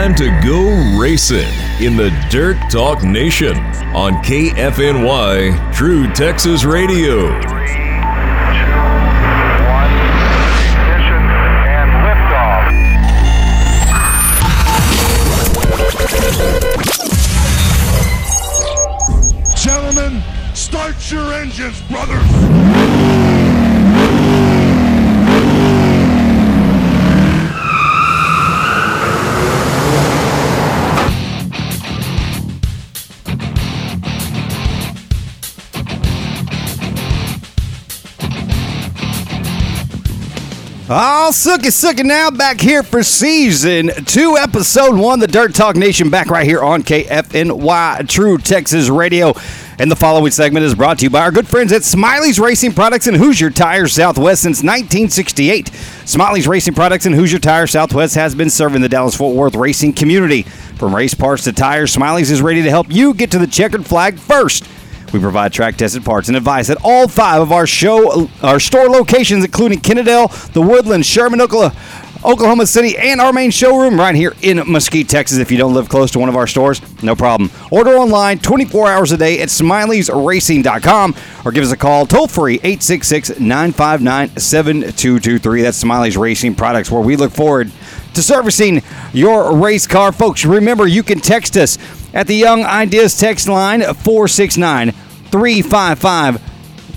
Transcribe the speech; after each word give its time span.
time 0.00 0.14
to 0.14 0.30
go 0.42 0.98
racing 0.98 1.52
in 1.78 1.94
the 1.94 2.08
Dirt 2.30 2.56
Talk 2.70 3.02
Nation 3.02 3.54
on 3.94 4.14
KFNY 4.24 5.74
True 5.74 6.10
Texas 6.14 6.64
Radio. 6.64 7.28
Three, 7.42 7.66
two, 7.66 7.84
one, 9.68 9.92
ignition 10.72 11.22
and 11.68 11.90
liftoff. 12.00 12.64
Gentlemen, 19.54 20.22
start 20.54 20.96
your 21.12 21.30
engines, 21.34 21.78
brothers! 21.90 22.79
Oh, 40.92 41.30
Sookie 41.32 41.68
Sookie 41.68 42.04
now 42.04 42.32
back 42.32 42.60
here 42.60 42.82
for 42.82 43.04
season 43.04 43.92
two, 44.06 44.36
episode 44.36 44.98
one, 44.98 45.20
the 45.20 45.28
Dirt 45.28 45.54
Talk 45.54 45.76
Nation, 45.76 46.10
back 46.10 46.26
right 46.26 46.44
here 46.44 46.64
on 46.64 46.82
KFNY 46.82 48.08
True 48.08 48.36
Texas 48.38 48.88
Radio. 48.88 49.32
And 49.78 49.88
the 49.88 49.94
following 49.94 50.32
segment 50.32 50.64
is 50.64 50.74
brought 50.74 50.98
to 50.98 51.04
you 51.04 51.10
by 51.10 51.20
our 51.20 51.30
good 51.30 51.46
friends 51.46 51.70
at 51.72 51.84
Smiley's 51.84 52.40
Racing 52.40 52.72
Products 52.72 53.06
and 53.06 53.16
Hoosier 53.16 53.50
Tires 53.50 53.92
Southwest 53.92 54.42
since 54.42 54.64
1968. 54.64 55.68
Smiley's 56.06 56.48
Racing 56.48 56.74
Products 56.74 57.06
and 57.06 57.14
Hoosier 57.14 57.38
Tires 57.38 57.70
Southwest 57.70 58.16
has 58.16 58.34
been 58.34 58.50
serving 58.50 58.82
the 58.82 58.88
Dallas 58.88 59.14
Fort 59.14 59.36
Worth 59.36 59.54
racing 59.54 59.92
community. 59.92 60.42
From 60.42 60.92
race 60.92 61.14
parts 61.14 61.44
to 61.44 61.52
tires, 61.52 61.92
Smiley's 61.92 62.32
is 62.32 62.42
ready 62.42 62.64
to 62.64 62.70
help 62.70 62.90
you 62.90 63.14
get 63.14 63.30
to 63.30 63.38
the 63.38 63.46
checkered 63.46 63.86
flag 63.86 64.18
first. 64.18 64.66
We 65.12 65.18
provide 65.18 65.52
track 65.52 65.76
tested 65.76 66.04
parts 66.04 66.28
and 66.28 66.36
advice 66.36 66.70
at 66.70 66.78
all 66.84 67.08
five 67.08 67.42
of 67.42 67.52
our 67.52 67.66
show 67.66 68.28
our 68.42 68.60
store 68.60 68.88
locations, 68.88 69.44
including 69.44 69.80
Kennedale, 69.80 70.52
the 70.52 70.62
Woodland, 70.62 71.04
Sherman, 71.04 71.40
Oklahoma, 71.40 71.74
Oklahoma 72.24 72.66
City, 72.66 72.98
and 72.98 73.20
our 73.20 73.32
main 73.32 73.50
showroom 73.50 73.98
right 73.98 74.14
here 74.14 74.34
in 74.42 74.58
Mesquite, 74.70 75.08
Texas. 75.08 75.38
If 75.38 75.50
you 75.50 75.56
don't 75.56 75.72
live 75.72 75.88
close 75.88 76.10
to 76.12 76.18
one 76.18 76.28
of 76.28 76.36
our 76.36 76.46
stores, 76.46 76.80
no 77.02 77.16
problem. 77.16 77.50
Order 77.70 77.96
online 77.96 78.38
24 78.38 78.88
hours 78.88 79.12
a 79.12 79.16
day 79.16 79.40
at 79.40 79.48
smileysracing.com 79.48 81.14
or 81.44 81.52
give 81.52 81.64
us 81.64 81.72
a 81.72 81.76
call 81.76 82.06
toll 82.06 82.28
free 82.28 82.56
866 82.56 83.40
959 83.40 84.36
7223. 84.36 85.62
That's 85.62 85.78
Smiley's 85.78 86.16
Racing 86.16 86.54
Products, 86.54 86.90
where 86.90 87.00
we 87.00 87.16
look 87.16 87.32
forward 87.32 87.72
to 88.14 88.22
servicing 88.22 88.82
your 89.12 89.56
race 89.56 89.86
car. 89.86 90.12
Folks, 90.12 90.44
remember 90.44 90.86
you 90.86 91.02
can 91.02 91.20
text 91.20 91.56
us 91.56 91.78
at 92.12 92.26
the 92.26 92.34
Young 92.34 92.64
Ideas 92.64 93.18
text 93.18 93.48
line 93.48 93.82
469 93.82 94.92
355 94.92 96.40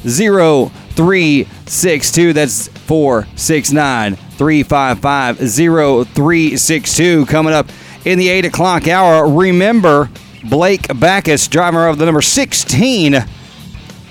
0362. 0.03 2.34
That's 2.34 2.67
469 2.67 4.16
355 4.16 5.38
0362. 5.38 7.25
Coming 7.25 7.53
up 7.53 7.69
in 8.06 8.19
the 8.19 8.30
8 8.30 8.45
o'clock 8.45 8.88
hour, 8.88 9.30
remember 9.30 10.09
Blake 10.44 10.88
Backus, 11.00 11.47
driver 11.47 11.88
of 11.88 11.97
the 11.97 12.06
number 12.06 12.22
16 12.22 13.25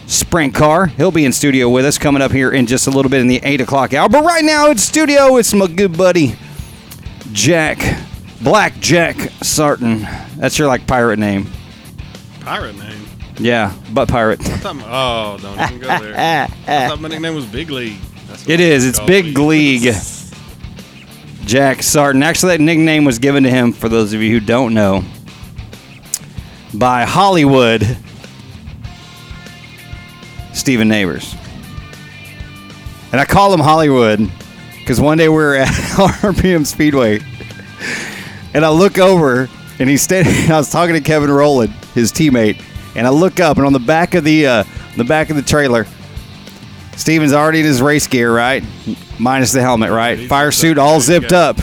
sprint 0.06 0.54
car. 0.54 0.86
He'll 0.86 1.10
be 1.10 1.24
in 1.24 1.32
studio 1.32 1.68
with 1.68 1.84
us 1.84 1.98
coming 1.98 2.22
up 2.22 2.32
here 2.32 2.50
in 2.50 2.66
just 2.66 2.86
a 2.86 2.90
little 2.90 3.10
bit 3.10 3.20
in 3.20 3.26
the 3.26 3.40
8 3.42 3.60
o'clock 3.60 3.92
hour. 3.92 4.08
But 4.08 4.24
right 4.24 4.44
now, 4.44 4.70
it's 4.70 4.82
studio. 4.82 5.36
It's 5.36 5.52
my 5.52 5.66
good 5.66 5.96
buddy, 5.96 6.34
Jack. 7.32 7.78
Black 8.40 8.78
Jack 8.80 9.16
Sarton. 9.42 10.00
That's 10.36 10.58
your 10.58 10.68
like 10.68 10.86
pirate 10.86 11.18
name. 11.18 11.46
pirate 12.40 12.76
name. 12.76 13.06
Yeah, 13.38 13.72
butt 13.92 14.08
pirate. 14.08 14.40
I 14.40 14.56
thought 14.58 14.76
my- 14.76 14.84
oh, 14.86 15.38
don't 15.40 15.58
even 15.60 15.78
go 15.80 15.88
there. 15.98 16.14
I 16.66 16.88
thought 16.88 17.00
my 17.00 17.08
nickname 17.08 17.34
was 17.34 17.46
Big 17.46 17.70
League. 17.70 17.98
It 18.46 18.60
is. 18.60 18.86
It's. 18.86 19.00
Big 19.00 19.36
League. 19.38 19.94
Jack 21.44 21.82
Sarton. 21.82 22.22
Actually, 22.22 22.56
that 22.56 22.62
nickname 22.62 23.04
was 23.04 23.18
given 23.18 23.42
to 23.44 23.50
him, 23.50 23.72
for 23.72 23.88
those 23.88 24.12
of 24.12 24.22
you 24.22 24.30
who 24.38 24.44
don't 24.44 24.74
know, 24.74 25.02
by 26.74 27.04
Hollywood 27.04 27.96
Stephen 30.52 30.88
Neighbors. 30.88 31.34
And 33.12 33.20
I 33.20 33.24
call 33.24 33.52
him 33.52 33.60
Hollywood 33.60 34.30
because 34.78 35.00
one 35.00 35.18
day 35.18 35.28
we 35.28 35.34
were 35.36 35.54
at 35.56 35.68
RPM 35.68 36.66
Speedway 36.66 37.20
and 38.54 38.64
I 38.64 38.70
look 38.70 38.98
over 38.98 39.48
and 39.78 39.88
he's 39.88 40.02
standing. 40.02 40.32
I 40.50 40.56
was 40.56 40.70
talking 40.70 40.94
to 40.94 41.00
Kevin 41.00 41.30
Rowland, 41.30 41.72
his 41.94 42.12
teammate, 42.12 42.62
and 42.94 43.06
I 43.06 43.10
look 43.10 43.40
up 43.40 43.56
and 43.56 43.66
on 43.66 43.72
the 43.72 43.78
back 43.78 44.14
of 44.14 44.24
the 44.24 44.46
uh, 44.46 44.64
the 44.96 45.04
back 45.04 45.30
of 45.30 45.36
the 45.36 45.42
trailer, 45.42 45.86
Steven's 46.96 47.32
already 47.32 47.60
in 47.60 47.66
his 47.66 47.80
race 47.80 48.06
gear, 48.06 48.34
right? 48.34 48.64
Minus 49.18 49.52
the 49.52 49.60
helmet, 49.60 49.90
right? 49.90 50.28
Fire 50.28 50.50
suit 50.50 50.78
all 50.78 51.00
zipped 51.00 51.32
up, 51.32 51.58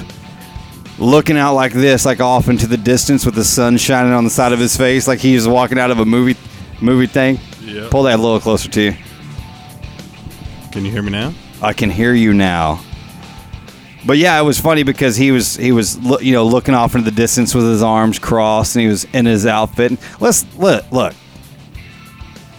looking 0.98 1.38
out 1.38 1.54
like 1.54 1.74
this, 1.74 2.06
like 2.06 2.20
off 2.20 2.48
into 2.50 2.68
the 2.68 2.78
distance 2.78 3.26
with 3.26 3.36
the 3.36 3.44
sun 3.44 3.78
shining 3.78 4.14
on 4.14 4.24
the 4.24 4.30
side 4.30 4.54
of 4.54 4.60
his 4.60 4.76
face, 4.76 5.08
like 5.08 5.20
he 5.20 5.36
was 5.36 5.48
walking 5.48 5.80
out 5.80 5.92
of 5.92 6.00
a 6.00 6.06
movie 6.06 6.40
movie 6.82 7.08
thing. 7.08 7.40
Yep. 7.62 7.92
Pull 7.92 8.04
that 8.04 8.18
a 8.20 8.22
little 8.22 8.40
closer 8.40 8.70
to 8.70 8.82
you. 8.82 8.94
Can 10.72 10.86
you 10.86 10.92
hear 10.92 11.02
me 11.02 11.12
now? 11.12 11.34
I 11.62 11.74
can 11.74 11.90
hear 11.90 12.14
you 12.14 12.34
now. 12.34 12.82
But 14.06 14.18
yeah, 14.18 14.40
it 14.40 14.44
was 14.44 14.60
funny 14.60 14.84
because 14.84 15.16
he 15.18 15.32
was 15.32 15.56
he 15.56 15.72
was 15.72 15.98
you 16.22 16.32
know 16.32 16.46
looking 16.46 16.74
off 16.74 16.96
into 16.96 17.10
the 17.10 17.16
distance 17.16 17.54
with 17.54 17.66
his 17.66 17.84
arms 17.84 18.18
crossed 18.20 18.76
and 18.76 18.84
he 18.84 18.88
was 18.88 19.06
in 19.14 19.26
his 19.26 19.46
outfit. 19.46 20.00
Let's 20.20 20.46
look 20.58 20.90
look. 20.92 21.14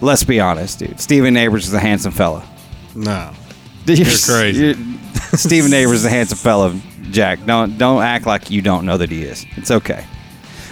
Let's 0.01 0.23
be 0.23 0.39
honest, 0.39 0.79
dude. 0.79 0.99
Stephen 0.99 1.33
Neighbors 1.33 1.67
is 1.67 1.73
a 1.73 1.79
handsome 1.79 2.11
fella. 2.11 2.47
No. 2.95 3.31
You're 3.85 4.05
crazy. 4.05 4.65
you're- 4.67 4.97
Steven 5.33 5.71
Neighbors 5.71 5.97
is 5.99 6.05
a 6.05 6.09
handsome 6.09 6.37
fella, 6.37 6.79
Jack. 7.09 7.43
Don't 7.45 7.77
don't 7.77 8.01
act 8.03 8.25
like 8.25 8.51
you 8.51 8.61
don't 8.61 8.85
know 8.85 8.97
that 8.97 9.09
he 9.09 9.23
is. 9.23 9.45
It's 9.57 9.71
okay. 9.71 10.05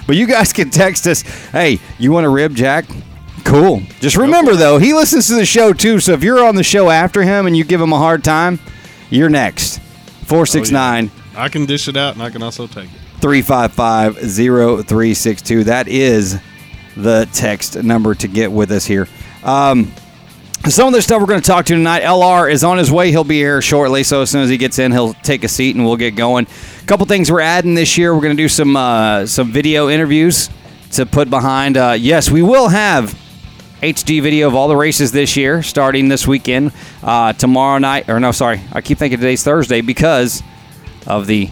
But 0.05 0.15
you 0.15 0.27
guys 0.27 0.53
can 0.53 0.69
text 0.69 1.07
us. 1.07 1.21
Hey, 1.21 1.79
you 1.97 2.11
want 2.11 2.25
a 2.25 2.29
rib, 2.29 2.55
Jack? 2.55 2.85
Cool. 3.45 3.81
Just 3.99 4.17
remember 4.17 4.55
though, 4.55 4.77
he 4.77 4.93
listens 4.93 5.27
to 5.27 5.35
the 5.35 5.45
show 5.45 5.73
too. 5.73 5.99
So 5.99 6.13
if 6.13 6.23
you're 6.23 6.43
on 6.45 6.55
the 6.55 6.63
show 6.63 6.89
after 6.89 7.23
him 7.23 7.47
and 7.47 7.55
you 7.57 7.63
give 7.63 7.81
him 7.81 7.93
a 7.93 7.97
hard 7.97 8.23
time, 8.23 8.59
you're 9.09 9.29
next. 9.29 9.79
Four 10.29 10.45
six 10.45 10.71
nine 10.71 11.11
I 11.35 11.49
can 11.49 11.65
dish 11.65 11.87
it 11.87 11.97
out 11.97 12.13
and 12.13 12.23
I 12.23 12.29
can 12.29 12.43
also 12.43 12.67
take 12.67 12.85
it. 12.85 12.99
355 13.21 14.15
0362. 14.15 15.65
That 15.65 15.87
is 15.87 16.39
the 16.95 17.27
text 17.33 17.81
number 17.81 18.15
to 18.15 18.27
get 18.27 18.51
with 18.51 18.71
us 18.71 18.85
here. 18.85 19.07
Um, 19.43 19.91
some 20.67 20.87
of 20.87 20.93
the 20.93 21.01
stuff 21.01 21.21
we're 21.21 21.27
going 21.27 21.41
to 21.41 21.47
talk 21.47 21.65
to 21.67 21.73
tonight. 21.75 22.03
LR 22.03 22.51
is 22.51 22.63
on 22.63 22.77
his 22.77 22.91
way. 22.91 23.11
He'll 23.11 23.23
be 23.23 23.37
here 23.37 23.61
shortly. 23.61 24.03
So 24.03 24.21
as 24.21 24.29
soon 24.29 24.41
as 24.41 24.49
he 24.49 24.57
gets 24.57 24.79
in, 24.79 24.91
he'll 24.91 25.13
take 25.13 25.43
a 25.43 25.47
seat 25.47 25.75
and 25.75 25.85
we'll 25.85 25.95
get 25.95 26.15
going. 26.15 26.45
A 26.81 26.85
couple 26.85 27.05
things 27.05 27.31
we're 27.31 27.39
adding 27.39 27.73
this 27.73 27.97
year. 27.97 28.13
We're 28.13 28.21
going 28.21 28.35
to 28.35 28.43
do 28.43 28.49
some 28.49 28.75
uh, 28.75 29.25
some 29.25 29.51
video 29.51 29.89
interviews 29.89 30.49
to 30.91 31.05
put 31.05 31.29
behind. 31.29 31.77
Uh, 31.77 31.95
yes, 31.97 32.29
we 32.29 32.41
will 32.41 32.67
have 32.67 33.17
HD 33.81 34.21
video 34.21 34.47
of 34.47 34.55
all 34.55 34.67
the 34.67 34.75
races 34.75 35.11
this 35.11 35.37
year, 35.37 35.63
starting 35.63 36.09
this 36.09 36.27
weekend. 36.27 36.73
Uh, 37.01 37.33
tomorrow 37.33 37.77
night, 37.77 38.09
or 38.09 38.19
no, 38.19 38.31
sorry, 38.31 38.61
I 38.73 38.81
keep 38.81 38.97
thinking 38.97 39.19
today's 39.19 39.43
Thursday 39.43 39.81
because 39.81 40.43
of 41.07 41.27
the 41.27 41.49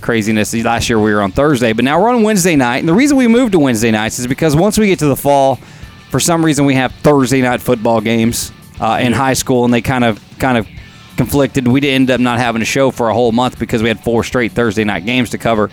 craziness. 0.00 0.54
Last 0.54 0.88
year 0.88 0.98
we 0.98 1.12
were 1.14 1.22
on 1.22 1.32
Thursday, 1.32 1.72
but 1.72 1.84
now 1.84 2.00
we're 2.00 2.10
on 2.10 2.22
Wednesday 2.22 2.56
night. 2.56 2.78
And 2.78 2.88
the 2.88 2.94
reason 2.94 3.16
we 3.16 3.28
moved 3.28 3.52
to 3.52 3.58
Wednesday 3.58 3.90
nights 3.90 4.18
is 4.18 4.26
because 4.26 4.54
once 4.54 4.76
we 4.76 4.86
get 4.86 4.98
to 4.98 5.06
the 5.06 5.16
fall, 5.16 5.56
for 6.10 6.20
some 6.20 6.44
reason 6.44 6.64
we 6.64 6.74
have 6.74 6.92
Thursday 6.96 7.40
night 7.40 7.62
football 7.62 8.00
games 8.00 8.52
uh, 8.80 8.98
in 9.00 9.12
high 9.12 9.34
school, 9.34 9.64
and 9.64 9.72
they 9.72 9.80
kind 9.80 10.04
of 10.04 10.22
kind 10.38 10.58
of 10.58 10.68
conflicted. 11.16 11.66
We 11.66 11.80
did 11.80 11.94
end 11.94 12.10
up 12.10 12.20
not 12.20 12.38
having 12.38 12.62
a 12.62 12.66
show 12.66 12.90
for 12.90 13.08
a 13.08 13.14
whole 13.14 13.32
month 13.32 13.58
because 13.58 13.82
we 13.82 13.88
had 13.88 14.02
four 14.02 14.24
straight 14.24 14.52
Thursday 14.52 14.84
night 14.84 15.04
games 15.06 15.30
to 15.30 15.38
cover. 15.38 15.70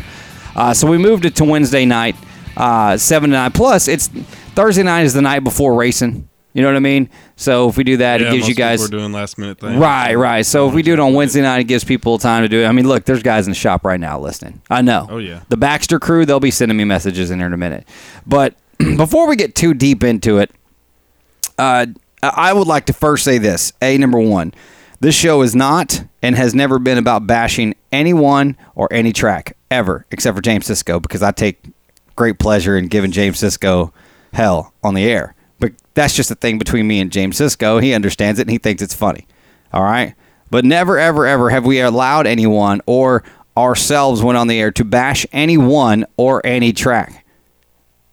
Uh, 0.55 0.73
so 0.73 0.89
we 0.89 0.97
moved 0.97 1.25
it 1.25 1.35
to 1.35 1.45
Wednesday 1.45 1.85
night, 1.85 2.15
uh, 2.55 2.97
seven 2.97 3.29
to 3.29 3.35
nine. 3.35 3.51
Plus, 3.51 3.87
it's 3.87 4.09
Thursday 4.57 4.81
night 4.81 5.03
is 5.03 5.13
the 5.13 5.21
night 5.21 5.43
before 5.43 5.75
racing. 5.75 6.27
You 6.53 6.63
know 6.63 6.69
what 6.69 6.77
I 6.77 6.79
mean? 6.79 7.11
So 7.35 7.69
if 7.69 7.77
we 7.77 7.83
do 7.83 7.97
that, 7.97 8.19
yeah, 8.19 8.29
it 8.29 8.31
gives 8.31 8.45
most 8.45 8.49
you 8.49 8.55
guys 8.55 8.79
We're 8.79 8.87
doing 8.87 9.11
last 9.11 9.37
minute 9.37 9.59
things. 9.59 9.77
Right, 9.77 10.15
right. 10.15 10.43
So 10.43 10.67
if 10.67 10.73
we 10.73 10.81
do 10.81 10.93
it 10.93 10.99
on 10.99 11.13
Wednesday 11.13 11.43
night, 11.43 11.59
it 11.59 11.65
gives 11.65 11.83
people 11.83 12.17
time 12.17 12.41
to 12.41 12.49
do 12.49 12.63
it. 12.63 12.65
I 12.65 12.71
mean, 12.71 12.87
look, 12.87 13.05
there's 13.05 13.21
guys 13.21 13.45
in 13.45 13.51
the 13.51 13.55
shop 13.55 13.85
right 13.85 13.99
now 13.99 14.19
listening. 14.19 14.59
I 14.67 14.81
know. 14.81 15.05
Oh, 15.11 15.19
yeah. 15.19 15.41
The 15.49 15.57
Baxter 15.57 15.99
crew, 15.99 16.25
they'll 16.25 16.39
be 16.39 16.49
sending 16.49 16.75
me 16.75 16.85
messages 16.85 17.29
in 17.29 17.37
here 17.37 17.45
in 17.45 17.53
a 17.53 17.57
minute. 17.57 17.87
But 18.25 18.55
before 18.79 19.27
we 19.27 19.35
get 19.35 19.53
too 19.53 19.75
deep 19.75 20.03
into 20.03 20.39
it, 20.39 20.49
uh, 21.59 21.85
I 22.23 22.51
would 22.51 22.65
like 22.65 22.87
to 22.87 22.93
first 22.93 23.25
say 23.25 23.37
this. 23.37 23.73
A, 23.83 23.95
number 23.99 24.19
one, 24.19 24.55
this 25.01 25.13
show 25.13 25.43
is 25.43 25.55
not 25.55 26.03
and 26.23 26.35
has 26.35 26.55
never 26.55 26.79
been 26.79 26.97
about 26.97 27.27
bashing 27.27 27.75
anyone 27.91 28.57
or 28.73 28.87
any 28.89 29.13
track 29.13 29.55
ever, 29.69 30.07
except 30.09 30.35
for 30.35 30.41
James 30.41 30.65
Cisco, 30.65 30.99
because 30.99 31.21
I 31.21 31.29
take 31.29 31.59
great 32.15 32.39
pleasure 32.39 32.75
in 32.75 32.87
giving 32.87 33.11
James 33.11 33.37
Cisco 33.37 33.93
hell 34.37 34.71
on 34.83 34.93
the 34.93 35.03
air. 35.03 35.33
But 35.59 35.73
that's 35.95 36.15
just 36.15 36.29
a 36.29 36.35
thing 36.35 36.59
between 36.59 36.87
me 36.87 36.99
and 36.99 37.11
James 37.11 37.37
Cisco. 37.37 37.79
He 37.79 37.93
understands 37.93 38.39
it 38.39 38.43
and 38.43 38.51
he 38.51 38.59
thinks 38.59 38.83
it's 38.83 38.93
funny. 38.93 39.27
All 39.73 39.83
right. 39.83 40.13
But 40.51 40.63
never, 40.63 40.97
ever, 40.99 41.25
ever 41.25 41.49
have 41.49 41.65
we 41.65 41.81
allowed 41.81 42.27
anyone 42.27 42.81
or 42.85 43.23
ourselves 43.57 44.21
went 44.21 44.37
on 44.37 44.47
the 44.47 44.59
air 44.59 44.71
to 44.71 44.85
bash 44.85 45.25
anyone 45.31 46.05
or 46.15 46.45
any 46.45 46.71
track 46.71 47.25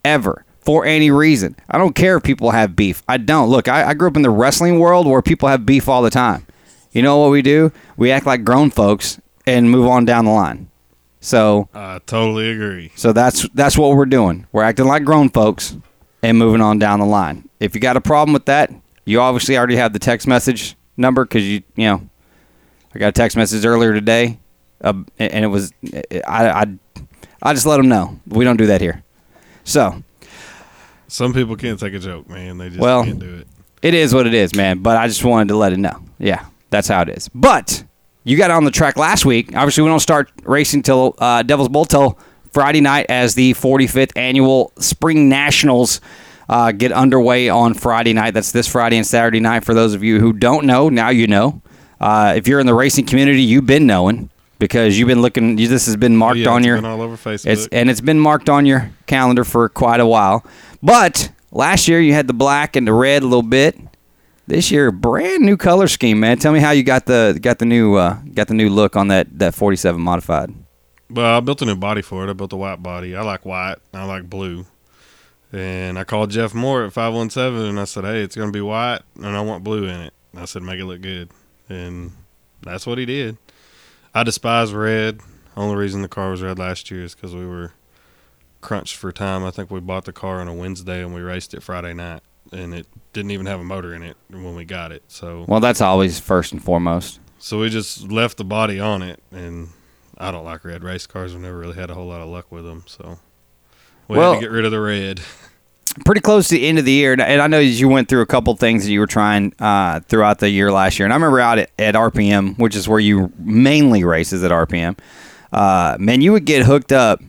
ever 0.05 0.47
for 0.61 0.87
any 0.87 1.11
reason. 1.11 1.57
I 1.71 1.77
don't 1.77 1.95
care 1.95 2.17
if 2.17 2.23
people 2.23 2.51
have 2.53 2.75
beef. 2.75 3.03
I 3.07 3.19
don't. 3.19 3.51
Look, 3.51 3.69
I, 3.69 3.91
I 3.91 3.95
grew 3.95 4.09
up 4.09 4.17
in 4.17 4.23
the 4.23 4.31
wrestling 4.31 4.79
world 4.79 5.07
where 5.07 5.21
people 5.21 5.51
have 5.51 5.67
beef 5.67 5.89
all 5.89 6.01
the 6.01 6.11
time. 6.11 6.47
You 6.93 7.03
know 7.03 7.19
what 7.19 7.31
we 7.31 7.43
do? 7.43 7.71
We 7.99 8.11
act 8.11 8.25
like 8.25 8.45
grown 8.45 8.71
folks 8.71 9.21
and 9.47 9.71
move 9.71 9.87
on 9.87 10.07
down 10.07 10.25
the 10.25 10.31
line. 10.31 10.71
So 11.21 11.69
I 11.75 12.01
totally 12.07 12.51
agree. 12.51 12.93
so 12.97 13.13
that's 13.13 13.49
that's 13.51 13.77
what 13.77 13.97
we're 13.97 14.07
doing. 14.07 14.47
We're 14.53 14.63
acting 14.63 14.87
like 14.87 15.05
grown 15.05 15.29
folks 15.31 15.77
and 16.25 16.39
moving 16.39 16.63
on 16.63 16.79
down 16.79 17.01
the 17.01 17.07
line. 17.07 17.49
If 17.61 17.75
you 17.75 17.81
got 17.81 17.97
a 17.97 18.01
problem 18.01 18.33
with 18.33 18.47
that, 18.47 18.73
you 19.05 19.21
obviously 19.21 19.59
already 19.59 19.77
have 19.77 19.93
the 19.93 19.99
text 19.99 20.27
message 20.27 20.75
number 20.97 21.25
because 21.25 21.45
you 21.45 21.63
you 21.77 21.85
know 21.87 22.09
I 22.95 22.99
got 22.99 23.09
a 23.09 23.13
text 23.13 23.37
message 23.37 23.65
earlier 23.67 23.93
today, 23.93 24.39
uh, 24.81 24.95
and 25.19 25.45
it 25.45 25.49
was 25.49 25.73
I, 26.27 26.49
I 26.49 26.67
I 27.43 27.53
just 27.53 27.67
let 27.67 27.77
them 27.77 27.89
know 27.89 28.19
we 28.27 28.45
don't 28.45 28.57
do 28.57 28.67
that 28.67 28.81
here. 28.81 29.03
So 29.65 30.03
Some 31.09 31.35
people 31.35 31.57
can't 31.57 31.79
take 31.79 31.93
a 31.95 31.99
joke, 31.99 32.29
man. 32.29 32.57
They 32.59 32.69
just 32.71 32.81
Well, 32.81 33.05
can't 33.05 33.19
do 33.19 33.35
it. 33.37 33.47
It 33.83 33.93
is 33.93 34.15
what 34.15 34.27
it 34.27 34.33
is, 34.33 34.55
man. 34.55 34.79
But 34.79 34.97
I 34.97 35.07
just 35.09 35.23
wanted 35.25 35.49
to 35.49 35.57
let 35.57 35.75
it 35.75 35.79
know. 35.79 36.03
Yeah, 36.19 36.47
that's 36.71 36.89
how 36.89 37.03
it 37.03 37.11
is. 37.11 37.29
But 37.35 37.85
you 38.25 38.39
got 38.39 38.51
on 38.51 38.65
the 38.65 38.71
track 38.71 38.97
last 38.97 39.27
week. 39.27 39.55
Obviously, 39.55 39.83
we 39.83 39.91
don't 39.91 40.01
start 40.01 40.33
racing 40.45 40.83
till 40.83 41.15
uh, 41.19 41.43
Devil's 41.43 41.69
Bowl 41.69 41.85
till 41.85 42.19
Friday 42.55 42.81
night 42.81 43.07
as 43.09 43.35
the 43.35 43.53
45th 43.55 44.13
annual 44.17 44.73
Spring 44.79 45.29
Nationals 45.29 46.01
uh, 46.49 46.71
get 46.73 46.93
underway 46.93 47.49
on 47.49 47.75
Friday 47.75 48.13
night. 48.13 48.33
That's 48.33 48.53
this 48.53 48.69
Friday 48.69 48.97
and 48.97 49.07
Saturday 49.07 49.41
night. 49.41 49.65
For 49.65 49.75
those 49.75 49.93
of 49.93 50.03
you 50.05 50.21
who 50.21 50.33
don't 50.33 50.65
know, 50.65 50.89
now 50.89 51.09
you 51.11 51.27
know. 51.27 51.61
Uh, 52.01 52.35
if 52.37 52.47
you're 52.47 52.61
in 52.61 52.67
the 52.67 52.75
racing 52.75 53.07
community, 53.07 53.43
you've 53.43 53.67
been 53.67 53.87
knowing 53.87 54.31
because 54.59 54.97
you've 54.99 55.09
been 55.09 55.21
looking. 55.23 55.59
you- 55.59 55.69
This 55.69 55.87
has 55.87 55.97
been 55.97 56.17
marked 56.17 56.39
Yeah, 56.39 56.51
on 56.51 56.63
your 56.63 56.85
all 56.85 57.03
over 57.03 57.17
Facebook. 57.17 57.47
it's 57.51 57.67
and 57.73 57.91
it's 57.91 58.01
been 58.01 58.21
marked 58.21 58.49
on 58.49 58.67
your 58.67 58.91
calendar 59.07 59.43
for 59.45 59.69
quite 59.69 60.01
a 60.01 60.07
while. 60.07 60.45
But 60.83 61.31
last 61.51 61.89
year 61.89 62.01
you 62.01 62.13
had 62.13 62.27
the 62.29 62.35
black 62.35 62.77
and 62.77 62.87
the 62.87 62.93
red 62.93 63.23
a 63.23 63.27
little 63.27 63.43
bit. 63.43 63.77
This 64.47 64.71
year, 64.71 64.91
brand 64.93 65.43
new 65.43 65.57
color 65.57 65.89
scheme, 65.89 66.21
man. 66.21 66.39
Tell 66.39 66.53
me 66.53 66.61
how 66.61 66.71
you 66.73 66.83
got 66.83 67.07
the 67.07 67.39
got 67.41 67.59
the 67.59 67.65
new 67.65 67.95
uh, 67.95 68.19
got 68.35 68.47
the 68.49 68.55
new 68.55 68.69
look 68.69 68.95
on 68.95 69.09
that 69.09 69.39
that 69.39 69.55
47 69.55 70.01
modified. 70.01 70.55
Well, 71.15 71.37
I 71.37 71.41
built 71.41 71.63
a 71.63 71.67
new 71.67 71.77
body 71.77 72.03
for 72.03 72.27
it. 72.27 72.31
I 72.31 72.33
built 72.33 72.53
a 72.53 72.57
white 72.57 72.83
body. 72.83 73.15
I 73.15 73.23
like 73.23 73.45
white. 73.47 73.77
I 73.93 74.05
like 74.05 74.29
blue. 74.29 74.67
And 75.53 75.97
I 75.99 76.03
called 76.05 76.31
Jeff 76.31 76.53
Moore 76.55 76.85
at 76.85 76.93
517 76.93 77.69
and 77.69 77.79
I 77.79 77.85
said, 77.85 78.03
hey, 78.05 78.23
it's 78.23 78.35
going 78.35 78.49
to 78.49 78.53
be 78.53 78.61
white 78.61 79.03
and 79.17 79.27
I 79.37 79.41
want 79.41 79.63
blue 79.63 79.85
in 79.85 80.01
it. 80.01 80.13
And 80.33 80.43
I 80.43 80.47
said, 80.47 80.63
make 80.63 80.81
it 80.81 80.85
look 80.85 81.01
good. 81.03 81.31
And 81.69 82.11
that's 82.63 82.87
what 82.87 82.99
he 82.99 83.07
did. 83.07 83.37
I 84.13 84.25
despise 84.25 84.73
red. 84.73 85.21
Only 85.57 85.77
reason 85.77 86.03
the 86.03 86.09
car 86.09 86.31
was 86.31 86.43
red 86.43 86.59
last 86.59 86.91
year 86.91 87.05
is 87.05 87.15
because 87.15 87.37
we 87.37 87.47
were 87.47 87.73
crunched 88.61 88.97
for 88.97 89.13
time. 89.13 89.45
I 89.45 89.53
think 89.53 89.71
we 89.71 89.79
bought 89.79 90.07
the 90.07 90.13
car 90.13 90.41
on 90.41 90.49
a 90.49 90.55
Wednesday 90.55 91.01
and 91.05 91.15
we 91.15 91.21
raced 91.21 91.55
it 91.55 91.63
Friday 91.63 91.95
night. 91.95 92.23
And 92.53 92.75
it 92.75 92.89
didn't 93.13 93.31
even 93.31 93.47
have 93.47 93.61
a 93.61 93.65
motor 93.65 93.95
in 93.95 94.03
it 94.03 94.17
when 94.31 94.57
we 94.57 94.65
got 94.65 94.91
it. 94.91 95.05
So 95.07 95.45
Well, 95.47 95.61
that's 95.61 95.81
always 95.81 96.19
first 96.19 96.53
and 96.53 96.63
foremost. 96.63 97.21
so 97.39 97.61
we 97.61 97.71
just 97.71 98.11
left 98.11 98.39
the 98.39 98.45
body 98.45 98.81
on 98.81 99.03
it, 99.03 99.23
and 99.31 99.69
I 100.19 100.31
don't 100.31 100.45
like 100.45 100.65
red 100.65 100.85
race 100.85 101.07
cars. 101.07 101.33
We've 101.33 101.43
never 101.43 101.59
really 101.59 101.75
had 101.77 101.91
a 101.91 101.95
whole 101.95 102.07
lot 102.07 102.21
of 102.21 102.29
luck 102.29 102.51
with 102.51 102.65
them, 102.65 102.85
so 102.87 103.19
we 104.09 104.17
Well- 104.19 104.35
had 104.35 104.41
to 104.41 104.47
get 104.47 104.53
rid 104.53 104.65
of 104.65 104.71
the 104.71 104.81
red. 104.81 105.21
Pretty 106.05 106.21
close 106.21 106.49
to 106.49 106.57
the 106.57 106.67
end 106.67 106.79
of 106.81 106.85
the 106.85 106.91
year, 106.93 107.13
and- 107.13 107.23
I 107.23 107.47
know 107.47 107.61
you 107.61 107.89
went 107.89 108.09
through 108.09 108.23
a 108.23 108.27
couple 108.27 108.55
things 108.57 108.85
that 108.85 108.91
you 108.91 108.99
were 108.99 109.07
trying 109.07 109.53
uh, 109.61 110.01
throughout 110.09 110.41
the 110.41 110.51
year 110.51 110.73
last 110.73 110.99
year. 110.99 111.07
And 111.07 111.13
I 111.13 111.17
remember 111.17 111.39
out 111.39 111.59
at, 111.59 111.71
at 111.79 111.95
RPM, 111.95 112.59
which 112.59 112.75
is 112.75 112.89
where 112.89 112.99
you 112.99 113.33
mainly 113.39 114.03
races 114.03 114.43
at 114.43 114.51
RPM. 114.51 114.97
Uh, 115.53 115.97
man, 116.01 116.21
you 116.21 116.33
would 116.33 116.47
get 116.47 116.67
hooked 116.67 116.91
up 116.91 117.21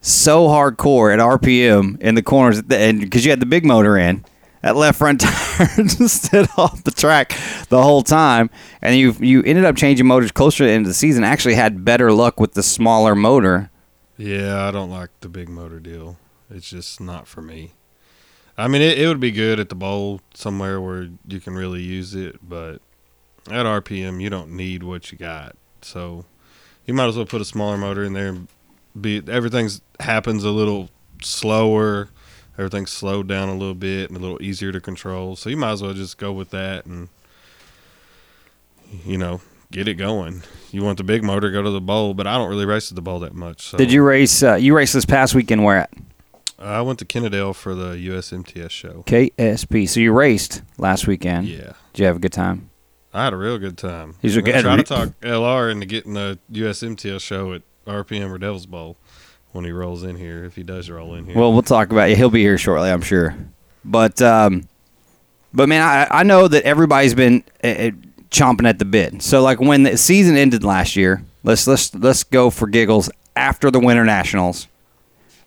so 0.00 0.46
hardcore 0.46 1.12
at 1.12 1.18
RPM 1.18 2.00
in 2.00 2.14
the 2.14 2.22
corners, 2.22 2.62
and 2.70 3.00
because 3.00 3.24
you 3.24 3.32
had 3.32 3.40
the 3.40 3.46
big 3.46 3.64
motor 3.64 3.96
in, 3.98 4.24
that 4.64 4.76
left 4.76 4.96
front 4.96 5.20
tire 5.20 5.68
just 5.76 6.24
stood 6.24 6.48
off 6.56 6.82
the 6.84 6.90
track 6.90 7.38
the 7.68 7.82
whole 7.82 8.02
time, 8.02 8.48
and 8.80 8.96
you 8.96 9.12
you 9.20 9.42
ended 9.42 9.66
up 9.66 9.76
changing 9.76 10.06
motors 10.06 10.32
closer 10.32 10.58
to 10.58 10.64
the 10.64 10.70
end 10.72 10.86
of 10.86 10.88
the 10.88 10.94
season. 10.94 11.22
Actually, 11.22 11.54
had 11.54 11.84
better 11.84 12.10
luck 12.12 12.40
with 12.40 12.54
the 12.54 12.62
smaller 12.62 13.14
motor. 13.14 13.70
Yeah, 14.16 14.66
I 14.66 14.70
don't 14.70 14.90
like 14.90 15.10
the 15.20 15.28
big 15.28 15.50
motor 15.50 15.80
deal. 15.80 16.16
It's 16.50 16.70
just 16.70 16.98
not 16.98 17.28
for 17.28 17.42
me. 17.42 17.72
I 18.56 18.68
mean, 18.68 18.80
it, 18.80 18.98
it 18.98 19.06
would 19.06 19.20
be 19.20 19.32
good 19.32 19.60
at 19.60 19.68
the 19.68 19.74
bowl 19.74 20.22
somewhere 20.32 20.80
where 20.80 21.10
you 21.28 21.40
can 21.40 21.54
really 21.54 21.82
use 21.82 22.14
it, 22.14 22.38
but 22.42 22.80
at 23.50 23.66
RPM, 23.66 24.22
you 24.22 24.30
don't 24.30 24.52
need 24.52 24.82
what 24.82 25.12
you 25.12 25.18
got. 25.18 25.56
So 25.82 26.24
you 26.86 26.94
might 26.94 27.08
as 27.08 27.16
well 27.16 27.26
put 27.26 27.42
a 27.42 27.44
smaller 27.44 27.76
motor 27.76 28.02
in 28.02 28.14
there. 28.14 28.28
And 28.28 28.48
be 28.98 29.22
everything's 29.28 29.82
happens 30.00 30.42
a 30.42 30.50
little 30.50 30.88
slower. 31.20 32.08
Everything's 32.56 32.92
slowed 32.92 33.26
down 33.28 33.48
a 33.48 33.54
little 33.54 33.74
bit 33.74 34.10
and 34.10 34.16
a 34.16 34.20
little 34.20 34.40
easier 34.42 34.70
to 34.72 34.80
control. 34.80 35.34
So 35.36 35.50
you 35.50 35.56
might 35.56 35.72
as 35.72 35.82
well 35.82 35.92
just 35.92 36.18
go 36.18 36.32
with 36.32 36.50
that 36.50 36.86
and 36.86 37.08
you 39.04 39.18
know 39.18 39.40
get 39.72 39.88
it 39.88 39.94
going. 39.94 40.42
You 40.70 40.82
want 40.84 40.98
the 40.98 41.04
big 41.04 41.24
motor, 41.24 41.50
go 41.50 41.62
to 41.62 41.70
the 41.70 41.80
bowl, 41.80 42.14
but 42.14 42.26
I 42.26 42.36
don't 42.38 42.48
really 42.48 42.66
race 42.66 42.90
at 42.90 42.94
the 42.96 43.02
bowl 43.02 43.18
that 43.20 43.34
much. 43.34 43.62
So. 43.68 43.78
Did 43.78 43.92
you 43.92 44.02
race? 44.04 44.42
Uh, 44.42 44.54
you 44.54 44.74
raced 44.76 44.94
this 44.94 45.04
past 45.04 45.34
weekend 45.34 45.64
where 45.64 45.78
at? 45.78 45.90
I 46.58 46.80
went 46.82 46.98
to 47.00 47.04
Kennedale 47.04 47.54
for 47.54 47.74
the 47.74 47.94
USMTS 47.94 48.70
show. 48.70 49.02
KSP. 49.06 49.88
So 49.88 50.00
you 50.00 50.12
raced 50.12 50.62
last 50.78 51.06
weekend. 51.06 51.48
Yeah, 51.48 51.72
Did 51.92 52.02
you 52.02 52.06
have 52.06 52.16
a 52.16 52.20
good 52.20 52.32
time? 52.32 52.70
I 53.12 53.24
had 53.24 53.32
a 53.32 53.36
real 53.36 53.58
good 53.58 53.76
time. 53.76 54.14
He's 54.22 54.36
a 54.36 54.42
good- 54.42 54.60
try 54.62 54.76
to 54.76 54.82
talk 54.82 55.08
LR 55.20 55.70
into 55.70 55.86
getting 55.86 56.14
the 56.14 56.38
USMTS 56.52 57.20
show 57.20 57.52
at 57.52 57.62
RPM 57.86 58.30
or 58.30 58.38
Devil's 58.38 58.66
Bowl 58.66 58.96
when 59.54 59.64
he 59.64 59.70
rolls 59.70 60.02
in 60.02 60.16
here, 60.16 60.44
if 60.44 60.56
he 60.56 60.62
does 60.64 60.90
roll 60.90 61.14
in 61.14 61.26
here. 61.26 61.38
Well, 61.38 61.52
we'll 61.52 61.62
talk 61.62 61.92
about 61.92 62.10
it. 62.10 62.18
He'll 62.18 62.28
be 62.28 62.42
here 62.42 62.58
shortly, 62.58 62.90
I'm 62.90 63.02
sure. 63.02 63.36
But, 63.84 64.20
um, 64.20 64.68
but 65.52 65.68
man, 65.68 65.80
I, 65.82 66.20
I 66.20 66.22
know 66.24 66.48
that 66.48 66.64
everybody's 66.64 67.14
been 67.14 67.44
uh, 67.62 67.90
chomping 68.30 68.68
at 68.68 68.80
the 68.80 68.84
bit. 68.84 69.22
So, 69.22 69.42
like 69.42 69.60
when 69.60 69.84
the 69.84 69.96
season 69.96 70.36
ended 70.36 70.64
last 70.64 70.96
year, 70.96 71.22
let's 71.44 71.66
let's 71.68 71.94
let's 71.94 72.24
go 72.24 72.50
for 72.50 72.66
giggles 72.66 73.08
after 73.36 73.70
the 73.70 73.78
Winter 73.78 74.04
Nationals. 74.04 74.66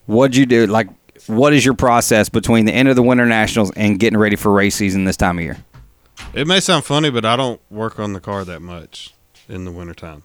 What'd 0.05 0.37
you 0.37 0.45
do? 0.45 0.67
Like, 0.67 0.87
what 1.27 1.51
is 1.51 1.65
your 1.65 1.73
process 1.73 2.29
between 2.29 2.63
the 2.63 2.71
end 2.73 2.87
of 2.87 2.95
the 2.95 3.03
Winter 3.03 3.25
Nationals 3.25 3.71
and 3.75 3.99
getting 3.99 4.17
ready 4.17 4.37
for 4.37 4.53
race 4.53 4.75
season 4.75 5.03
this 5.03 5.17
time 5.17 5.37
of 5.37 5.43
year? 5.43 5.57
it 6.33 6.47
may 6.47 6.59
sound 6.61 6.85
funny, 6.85 7.09
but 7.09 7.25
I 7.25 7.35
don't 7.35 7.59
work 7.69 7.99
on 7.99 8.13
the 8.13 8.21
car 8.21 8.45
that 8.45 8.61
much 8.61 9.13
in 9.49 9.65
the 9.65 9.71
wintertime. 9.71 10.23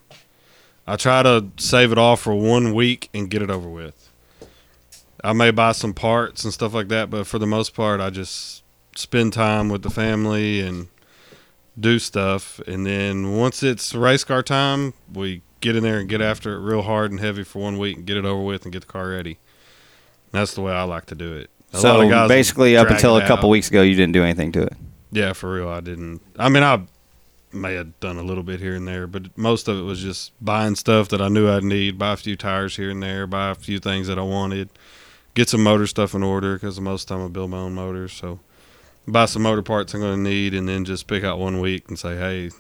I 0.87 0.97
try 0.97 1.23
to 1.23 1.47
save 1.59 1.93
it 1.93 1.99
all 1.99 2.17
for 2.17 2.35
one 2.35 2.75
week 2.75 3.09
and 3.15 3.31
get 3.31 3.43
it 3.43 3.51
over 3.51 3.69
with. 3.69 4.11
I 5.23 5.33
may 5.33 5.53
buy 5.53 5.73
some 5.73 5.95
parts 5.95 6.45
and 6.45 6.53
stuff 6.53 6.75
like 6.75 6.89
that, 6.89 7.09
but 7.09 7.27
for 7.27 7.39
the 7.39 7.47
most 7.47 7.75
part, 7.75 8.01
I 8.01 8.11
just 8.11 8.65
spend 8.97 9.33
time 9.33 9.69
with 9.69 9.83
the 9.83 9.91
family 9.91 10.61
and 10.61 10.89
do 11.79 11.99
stuff. 11.99 12.59
And 12.67 12.85
then 12.85 13.37
once 13.37 13.63
it's 13.63 13.95
race 13.95 14.25
car 14.25 14.43
time, 14.43 14.95
we 15.13 15.43
get 15.61 15.77
in 15.77 15.85
there 15.85 15.99
and 15.99 16.09
get 16.09 16.21
after 16.21 16.55
it 16.55 16.61
real 16.61 16.83
hard 16.83 17.13
and 17.13 17.21
heavy 17.21 17.45
for 17.45 17.63
one 17.63 17.79
week 17.79 17.99
and 17.99 18.07
get 18.07 18.17
it 18.17 18.25
over 18.25 18.43
with 18.43 18.65
and 18.65 18.73
get 18.73 18.81
the 18.81 18.87
car 18.87 19.11
ready. 19.11 19.39
That's 20.33 20.55
the 20.55 20.63
way 20.63 20.73
I 20.73 20.83
like 20.83 21.07
to 21.07 21.15
do 21.15 21.35
it. 21.35 21.51
A 21.73 21.79
so 21.79 22.29
basically, 22.29 22.77
up 22.77 22.91
until 22.91 23.17
a 23.17 23.27
couple 23.27 23.49
out. 23.49 23.53
weeks 23.53 23.71
ago, 23.71 23.81
you 23.83 23.95
didn't 23.95 24.13
do 24.13 24.23
anything 24.25 24.53
to 24.53 24.63
it. 24.63 24.75
Yeah, 25.11 25.33
for 25.33 25.53
real, 25.53 25.69
I 25.69 25.81
didn't. 25.81 26.21
I 26.39 26.49
mean, 26.49 26.63
I 26.63 26.83
may 27.53 27.75
have 27.75 27.99
done 28.01 28.17
a 28.19 28.23
little 28.23 28.43
bit 28.43 28.61
here 28.61 28.75
and 28.75 28.87
there, 28.87 29.07
but 29.07 29.37
most 29.37 29.69
of 29.69 29.79
it 29.79 29.83
was 29.83 30.01
just 30.01 30.33
buying 30.45 30.75
stuff 30.75 31.09
that 31.11 31.21
I 31.21 31.29
knew 31.29 31.49
I'd 31.49 31.65
need, 31.65 31.99
buy 31.99 32.13
a 32.13 32.17
few 32.17 32.37
tires 32.37 32.77
here 32.77 32.91
and 32.91 33.03
there, 33.03 33.27
buy 33.27 33.51
a 33.51 33.55
few 33.55 33.79
things 33.79 34.09
that 34.09 34.19
I 34.19 34.23
wanted, 34.23 34.71
get 35.35 35.49
some 35.49 35.63
motor 35.63 35.87
stuff 35.87 36.15
in 36.15 36.23
order 36.23 36.55
because 36.55 36.81
most 36.81 37.03
of 37.05 37.09
the 37.09 37.15
time 37.15 37.25
I 37.25 37.29
build 37.29 37.51
my 37.51 37.59
own 37.59 37.75
motors. 37.75 38.13
So 38.13 38.41
buy 39.07 39.27
some 39.27 39.43
motor 39.43 39.63
parts 39.63 39.95
I'm 39.95 40.01
going 40.01 40.23
to 40.23 40.31
need, 40.31 40.55
and 40.55 40.69
then 40.69 40.85
just 40.85 41.07
pick 41.07 41.25
out 41.25 41.39
one 41.39 41.61
week 41.61 41.89
and 41.89 41.99
say, 41.99 42.17
hey, 42.17 42.51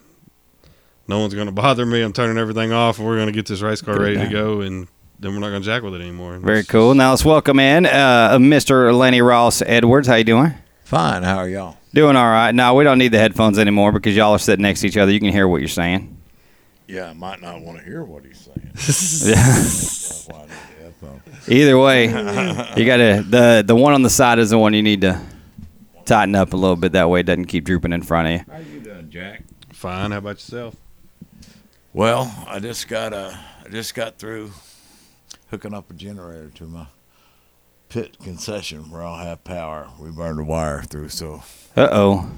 no 1.08 1.18
one's 1.18 1.34
going 1.34 1.46
to 1.46 1.52
bother 1.52 1.86
me. 1.86 2.02
I'm 2.02 2.12
turning 2.12 2.38
everything 2.38 2.72
off, 2.72 2.98
and 2.98 3.06
we're 3.06 3.16
going 3.16 3.26
to 3.26 3.32
get 3.32 3.46
this 3.46 3.62
race 3.62 3.80
car 3.82 3.98
ready 3.98 4.16
to 4.16 4.28
go, 4.28 4.60
and 4.60 4.88
then 5.18 5.32
we're 5.34 5.40
not 5.40 5.50
going 5.50 5.62
to 5.62 5.66
jack 5.66 5.82
with 5.82 5.94
it 5.94 6.00
anymore. 6.00 6.36
Very 6.38 6.64
cool. 6.64 6.94
Now 6.94 7.10
let's 7.10 7.24
welcome 7.24 7.58
in 7.58 7.86
uh, 7.86 8.38
Mr. 8.38 8.96
Lenny 8.96 9.22
Ross 9.22 9.62
Edwards. 9.62 10.08
How 10.08 10.16
you 10.16 10.24
doing? 10.24 10.54
Fine. 10.84 11.22
How 11.22 11.36
are 11.38 11.48
y'all? 11.48 11.76
Doing 11.94 12.16
all 12.16 12.30
right. 12.30 12.54
No, 12.54 12.74
we 12.74 12.84
don't 12.84 12.98
need 12.98 13.12
the 13.12 13.18
headphones 13.18 13.58
anymore 13.58 13.92
because 13.92 14.16
y'all 14.16 14.32
are 14.32 14.38
sitting 14.38 14.62
next 14.62 14.80
to 14.80 14.86
each 14.86 14.96
other. 14.96 15.12
You 15.12 15.20
can 15.20 15.30
hear 15.32 15.46
what 15.48 15.60
you're 15.60 15.68
saying. 15.68 16.16
Yeah, 16.86 17.10
I 17.10 17.12
might 17.12 17.40
not 17.40 17.60
want 17.62 17.78
to 17.78 17.84
hear 17.84 18.02
what 18.04 18.24
he's 18.24 18.40
saying. 18.40 18.60
Yeah. 19.34 19.34
That's 19.34 20.26
why 20.30 20.38
I 20.38 20.40
need 20.42 20.48
the 20.50 20.84
headphones. 20.84 21.48
Either 21.48 21.78
way, 21.78 22.06
you 22.76 22.84
got 22.84 22.96
to 22.98 23.24
the 23.28 23.64
the 23.66 23.74
one 23.76 23.94
on 23.94 24.02
the 24.02 24.10
side 24.10 24.38
is 24.38 24.50
the 24.50 24.58
one 24.58 24.74
you 24.74 24.82
need 24.82 25.00
to 25.02 25.20
tighten 26.04 26.34
up 26.34 26.52
a 26.52 26.56
little 26.56 26.76
bit. 26.76 26.92
That 26.92 27.08
way, 27.08 27.20
it 27.20 27.26
doesn't 27.26 27.46
keep 27.46 27.64
drooping 27.64 27.92
in 27.92 28.02
front 28.02 28.28
of 28.28 28.32
you. 28.32 28.52
How 28.52 28.58
you 28.60 28.80
doing, 28.80 29.10
Jack? 29.10 29.44
Fine. 29.72 30.10
How 30.10 30.18
about 30.18 30.36
yourself? 30.36 30.76
Well, 31.94 32.32
I 32.46 32.58
just 32.58 32.88
got 32.88 33.12
uh, 33.12 33.32
I 33.64 33.68
just 33.68 33.94
got 33.94 34.18
through 34.18 34.50
hooking 35.50 35.74
up 35.74 35.90
a 35.90 35.94
generator 35.94 36.50
to 36.56 36.64
my 36.64 36.86
pit 37.92 38.16
concession 38.22 38.90
where 38.90 39.02
I'll 39.02 39.22
have 39.22 39.44
power. 39.44 39.86
We 40.00 40.10
burned 40.10 40.40
a 40.40 40.44
wire 40.44 40.80
through, 40.80 41.10
so 41.10 41.42
Uh 41.76 41.88
oh. 41.92 42.30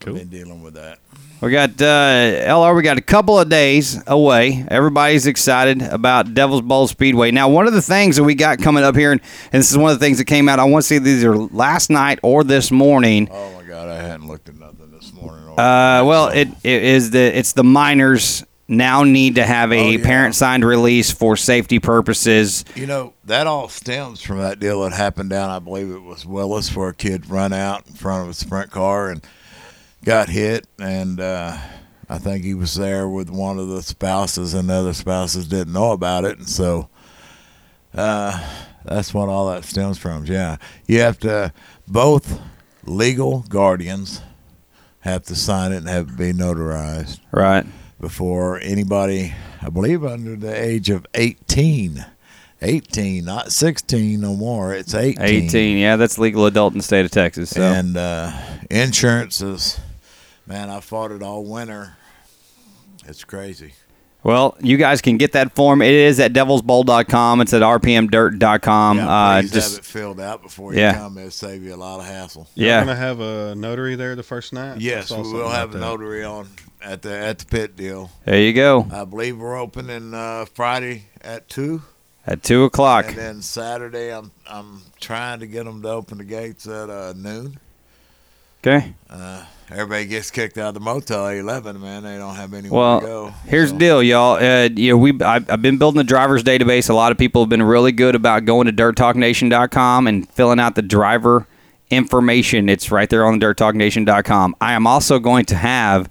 Cool. 0.00 0.14
Been 0.14 0.28
dealing 0.28 0.60
with 0.62 0.74
that. 0.74 0.98
We 1.40 1.52
got 1.52 1.70
uh, 1.80 1.84
LR. 1.84 2.74
We 2.74 2.82
got 2.82 2.98
a 2.98 3.02
couple 3.02 3.38
of 3.38 3.48
days 3.48 4.00
away. 4.08 4.64
Everybody's 4.68 5.26
excited 5.28 5.82
about 5.82 6.34
Devil's 6.34 6.62
Bowl 6.62 6.88
Speedway. 6.88 7.30
Now, 7.30 7.48
one 7.48 7.68
of 7.68 7.72
the 7.72 7.82
things 7.82 8.16
that 8.16 8.24
we 8.24 8.34
got 8.34 8.58
coming 8.58 8.82
up 8.82 8.96
here, 8.96 9.12
and, 9.12 9.20
and 9.52 9.60
this 9.60 9.70
is 9.70 9.78
one 9.78 9.92
of 9.92 9.98
the 10.00 10.04
things 10.04 10.18
that 10.18 10.24
came 10.24 10.48
out. 10.48 10.58
I 10.58 10.64
want 10.64 10.82
to 10.82 10.88
see 10.88 10.98
these 10.98 11.24
are 11.24 11.36
last 11.36 11.90
night 11.90 12.18
or 12.24 12.42
this 12.42 12.72
morning. 12.72 13.28
Oh 13.30 13.52
my 13.54 13.62
God, 13.62 13.88
I 13.88 14.02
hadn't 14.02 14.26
looked 14.26 14.48
at 14.48 14.56
nothing 14.56 14.90
this 14.90 15.12
morning. 15.12 15.48
Uh, 15.50 16.02
well, 16.04 16.28
it, 16.28 16.48
it 16.64 16.82
is 16.82 17.10
the 17.10 17.38
it's 17.38 17.52
the 17.52 17.64
minors 17.64 18.44
now 18.68 19.02
need 19.02 19.36
to 19.36 19.44
have 19.46 19.72
a 19.72 19.78
Oh, 19.80 19.88
yeah. 19.90 20.04
parent 20.04 20.34
signed 20.34 20.64
release 20.64 21.10
for 21.10 21.36
safety 21.36 21.78
purposes. 21.78 22.64
You 22.74 22.86
know, 22.86 23.14
that 23.24 23.46
all 23.46 23.68
stems 23.68 24.20
from 24.20 24.38
that 24.38 24.60
deal 24.60 24.82
that 24.82 24.92
happened 24.92 25.30
down, 25.30 25.48
I 25.50 25.58
believe 25.58 25.90
it 25.90 26.02
was 26.02 26.26
Willis, 26.26 26.74
where 26.76 26.90
a 26.90 26.94
kid 26.94 27.30
run 27.30 27.52
out 27.52 27.86
in 27.86 27.94
front 27.94 28.24
of 28.24 28.28
a 28.28 28.34
sprint 28.34 28.70
car 28.70 29.08
and 29.10 29.26
got 30.04 30.28
hit. 30.28 30.66
And 30.78 31.18
uh, 31.18 31.56
I 32.10 32.18
think 32.18 32.44
he 32.44 32.52
was 32.54 32.74
there 32.74 33.08
with 33.08 33.30
one 33.30 33.58
of 33.58 33.68
the 33.68 33.82
spouses, 33.82 34.52
and 34.54 34.68
the 34.68 34.74
other 34.74 34.92
spouses 34.94 35.48
didn't 35.48 35.72
know 35.72 35.92
about 35.92 36.24
it. 36.24 36.36
And 36.38 36.48
so 36.48 36.90
uh, 37.94 38.38
that's 38.84 39.14
what 39.14 39.28
all 39.28 39.48
that 39.50 39.64
stems 39.64 39.96
from. 39.98 40.26
Yeah. 40.26 40.56
You 40.86 41.00
have 41.00 41.18
to, 41.20 41.52
both 41.86 42.38
legal 42.84 43.40
guardians 43.48 44.20
have 45.00 45.22
to 45.24 45.34
sign 45.34 45.72
it 45.72 45.78
and 45.78 45.88
have 45.88 46.08
it 46.10 46.16
be 46.18 46.32
notarized 46.32 47.20
Right. 47.32 47.64
Before 48.00 48.60
anybody, 48.60 49.34
I 49.60 49.68
believe, 49.70 50.04
under 50.04 50.36
the 50.36 50.54
age 50.54 50.90
of 50.90 51.06
18. 51.14 52.04
18, 52.60 53.24
not 53.24 53.52
16 53.52 54.20
no 54.20 54.34
more. 54.34 54.74
It's 54.74 54.94
18. 54.94 55.22
18. 55.22 55.78
Yeah, 55.78 55.96
that's 55.96 56.18
legal 56.18 56.46
adult 56.46 56.72
in 56.72 56.78
the 56.78 56.84
state 56.84 57.04
of 57.04 57.10
Texas. 57.10 57.50
So. 57.50 57.62
And 57.62 57.96
uh, 57.96 58.32
insurance 58.70 59.40
is, 59.40 59.78
man, 60.46 60.68
I 60.68 60.80
fought 60.80 61.12
it 61.12 61.22
all 61.22 61.44
winter. 61.44 61.96
It's 63.06 63.24
crazy. 63.24 63.74
Well, 64.24 64.56
you 64.60 64.76
guys 64.76 65.00
can 65.00 65.16
get 65.16 65.32
that 65.32 65.54
form. 65.54 65.80
It 65.80 65.92
is 65.92 66.18
at 66.20 66.32
devilsbowl.com. 66.32 67.40
It's 67.40 67.52
at 67.54 67.62
rpmdirt.com. 67.62 68.98
Yeah, 68.98 69.08
uh, 69.08 69.42
just 69.42 69.70
have 69.76 69.78
it 69.78 69.84
filled 69.84 70.20
out 70.20 70.42
before 70.42 70.74
you 70.74 70.80
Yeah. 70.80 70.94
come. 70.94 71.16
It'll 71.18 71.30
save 71.30 71.62
you 71.62 71.74
a 71.74 71.76
lot 71.76 72.00
of 72.00 72.06
hassle. 72.06 72.48
yeah. 72.54 72.80
We're 72.80 72.86
Gonna 72.86 72.96
have 72.96 73.20
a 73.20 73.54
notary 73.54 73.94
there 73.94 74.16
the 74.16 74.22
first 74.24 74.52
night. 74.52 74.80
Yes, 74.80 75.10
we 75.10 75.22
will 75.22 75.48
have 75.48 75.70
a 75.70 75.74
that. 75.74 75.80
notary 75.80 76.24
on 76.24 76.48
at 76.82 77.02
the 77.02 77.16
at 77.16 77.38
the 77.38 77.44
pit 77.46 77.76
deal. 77.76 78.10
There 78.24 78.40
you 78.40 78.52
go. 78.52 78.86
I 78.92 79.04
believe 79.04 79.38
we're 79.38 79.56
opening 79.58 80.12
uh, 80.12 80.46
Friday 80.52 81.04
at 81.22 81.48
two. 81.48 81.82
At 82.26 82.42
two 82.42 82.64
o'clock. 82.64 83.06
And 83.08 83.16
then 83.16 83.40
Saturday, 83.42 84.12
I'm 84.12 84.32
I'm 84.50 84.82
trying 85.00 85.40
to 85.40 85.46
get 85.46 85.64
them 85.64 85.80
to 85.82 85.88
open 85.88 86.18
the 86.18 86.24
gates 86.24 86.66
at 86.66 86.90
uh, 86.90 87.14
noon. 87.16 87.58
Okay. 88.62 88.94
Uh, 89.08 89.44
everybody 89.70 90.06
gets 90.06 90.30
kicked 90.30 90.58
out 90.58 90.68
of 90.68 90.74
the 90.74 90.80
motel 90.80 91.26
at 91.26 91.36
eleven. 91.36 91.80
Man, 91.80 92.02
they 92.02 92.16
don't 92.18 92.34
have 92.34 92.52
anywhere 92.54 92.78
Well, 92.78 93.00
to 93.00 93.06
go. 93.06 93.34
here's 93.46 93.68
So, 93.70 93.74
the 93.74 93.78
deal, 93.78 94.02
y'all. 94.02 94.34
Uh, 94.36 94.68
you 94.74 94.90
know, 94.92 94.96
we 94.98 95.20
I've, 95.20 95.50
I've 95.50 95.62
been 95.62 95.78
building 95.78 95.98
the 95.98 96.04
drivers 96.04 96.42
database. 96.42 96.88
A 96.90 96.94
lot 96.94 97.12
of 97.12 97.18
people 97.18 97.42
have 97.42 97.48
been 97.48 97.62
really 97.62 97.92
good 97.92 98.14
about 98.14 98.44
going 98.44 98.66
to 98.66 98.72
dirttalknation.com 98.72 100.06
and 100.06 100.28
filling 100.30 100.60
out 100.60 100.74
the 100.74 100.82
driver 100.82 101.46
information. 101.90 102.68
It's 102.68 102.90
right 102.90 103.08
there 103.08 103.26
on 103.26 103.40
dirttalknation.com. 103.40 104.56
I 104.60 104.74
am 104.74 104.86
also 104.86 105.18
going 105.18 105.44
to 105.46 105.56
have 105.56 106.10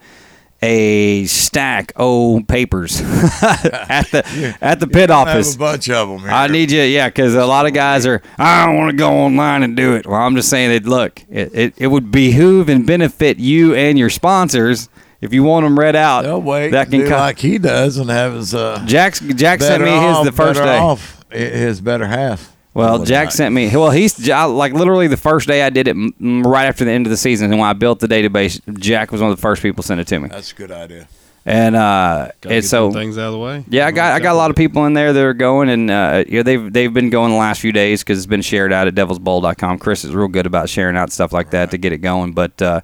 a 0.61 1.25
stack 1.25 1.93
of 1.95 2.47
papers 2.47 2.99
at 3.01 4.09
the 4.11 4.57
at 4.61 4.79
the 4.79 4.87
pit 4.87 5.11
office. 5.11 5.55
a 5.55 5.59
bunch 5.59 5.89
of 5.89 6.09
them. 6.09 6.19
Here. 6.19 6.29
I 6.29 6.47
need 6.47 6.71
you, 6.71 6.81
yeah, 6.81 7.09
because 7.09 7.35
a 7.35 7.45
lot 7.45 7.65
of 7.65 7.73
guys 7.73 8.05
are. 8.05 8.21
I 8.37 8.65
don't 8.65 8.77
want 8.77 8.91
to 8.91 8.97
go 8.97 9.11
online 9.11 9.63
and 9.63 9.75
do 9.75 9.95
it. 9.95 10.07
Well, 10.07 10.19
I'm 10.19 10.35
just 10.35 10.49
saying 10.49 10.71
that. 10.71 10.89
Look, 10.89 11.21
it, 11.29 11.53
it, 11.53 11.73
it 11.77 11.87
would 11.87 12.11
behoove 12.11 12.69
and 12.69 12.85
benefit 12.85 13.37
you 13.39 13.75
and 13.75 13.99
your 13.99 14.09
sponsors 14.09 14.89
if 15.21 15.33
you 15.33 15.43
want 15.43 15.65
them 15.65 15.77
read 15.77 15.95
out. 15.95 16.23
They'll 16.23 16.41
wait. 16.41 16.71
That 16.71 16.89
can 16.89 17.01
do 17.01 17.09
come. 17.09 17.19
like 17.19 17.39
he 17.39 17.57
does 17.57 17.97
and 17.97 18.09
have 18.09 18.33
his 18.33 18.55
uh. 18.55 18.83
Jack's 18.85 19.19
Jack 19.19 19.61
sent 19.61 19.83
me 19.83 19.91
his 19.91 19.99
off, 19.99 20.25
the 20.25 20.31
first 20.31 20.59
day. 20.59 20.77
Off, 20.77 21.23
his 21.31 21.81
better 21.81 22.07
half. 22.07 22.56
Well, 22.77 23.03
Jack 23.03 23.31
sent 23.31 23.55
me. 23.55 23.75
Well, 23.75 23.89
he's 23.89 24.15
J- 24.15 24.31
I- 24.31 24.46
like 24.46 24.74
literally 24.74 25.07
the 25.07 25.17
first 25.17 25.48
day 25.48 25.63
I 25.63 25.72
did 25.72 25.88
it, 25.88 25.96
mm, 25.96 26.46
right 26.46 26.67
after 26.67 26.86
the 26.86 26.91
end 26.91 27.07
of 27.07 27.10
the 27.10 27.17
season, 27.17 27.51
and 27.51 27.60
when 27.60 27.67
I 27.67 27.74
built 27.74 28.00
the 28.00 28.07
database, 28.07 28.62
Jack 28.79 29.12
was 29.12 29.19
one 29.19 29.31
of 29.31 29.36
the 29.36 29.41
first 29.41 29.63
people 29.63 29.84
sent 29.84 30.00
it 30.00 30.05
to 30.07 30.19
me. 30.19 30.29
That's 30.29 30.51
a 30.51 30.55
good 30.55 30.72
idea. 30.72 31.07
And 31.43 31.75
uh, 31.75 32.29
Gotta 32.41 32.55
and 32.55 32.62
get 32.62 32.65
so 32.65 32.91
some 32.91 33.00
things 33.00 33.17
out 33.17 33.27
of 33.27 33.34
the 33.34 33.39
way. 33.39 33.63
Yeah, 33.67 33.88
I 33.88 33.91
got 33.91 34.12
I 34.12 34.19
got 34.19 34.34
a 34.34 34.38
lot 34.38 34.51
of 34.51 34.55
people 34.55 34.86
in 34.86 34.93
there 34.93 35.12
that 35.12 35.24
are 35.24 35.34
going, 35.34 35.69
and 35.69 35.89
uh, 35.89 36.24
yeah, 36.27 36.43
they've 36.43 36.72
they've 36.72 36.93
been 36.93 37.10
going 37.10 37.31
the 37.31 37.38
last 37.38 37.62
few 37.62 37.72
days 37.72 38.03
because 38.03 38.19
it's 38.19 38.27
been 38.27 38.41
shared 38.43 38.72
out 38.72 38.88
at 38.88 38.93
devilsbowl.com. 38.93 39.79
Chris 39.79 40.03
is 40.05 40.13
real 40.13 40.27
good 40.27 40.46
about 40.46 40.69
sharing 40.69 40.96
out 40.98 41.12
stuff 41.12 41.34
like 41.34 41.50
that 41.51 41.72
to 41.72 41.77
get 41.77 41.93
it 41.93 42.00
going, 42.00 42.31
but. 42.34 42.62
Uh, 42.62 42.81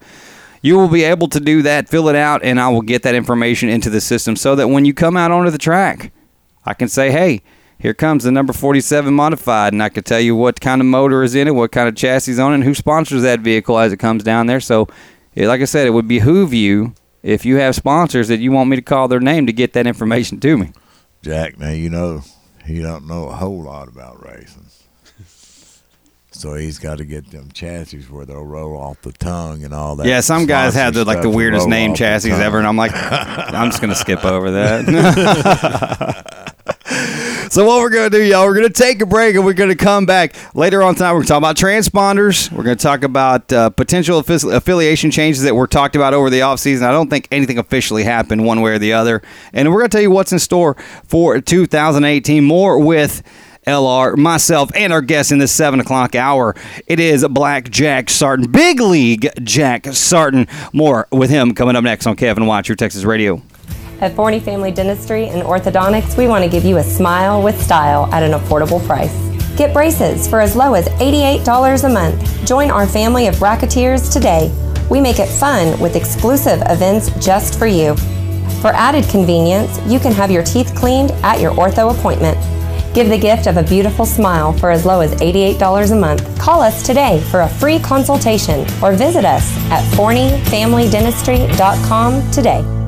you 0.66 0.78
will 0.78 0.88
be 0.88 1.04
able 1.04 1.28
to 1.28 1.42
do 1.42 1.62
that, 1.64 1.90
fill 1.90 2.08
it 2.08 2.16
out, 2.16 2.42
and 2.42 2.58
I 2.58 2.70
will 2.70 2.82
get 2.82 3.04
that 3.04 3.16
information 3.16 3.68
into 3.68 3.90
the 3.90 4.00
system 4.00 4.38
so 4.38 4.56
that 4.56 4.70
when 4.70 4.86
you 4.86 4.94
come 4.94 5.18
out 5.18 5.30
onto 5.30 5.52
the 5.52 5.58
track, 5.58 6.14
I 6.66 6.74
can 6.74 6.88
say, 6.88 7.12
hey, 7.12 7.42
here 7.80 7.94
comes 7.94 8.24
the 8.24 8.32
number 8.32 8.54
47 8.54 9.14
modified, 9.14 9.74
and 9.74 9.84
I 9.84 9.90
can 9.90 10.04
tell 10.04 10.20
you 10.20 10.36
what 10.36 10.62
kind 10.62 10.82
of 10.82 10.88
motor 10.88 11.24
is 11.24 11.36
in 11.36 11.48
it, 11.48 11.52
what 11.52 11.72
kind 11.72 11.90
of 11.90 11.96
chassis 11.96 12.32
is 12.32 12.40
on 12.40 12.52
it, 12.52 12.56
and 12.56 12.64
who 12.64 12.74
sponsors 12.74 13.24
that 13.24 13.42
vehicle 13.42 13.78
as 13.78 13.92
it 13.92 13.98
comes 13.98 14.24
down 14.24 14.48
there. 14.48 14.60
So, 14.60 14.88
like 15.36 15.62
I 15.62 15.66
said, 15.66 15.88
it 15.88 15.92
would 15.92 16.08
behoove 16.08 16.54
you 16.54 16.94
if 17.24 17.46
you 17.46 17.58
have 17.58 17.76
sponsors 17.76 18.28
that 18.30 18.40
you 18.40 18.52
want 18.52 18.70
me 18.70 18.76
to 18.76 18.82
call 18.82 19.08
their 19.08 19.20
name 19.20 19.48
to 19.48 19.54
get 19.54 19.74
that 19.74 19.88
information 19.88 20.40
to 20.42 20.58
me. 20.58 20.72
Jack, 21.22 21.58
now 21.58 21.72
you 21.72 21.90
know 21.90 22.22
he 22.66 22.82
don't 22.82 23.08
know 23.08 23.28
a 23.28 23.34
whole 23.34 23.64
lot 23.64 23.88
about 23.88 24.24
racing. 24.24 24.64
So 26.32 26.56
he's 26.56 26.80
got 26.80 26.98
to 26.98 27.06
get 27.06 27.30
them 27.30 27.52
chassis 27.54 28.02
where 28.04 28.26
they'll 28.26 28.44
roll 28.44 28.76
off 28.78 29.02
the 29.02 29.12
tongue 29.14 29.64
and 29.64 29.74
all 29.74 29.96
that. 29.98 30.08
Yeah, 30.08 30.20
some 30.20 30.46
guys 30.46 30.74
have 30.74 30.94
the 30.94 31.06
like 31.06 31.22
the 31.22 31.30
weirdest 31.30 31.68
name 31.68 31.94
chassis 31.94 32.32
ever, 32.32 32.58
and 32.58 32.66
I'm 32.66 32.76
like, 32.76 32.92
I'm 32.94 33.70
just 33.70 33.82
gonna 33.82 33.96
skip 33.96 34.26
over 34.26 34.52
that. 34.52 34.86
so 37.50 37.66
what 37.66 37.80
we're 37.82 37.90
gonna 37.90 38.10
do, 38.10 38.24
y'all? 38.24 38.46
We're 38.46 38.56
gonna 38.56 38.70
take 38.70 39.02
a 39.02 39.06
break, 39.06 39.36
and 39.36 39.46
we're 39.46 39.54
gonna 39.54 39.76
come 39.76 40.06
back 40.06 40.36
later 40.56 40.82
on 40.84 40.96
tonight. 40.96 41.14
We're 41.14 41.20
gonna 41.20 41.28
talk 41.28 41.38
about 41.38 41.56
transponders. 41.58 42.52
We're 42.52 42.64
gonna 42.64 42.76
talk 42.76 43.04
about 43.04 43.52
uh, 43.52 43.70
potential 43.70 44.22
affi- 44.22 44.54
affiliation 44.54 45.12
changes 45.12 45.44
that 45.44 45.56
were 45.56 45.68
talked 45.68 45.96
about 45.96 46.14
over 46.14 46.30
the 46.30 46.40
offseason. 46.42 46.84
I 46.84 46.92
don't 46.92 47.10
think 47.10 47.28
anything 47.32 47.58
officially 47.58 48.04
happened 48.04 48.46
one 48.46 48.62
way 48.62 48.72
or 48.72 48.80
the 48.80 48.94
other, 48.94 49.22
and 49.54 49.72
we're 49.72 49.80
gonna 49.80 49.90
tell 49.90 50.02
you 50.02 50.12
what's 50.12 50.32
in 50.32 50.40
store 50.40 50.76
for 51.06 51.40
2018. 51.40 52.44
More 52.44 52.80
with. 52.80 53.24
LR, 53.66 54.18
myself, 54.18 54.70
and 54.76 54.92
our 54.92 55.02
guest 55.02 55.32
in 55.32 55.38
this 55.38 55.54
7 55.54 55.80
o'clock 55.80 56.16
hour. 56.16 56.54
It 56.86 57.00
is 57.00 57.26
Black 57.30 57.70
Jack 57.70 58.10
Sarton, 58.10 58.52
Big 58.52 58.82
League 58.82 59.30
Jack 59.42 59.86
Sarton. 59.86 60.50
More 60.74 61.08
with 61.14 61.30
him 61.30 61.54
coming 61.54 61.78
up 61.78 61.86
next 61.86 62.06
on 62.06 62.18
Kevin 62.18 62.46
Watch, 62.46 62.68
your 62.68 62.76
Texas 62.76 63.06
Radio. 63.06 63.42
At 64.04 64.16
Forney 64.18 64.42
Family 64.42 64.70
Dentistry 64.70 65.30
and 65.30 65.44
Orthodontics, 65.44 66.18
we 66.18 66.28
want 66.28 66.44
to 66.44 66.50
give 66.50 66.66
you 66.66 66.76
a 66.76 66.84
smile 66.84 67.42
with 67.42 67.64
style 67.64 68.14
at 68.14 68.22
an 68.22 68.34
affordable 68.34 68.86
price. 68.86 69.18
Get 69.56 69.72
braces 69.72 70.28
for 70.28 70.42
as 70.42 70.58
low 70.58 70.74
as 70.74 70.90
$88 71.00 71.86
a 71.86 71.90
month. 71.90 72.46
Join 72.46 72.70
our 72.70 72.86
family 72.86 73.28
of 73.28 73.36
bracketeers 73.36 74.12
today. 74.12 74.52
We 74.90 75.00
make 75.00 75.20
it 75.20 75.30
fun 75.30 75.80
with 75.80 75.96
exclusive 75.96 76.62
events 76.66 77.12
just 77.26 77.58
for 77.58 77.66
you. 77.66 77.96
For 78.60 78.74
added 78.74 79.08
convenience, 79.08 79.80
you 79.88 80.00
can 80.00 80.12
have 80.12 80.30
your 80.30 80.44
teeth 80.44 80.76
cleaned 80.76 81.12
at 81.24 81.40
your 81.40 81.54
ortho 81.54 81.98
appointment. 81.98 82.38
Give 82.94 83.08
the 83.08 83.18
gift 83.18 83.48
of 83.48 83.56
a 83.56 83.64
beautiful 83.64 84.06
smile 84.06 84.52
for 84.52 84.70
as 84.70 84.86
low 84.86 85.00
as 85.00 85.16
$88 85.16 85.94
a 85.94 85.96
month. 85.96 86.38
Call 86.38 86.62
us 86.62 86.86
today 86.86 87.22
for 87.32 87.44
a 87.44 87.48
free 87.48 87.80
consultation 87.80 88.68
or 88.84 88.92
visit 88.92 89.24
us 89.24 89.50
at 89.72 89.82
forneyfamilydentistry.com 89.94 92.32
today. 92.32 92.83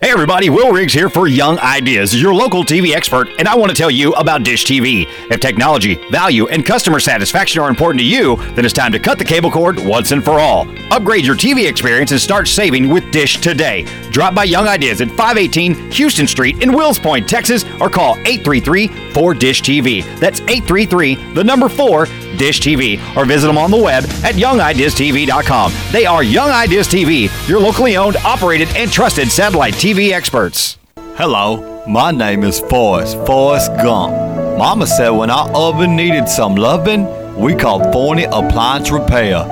Hey 0.00 0.12
everybody, 0.12 0.48
Will 0.48 0.70
Riggs 0.70 0.92
here 0.92 1.08
for 1.08 1.26
Young 1.26 1.58
Ideas, 1.58 2.22
your 2.22 2.32
local 2.32 2.62
TV 2.62 2.94
expert, 2.94 3.26
and 3.40 3.48
I 3.48 3.56
want 3.56 3.70
to 3.70 3.76
tell 3.76 3.90
you 3.90 4.12
about 4.12 4.44
Dish 4.44 4.64
TV. 4.64 5.08
If 5.28 5.40
technology, 5.40 5.96
value, 6.12 6.46
and 6.46 6.64
customer 6.64 7.00
satisfaction 7.00 7.60
are 7.60 7.68
important 7.68 7.98
to 7.98 8.06
you, 8.06 8.36
then 8.54 8.64
it's 8.64 8.72
time 8.72 8.92
to 8.92 9.00
cut 9.00 9.18
the 9.18 9.24
cable 9.24 9.50
cord 9.50 9.84
once 9.84 10.12
and 10.12 10.24
for 10.24 10.38
all. 10.38 10.68
Upgrade 10.92 11.26
your 11.26 11.34
TV 11.34 11.68
experience 11.68 12.12
and 12.12 12.20
start 12.20 12.46
saving 12.46 12.88
with 12.88 13.10
Dish 13.10 13.40
today. 13.40 13.86
Drop 14.12 14.36
by 14.36 14.44
Young 14.44 14.68
Ideas 14.68 15.00
at 15.00 15.08
518 15.08 15.90
Houston 15.90 16.28
Street 16.28 16.62
in 16.62 16.72
Wills 16.72 17.00
Point, 17.00 17.28
Texas, 17.28 17.64
or 17.80 17.90
call 17.90 18.14
833-4-DISH-TV. 18.18 20.20
That's 20.20 20.38
833, 20.42 21.34
the 21.34 21.42
number 21.42 21.68
4, 21.68 22.06
Dish 22.38 22.60
TV, 22.60 22.98
or 23.16 23.24
visit 23.24 23.48
them 23.48 23.58
on 23.58 23.70
the 23.70 23.76
web 23.76 24.04
at 24.24 24.34
youngideastv.com. 24.36 25.72
They 25.92 26.06
are 26.06 26.22
Young 26.22 26.50
Ideas 26.50 26.88
TV, 26.88 27.28
your 27.48 27.60
locally 27.60 27.96
owned, 27.96 28.16
operated, 28.18 28.68
and 28.76 28.90
trusted 28.90 29.28
satellite 29.30 29.74
TV 29.74 30.12
experts. 30.12 30.78
Hello, 31.16 31.84
my 31.86 32.10
name 32.12 32.44
is 32.44 32.60
Forrest, 32.60 33.16
Forrest 33.26 33.72
Gump. 33.78 34.12
Mama 34.56 34.86
said 34.86 35.10
when 35.10 35.30
our 35.30 35.50
oven 35.50 35.96
needed 35.96 36.28
some 36.28 36.54
loving, 36.54 37.06
we 37.36 37.54
called 37.54 37.92
Forney 37.92 38.24
Appliance 38.24 38.90
Repair. 38.90 39.44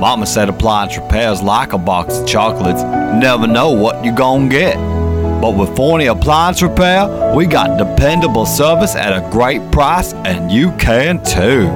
Mama 0.00 0.26
said 0.26 0.50
appliance 0.50 0.96
repairs 0.98 1.42
like 1.42 1.72
a 1.72 1.78
box 1.78 2.18
of 2.18 2.26
chocolates, 2.26 2.82
never 2.82 3.46
know 3.46 3.70
what 3.70 4.04
you're 4.04 4.14
gonna 4.14 4.48
get. 4.48 4.76
But 5.40 5.56
with 5.56 5.74
Forney 5.76 6.06
Appliance 6.06 6.62
Repair, 6.62 7.34
we 7.34 7.46
got 7.46 7.78
dependable 7.78 8.46
service 8.46 8.94
at 8.94 9.12
a 9.12 9.26
great 9.30 9.60
price, 9.70 10.12
and 10.12 10.50
you 10.50 10.72
can 10.72 11.22
too. 11.24 11.68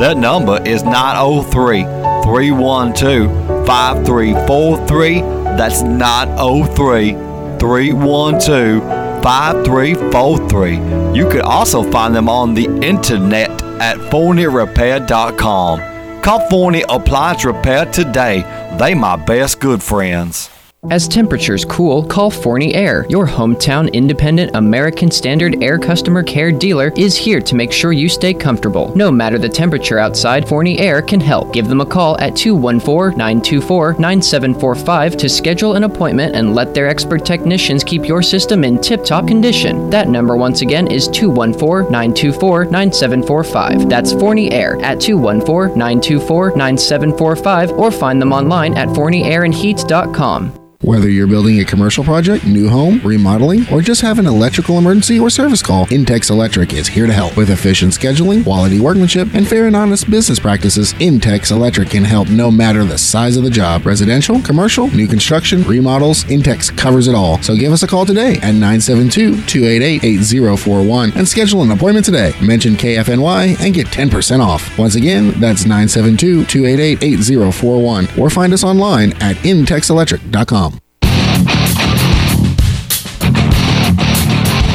That 0.00 0.16
number 0.16 0.60
is 0.64 0.82
903 0.82 1.82
312 2.24 3.66
5343. 3.66 5.20
That's 5.20 5.82
903 5.82 7.12
312 7.58 8.82
5343. 9.22 11.14
You 11.14 11.28
could 11.28 11.42
also 11.42 11.82
find 11.90 12.14
them 12.14 12.30
on 12.30 12.54
the 12.54 12.64
internet 12.82 13.50
at 13.80 13.98
ForneyRepair.com. 13.98 16.22
Call 16.22 16.48
Forney 16.48 16.82
Appliance 16.88 17.44
Repair 17.44 17.84
today. 17.84 18.40
They 18.78 18.94
my 18.94 19.16
best 19.16 19.60
good 19.60 19.82
friends. 19.82 20.48
As 20.88 21.06
temperatures 21.06 21.66
cool, 21.66 22.02
call 22.02 22.30
Forney 22.30 22.74
Air. 22.74 23.04
Your 23.10 23.26
hometown 23.26 23.92
independent 23.92 24.56
American 24.56 25.10
Standard 25.10 25.62
Air 25.62 25.78
customer 25.78 26.22
care 26.22 26.50
dealer 26.50 26.90
is 26.96 27.18
here 27.18 27.38
to 27.42 27.54
make 27.54 27.70
sure 27.70 27.92
you 27.92 28.08
stay 28.08 28.32
comfortable. 28.32 28.96
No 28.96 29.10
matter 29.12 29.36
the 29.36 29.46
temperature 29.48 29.98
outside, 29.98 30.48
Forney 30.48 30.78
Air 30.78 31.02
can 31.02 31.20
help. 31.20 31.52
Give 31.52 31.68
them 31.68 31.82
a 31.82 31.86
call 31.86 32.18
at 32.18 32.34
214 32.34 33.18
924 33.18 33.96
9745 33.98 35.18
to 35.18 35.28
schedule 35.28 35.74
an 35.74 35.84
appointment 35.84 36.34
and 36.34 36.54
let 36.54 36.72
their 36.72 36.88
expert 36.88 37.26
technicians 37.26 37.84
keep 37.84 38.08
your 38.08 38.22
system 38.22 38.64
in 38.64 38.80
tip 38.80 39.04
top 39.04 39.28
condition. 39.28 39.90
That 39.90 40.08
number, 40.08 40.34
once 40.34 40.62
again, 40.62 40.90
is 40.90 41.08
214 41.08 41.92
924 41.92 42.64
9745. 42.64 43.86
That's 43.90 44.14
Forney 44.14 44.50
Air 44.50 44.80
at 44.80 44.98
214 44.98 45.78
924 45.78 46.56
9745 46.56 47.72
or 47.72 47.90
find 47.90 48.18
them 48.18 48.32
online 48.32 48.78
at 48.78 48.88
forneyairandheat.com. 48.88 50.69
Whether 50.82 51.10
you're 51.10 51.26
building 51.26 51.60
a 51.60 51.64
commercial 51.66 52.04
project, 52.04 52.46
new 52.46 52.70
home, 52.70 53.02
remodeling, 53.04 53.66
or 53.70 53.82
just 53.82 54.00
have 54.00 54.18
an 54.18 54.24
electrical 54.24 54.78
emergency 54.78 55.20
or 55.20 55.28
service 55.28 55.62
call, 55.62 55.84
Intex 55.88 56.30
Electric 56.30 56.72
is 56.72 56.88
here 56.88 57.06
to 57.06 57.12
help. 57.12 57.36
With 57.36 57.50
efficient 57.50 57.92
scheduling, 57.92 58.44
quality 58.44 58.80
workmanship, 58.80 59.28
and 59.34 59.46
fair 59.46 59.66
and 59.66 59.76
honest 59.76 60.10
business 60.10 60.38
practices, 60.38 60.94
Intex 60.94 61.50
Electric 61.50 61.90
can 61.90 62.02
help 62.02 62.30
no 62.30 62.50
matter 62.50 62.82
the 62.82 62.96
size 62.96 63.36
of 63.36 63.44
the 63.44 63.50
job. 63.50 63.84
Residential, 63.84 64.40
commercial, 64.40 64.86
new 64.88 65.06
construction, 65.06 65.62
remodels, 65.64 66.24
Intex 66.24 66.74
covers 66.74 67.08
it 67.08 67.14
all. 67.14 67.42
So 67.42 67.54
give 67.54 67.74
us 67.74 67.82
a 67.82 67.86
call 67.86 68.06
today 68.06 68.36
at 68.36 68.54
972-288-8041 68.54 71.14
and 71.14 71.28
schedule 71.28 71.62
an 71.62 71.72
appointment 71.72 72.06
today. 72.06 72.32
Mention 72.42 72.72
KFNY 72.72 73.60
and 73.60 73.74
get 73.74 73.88
10% 73.88 74.42
off. 74.42 74.78
Once 74.78 74.94
again, 74.94 75.32
that's 75.40 75.64
972-288-8041 75.64 78.18
or 78.18 78.30
find 78.30 78.54
us 78.54 78.64
online 78.64 79.12
at 79.20 79.36
intexelectric.com. 79.36 80.69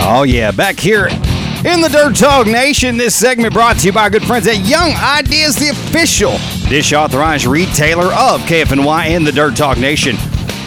Oh, 0.07 0.21
yeah. 0.21 0.51
Back 0.51 0.79
here 0.79 1.07
in 1.07 1.81
the 1.81 1.89
Dirt 1.91 2.15
Talk 2.15 2.45
Nation, 2.45 2.95
this 2.95 3.15
segment 3.15 3.55
brought 3.55 3.79
to 3.79 3.87
you 3.87 3.91
by 3.91 4.03
our 4.03 4.09
good 4.11 4.23
friends 4.23 4.45
at 4.45 4.59
Young 4.59 4.91
Ideas, 4.91 5.55
the 5.55 5.69
official 5.69 6.37
dish 6.69 6.93
authorized 6.93 7.47
retailer 7.47 8.13
of 8.13 8.39
KFNY 8.41 9.09
in 9.09 9.23
the 9.23 9.31
Dirt 9.31 9.55
Talk 9.55 9.79
Nation. 9.79 10.15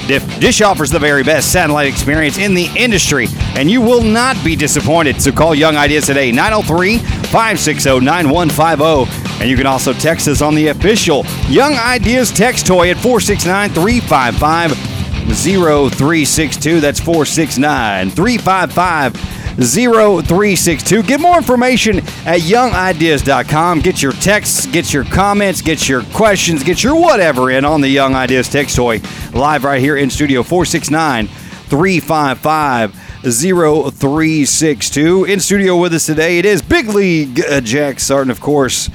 Dish 0.09 0.61
offers 0.61 0.91
the 0.91 0.99
very 0.99 1.23
best 1.23 1.53
satellite 1.53 1.87
experience 1.87 2.37
in 2.37 2.53
the 2.53 2.69
industry, 2.77 3.29
and 3.55 3.71
you 3.71 3.81
will 3.81 4.03
not 4.03 4.43
be 4.45 4.57
disappointed. 4.57 5.23
So 5.23 5.31
call 5.31 5.55
Young 5.55 5.77
Ideas 5.77 6.07
today, 6.07 6.33
903 6.33 6.99
560 6.99 8.01
9150. 8.01 9.41
And 9.41 9.49
you 9.49 9.57
can 9.57 9.67
also 9.67 9.93
text 9.93 10.27
us 10.27 10.43
on 10.43 10.57
the 10.57 10.67
official 10.69 11.25
Young 11.47 11.75
Ideas 11.75 12.33
text 12.33 12.67
toy 12.67 12.91
at 12.91 12.97
469 12.97 13.71
355 13.71 14.88
0362. 15.35 16.81
That's 16.81 17.01
469 17.01 18.11
355 18.11 19.39
0362. 19.59 21.03
Get 21.03 21.21
more 21.21 21.37
information 21.37 21.99
at 22.27 22.43
youngideas.com. 22.43 23.81
Get 23.81 24.01
your 24.01 24.13
texts, 24.13 24.67
get 24.67 24.93
your 24.93 25.03
comments, 25.05 25.63
get 25.63 25.89
your 25.89 26.05
questions, 26.05 26.63
get 26.63 26.85
your 26.85 26.95
whatever 26.95 27.51
in 27.51 27.65
on 27.65 27.81
the 27.81 27.89
Young 27.89 28.15
Ideas 28.15 28.49
text 28.49 28.77
toy 28.77 29.01
live 29.33 29.65
right 29.65 29.81
here 29.81 29.97
in 29.97 30.11
studio 30.11 30.45
469 30.45 31.27
355 31.27 32.95
0362. 33.23 35.25
In 35.25 35.41
studio 35.41 35.77
with 35.77 35.93
us 35.93 36.07
today, 36.07 36.39
it 36.39 36.45
is 36.45 36.63
Big 36.63 36.87
League 36.89 37.41
uh, 37.41 37.61
Jack 37.61 37.99
Sarton, 37.99 38.31
of 38.31 38.41
course. 38.41 38.89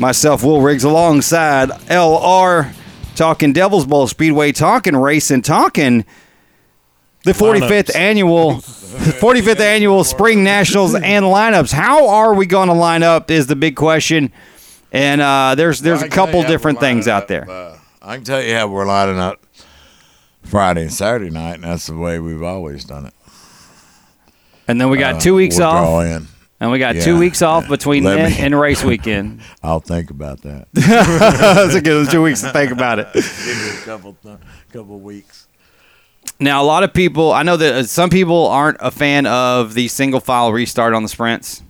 Myself, 0.00 0.42
Will 0.42 0.60
Riggs, 0.60 0.82
alongside 0.82 1.68
LR, 1.88 2.72
talking 3.20 3.52
Devil's 3.52 3.84
Bowl 3.84 4.06
Speedway, 4.08 4.50
talking 4.50 4.96
racing, 4.96 5.42
talking 5.42 6.06
the 7.24 7.32
45th 7.32 7.68
Lineups. 7.68 7.94
annual 7.94 8.52
45th 9.20 9.60
annual 9.60 10.04
Spring 10.04 10.42
Nationals 10.42 10.94
and 10.94 11.26
lineups. 11.26 11.70
How 11.70 12.08
are 12.08 12.32
we 12.34 12.46
going 12.46 12.68
to 12.68 12.74
line 12.74 13.02
up 13.02 13.30
is 13.30 13.46
the 13.46 13.56
big 13.56 13.76
question. 13.76 14.32
And 14.90 15.20
uh, 15.20 15.54
there's 15.54 15.80
there's 15.80 16.02
I 16.02 16.06
a 16.06 16.08
can 16.08 16.14
couple 16.16 16.42
different 16.44 16.80
things 16.80 17.06
out 17.08 17.24
up. 17.24 17.28
there. 17.28 17.48
Uh, 17.50 17.78
I 18.00 18.14
can 18.16 18.24
tell 18.24 18.42
you 18.42 18.54
how 18.54 18.66
we're 18.68 18.86
lining 18.86 19.18
up 19.18 19.44
Friday 20.42 20.82
and 20.82 20.92
Saturday 20.92 21.28
night, 21.30 21.56
and 21.56 21.64
that's 21.64 21.86
the 21.88 21.96
way 21.96 22.18
we've 22.18 22.42
always 22.42 22.84
done 22.86 23.04
it. 23.04 23.14
And 24.66 24.80
then 24.80 24.88
we 24.88 24.96
got 24.96 25.16
Uh, 25.16 25.20
two 25.20 25.34
weeks 25.34 25.58
we'll 25.58 25.66
off. 25.68 26.06
Draw 26.60 26.66
in. 26.66 26.66
And 26.66 26.72
we 26.72 26.78
got 26.78 26.94
Yeah, 26.96 27.00
two 27.02 27.18
weeks 27.18 27.42
off 27.42 27.64
yeah. 27.64 27.68
between 27.70 28.04
Let 28.04 28.16
then 28.16 28.30
me- 28.32 28.38
and 28.38 28.58
race 28.60 28.84
weekend. 28.84 29.40
I'll 29.62 29.80
think 29.80 30.10
about 30.10 30.42
that. 30.42 30.68
That's 30.72 31.74
a 31.74 31.80
good 31.80 32.10
two 32.10 32.22
weeks 32.22 32.42
to 32.42 32.50
think 32.52 32.70
about 32.72 32.98
it. 32.98 33.08
Give 33.12 33.24
me 33.24 33.70
a 33.70 33.84
couple, 33.84 34.16
couple 34.72 35.00
weeks. 35.00 35.46
Now, 36.38 36.62
a 36.62 36.64
lot 36.64 36.82
of 36.84 36.92
people, 36.94 37.32
I 37.32 37.42
know 37.42 37.56
that 37.56 37.74
uh, 37.74 37.82
some 37.84 38.10
people 38.10 38.46
aren't 38.46 38.76
a 38.80 38.90
fan 38.90 39.26
of 39.26 39.74
the 39.74 39.88
single 39.88 40.20
file 40.20 40.52
restart 40.52 40.94
on 40.94 41.02
the 41.02 41.08
sprints 41.08 41.62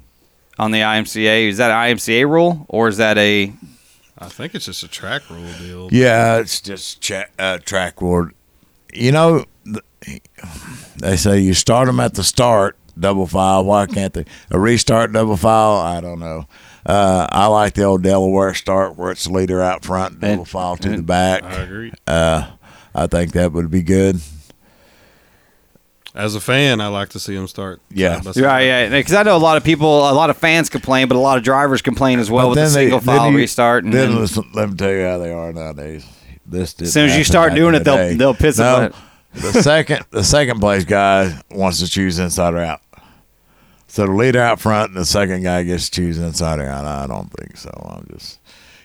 on 0.59 0.71
the 0.73 0.81
IMCA. 0.81 1.49
Is 1.49 1.57
that 1.59 1.71
an 1.71 1.97
IMCA 1.97 2.29
rule 2.29 2.67
or 2.69 2.89
is 2.89 2.97
that 2.99 3.17
a 3.19 3.53
I 4.23 4.29
think 4.29 4.55
it's 4.55 4.67
just 4.67 4.83
a 4.83 4.89
track 4.89 5.23
rule 5.31 5.51
deal. 5.59 5.89
Yeah, 5.91 6.37
it's 6.39 6.61
just 6.61 7.01
cha- 7.01 7.25
uh, 7.39 7.57
track 7.59 8.03
ward. 8.03 8.35
You 8.93 9.13
know, 9.13 9.45
th- 9.65 10.21
they 10.99 11.17
say 11.17 11.39
you 11.41 11.55
start 11.55 11.87
them 11.87 12.01
at 12.01 12.13
the 12.15 12.23
start, 12.23 12.77
double 13.01 13.27
file. 13.27 13.65
Why 13.65 13.87
can't 13.87 14.13
they? 14.15 14.25
A 14.51 14.59
restart 14.61 15.13
double 15.13 15.37
file? 15.37 15.77
I 15.79 16.01
don't 16.01 16.21
know. 16.21 16.47
Uh, 16.87 17.27
I 17.31 17.47
like 17.47 17.75
the 17.75 17.83
old 17.85 18.03
Delaware 18.03 18.55
start 18.55 18.97
where 18.97 19.11
it's 19.11 19.27
leader 19.27 19.61
out 19.63 19.85
front, 19.85 20.21
double 20.21 20.33
And- 20.41 20.49
file 20.49 20.77
to 20.79 20.89
the 20.97 21.03
back. 21.03 21.43
I 21.43 21.55
agree. 21.63 21.93
Uh, 22.07 22.51
I 22.95 23.07
think 23.07 23.33
that 23.33 23.53
would 23.53 23.71
be 23.71 23.83
good. 23.83 24.21
As 26.13 26.35
a 26.35 26.41
fan, 26.41 26.81
I 26.81 26.89
like 26.89 27.11
to 27.11 27.21
see 27.21 27.37
them 27.37 27.47
start. 27.47 27.81
Yeah. 27.91 28.21
side. 28.21 28.37
Right, 28.39 28.63
yeah. 28.63 28.89
Because 28.89 29.15
I 29.15 29.23
know 29.23 29.37
a 29.37 29.39
lot 29.39 29.57
of 29.57 29.63
people, 29.63 30.11
a 30.11 30.13
lot 30.13 30.29
of 30.29 30.37
fans 30.37 30.69
complain, 30.69 31.07
but 31.07 31.17
a 31.17 31.21
lot 31.21 31.39
of 31.39 31.45
drivers 31.45 31.83
complain 31.83 32.19
as 32.19 32.29
well 32.29 32.47
But 32.47 32.49
with 32.49 32.57
the 32.57 32.63
then 32.63 32.73
they- 32.73 32.81
single 32.91 32.99
then 33.01 33.17
file 33.17 33.31
you- 33.31 33.37
restart. 33.37 33.85
And, 33.85 33.93
then 33.93 34.11
and- 34.11 34.19
listen, 34.19 34.45
let 34.53 34.71
me 34.71 34.77
tell 34.77 34.91
you 34.91 35.05
how 35.05 35.19
they 35.19 35.33
are 35.33 35.53
nowadays. 35.53 36.05
This 36.47 36.75
As 36.81 36.93
soon 36.93 37.09
as 37.11 37.17
you 37.17 37.23
start 37.23 37.55
doing 37.55 37.77
it, 37.77 37.85
they'll- 37.85 38.17
they'll 38.17 38.35
piss 38.35 38.59
no, 38.59 38.85
it. 38.87 38.95
The 39.35 39.63
second, 39.63 40.05
the 40.11 40.25
second 40.25 40.59
place 40.59 40.85
guy 40.85 41.39
wants 41.53 41.79
to 41.79 41.87
choose 41.87 42.19
inside 42.19 42.55
or 42.55 42.59
out. 42.61 42.81
So 43.91 44.07
the 44.07 44.13
leader 44.13 44.41
out 44.41 44.61
front 44.61 44.91
and 44.93 45.01
the 45.01 45.05
second 45.05 45.43
guy 45.43 45.65
gets 45.65 45.91
to 45.91 46.01
choose 46.01 46.17
inside 46.17 46.61
out. 46.61 46.85
I 46.85 47.09
don't 47.09 47.29
think 47.33 47.57
so. 47.57 47.71
I'm 47.91 48.07
just, 48.17 48.39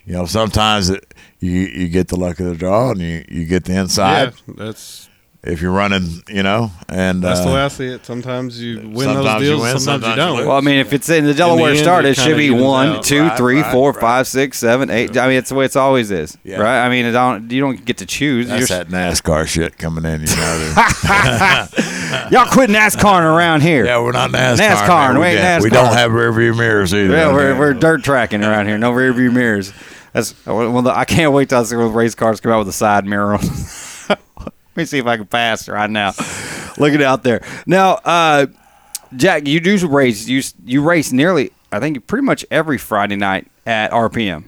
you 0.04 0.14
know, 0.14 0.26
sometimes 0.26 0.90
it, 0.90 1.14
you 1.40 1.52
you 1.52 1.90
get 1.90 2.08
the 2.08 2.16
luck 2.16 2.40
of 2.40 2.48
the 2.48 2.56
draw 2.56 2.90
and 2.90 3.00
you, 3.00 3.24
you 3.30 3.46
get 3.46 3.66
the 3.66 3.78
inside. 3.78 4.34
Yeah, 4.48 4.54
inside 4.56 4.56
that's 4.56 5.08
if 5.46 5.62
you're 5.62 5.72
running, 5.72 6.24
you 6.28 6.42
know, 6.44 6.72
and 6.90 7.22
that's 7.24 7.42
the 7.42 7.50
uh, 7.50 7.54
way 7.54 7.62
I 7.62 7.68
see 7.68 7.86
it. 7.88 8.06
Sometimes 8.06 8.60
you 8.62 8.78
win 8.80 8.94
those 8.94 9.04
sometimes 9.04 9.42
you 9.44 9.50
deals, 9.50 9.62
win, 9.62 9.80
sometimes, 9.80 9.86
you 9.86 9.86
sometimes 9.86 10.06
you 10.10 10.16
don't. 10.16 10.38
lose. 10.38 10.48
well, 10.48 10.58
I 10.58 10.62
mean, 10.62 10.78
if 10.78 10.92
it's 10.94 11.10
in 11.10 11.26
the 11.26 11.34
Delaware 11.34 11.70
end, 11.72 11.80
start, 11.80 12.06
it 12.06 12.10
it 12.10 12.18
should 12.18 12.38
be 12.38 12.46
evens 12.46 12.64
one, 12.64 12.88
out. 12.88 13.04
two, 13.04 13.22
Right, 13.24 13.38
three, 13.38 13.62
right, 13.62 13.72
four, 13.72 13.92
right. 13.92 14.02
five, 14.02 14.28
six, 14.28 14.58
seven, 14.58 14.90
eight. 14.90 15.16
I 15.18 15.28
mean, 15.28 15.38
it's 15.38 15.50
the 15.50 15.56
way 15.56 15.66
it's 15.66 15.76
always 15.76 16.10
is, 16.12 16.38
Yeah. 16.44 16.58
right? 16.58 16.86
I 16.86 16.90
mean, 16.90 17.06
it 17.06 17.12
don't, 17.12 17.52
you 17.52 17.62
don't 17.62 17.86
get 17.86 17.98
to 18.00 18.06
choose. 18.06 18.48
that's 18.48 18.70
You're- 18.70 18.84
that 18.84 18.90
NASCAR 18.90 19.46
shit 19.48 19.78
coming 19.78 20.04
in, 20.06 20.22
you 20.22 20.28
know. 20.36 20.74
y'all 22.32 22.52
quit 22.52 22.70
NASCAR 22.70 23.22
around 23.22 23.62
here. 23.62 23.86
yeah, 23.86 24.02
we're 24.02 24.12
not 24.14 24.32
NASCAR. 24.32 24.58
NASCAR, 24.58 25.14
man. 25.14 25.20
we 25.20 25.26
ain't 25.28 25.42
got- 25.42 25.62
We 25.62 25.70
don't 25.70 25.94
have 25.94 26.12
rear 26.12 26.32
view 26.34 26.54
mirrors 26.56 26.94
either. 26.94 27.14
Yeah, 27.16 27.32
we're, 27.34 27.50
Okay. 27.52 27.60
we're 27.60 27.74
dirt 27.74 28.04
tracking 28.04 28.44
around 28.44 28.68
here. 28.68 28.78
No 28.78 28.92
rear 28.92 29.14
view 29.14 29.32
mirrors. 29.32 29.72
That's 30.14 30.34
well. 30.46 30.88
I 30.88 31.04
can't 31.04 31.34
wait 31.34 31.50
till 31.50 31.60
I 31.60 31.64
see 31.64 31.76
when 31.76 31.92
race 31.92 32.16
cars 32.16 32.40
come 32.40 32.52
out 32.54 32.60
with 32.60 32.70
a 32.70 32.72
side 32.74 33.06
mirror 33.06 33.34
on. 33.36 33.42
Let 34.76 34.82
me 34.82 34.86
see 34.86 34.98
if 34.98 35.06
I 35.08 35.16
can 35.16 35.26
pass 35.26 35.70
right 35.70 35.90
now. 35.90 36.12
Looking 36.78 37.02
out 37.02 37.24
there. 37.24 37.42
Now, 37.66 37.94
uh, 38.04 38.48
Jack, 39.16 39.48
you 39.48 39.62
do 39.62 39.88
race. 39.88 40.28
You 40.28 40.42
you 40.66 40.82
race 40.82 41.14
nearly. 41.14 41.52
I 41.72 41.80
think 41.80 42.06
pretty 42.08 42.26
much 42.26 42.46
every 42.52 42.78
Friday 42.78 43.16
night 43.16 43.48
at 43.66 43.92
RPM. 43.92 44.46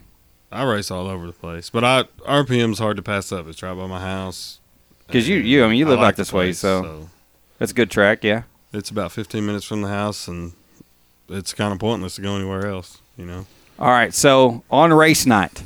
I 0.52 0.64
race 0.64 0.90
all 0.90 1.06
over 1.06 1.26
the 1.26 1.32
place, 1.32 1.70
but 1.70 1.84
I 1.84 2.02
RPM's 2.26 2.78
hard 2.78 2.96
to 2.98 3.02
pass 3.02 3.32
up. 3.32 3.48
It's 3.48 3.62
right 3.62 3.74
by 3.74 3.86
my 3.86 4.00
house. 4.00 4.60
'Cause 5.10 5.26
you- 5.26 5.38
you- 5.38 5.64
I 5.64 5.68
mean, 5.68 5.78
you 5.78 5.86
live 5.86 6.00
like 6.00 6.08
out 6.08 6.16
this 6.16 6.30
way, 6.34 6.46
place, 6.48 6.58
so- 6.58 7.08
That's 7.58 7.72
a 7.72 7.74
good 7.74 7.90
track. 7.90 8.22
Yeah. 8.22 8.42
it's 8.74 8.90
about 8.90 9.10
15 9.12 9.46
minutes 9.46 9.64
from 9.64 9.80
the 9.80 9.88
house, 9.88 10.28
and 10.28 10.52
it's 11.30 11.54
kind 11.54 11.72
of 11.72 11.78
pointless 11.78 12.16
to 12.16 12.20
go 12.20 12.36
anywhere 12.36 12.66
else. 12.66 12.98
You 13.16 13.24
know, 13.24 13.46
All 13.78 13.88
right. 13.88 14.12
So 14.12 14.62
on 14.70 14.92
race 14.92 15.24
night, 15.24 15.62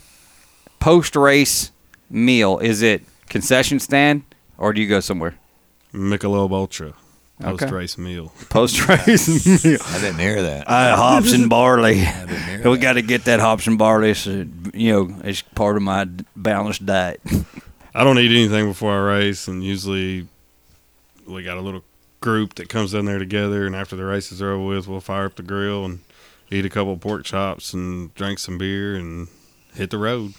post 0.78 1.16
race 1.16 1.72
meal, 2.08 2.58
is 2.60 2.82
it 2.82 3.02
concession 3.28 3.80
stand 3.80 4.22
or 4.62 4.72
do 4.72 4.80
you 4.80 4.88
go 4.88 5.00
somewhere? 5.00 5.34
Michelob 5.92 6.52
Ultra 6.52 6.94
Okay. 7.42 7.50
post 7.66 7.72
race 7.72 7.98
meal. 7.98 8.32
Post 8.50 8.86
race 8.88 9.28
meal. 9.64 9.78
I 9.84 9.98
didn't 10.00 10.18
hear 10.20 10.42
that. 10.42 10.68
Uh, 10.68 10.94
hops 10.96 11.32
and 11.32 11.48
barley. 11.50 11.96
didn't 11.96 12.28
hear 12.62 12.70
We 12.70 12.78
got 12.78 12.92
to 12.92 13.02
get 13.02 13.24
that 13.24 13.40
hops 13.40 13.66
and 13.66 13.76
barley. 13.76 14.14
So, 14.14 14.46
you 14.72 14.92
know, 14.92 15.16
it's 15.24 15.42
part 15.42 15.76
of 15.76 15.82
my 15.82 16.04
balanced 16.36 16.86
diet. 16.86 17.20
I 17.94 18.04
don't 18.04 18.18
eat 18.20 18.30
anything 18.30 18.68
before 18.68 18.92
I 18.92 19.16
race, 19.18 19.48
and 19.48 19.62
usually 19.64 20.28
we 21.26 21.42
got 21.42 21.56
a 21.58 21.60
little 21.60 21.82
group 22.20 22.54
that 22.54 22.68
comes 22.68 22.94
in 22.94 23.06
there 23.06 23.18
together. 23.18 23.66
And 23.66 23.74
after 23.74 23.96
the 23.96 24.04
races 24.04 24.40
are 24.40 24.52
over 24.52 24.64
with, 24.64 24.86
we'll 24.86 25.00
fire 25.00 25.24
up 25.26 25.34
the 25.34 25.42
grill 25.42 25.84
and 25.84 25.98
eat 26.50 26.64
a 26.64 26.70
couple 26.70 26.96
pork 26.96 27.24
chops 27.24 27.72
and 27.74 28.14
drink 28.14 28.38
some 28.38 28.56
beer 28.56 28.94
and 28.94 29.26
hit 29.74 29.90
the 29.90 29.98
road. 29.98 30.34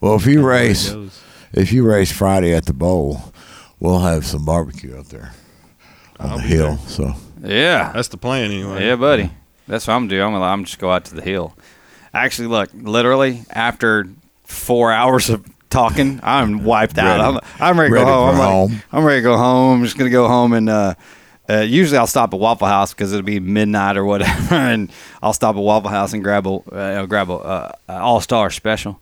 Well, 0.00 0.16
if 0.16 0.26
you 0.26 0.42
That's 0.42 0.88
the 0.88 0.98
way 0.98 1.02
it 1.02 1.04
race, 1.06 1.22
if 1.52 1.72
you 1.72 1.86
race 1.86 2.10
Friday 2.10 2.52
at 2.52 2.66
the 2.66 2.74
bowl, 2.74 3.32
we'll 3.80 4.00
have 4.00 4.24
some 4.26 4.44
barbecue 4.44 4.96
up 4.98 5.06
there 5.06 5.32
on 6.18 6.30
I'll 6.30 6.36
the 6.38 6.42
hill. 6.42 6.76
there. 6.76 6.88
So 6.88 7.14
Yeah. 7.42 7.92
That's 7.92 8.08
the 8.08 8.16
plan 8.16 8.50
anyway. 8.50 8.84
Yeah, 8.86 8.96
buddy. 8.96 9.30
That's 9.68 9.86
what 9.86 9.94
I'm 9.94 10.08
doing. 10.08 10.22
I'm 10.22 10.32
gonna 10.32 10.44
I'm 10.44 10.64
just 10.64 10.78
go 10.78 10.90
out 10.90 11.04
to 11.06 11.14
the 11.14 11.22
hill. 11.22 11.56
Actually, 12.14 12.48
look, 12.48 12.70
literally 12.74 13.42
after 13.50 14.06
four 14.44 14.92
hours 14.92 15.28
of 15.28 15.44
talking, 15.70 16.20
I'm 16.22 16.64
wiped 16.64 16.96
out. 16.98 17.18
Ready. 17.20 17.38
I'm, 17.60 17.68
I'm 17.70 17.78
ready 17.80 17.90
to 17.90 17.94
Ready 17.94 18.06
go 18.06 18.12
home. 18.12 18.28
I'm, 18.30 18.38
like- 18.38 18.48
home. 18.48 18.82
I'm 18.92 19.04
ready 19.04 19.18
to 19.20 19.24
go 19.24 19.36
home. 19.36 19.78
I'm 19.80 19.84
just 19.84 19.98
gonna 19.98 20.10
go 20.10 20.28
home 20.28 20.52
and 20.52 20.68
uh, 20.68 20.94
uh, 21.48 21.58
usually 21.60 21.98
I'll 21.98 22.06
stop 22.06 22.32
at 22.34 22.40
Waffle 22.40 22.66
House 22.66 22.92
because 22.94 23.12
it'll 23.12 23.24
be 23.24 23.38
midnight 23.40 23.96
or 23.96 24.04
whatever, 24.04 24.54
and 24.54 24.90
I'll 25.22 25.32
stop 25.32 25.54
at 25.56 25.62
Waffle 25.62 25.90
House 25.90 26.12
and 26.12 26.22
grab 26.24 26.46
a 26.46 26.54
uh, 26.72 27.06
grab 27.06 27.28
a 27.30 27.34
uh, 27.34 27.72
All 27.88 28.20
Star 28.20 28.50
special 28.50 29.00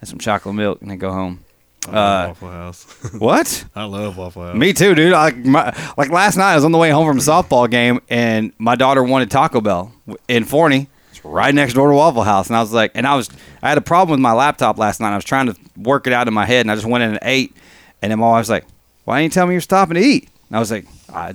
and 0.00 0.08
some 0.08 0.18
chocolate 0.18 0.54
milk, 0.54 0.80
and 0.82 0.90
then 0.90 0.98
go 0.98 1.12
home. 1.12 1.40
I 1.88 1.90
love 1.90 1.94
Uh, 1.96 2.28
Waffle 2.28 2.50
House. 2.50 2.84
what? 3.18 3.64
I 3.74 3.84
love 3.84 4.16
Waffle 4.16 4.42
House. 4.46 4.56
Me 4.56 4.72
too, 4.72 4.94
dude. 4.94 5.12
Like, 5.12 5.36
my, 5.36 5.74
like 5.96 6.10
last 6.10 6.36
night, 6.36 6.52
I 6.52 6.54
was 6.56 6.64
on 6.64 6.72
the 6.72 6.78
way 6.78 6.90
home 6.90 7.06
from 7.06 7.18
a 7.18 7.20
softball 7.20 7.70
game, 7.70 8.00
and 8.08 8.52
my 8.58 8.74
daughter 8.74 9.02
wanted 9.02 9.30
Taco 9.30 9.60
Bell 9.60 9.92
in 10.28 10.44
Forney. 10.44 10.88
It's 11.10 11.24
right 11.24 11.54
next 11.54 11.74
door 11.74 11.88
to 11.88 11.94
Waffle 11.94 12.22
House, 12.24 12.48
and 12.48 12.56
I 12.56 12.60
was 12.60 12.72
like, 12.72 12.92
and 12.94 13.06
I 13.06 13.14
was, 13.14 13.28
I 13.62 13.68
had 13.68 13.78
a 13.78 13.82
problem 13.82 14.12
with 14.18 14.20
my 14.20 14.32
laptop 14.32 14.78
last 14.78 15.00
night. 15.00 15.12
I 15.12 15.16
was 15.16 15.24
trying 15.24 15.46
to 15.46 15.56
work 15.76 16.06
it 16.06 16.12
out 16.12 16.28
in 16.28 16.34
my 16.34 16.44
head, 16.46 16.60
and 16.60 16.70
I 16.70 16.74
just 16.74 16.86
went 16.86 17.04
in 17.04 17.10
and 17.10 17.18
ate. 17.22 17.56
And 18.02 18.10
then 18.10 18.18
my 18.18 18.28
wife 18.28 18.40
was 18.42 18.50
like, 18.50 18.64
"Why 19.04 19.20
didn't 19.22 19.32
you 19.32 19.34
tell 19.34 19.46
me 19.46 19.54
you're 19.54 19.60
stopping 19.62 19.94
to 19.94 20.00
eat?" 20.00 20.28
And 20.48 20.56
I 20.56 20.60
was 20.60 20.70
like, 20.70 20.86
I, 21.12 21.34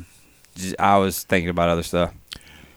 I 0.78 0.98
was 0.98 1.24
thinking 1.24 1.50
about 1.50 1.70
other 1.70 1.84
stuff. 1.84 2.14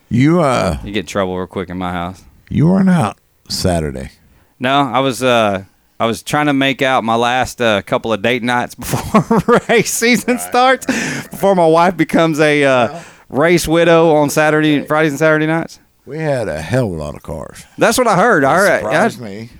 you 0.08 0.40
uh 0.40 0.78
You 0.82 0.92
get 0.92 1.00
in 1.00 1.06
trouble 1.06 1.37
real 1.37 1.46
quick 1.46 1.68
in 1.68 1.76
my 1.78 1.92
house. 1.92 2.22
you 2.48 2.66
weren't 2.66 2.88
out 2.88 3.18
Saturday. 3.48 4.10
No, 4.58 4.80
I 4.80 5.00
was 5.00 5.22
uh 5.22 5.64
I 5.98 6.07
was 6.07 6.22
trying 6.22 6.46
to 6.46 6.52
make 6.52 6.83
out 6.83 7.04
my 7.04 7.14
last 7.14 7.61
uh, 7.61 7.80
couple 7.83 8.12
of 8.12 8.20
date 8.22 8.42
nights 8.42 8.74
before 8.76 9.38
race 9.68 9.92
season 9.92 10.38
starts, 10.38 10.87
before 10.87 11.54
my 11.54 11.66
wife 11.66 11.96
becomes 11.96 12.40
a 12.40 12.64
uh, 12.64 13.02
race 13.28 13.66
widow 13.68 14.14
on 14.14 14.30
Saturday, 14.30 14.85
Fridays 14.85 15.12
and 15.12 15.18
Saturday 15.18 15.46
nights. 15.46 15.78
We 16.07 16.18
had 16.18 16.48
a 16.48 16.61
hell 16.61 16.87
of 16.87 16.92
a 16.92 16.96
lot 16.96 17.14
of 17.14 17.22
cars. 17.22 17.64
That's 17.78 17.96
what 17.96 18.07
I 18.07 18.16
heard. 18.16 18.44
I 18.44 18.54
It 18.54 18.59
heard. 18.59 18.80
surprised 18.80 19.22
I- 19.22 19.24
me. 19.24 19.50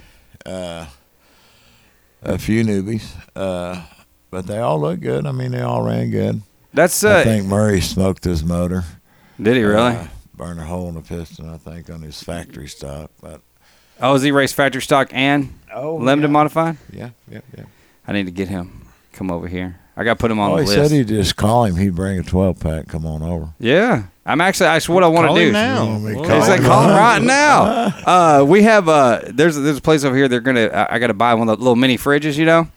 Uh, 0.44 0.87
a 2.23 2.38
few 2.38 2.64
newbies, 2.64 3.11
uh, 3.37 3.83
but 4.31 4.47
they 4.47 4.59
all 4.59 4.81
look 4.81 5.01
good. 5.01 5.27
I 5.27 5.33
mean, 5.33 5.53
they 5.53 5.61
all 5.62 5.83
ran 5.83 6.11
good. 6.11 6.42
that's 6.73 7.03
I 7.05 7.20
uh. 7.20 7.25
think 7.25 7.47
Murray 7.47 7.81
smoked 7.81 8.25
his 8.25 8.42
motor. 8.44 8.85
Did 9.40 9.57
he 9.57 9.62
really? 9.62 9.92
Uh, 9.97 10.07
burned 10.35 10.61
a 10.61 10.64
hole 10.64 10.88
in 10.88 10.94
the 10.94 11.01
piston, 11.03 11.49
I 11.49 11.57
think, 11.59 11.88
on 11.90 12.03
his 12.03 12.23
factory 12.23 12.66
stock. 12.68 13.11
But 13.20 13.40
oh, 14.01 14.14
is 14.14 14.23
he 14.23 14.31
race 14.33 14.53
factory 14.53 14.83
stock 14.83 15.09
and 15.12 15.53
oh, 15.75 15.97
limited 15.97 16.29
yeah. 16.29 16.33
modified? 16.33 16.77
Yeah, 16.93 17.11
yeah, 17.31 17.41
yeah. 17.57 17.65
I 18.07 18.13
need 18.13 18.27
to 18.27 18.33
get 18.33 18.49
him. 18.49 18.87
Come 19.13 19.31
over 19.31 19.47
here. 19.49 19.81
I 19.97 20.03
got 20.03 20.15
to 20.15 20.21
put 20.21 20.31
him 20.31 20.41
on 20.41 20.51
Oh, 20.51 20.57
the 20.57 20.63
he 20.63 20.69
list. 20.69 20.91
said 20.91 20.97
he'd 20.97 21.07
just 21.09 21.37
call 21.37 21.65
him. 21.67 21.77
He'd 21.77 21.95
bring 21.95 22.19
a 22.19 22.23
12 22.25 22.59
pack. 22.59 22.89
Come 22.89 23.07
on 23.07 23.23
over. 23.23 23.51
Yeah, 23.61 24.05
I'm 24.27 24.41
actually. 24.41 24.67
That's 24.67 24.89
what 24.89 25.05
I 25.05 25.07
want 25.07 25.29
to 25.31 25.35
do. 25.41 25.53
now. 25.53 25.85
You 25.85 25.91
want 25.91 26.05
Well, 26.17 26.25
call 26.25 26.41
He's 26.41 26.49
like, 26.49 26.63
call 26.63 26.83
him 26.83 26.91
right 26.97 27.23
now. 27.23 27.63
Uh, 28.05 28.45
we 28.47 28.63
have 28.65 28.89
uh, 28.89 29.21
there's 29.29 29.55
there's 29.57 29.79
a 29.79 29.81
place 29.81 30.03
over 30.05 30.17
here. 30.17 30.27
They're 30.27 30.41
gonna. 30.41 30.67
I, 30.67 30.97
I 30.97 30.99
got 30.99 31.07
to 31.09 31.15
buy 31.15 31.35
one 31.35 31.49
of 31.49 31.59
the 31.59 31.63
little 31.65 31.77
mini 31.77 31.97
fridges, 31.97 32.37
you 32.37 32.45
know. 32.45 32.69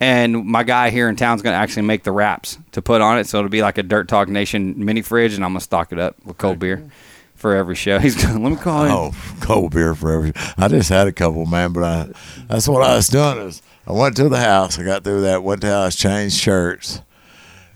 And 0.00 0.46
my 0.46 0.62
guy 0.64 0.90
here 0.90 1.08
in 1.08 1.14
town's 1.16 1.42
gonna 1.42 1.56
actually 1.56 1.82
make 1.82 2.02
the 2.02 2.10
wraps 2.10 2.58
to 2.72 2.82
put 2.82 3.00
on 3.02 3.18
it, 3.18 3.28
so 3.28 3.38
it'll 3.38 3.50
be 3.50 3.62
like 3.62 3.78
a 3.78 3.82
Dirt 3.84 4.08
Talk 4.08 4.28
Nation 4.28 4.84
mini 4.84 5.02
fridge, 5.02 5.34
and 5.34 5.44
I'm 5.44 5.50
gonna 5.50 5.60
stock 5.60 5.92
it 5.92 5.98
up 6.00 6.16
with 6.24 6.38
cold 6.38 6.58
beer 6.58 6.82
for 7.42 7.54
every 7.54 7.74
show. 7.74 7.98
He's 8.00 8.14
gonna 8.16 8.38
let 8.40 8.50
me 8.52 8.56
call 8.56 8.84
him. 8.84 8.92
Oh, 8.92 9.36
cold 9.42 9.74
beer 9.74 9.94
for 9.94 10.12
every. 10.12 10.32
I 10.56 10.68
just 10.68 10.88
had 10.88 11.06
a 11.06 11.12
couple, 11.12 11.44
man, 11.44 11.72
but 11.74 11.82
I. 11.84 12.08
That's 12.48 12.66
what 12.66 12.82
I 12.82 12.96
was 12.96 13.08
doing. 13.08 13.38
Is 13.38 13.60
I 13.86 13.92
went 13.92 14.16
to 14.16 14.30
the 14.30 14.38
house. 14.38 14.78
I 14.78 14.84
got 14.84 15.04
through 15.04 15.22
that. 15.22 15.42
Went 15.42 15.60
to 15.60 15.66
the 15.66 15.72
house, 15.74 15.96
changed 15.96 16.36
shirts, 16.36 17.00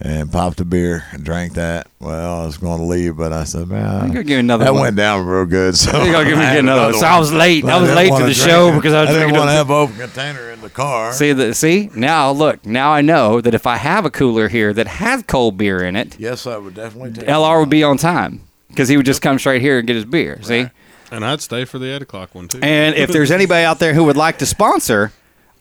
and 0.01 0.31
popped 0.31 0.61
a 0.61 0.65
beer 0.65 1.05
and 1.11 1.25
drank 1.25 1.55
that. 1.55 1.89
Well, 1.99 2.43
I 2.43 2.47
was 2.47 2.59
going 2.59 2.79
to 2.79 2.85
leave, 2.85 3.17
but 3.17 3.33
I 3.33 3.43
said, 3.45 3.67
man, 3.69 4.09
You 4.09 4.13
gotta 4.13 4.25
give 4.25 4.39
another 4.39 4.65
that 4.67 4.73
one. 4.75 4.83
went 4.83 4.97
down 4.97 5.27
real 5.27 5.47
good. 5.47 5.77
So 5.77 6.05
You 6.05 6.13
gotta 6.13 6.27
give 6.29 6.39
me 6.39 6.45
I 6.45 6.57
another 6.57 6.93
one. 6.93 6.95
So 7.01 7.07
I 7.07 7.19
was 7.19 7.33
late. 7.33 7.63
But 7.65 7.73
I 7.73 7.81
was 7.81 7.89
didn't 7.91 7.97
late 7.97 8.19
to 8.21 8.27
the 8.27 8.35
show 8.35 8.69
it. 8.73 8.77
because 8.77 8.93
I 8.95 9.01
was 9.01 9.11
I 9.11 9.13
didn't 9.15 9.33
want 9.33 9.49
to 9.49 9.53
have 9.53 9.71
open 9.71 9.97
container 9.97 10.51
in 10.53 10.61
the 10.61 10.71
car. 10.71 11.13
See 11.13 11.33
the 11.33 11.55
see 11.55 11.91
now 11.97 12.31
look 12.31 12.65
now 12.65 12.93
I 12.93 13.01
know 13.01 13.41
that 13.41 13.55
if 13.55 13.67
I 13.67 13.79
have 13.79 14.05
a 14.05 14.11
cooler 14.11 14.49
here 14.49 14.73
that 14.75 14.87
has 14.87 15.23
cold 15.25 15.57
beer 15.57 15.83
in 15.83 15.97
it, 15.97 16.21
yes, 16.21 16.47
I 16.47 16.57
would 16.59 16.75
definitely 16.75 17.13
take. 17.15 17.27
LR 17.27 17.59
would 17.61 17.71
be 17.71 17.83
on 17.83 17.97
time 17.97 18.43
because 18.69 18.89
he 18.89 18.97
would 18.97 19.07
just 19.07 19.23
come 19.23 19.39
straight 19.39 19.63
here 19.63 19.79
and 19.79 19.87
get 19.87 19.97
his 19.97 20.05
beer. 20.05 20.39
See. 20.43 20.69
And 21.13 21.25
I'd 21.25 21.41
stay 21.41 21.65
for 21.65 21.79
the 21.79 21.95
eight 21.95 22.03
o'clock 22.03 22.35
one 22.35 22.49
too. 22.49 22.59
And 22.63 22.95
if 22.97 23.11
there's 23.11 23.31
anybody 23.31 23.65
out 23.65 23.79
there 23.79 23.95
who 23.95 24.05
would 24.05 24.17
like 24.17 24.39
to 24.39 24.47
sponsor 24.47 25.13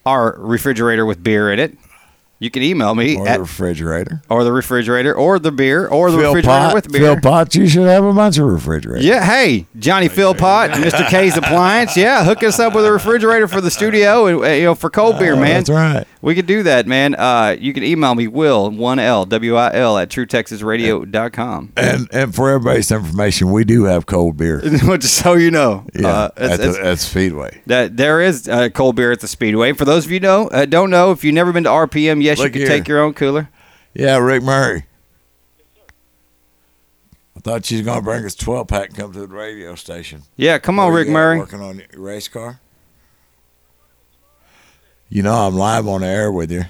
our 0.05 0.35
refrigerator 0.39 1.05
with 1.05 1.23
beer 1.23 1.51
in 1.53 1.59
it, 1.59 1.77
you 2.39 2.51
can 2.51 2.63
email 2.63 2.93
me 2.95 3.15
or 3.15 3.27
at 3.27 3.35
the 3.35 3.39
refrigerator. 3.41 4.21
or 4.29 4.43
the 4.43 4.51
refrigerator 4.51 5.13
or 5.13 5.39
the 5.39 5.51
beer 5.51 5.87
or 5.87 6.11
the 6.11 6.17
Phil 6.17 6.33
refrigerator 6.33 6.65
Pot, 6.67 6.73
with 6.73 6.91
beer. 6.91 7.01
Phil 7.01 7.21
Pot, 7.21 7.55
you 7.55 7.67
should 7.67 7.87
have 7.87 8.03
a 8.03 8.11
bunch 8.11 8.37
of 8.37 8.45
refrigerators. 8.47 9.05
Yeah, 9.05 9.23
hey, 9.23 9.67
Johnny 9.79 10.09
Philpott, 10.09 10.71
Mr. 10.71 11.07
K's 11.09 11.37
Appliance. 11.37 11.95
Yeah, 11.95 12.25
hook 12.25 12.43
us 12.43 12.59
up 12.59 12.73
with 12.75 12.85
a 12.85 12.91
refrigerator 12.91 13.47
for 13.47 13.61
the 13.61 13.71
studio 13.71 14.25
and 14.27 14.43
uh, 14.43 14.47
you 14.49 14.63
know 14.63 14.75
for 14.75 14.89
cold 14.89 15.17
beer, 15.17 15.33
Oh, 15.33 15.39
man. 15.39 15.63
That's 15.63 15.69
right. 15.69 16.05
We 16.25 16.33
could 16.33 16.47
do 16.47 16.63
that, 16.63 16.87
man. 16.87 17.13
Uh, 17.13 17.55
you 17.59 17.71
can 17.71 17.83
email 17.83 18.15
me, 18.15 18.27
Will, 18.27 18.71
one 18.71 18.97
L, 18.97 19.25
W 19.27 19.55
I 19.55 19.71
L, 19.75 19.99
at 19.99 20.09
truetexasradio.com. 20.09 21.73
And 21.77 22.07
and 22.11 22.33
for 22.33 22.49
everybody's 22.49 22.89
information, 22.91 23.51
we 23.51 23.63
do 23.63 23.83
have 23.83 24.07
cold 24.07 24.35
beer. 24.35 24.59
Just 24.97 25.13
so 25.23 25.35
you 25.35 25.51
know. 25.51 25.85
Yeah, 25.93 26.07
Uh, 26.07 26.29
it's- 26.37 26.51
at, 26.53 26.57
the, 26.57 26.69
it's- 26.71 26.85
at 26.87 26.99
Speedway. 26.99 27.61
That 27.67 27.97
there 27.97 28.21
is 28.21 28.49
uh, 28.49 28.69
cold 28.69 28.95
beer 28.95 29.11
at 29.11 29.19
the 29.19 29.27
Speedway. 29.27 29.73
For 29.73 29.85
those 29.85 30.05
of 30.07 30.11
you 30.11 30.19
know, 30.19 30.47
uh, 30.47 30.65
don't 30.65 30.89
know, 30.89 31.11
if 31.11 31.23
you've 31.23 31.35
never 31.35 31.53
been 31.53 31.65
to 31.65 31.69
RPM, 31.69 32.23
yes, 32.23 32.39
Look 32.39 32.47
you 32.47 32.51
can 32.53 32.61
here. 32.61 32.69
take 32.69 32.87
your 32.87 33.01
own 33.01 33.13
cooler. 33.13 33.49
Yeah, 33.93 34.17
Rick 34.17 34.41
Murray. 34.41 34.85
I 37.37 37.39
thought 37.41 37.69
you 37.69 37.77
was 37.77 37.85
gonna 37.85 38.01
bring 38.01 38.25
us 38.25 38.33
twelve 38.33 38.67
pack 38.67 38.87
and 38.89 38.97
come 38.97 39.13
to 39.13 39.19
the 39.19 39.27
radio 39.27 39.75
station. 39.75 40.23
Yeah, 40.37 40.57
come 40.57 40.79
on, 40.79 40.91
Rick 40.91 41.07
Murray. 41.09 41.37
Working 41.37 41.61
on 41.61 41.77
your 41.77 42.01
race 42.01 42.27
car. 42.27 42.59
You 45.09 45.21
know 45.23 45.33
I'm 45.33 45.55
live 45.55 45.87
on 45.87 46.01
the 46.01 46.07
air 46.07 46.31
with 46.31 46.51
you. 46.51 46.63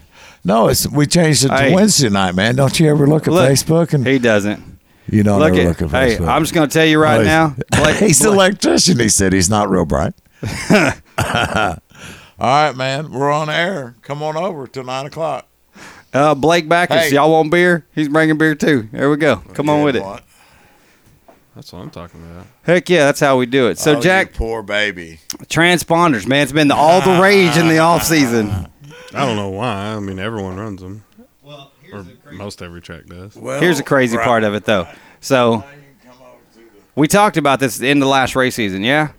No, 0.43 0.67
it's 0.67 0.87
we 0.87 1.05
changed 1.07 1.45
it 1.45 1.49
to 1.49 1.57
Hey. 1.57 1.73
Wednesday 1.73 2.09
night, 2.09 2.35
man. 2.35 2.55
Don't 2.55 2.79
you 2.79 2.89
ever 2.89 3.07
look 3.07 3.27
at 3.27 3.33
Look, 3.33 3.49
Facebook 3.49 3.93
and 3.93 4.05
He 4.05 4.19
doesn't. 4.19 4.61
you 5.09 5.23
don't 5.23 5.39
look 5.39 5.53
ever 5.53 5.61
at, 5.61 5.81
look 5.81 5.81
at 5.81 5.89
hey, 6.19 6.23
I'm 6.25 6.43
just 6.43 6.53
going 6.53 6.67
to 6.69 6.73
tell 6.73 6.85
you 6.85 6.99
right 7.01 7.23
now. 7.25 7.55
Blake, 7.71 7.95
he's 7.97 8.21
an 8.23 8.33
electrician. 8.33 8.99
He 8.99 9.09
said 9.09 9.33
he's 9.33 9.49
not 9.49 9.69
real 9.69 9.85
bright. 9.85 10.13
All 11.17 12.65
right, 12.67 12.75
man. 12.75 13.11
We're 13.11 13.31
on 13.31 13.49
air. 13.49 13.95
Come 14.01 14.21
on 14.21 14.35
over 14.35 14.67
till 14.67 14.83
nine 14.83 15.05
o'clock. 15.05 15.47
uh, 16.13 16.35
Blake 16.35 16.67
Backus, 16.69 17.03
Hey. 17.09 17.13
y'all 17.15 17.31
want 17.31 17.49
beer? 17.51 17.85
He's 17.95 18.09
bringing 18.09 18.37
beer 18.37 18.55
too. 18.55 18.89
There 18.91 19.09
we 19.09 19.17
go. 19.17 19.37
Come 19.53 19.69
on 19.69 19.83
with 19.83 19.95
it. 19.95 20.03
That's 21.55 21.71
what 21.71 21.79
I'm 21.81 21.89
talking 21.89 22.21
about. 22.21 22.45
Heck 22.63 22.89
yeah, 22.89 23.05
that's 23.05 23.19
how 23.21 23.37
we 23.37 23.45
do 23.45 23.67
it. 23.67 23.79
So, 23.79 23.93
Oh, 23.93 23.95
you 23.97 24.01
Jack, 24.03 24.33
poor 24.33 24.61
baby. 24.61 25.19
transponders, 25.45 26.27
man, 26.27 26.43
it's 26.43 26.51
been 26.51 26.67
the, 26.67 26.75
all 26.75 26.99
the 27.01 27.21
rage 27.23 27.55
in 27.57 27.67
the 27.69 27.77
off 27.79 28.03
season. 28.03 28.49
I 29.13 29.25
don't 29.25 29.37
know 29.37 29.49
why. 29.49 29.93
I 29.93 29.99
mean, 29.99 30.19
everyone 30.19 30.57
runs 30.57 30.81
them. 30.81 31.05
Well, 31.41 31.71
or 31.93 32.05
most 32.33 32.61
every 32.61 32.81
track 32.81 33.05
does. 33.05 33.35
Well, 33.37 33.59
Here's 33.61 33.77
the 33.77 33.83
crazy 33.83 34.17
right. 34.17 34.25
part 34.25 34.43
of 34.43 34.53
it, 34.53 34.65
though. 34.65 34.87
So, 35.21 35.63
we 36.95 37.07
talked 37.07 37.37
about 37.37 37.59
this 37.59 37.79
in 37.81 37.99
the 37.99 38.05
last 38.05 38.35
race 38.35 38.55
season, 38.55 38.83
yeah? 38.83 39.09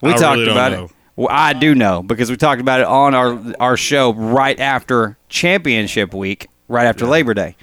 We 0.00 0.10
I 0.12 0.16
talked 0.16 0.34
really 0.36 0.44
don't 0.46 0.52
about 0.56 0.72
know. 0.72 0.84
it. 0.84 0.90
Well, 1.16 1.28
I 1.28 1.52
do 1.54 1.74
know 1.74 2.04
because 2.04 2.30
we 2.30 2.36
talked 2.36 2.60
about 2.60 2.78
it 2.80 2.86
on 2.86 3.12
our 3.16 3.42
our 3.58 3.76
show 3.76 4.12
right 4.14 4.58
after 4.60 5.18
championship 5.28 6.14
week, 6.14 6.46
right 6.68 6.86
after 6.86 7.04
Labor 7.06 7.34
Day. 7.34 7.56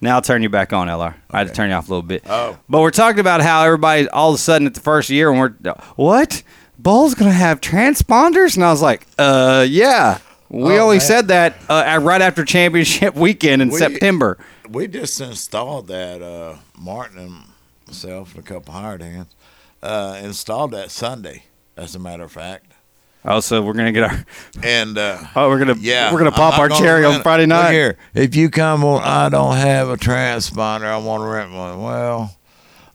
Now 0.00 0.14
I'll 0.16 0.22
turn 0.22 0.42
you 0.42 0.48
back 0.48 0.72
on, 0.72 0.88
LR. 0.88 1.14
I 1.30 1.38
had 1.38 1.48
to 1.48 1.52
turn 1.54 1.68
you 1.70 1.76
off 1.76 1.88
a 1.88 1.90
little 1.90 2.02
bit. 2.06 2.22
Oh. 2.26 2.58
But 2.68 2.80
we're 2.80 2.90
talking 2.90 3.20
about 3.20 3.42
how 3.42 3.64
everybody 3.64 4.08
all 4.08 4.30
of 4.30 4.36
a 4.36 4.38
sudden 4.38 4.66
at 4.66 4.74
the 4.74 4.80
first 4.80 5.10
year, 5.10 5.30
and 5.30 5.38
we're 5.38 5.74
what? 5.96 6.42
Bull's 6.78 7.14
gonna 7.14 7.32
have 7.32 7.60
transponders, 7.60 8.54
and 8.56 8.64
I 8.64 8.70
was 8.70 8.80
like, 8.82 9.06
uh, 9.18 9.66
yeah. 9.68 10.18
We 10.48 10.78
Oh, 10.78 10.84
only 10.84 10.96
man. 10.96 11.06
said 11.06 11.28
that 11.28 11.56
uh, 11.68 11.82
at- 11.86 12.02
right 12.02 12.20
after 12.22 12.44
championship 12.44 13.14
weekend 13.16 13.62
in 13.62 13.68
We- 13.68 13.78
September. 13.78 14.38
We 14.68 14.88
just 14.88 15.20
installed 15.20 15.88
that. 15.88 16.22
Uh, 16.22 16.56
Martin 16.78 17.18
and 17.18 17.42
myself 17.86 18.34
and 18.34 18.42
a 18.44 18.46
couple 18.46 18.72
hired 18.72 19.02
hands 19.02 19.34
uh, 19.82 20.18
installed 20.22 20.70
that 20.72 20.90
Sunday. 20.90 21.44
As 21.76 21.94
a 21.94 21.98
matter 21.98 22.24
of 22.24 22.32
fact, 22.32 22.72
Oh, 23.24 23.40
so 23.40 23.60
we're 23.62 23.74
gonna 23.74 23.92
get 23.92 24.04
our 24.04 24.24
and 24.62 24.96
uh, 24.96 25.18
oh, 25.36 25.48
we're 25.48 25.58
gonna 25.58 25.76
yeah, 25.78 26.10
we're 26.12 26.18
gonna 26.18 26.30
pop 26.32 26.58
our 26.58 26.68
gonna 26.68 26.80
cherry 26.80 27.04
on 27.04 27.22
Friday 27.22 27.42
Look 27.42 27.48
night. 27.50 27.72
here, 27.72 27.98
if 28.14 28.34
you 28.34 28.48
come 28.48 28.82
on, 28.84 29.02
I 29.02 29.28
don't 29.28 29.56
have 29.56 29.88
a 29.90 29.96
transponder. 29.96 30.84
I 30.84 30.96
want 30.96 31.22
to 31.22 31.26
rent 31.26 31.52
one. 31.52 31.82
Well, 31.82 32.34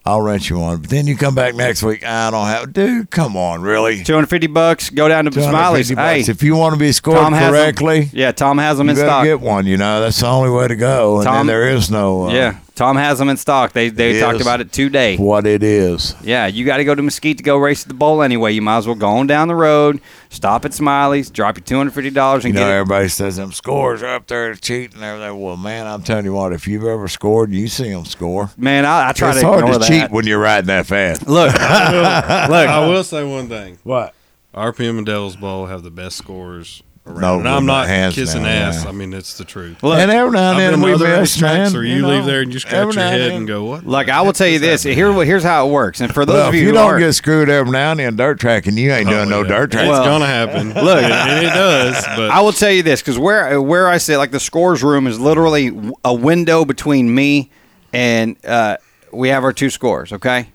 I'll 0.04 0.20
rent 0.20 0.50
you 0.50 0.58
one. 0.58 0.80
But 0.80 0.90
then 0.90 1.06
you 1.06 1.16
come 1.16 1.34
back 1.36 1.54
next 1.54 1.82
week. 1.84 2.04
I 2.04 2.30
don't 2.32 2.46
have. 2.46 2.72
Dude, 2.72 3.10
come 3.10 3.36
on, 3.36 3.62
really? 3.62 4.02
250 4.02 4.48
bucks. 4.48 4.90
Go 4.90 5.06
down 5.08 5.26
to 5.26 5.30
250 5.30 5.94
Smiley's. 5.94 6.26
Hey. 6.26 6.32
If 6.32 6.42
you 6.42 6.56
want 6.56 6.74
to 6.74 6.78
be 6.80 6.90
scored 6.92 7.18
Tom 7.18 7.32
correctly, 7.32 8.10
Yeah, 8.12 8.32
Tom 8.32 8.58
has 8.58 8.78
them 8.78 8.88
you 8.88 8.92
in 8.92 8.96
stock. 8.96 9.24
get 9.24 9.40
one. 9.40 9.66
You 9.66 9.76
know 9.76 10.00
that's 10.00 10.18
the 10.20 10.26
only 10.26 10.50
way 10.50 10.66
to 10.66 10.76
go. 10.76 11.16
And 11.18 11.24
Tom- 11.24 11.34
then 11.34 11.46
there 11.46 11.68
is 11.68 11.88
no. 11.90 12.28
Uh, 12.28 12.32
yeah, 12.32 12.58
Tom 12.76 12.96
has 12.96 13.18
them 13.18 13.28
in 13.30 13.36
stock. 13.38 13.72
They 13.72 13.88
they 13.88 14.18
It 14.18 14.20
talked 14.20 14.40
about 14.40 14.60
it 14.60 14.70
today. 14.70 15.16
What 15.16 15.46
it 15.46 15.62
is. 15.62 16.14
Yeah, 16.22 16.46
you 16.46 16.64
got 16.64 16.76
to 16.76 16.84
go 16.84 16.94
to 16.94 17.02
Mesquite 17.02 17.38
to 17.38 17.42
go 17.42 17.56
race 17.56 17.82
at 17.82 17.88
the 17.88 17.94
bowl 17.94 18.22
anyway. 18.22 18.52
You 18.52 18.62
might 18.62 18.76
as 18.76 18.86
well 18.86 18.94
go 18.94 19.08
on 19.08 19.26
down 19.26 19.48
the 19.48 19.54
road, 19.54 20.00
stop 20.28 20.64
at 20.66 20.74
Smiley's, 20.74 21.30
drop 21.30 21.56
your 21.56 21.64
two 21.64 21.76
hundred 21.76 21.94
fifty 21.94 22.10
dollars, 22.10 22.44
and 22.44 22.54
You 22.54 22.60
and 22.60 22.66
know, 22.68 22.70
get 22.70 22.76
it. 22.76 22.80
everybody 22.80 23.08
says 23.08 23.36
them 23.36 23.50
scores 23.52 24.02
are 24.02 24.14
up 24.14 24.26
there 24.26 24.54
to 24.54 24.60
cheat 24.60 24.94
and 24.94 25.02
everything. 25.02 25.40
Well, 25.40 25.56
man, 25.56 25.86
I'm 25.86 26.02
telling 26.02 26.26
you 26.26 26.34
what, 26.34 26.52
if 26.52 26.68
you've 26.68 26.84
ever 26.84 27.08
scored, 27.08 27.50
you 27.50 27.66
see 27.66 27.90
them 27.90 28.04
score. 28.04 28.50
Man, 28.56 28.84
I, 28.84 29.08
I 29.08 29.12
try 29.12 29.30
it's 29.30 29.40
to 29.40 29.46
hard 29.46 29.60
ignore 29.60 29.72
to 29.72 29.78
that. 29.80 29.88
cheat 29.88 30.10
when 30.10 30.26
you're 30.26 30.38
riding 30.38 30.68
that 30.68 30.86
fast. 30.86 31.26
Look, 31.26 31.52
look. 31.54 31.58
I 31.60 32.86
will 32.88 33.04
say 33.04 33.24
one 33.24 33.48
thing. 33.48 33.78
What? 33.84 34.14
RPM 34.54 34.98
and 34.98 35.06
Devil's 35.06 35.36
Bowl 35.36 35.66
have 35.66 35.82
the 35.82 35.90
best 35.90 36.16
scores 36.16 36.82
around. 37.06 37.20
No, 37.20 37.38
and 37.38 37.48
I'm 37.48 37.66
not 37.66 37.86
kissing 38.12 38.42
down, 38.42 38.50
ass. 38.50 38.82
yeah. 38.84 38.88
I 38.90 38.92
mean, 38.92 39.12
it's 39.12 39.38
the 39.38 39.44
truth. 39.44 39.82
Look, 39.82 39.98
and 39.98 40.10
every 40.10 40.32
now 40.32 40.50
and 40.52 40.56
I've 40.56 40.56
then 40.56 40.72
been 40.72 40.82
we 40.82 40.88
to 40.90 40.94
other 40.96 41.20
miss, 41.20 41.36
racetracks 41.36 41.40
man. 41.42 41.72
where 41.72 41.84
you, 41.84 42.02
know, 42.02 42.08
leave 42.08 42.24
there 42.24 42.40
and 42.42 42.52
you 42.52 42.58
scratch 42.58 42.72
your 42.74 42.92
now 42.94 43.10
and 43.10 43.22
head 43.22 43.32
and 43.32 43.46
go, 43.46 43.64
"What?" 43.64 43.86
Like 43.86 44.08
I 44.08 44.22
will 44.22 44.32
tell 44.32 44.48
you 44.48 44.58
this. 44.58 44.82
Here, 44.82 45.12
here's 45.24 45.42
how 45.42 45.68
it 45.68 45.70
works. 45.70 46.00
And 46.00 46.12
for 46.12 46.24
those 46.26 46.34
Well, 46.34 46.48
of 46.48 46.54
if 46.54 46.60
you, 46.60 46.60
you 46.62 46.66
who 46.68 46.74
don't 46.74 46.94
are, 46.94 46.98
get 46.98 47.12
screwed 47.14 47.48
every 47.48 47.72
now 47.72 47.92
and 47.92 48.00
then 48.00 48.16
dirt 48.16 48.40
track, 48.40 48.66
and 48.66 48.76
you 48.76 48.90
ain't 48.92 49.08
doing 49.08 49.28
no 49.28 49.40
Oh, 49.40 49.42
yeah. 49.42 49.48
dirt 49.48 49.70
track. 49.72 49.88
It's 49.88 49.98
gonna 49.98 50.26
happen. 50.26 50.68
look. 50.74 51.02
and, 51.02 51.12
and 51.12 51.46
it 51.46 51.50
does. 51.50 52.04
But 52.16 52.30
I 52.30 52.40
will 52.40 52.52
tell 52.52 52.70
you 52.72 52.82
this 52.82 53.00
because 53.02 53.18
where 53.18 53.60
where 53.62 53.88
I 53.88 53.98
sit, 53.98 54.18
like 54.18 54.30
the 54.32 54.40
scores 54.40 54.82
room 54.82 55.06
is 55.06 55.20
literally 55.20 55.92
a 56.04 56.14
window 56.14 56.64
between 56.64 57.14
me 57.14 57.50
and 57.92 58.36
uh, 58.44 58.76
we 59.12 59.28
have 59.28 59.44
our 59.44 59.52
two 59.52 59.70
scores, 59.70 60.12
okay? 60.12 60.48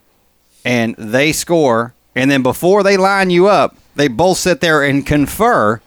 And 0.63 0.95
they 0.97 1.31
score, 1.31 1.95
and 2.13 2.29
then 2.29 2.43
before 2.43 2.83
they 2.83 2.97
line 2.97 3.29
you 3.31 3.47
up, 3.47 3.77
they 3.95 4.07
both 4.07 4.37
sit 4.37 4.61
there 4.61 4.83
and 4.83 5.05
confer. 5.05 5.81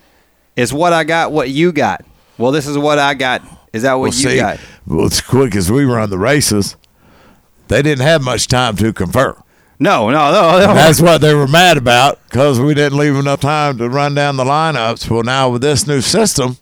Is 0.56 0.72
what 0.72 0.92
I 0.92 1.04
got? 1.04 1.32
What 1.32 1.50
you 1.50 1.72
got? 1.72 2.04
Well, 2.38 2.52
this 2.52 2.66
is 2.66 2.78
what 2.78 2.98
I 2.98 3.14
got. 3.14 3.42
Is 3.72 3.82
that 3.82 3.94
what 3.94 4.00
well, 4.00 4.06
you 4.08 4.30
see, 4.30 4.36
got? 4.36 4.60
well, 4.86 5.06
as 5.06 5.20
quick 5.20 5.56
as 5.56 5.70
we 5.70 5.84
run 5.84 6.10
the 6.10 6.18
races, 6.18 6.76
they 7.68 7.82
didn't 7.82 8.04
have 8.04 8.22
much 8.22 8.46
time 8.46 8.76
to 8.76 8.92
confer. 8.92 9.36
No, 9.80 10.10
no, 10.10 10.32
no. 10.32 10.66
no. 10.66 10.74
That's 10.74 11.00
what 11.00 11.20
they 11.20 11.34
were 11.34 11.48
mad 11.48 11.76
about 11.76 12.20
because 12.28 12.60
we 12.60 12.74
didn't 12.74 12.96
leave 12.98 13.16
enough 13.16 13.40
time 13.40 13.78
to 13.78 13.88
run 13.88 14.14
down 14.14 14.36
the 14.36 14.44
lineups. 14.44 15.10
Well, 15.10 15.24
now 15.24 15.50
with 15.50 15.62
this 15.62 15.86
new 15.86 16.00
system, 16.00 16.58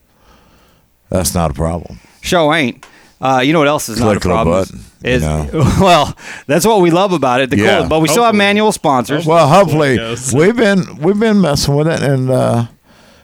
that's 1.11 1.35
not 1.35 1.51
a 1.51 1.55
problem. 1.55 2.01
Show 2.23 2.53
ain't. 2.55 2.87
Uh, 3.21 3.41
you 3.45 3.53
know 3.53 3.61
what 3.61 3.69
else 3.69 3.89
is 3.89 4.01
not 4.01 4.17
a 4.17 4.21
Click 4.21 4.25
of 4.25 4.31
a 4.31 4.35
problem? 4.35 4.61
button, 4.63 4.81
is 5.05 5.23
you 5.23 5.29
know. 5.29 5.49
well, 5.81 6.17
that's 6.47 6.67
what 6.67 6.81
we 6.81 6.91
love 6.91 7.13
about 7.13 7.41
it. 7.41 7.51
The 7.51 7.59
Yeah. 7.59 7.81
cool, 7.81 7.89
but 7.89 8.01
we 8.01 8.09
still 8.09 8.25
have 8.25 8.35
manual 8.35 8.73
sponsors. 8.73 9.27
Well, 9.27 9.47
hopefully 9.47 9.99
we've 10.35 10.57
been 10.57 10.97
we've 10.97 11.21
been 11.21 11.41
messing 11.41 11.77
with 11.77 11.87
it, 11.87 12.03
and 12.03 12.31
uh, 12.31 12.67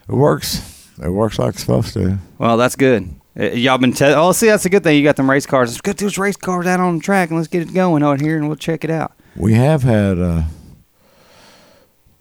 it 0.09 0.15
works. 0.15 0.89
It 1.01 1.09
works 1.09 1.39
like 1.39 1.49
it's 1.53 1.61
supposed 1.61 1.93
to. 1.93 2.17
Well, 2.37 2.57
that's 2.57 2.75
good. 2.75 3.09
Uh, 3.39 3.45
Y'all 3.51 3.77
been 3.77 3.93
te- 3.93 4.05
oh, 4.05 4.31
see, 4.33 4.47
that's 4.47 4.65
a 4.65 4.69
good 4.69 4.83
thing. 4.83 4.97
You 4.97 5.03
got 5.03 5.15
them 5.15 5.29
race 5.29 5.45
cars. 5.45 5.69
Let's 5.69 5.81
get 5.81 5.97
those 5.97 6.17
race 6.17 6.35
cars 6.35 6.65
out 6.65 6.79
on 6.81 6.97
the 6.97 7.03
track 7.03 7.29
and 7.29 7.37
let's 7.37 7.47
get 7.47 7.61
it 7.61 7.73
going 7.73 8.03
out 8.03 8.19
here 8.19 8.35
and 8.37 8.47
we'll 8.47 8.57
check 8.57 8.83
it 8.83 8.89
out. 8.89 9.13
We 9.35 9.53
have 9.53 9.83
had. 9.83 10.19
Uh, 10.19 10.43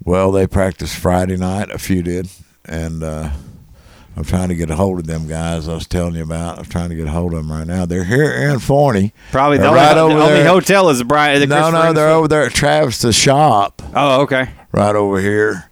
well, 0.05 0.31
they 0.33 0.47
practiced 0.47 0.97
Friday 0.97 1.37
night. 1.37 1.71
A 1.71 1.79
few 1.79 2.03
did, 2.03 2.29
and 2.65 3.03
uh, 3.03 3.31
I'm 4.17 4.25
trying 4.25 4.49
to 4.49 4.55
get 4.55 4.71
a 4.71 4.77
hold 4.77 5.01
of 5.01 5.07
them 5.07 5.27
guys. 5.27 5.69
I 5.69 5.75
was 5.75 5.87
telling 5.87 6.15
you 6.15 6.23
about. 6.23 6.59
I'm 6.59 6.65
trying 6.67 6.91
to 6.91 6.95
get 6.95 7.07
a 7.07 7.11
hold 7.11 7.33
of 7.35 7.39
them 7.41 7.51
right 7.53 7.67
now. 7.67 7.85
They're 7.85 8.05
here 8.05 8.31
in 8.51 8.59
Forney. 8.61 9.13
Probably 9.33 9.59
the 9.59 9.63
They're 9.65 9.71
only, 9.71 9.81
right 9.81 9.95
the 9.95 10.01
only 10.33 10.45
hotel 10.45 10.89
is 10.91 10.99
the 10.99 11.05
Brian. 11.05 11.41
The 11.41 11.47
no, 11.47 11.57
Christopher 11.57 11.87
no, 11.89 11.93
they're 11.93 12.09
over 12.11 12.29
there 12.29 12.45
at 12.45 12.55
Travis's 12.55 13.17
shop, 13.17 13.83
Oh, 13.95 14.23
okay. 14.23 14.51
right 14.73 14.95
over 14.95 15.21
here. 15.21 15.69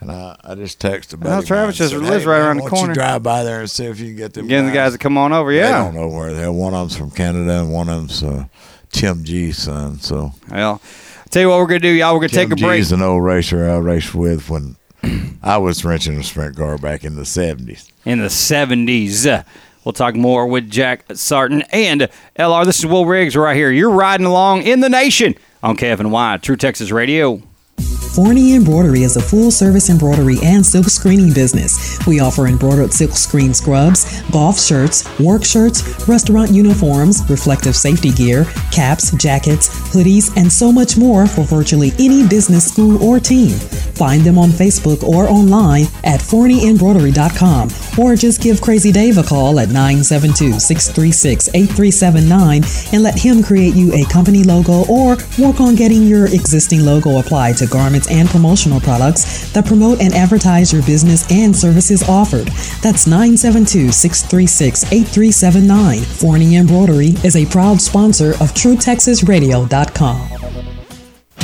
And 0.00 0.10
I, 0.10 0.34
I 0.42 0.54
just 0.54 0.80
texted 0.80 1.14
about. 1.14 1.28
Well, 1.28 1.42
Travis 1.42 1.76
just 1.76 1.94
lives 1.94 2.24
right 2.24 2.38
around 2.38 2.56
the 2.56 2.68
corner. 2.68 2.88
You 2.88 2.94
drive 2.94 3.22
by 3.22 3.44
there 3.44 3.60
and 3.60 3.70
see 3.70 3.84
if 3.84 4.00
you 4.00 4.06
can 4.06 4.16
get 4.16 4.32
them. 4.32 4.46
Getting 4.48 4.66
the 4.66 4.72
guys 4.72 4.92
to 4.92 4.98
come 4.98 5.18
on 5.18 5.32
over. 5.32 5.52
They 5.52 5.58
Yeah. 5.58 5.84
don't 5.84 5.94
know 5.94 6.08
where 6.08 6.32
they're. 6.32 6.50
One 6.50 6.72
of 6.72 6.80
them's 6.88 6.96
from 6.96 7.10
Canada, 7.10 7.60
and 7.60 7.70
one 7.72 7.88
of 7.90 7.96
them's 7.96 8.22
uh, 8.22 8.46
Tim 8.92 9.24
G's 9.24 9.58
son. 9.58 10.00
So 10.00 10.32
Well, 10.50 10.80
tell 11.28 11.42
you 11.42 11.48
what 11.50 11.58
we're 11.58 11.66
gonna 11.66 11.80
do, 11.80 11.88
y'all. 11.88 12.14
We're 12.14 12.20
gonna 12.20 12.28
Tim 12.30 12.48
take 12.50 12.58
a 12.58 12.62
break. 12.62 12.78
G's 12.80 12.92
an 12.92 13.02
old 13.02 13.22
racer 13.22 13.68
I 13.68 13.76
raced 13.76 14.14
with 14.14 14.48
when 14.48 14.76
I 15.42 15.58
was 15.58 15.84
wrenching 15.84 16.18
a 16.18 16.22
sprint 16.24 16.56
car 16.56 16.78
back 16.78 17.04
in 17.04 17.16
the 17.16 17.26
seventies. 17.26 17.86
in 18.06 18.20
the 18.20 18.28
70s. 18.28 19.44
We'll 19.84 19.92
talk 19.94 20.14
more 20.14 20.46
with 20.46 20.70
Jack 20.70 21.04
Sarton 21.14 21.62
and 21.72 22.08
LR. 22.38 22.64
This 22.66 22.78
is 22.80 22.86
Will 22.86 23.06
Riggs 23.06 23.34
right 23.36 23.56
here. 23.56 23.70
You're 23.70 23.90
riding 23.90 24.26
along 24.26 24.62
in 24.62 24.80
the 24.80 24.88
nation 24.90 25.34
on 25.62 25.76
KFNY, 25.76 26.40
True 26.42 26.56
Texas 26.56 26.90
Radio. 26.90 27.42
Forney 28.14 28.54
Embroidery 28.54 29.04
is 29.04 29.16
a 29.16 29.20
full 29.20 29.52
service 29.52 29.88
embroidery 29.88 30.38
and 30.42 30.66
silk 30.66 30.86
screening 30.86 31.32
business. 31.32 31.96
We 32.08 32.18
offer 32.18 32.48
embroidered 32.48 32.92
silk 32.92 33.12
screen 33.12 33.54
scrubs, 33.54 34.20
golf 34.32 34.58
shirts, 34.58 35.06
work 35.20 35.44
shirts, 35.44 36.08
restaurant 36.08 36.50
uniforms, 36.50 37.22
reflective 37.30 37.76
safety 37.76 38.10
gear, 38.10 38.46
caps, 38.72 39.12
jackets, 39.12 39.68
hoodies, 39.94 40.36
and 40.36 40.52
so 40.52 40.72
much 40.72 40.96
more 40.96 41.28
for 41.28 41.44
virtually 41.44 41.92
any 42.00 42.26
business, 42.26 42.66
school, 42.66 43.00
or 43.00 43.20
team. 43.20 43.50
Find 44.00 44.22
them 44.22 44.38
on 44.38 44.48
Facebook 44.48 45.04
or 45.04 45.28
online 45.28 45.84
at 46.02 46.20
forneyembroidery.com 46.20 47.68
or 47.98 48.16
just 48.16 48.42
give 48.42 48.60
Crazy 48.60 48.90
Dave 48.90 49.18
a 49.18 49.22
call 49.22 49.60
at 49.60 49.68
972 49.68 50.58
636 50.58 51.48
8379 51.54 52.64
and 52.92 53.02
let 53.02 53.18
him 53.18 53.42
create 53.42 53.74
you 53.74 53.92
a 53.92 54.04
company 54.06 54.42
logo 54.42 54.84
or 54.88 55.16
work 55.38 55.60
on 55.60 55.76
getting 55.76 56.02
your 56.02 56.26
existing 56.26 56.84
logo 56.84 57.18
applied 57.18 57.56
to 57.58 57.66
garments 57.66 57.99
and 58.08 58.28
promotional 58.28 58.80
products 58.80 59.50
that 59.52 59.66
promote 59.66 60.00
and 60.00 60.14
advertise 60.14 60.72
your 60.72 60.82
business 60.82 61.30
and 61.30 61.54
services 61.54 62.08
offered. 62.08 62.46
That's 62.82 63.06
972 63.06 63.92
636 63.92 64.84
8379. 64.92 66.02
Forney 66.02 66.56
Embroidery 66.56 67.14
is 67.24 67.36
a 67.36 67.46
proud 67.46 67.80
sponsor 67.80 68.30
of 68.34 68.52
TrueTexasRadio.com. 68.54 70.39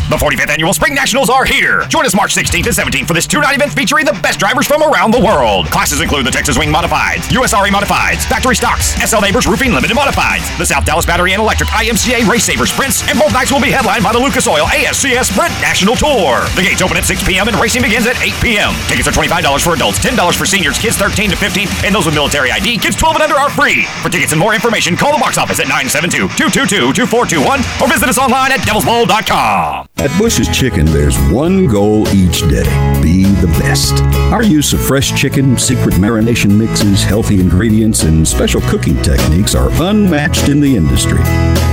The 0.06 0.14
45th 0.14 0.50
annual 0.50 0.72
Spring 0.72 0.94
Nationals 0.94 1.28
are 1.28 1.44
here. 1.44 1.82
Join 1.88 2.06
us 2.06 2.14
March 2.14 2.32
16th 2.32 2.66
and 2.66 2.74
17th 2.74 3.08
for 3.08 3.14
this 3.14 3.26
two-night 3.26 3.56
event 3.56 3.72
featuring 3.74 4.04
the 4.06 4.12
best 4.22 4.38
drivers 4.38 4.64
from 4.64 4.80
around 4.82 5.10
the 5.10 5.18
world. 5.18 5.66
Classes 5.66 6.00
include 6.00 6.24
the 6.24 6.30
Texas 6.30 6.56
Wing 6.56 6.70
Modifieds, 6.70 7.26
USRA 7.34 7.70
Modifieds, 7.74 8.22
Factory 8.24 8.54
Stocks, 8.54 8.94
SL 9.02 9.18
Neighbors 9.20 9.48
Roofing 9.48 9.72
Limited 9.72 9.96
Modifieds, 9.96 10.46
the 10.58 10.66
South 10.66 10.84
Dallas 10.84 11.04
Battery 11.04 11.32
and 11.32 11.42
Electric 11.42 11.68
IMCA 11.70 12.24
Race 12.28 12.44
Saver 12.44 12.66
Sprints, 12.66 13.02
and 13.10 13.18
both 13.18 13.32
nights 13.32 13.50
will 13.50 13.60
be 13.60 13.72
headlined 13.72 14.04
by 14.04 14.12
the 14.12 14.18
Lucas 14.18 14.46
Oil 14.46 14.66
ASCS 14.66 15.32
Sprint 15.34 15.50
National 15.58 15.96
Tour. 15.96 16.46
The 16.54 16.62
gates 16.62 16.82
open 16.82 16.96
at 16.96 17.04
6 17.04 17.24
p.m. 17.26 17.48
and 17.48 17.58
racing 17.58 17.82
begins 17.82 18.06
at 18.06 18.14
8 18.22 18.32
p.m. 18.38 18.74
Tickets 18.86 19.08
are 19.08 19.12
$25 19.12 19.58
for 19.58 19.74
adults, 19.74 19.98
$10 19.98 20.36
for 20.38 20.46
seniors, 20.46 20.78
kids 20.78 20.96
13 20.96 21.30
to 21.30 21.36
15, 21.36 21.66
and 21.84 21.92
those 21.92 22.06
with 22.06 22.14
military 22.14 22.52
ID, 22.52 22.78
kids 22.78 22.94
12 22.94 23.16
and 23.16 23.24
under 23.24 23.34
are 23.34 23.50
free. 23.50 23.86
For 24.02 24.08
tickets 24.08 24.30
and 24.30 24.38
more 24.38 24.54
information, 24.54 24.96
call 24.96 25.10
the 25.12 25.18
box 25.18 25.36
office 25.36 25.58
at 25.58 25.66
972-222-2421 25.66 27.82
or 27.82 27.88
visit 27.90 28.08
us 28.08 28.18
online 28.18 28.52
at 28.52 28.60
devilsbowl.com. 28.60 29.85
At 29.98 30.16
Bush's 30.18 30.48
Chicken, 30.48 30.86
there's 30.86 31.18
one 31.32 31.66
goal 31.66 32.06
each 32.14 32.40
day 32.42 32.62
be 33.02 33.24
the 33.24 33.48
best. 33.60 33.94
Our 34.32 34.42
use 34.42 34.72
of 34.72 34.80
fresh 34.80 35.18
chicken, 35.20 35.58
secret 35.58 35.94
marination 35.94 36.56
mixes, 36.56 37.02
healthy 37.02 37.40
ingredients, 37.40 38.02
and 38.02 38.26
special 38.26 38.60
cooking 38.62 39.00
techniques 39.02 39.54
are 39.54 39.70
unmatched 39.82 40.48
in 40.48 40.60
the 40.60 40.76
industry. 40.76 41.20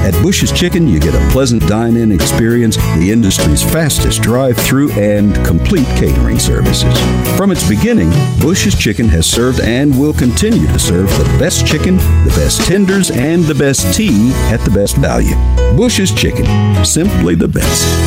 At 0.03 0.19
Bush's 0.21 0.51
Chicken, 0.51 0.87
you 0.87 0.99
get 0.99 1.15
a 1.15 1.31
pleasant 1.31 1.65
dine 1.67 1.95
in 1.95 2.11
experience, 2.11 2.75
the 2.75 3.09
industry's 3.09 3.63
fastest 3.63 4.21
drive 4.21 4.57
through, 4.57 4.91
and 4.93 5.33
complete 5.45 5.87
catering 5.97 6.39
services. 6.39 6.99
From 7.37 7.51
its 7.51 7.67
beginning, 7.69 8.09
Bush's 8.41 8.75
Chicken 8.75 9.07
has 9.09 9.25
served 9.25 9.61
and 9.61 9.97
will 9.97 10.13
continue 10.13 10.67
to 10.67 10.79
serve 10.79 11.09
the 11.17 11.37
best 11.39 11.65
chicken, 11.65 11.97
the 11.97 12.33
best 12.35 12.61
tenders, 12.67 13.11
and 13.11 13.43
the 13.45 13.55
best 13.55 13.95
tea 13.95 14.31
at 14.51 14.59
the 14.65 14.71
best 14.71 14.97
value. 14.97 15.35
Bush's 15.77 16.11
Chicken, 16.13 16.83
simply 16.83 17.35
the 17.35 17.47
best. 17.47 18.02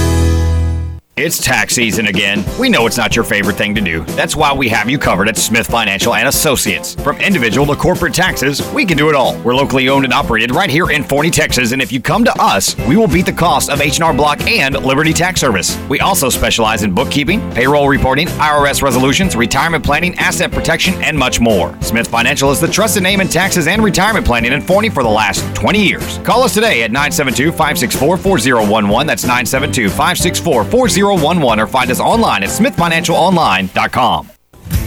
It's 1.19 1.43
tax 1.43 1.75
season 1.75 2.09
again. 2.09 2.45
We 2.61 2.69
know 2.69 2.87
it's 2.87 2.99
not 2.99 3.17
your 3.17 3.25
favorite 3.25 3.57
thing 3.57 3.75
to 3.77 3.81
do. 3.81 4.05
That's 4.05 4.37
why 4.37 4.53
we 4.53 4.69
have 4.69 4.91
you 4.91 4.99
covered 4.99 5.31
at 5.31 5.39
Smith 5.39 5.67
Financial 5.67 6.15
and 6.15 6.29
Associates. 6.29 6.95
From 6.97 7.17
individual 7.23 7.67
to 7.69 7.75
corporate 7.75 8.13
taxes, 8.13 8.61
we 8.73 8.85
can 8.85 8.99
do 8.99 9.09
it 9.09 9.15
all. 9.15 9.35
We're 9.41 9.55
locally 9.55 9.89
owned 9.89 10.05
and 10.05 10.13
operated 10.13 10.55
right 10.55 10.69
here 10.69 10.91
in 10.91 11.03
Forney, 11.03 11.31
Texas, 11.31 11.73
and 11.73 11.81
if 11.81 11.91
you 11.91 12.03
come 12.03 12.23
to 12.25 12.39
us, 12.39 12.77
we 12.81 12.99
will 12.99 13.09
beat 13.09 13.25
the 13.25 13.33
cost 13.33 13.71
of 13.71 13.81
H&R 13.81 14.13
Block 14.13 14.47
and 14.47 14.75
Liberty 14.85 15.15
Tax 15.15 15.41
Service. 15.41 15.79
We 15.89 16.01
also 16.01 16.29
specialize 16.29 16.83
in 16.83 16.95
bookkeeping, 16.95 17.41
payroll 17.53 17.89
reporting, 17.89 18.27
IRS 18.27 18.83
resolutions, 18.83 19.37
retirement 19.37 19.83
planning, 19.83 20.15
asset 20.19 20.53
protection, 20.53 21.03
and 21.03 21.17
much 21.17 21.41
more. 21.41 21.75
Smith 21.81 22.09
Financial 22.09 22.51
is 22.51 22.61
the 22.61 22.69
trusted 22.69 23.03
name 23.03 23.23
in 23.23 23.29
taxes 23.29 23.69
and 23.69 23.83
retirement 23.83 24.27
planning 24.27 24.53
in 24.53 24.61
Forney 24.61 24.91
for 24.91 25.03
the 25.03 25.09
last 25.09 25.43
20 25.57 25.83
years. 25.83 26.19
Call 26.19 26.43
us 26.43 26.53
today 26.53 26.83
at 26.83 26.91
972-564-4011. 26.91 29.07
That's 29.07 29.25
972-564-4011 29.25 31.06
or 31.11 31.67
find 31.67 31.91
us 31.91 32.01
online 32.01 32.43
at 32.43 32.49
smithfinancialonline.com. 32.49 34.31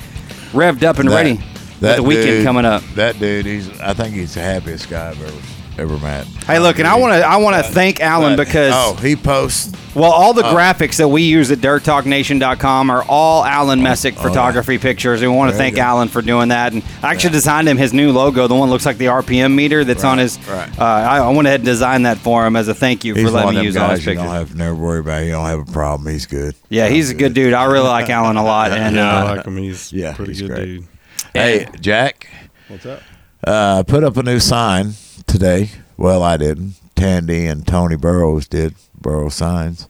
revved 0.52 0.82
up 0.82 0.98
and 0.98 1.08
That- 1.08 1.14
ready 1.14 1.34
with 1.80 1.96
the 1.96 2.02
weekend 2.02 2.26
dude- 2.26 2.44
coming 2.44 2.64
up. 2.64 2.82
That 2.96 3.20
dude, 3.20 3.46
he's. 3.46 3.68
I 3.80 3.94
think 3.94 4.14
he's 4.16 4.34
the 4.34 4.40
happiest 4.40 4.90
guy 4.90 5.10
I've 5.10 5.22
ever 5.22 5.32
ever 5.80 5.98
met. 5.98 6.26
Hey, 6.46 6.58
look, 6.58 6.78
and 6.78 6.86
I 6.86 6.96
want 6.96 7.14
to 7.14 7.26
I 7.26 7.36
want 7.38 7.56
to 7.56 7.62
thank 7.72 8.00
Alan 8.00 8.36
But- 8.36 8.46
because 8.46 8.72
oh, 8.74 8.94
he 9.02 9.16
posts. 9.16 9.72
Well, 9.92 10.12
all 10.12 10.32
the 10.32 10.44
Oh. 10.46 10.54
graphics 10.54 10.98
that 10.98 11.08
we 11.08 11.22
use 11.22 11.50
at 11.50 11.58
DirtTalkNation.com 11.58 12.90
are 12.90 13.02
all 13.08 13.44
Alan 13.44 13.82
Messick 13.82 14.14
oh, 14.18 14.22
photography 14.22 14.78
pictures. 14.78 15.20
And 15.20 15.32
we 15.32 15.36
want 15.36 15.50
to 15.50 15.56
thank. 15.58 15.78
Alan 15.78 16.06
for 16.06 16.22
doing 16.22 16.50
that. 16.50 16.72
And 16.72 16.84
I 17.02 17.10
actually 17.12 17.30
designed 17.32 17.68
him 17.68 17.76
his 17.76 17.92
new 17.92 18.12
logo, 18.12 18.46
the 18.46 18.54
one 18.54 18.68
that 18.68 18.72
looks 18.72 18.86
like 18.86 18.98
the 18.98 19.06
RPM 19.06 19.52
meter 19.56 19.82
that's 19.82 20.04
on 20.04 20.18
his. 20.18 20.38
right. 20.46 20.68
Uh, 20.78 20.84
I, 20.84 21.18
I 21.18 21.28
went 21.30 21.48
ahead 21.48 21.60
and 21.60 21.66
designed 21.66 22.06
that 22.06 22.18
for 22.18 22.46
him 22.46 22.54
as 22.54 22.68
a 22.68 22.74
thank 22.74 23.04
you 23.04 23.14
He's 23.14 23.24
for 23.26 23.32
one 23.32 23.46
letting 23.46 23.48
of 23.48 23.54
me 23.54 23.56
them 23.58 23.64
use 23.66 23.76
all 23.76 23.88
his 23.90 23.98
guys 23.98 24.06
you 24.06 24.12
pictures. 24.12 24.24
don't 24.26 24.34
have 24.36 24.50
to 24.52 24.56
never 24.58 24.74
worry 24.76 25.00
about. 25.00 25.24
You 25.24 25.30
don't 25.32 25.46
have 25.46 25.68
a 25.68 25.72
problem. 25.72 26.12
He's 26.12 26.26
good. 26.26 26.54
Yeah, 26.68 26.86
he's 26.88 27.10
a 27.10 27.14
good 27.14 27.34
dude. 27.34 27.52
I 27.52 27.64
really 27.64 27.88
like 27.88 28.08
Alan 28.10 28.36
a 28.36 28.44
lot. 28.44 28.70
And 28.70 28.94
Yeah, 28.94 29.12
I 29.12 29.20
uh, 29.32 29.36
like 29.36 29.46
him. 29.46 29.56
He's 29.56 29.92
Yeah, 29.92 30.12
pretty 30.14 30.32
he's 30.34 30.42
good 30.42 30.50
great. 30.52 30.64
dude. 30.66 30.86
Hey, 31.34 31.66
Jack. 31.80 32.28
What's 32.68 32.86
up? 32.86 33.02
Uh, 33.42 33.82
put 33.82 34.04
up 34.04 34.16
a 34.18 34.22
new 34.22 34.38
sign 34.38 34.92
today. 35.30 35.70
Well, 35.96 36.22
I 36.22 36.36
didn't. 36.36 36.74
Tandy 36.94 37.46
and 37.46 37.66
Tony 37.66 37.96
Burrows 37.96 38.48
did. 38.48 38.74
Burrows 39.00 39.34
signs. 39.34 39.88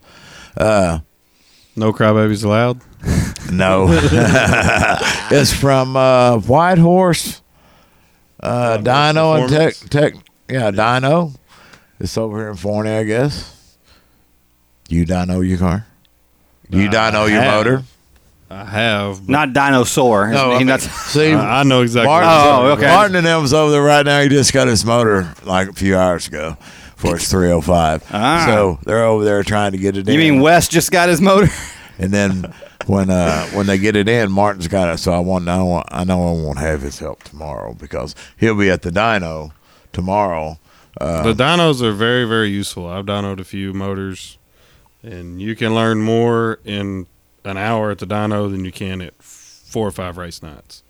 Uh, 0.57 1.01
No 1.77 1.93
crybabies 1.93 2.45
allowed. 2.45 2.81
no, 3.51 3.87
it's 5.31 5.53
from 5.53 5.97
uh, 5.97 6.39
White 6.41 6.79
Horse, 6.79 7.41
uh, 8.41 8.77
Dyno 8.79 9.41
and 9.41 9.49
Tech. 9.49 9.75
Tech. 9.89 10.15
Yeah, 10.49 10.71
Dyno. 10.71 11.35
It's 11.99 12.17
over 12.19 12.39
here 12.39 12.51
in 12.51 12.57
Forney, 12.57 12.91
I 12.91 13.05
guess. 13.05 13.77
You 14.89 15.07
dyno 15.07 15.47
your 15.47 15.57
car. 15.59 15.87
You 16.69 16.89
dyno 16.91 17.31
your 17.31 17.43
motor. 17.43 17.85
I 18.51 18.65
have. 18.65 19.27
but 19.27 19.31
not 19.33 19.53
dinosaur. 19.53 20.29
No, 20.31 20.53
I 20.53 20.59
mean, 20.59 20.67
not- 20.67 20.81
see, 20.81 21.33
I 21.33 21.61
I 21.61 21.63
know 21.63 21.83
exactly. 21.83 22.09
Martin, 22.09 22.29
what 22.29 22.45
you're 22.45 22.53
Oh, 22.53 22.73
okay. 22.73 22.83
about. 22.87 22.97
Martin 22.97 23.17
and 23.17 23.27
them's 23.27 23.53
over 23.53 23.71
there 23.71 23.83
right 23.83 24.05
now. 24.05 24.21
He 24.23 24.29
just 24.29 24.53
got 24.53 24.67
his 24.67 24.85
motor 24.85 25.33
like 25.45 25.69
a 25.69 25.73
few 25.73 25.97
hours 25.97 26.27
ago 26.27 26.57
for 26.97 27.17
his 27.17 27.29
305. 27.31 28.05
Ah. 28.13 28.45
So 28.47 28.79
they're 28.85 29.05
over 29.05 29.25
there 29.25 29.43
trying 29.45 29.73
to 29.73 29.79
get 29.79 29.97
it 29.97 30.09
in. 30.09 30.13
you 30.15 30.19
mean 30.19 30.41
Wes 30.41 30.69
just 30.69 30.91
got 30.91 31.09
his 31.09 31.21
motor? 31.21 31.49
And 32.03 32.15
then 32.15 32.55
when 32.87 33.11
uh, 33.11 33.47
when 33.49 33.67
they 33.67 33.77
get 33.77 33.95
it 33.95 34.09
in, 34.09 34.33
Martin's 34.33 34.69
got 34.69 34.89
it. 34.89 34.97
So 34.97 35.13
I 35.13 35.19
want 35.19 35.47
I, 35.51 35.63
want, 35.63 35.87
I 35.91 36.03
know 36.05 36.29
I 36.29 36.33
won't 36.33 36.59
have 36.59 36.81
his 36.81 36.99
help 36.99 37.23
tomorrow 37.25 37.75
because 37.75 38.15
he'll 38.39 38.55
be 38.55 38.71
at 38.71 38.81
the 38.81 38.89
dyno 38.91 39.53
tomorrow. 39.93 40.59
Uh, 40.99 41.23
The 41.23 41.35
dynos 41.35 41.83
are 41.83 41.93
very, 41.93 42.25
very 42.25 42.49
useful. 42.49 42.87
I've 42.89 43.05
dynoed 43.05 43.39
a 43.39 43.45
few 43.45 43.75
motors, 43.75 44.39
and 45.03 45.43
you 45.43 45.55
can 45.55 45.75
learn 45.75 46.01
more 46.01 46.59
in 46.65 47.07
an 47.45 47.57
hour 47.57 47.91
at 47.91 47.99
the 47.99 48.07
dyno 48.07 48.51
than 48.51 48.65
you 48.65 48.73
can 48.73 49.01
at 49.01 49.21
four 49.23 49.87
or 49.87 49.91
five 49.93 50.17
race 50.19 50.43
nights. 50.43 50.83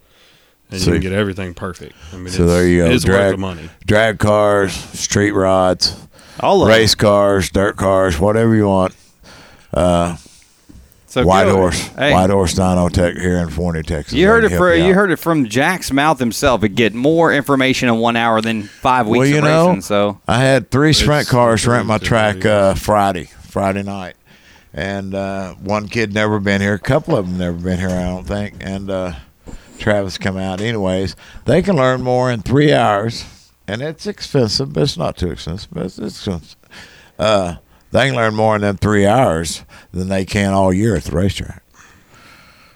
And 0.71 0.81
See. 0.81 0.87
you 0.87 0.93
can 0.95 1.03
get 1.03 1.13
everything 1.13 1.53
perfect. 1.55 1.95
I 2.13 2.17
mean, 2.17 2.29
so 2.29 2.45
it's, 2.45 2.53
there 2.53 2.67
you 2.69 2.79
go. 2.85 2.91
It's 2.91 3.05
worth 3.05 3.17
drag 3.17 3.31
the 3.33 3.37
money. 3.39 3.71
drag 3.87 4.19
cars, 4.21 4.73
street 4.73 5.33
rods, 5.33 5.97
All 6.39 6.63
of 6.63 6.69
race 6.69 6.95
cars, 6.95 7.51
dirt 7.51 7.77
cars, 7.77 8.19
whatever 8.21 8.55
you 8.55 8.69
want. 8.69 8.95
Uh, 9.75 10.17
So 11.07 11.25
White 11.25 11.47
good. 11.47 11.55
Horse, 11.57 11.81
Hey. 11.99 12.13
White 12.13 12.31
Horse 12.31 12.55
Dyno 12.55 12.89
Tech 12.89 13.17
here 13.17 13.39
in 13.39 13.51
Forney, 13.51 13.83
Texas. 13.83 14.13
You 14.15 14.29
heard 14.29 14.45
it 14.45 14.51
can 14.51 14.59
for 14.59 14.73
you 14.73 14.95
heard 14.95 15.11
it 15.11 15.17
from 15.17 15.47
Jack's 15.49 15.93
mouth 15.93 16.21
himself. 16.21 16.63
It 16.63 16.71
get 16.77 16.95
more 16.95 17.33
information 17.33 17.89
in 17.89 17.97
one 17.99 18.15
hour 18.15 18.41
than 18.41 18.63
five 18.63 19.09
weeks 19.09 19.19
well, 19.23 19.29
you 19.29 19.39
of 19.39 19.45
know, 19.45 19.67
racing. 19.71 19.81
So 19.83 20.21
I 20.29 20.39
had 20.39 20.71
three 20.71 20.93
sprint 20.93 21.27
cars 21.27 21.67
rent 21.67 21.87
my 21.87 21.99
track 21.99 22.45
uh, 22.47 22.75
Friday, 22.75 23.25
Friday 23.25 23.83
night, 23.83 24.15
and 24.73 25.15
uh, 25.15 25.55
one 25.55 25.89
kid 25.89 26.15
never 26.15 26.39
been 26.39 26.61
here. 26.61 26.75
A 26.75 26.79
couple 26.79 27.17
of 27.17 27.27
them 27.27 27.39
never 27.39 27.57
been 27.57 27.79
here, 27.79 27.91
I 27.91 28.05
don't 28.05 28.27
think. 28.27 28.57
And 28.61 28.91
uh, 28.91 29.15
Travis 29.79 30.19
come 30.19 30.37
out. 30.37 30.61
Anyways, 30.61 31.17
they 31.45 31.63
can 31.63 31.77
learn 31.77 32.03
more 32.03 32.31
in 32.31 32.43
three 32.43 32.73
hours, 32.73 33.25
and 33.67 33.83
it's 33.83 34.07
expensive, 34.07 34.73
but 34.73 34.83
it's 34.83 34.97
not 34.97 35.17
too 35.17 35.31
expensive. 35.31 35.71
But 35.73 35.87
it's 35.87 35.99
expensive. 35.99 36.57
Uh, 37.19 37.57
they 37.91 38.07
can 38.07 38.17
learn 38.17 38.35
more 38.35 38.57
in 38.57 38.63
them 38.63 38.77
three 38.77 39.07
hours 39.07 39.65
than 39.93 40.09
they 40.09 40.25
can 40.25 40.53
all 40.53 40.73
year 40.73 40.97
at 40.97 41.05
the 41.05 41.17
racetrack. 41.17 41.63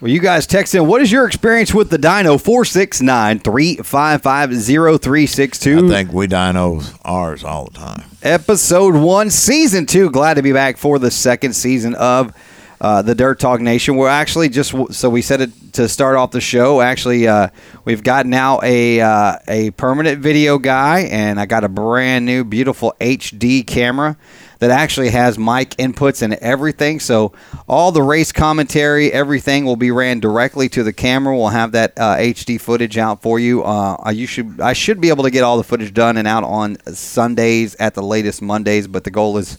Well, 0.05 0.13
you 0.13 0.21
guys 0.21 0.47
text 0.47 0.75
in. 0.75 0.87
What 0.87 1.01
is 1.01 1.11
your 1.11 1.27
experience 1.27 1.73
with 1.73 1.89
the 1.89 1.97
dyno? 1.97 2.39
469 2.39 3.39
355 3.39 4.51
0362. 4.51 5.79
I 5.79 5.89
think 5.89 6.13
we 6.13 6.27
dynos 6.27 6.95
ours 7.07 7.43
all 7.43 7.65
the 7.65 7.79
time. 7.79 8.05
Episode 8.23 8.97
one, 8.97 9.31
season 9.31 9.87
two. 9.87 10.11
Glad 10.11 10.35
to 10.35 10.43
be 10.43 10.53
back 10.53 10.77
for 10.77 10.99
the 10.99 11.11
second 11.11 11.55
season 11.55 11.95
of 11.95 12.35
uh, 12.83 13.01
the 13.01 13.15
Dirt 13.15 13.41
Talk 13.41 13.63
Nation. 13.63 13.97
We're 13.97 14.11
actually 14.11 14.51
just, 14.51 14.75
so 14.93 15.09
we 15.09 15.23
said 15.23 15.41
it 15.41 15.73
to 15.73 15.89
start 15.89 16.17
off 16.17 16.33
the 16.33 16.41
show. 16.43 16.83
Actually, 16.83 17.27
uh, 17.27 17.49
we've 17.87 18.03
got 18.03 18.27
now 18.27 18.61
a, 18.63 19.01
uh, 19.01 19.39
a 19.49 19.71
permanent 19.71 20.21
video 20.21 20.59
guy, 20.59 21.09
and 21.11 21.41
I 21.41 21.47
got 21.47 21.65
a 21.65 21.69
brand 21.71 22.27
new, 22.27 22.45
beautiful 22.45 22.95
HD 23.01 23.67
camera 23.67 24.19
that 24.65 24.71
actually 24.71 25.11
has 25.11 25.39
mic 25.39 25.77
inputs 25.77 26.23
and 26.23 26.33
everything. 26.35 26.99
So 26.99 27.35
all 27.69 27.93
the 27.93 28.03
race 28.03 28.33
commentary, 28.33 29.13
everything 29.13 29.67
will 29.67 29.77
be 29.77 29.91
ran 29.91 30.21
directly 30.21 30.71
to 30.71 30.83
the 30.83 30.93
camera. 30.93 31.37
We'll 31.37 31.49
have 31.49 31.73
that 31.73 31.93
uh, 31.99 32.17
HD 32.17 32.59
footage 32.59 32.97
out 32.97 33.21
for 33.21 33.39
you. 33.39 33.63
Uh, 33.63 34.11
you 34.15 34.27
should 34.27 34.59
I 34.63 34.73
should 34.73 35.03
be 35.03 35.11
able 35.11 35.25
to 35.25 35.31
get 35.31 35.45
all 35.45 35.59
the 35.59 35.65
footage 35.65 35.93
done 35.93 36.17
and 36.17 36.27
out 36.27 36.45
on 36.45 36.79
Sundays 36.95 37.75
at 37.75 37.93
the 37.93 38.03
latest 38.03 38.41
Mondays, 38.41 38.89
but 38.89 39.05
the 39.05 39.11
goal 39.11 39.37
is 39.37 39.59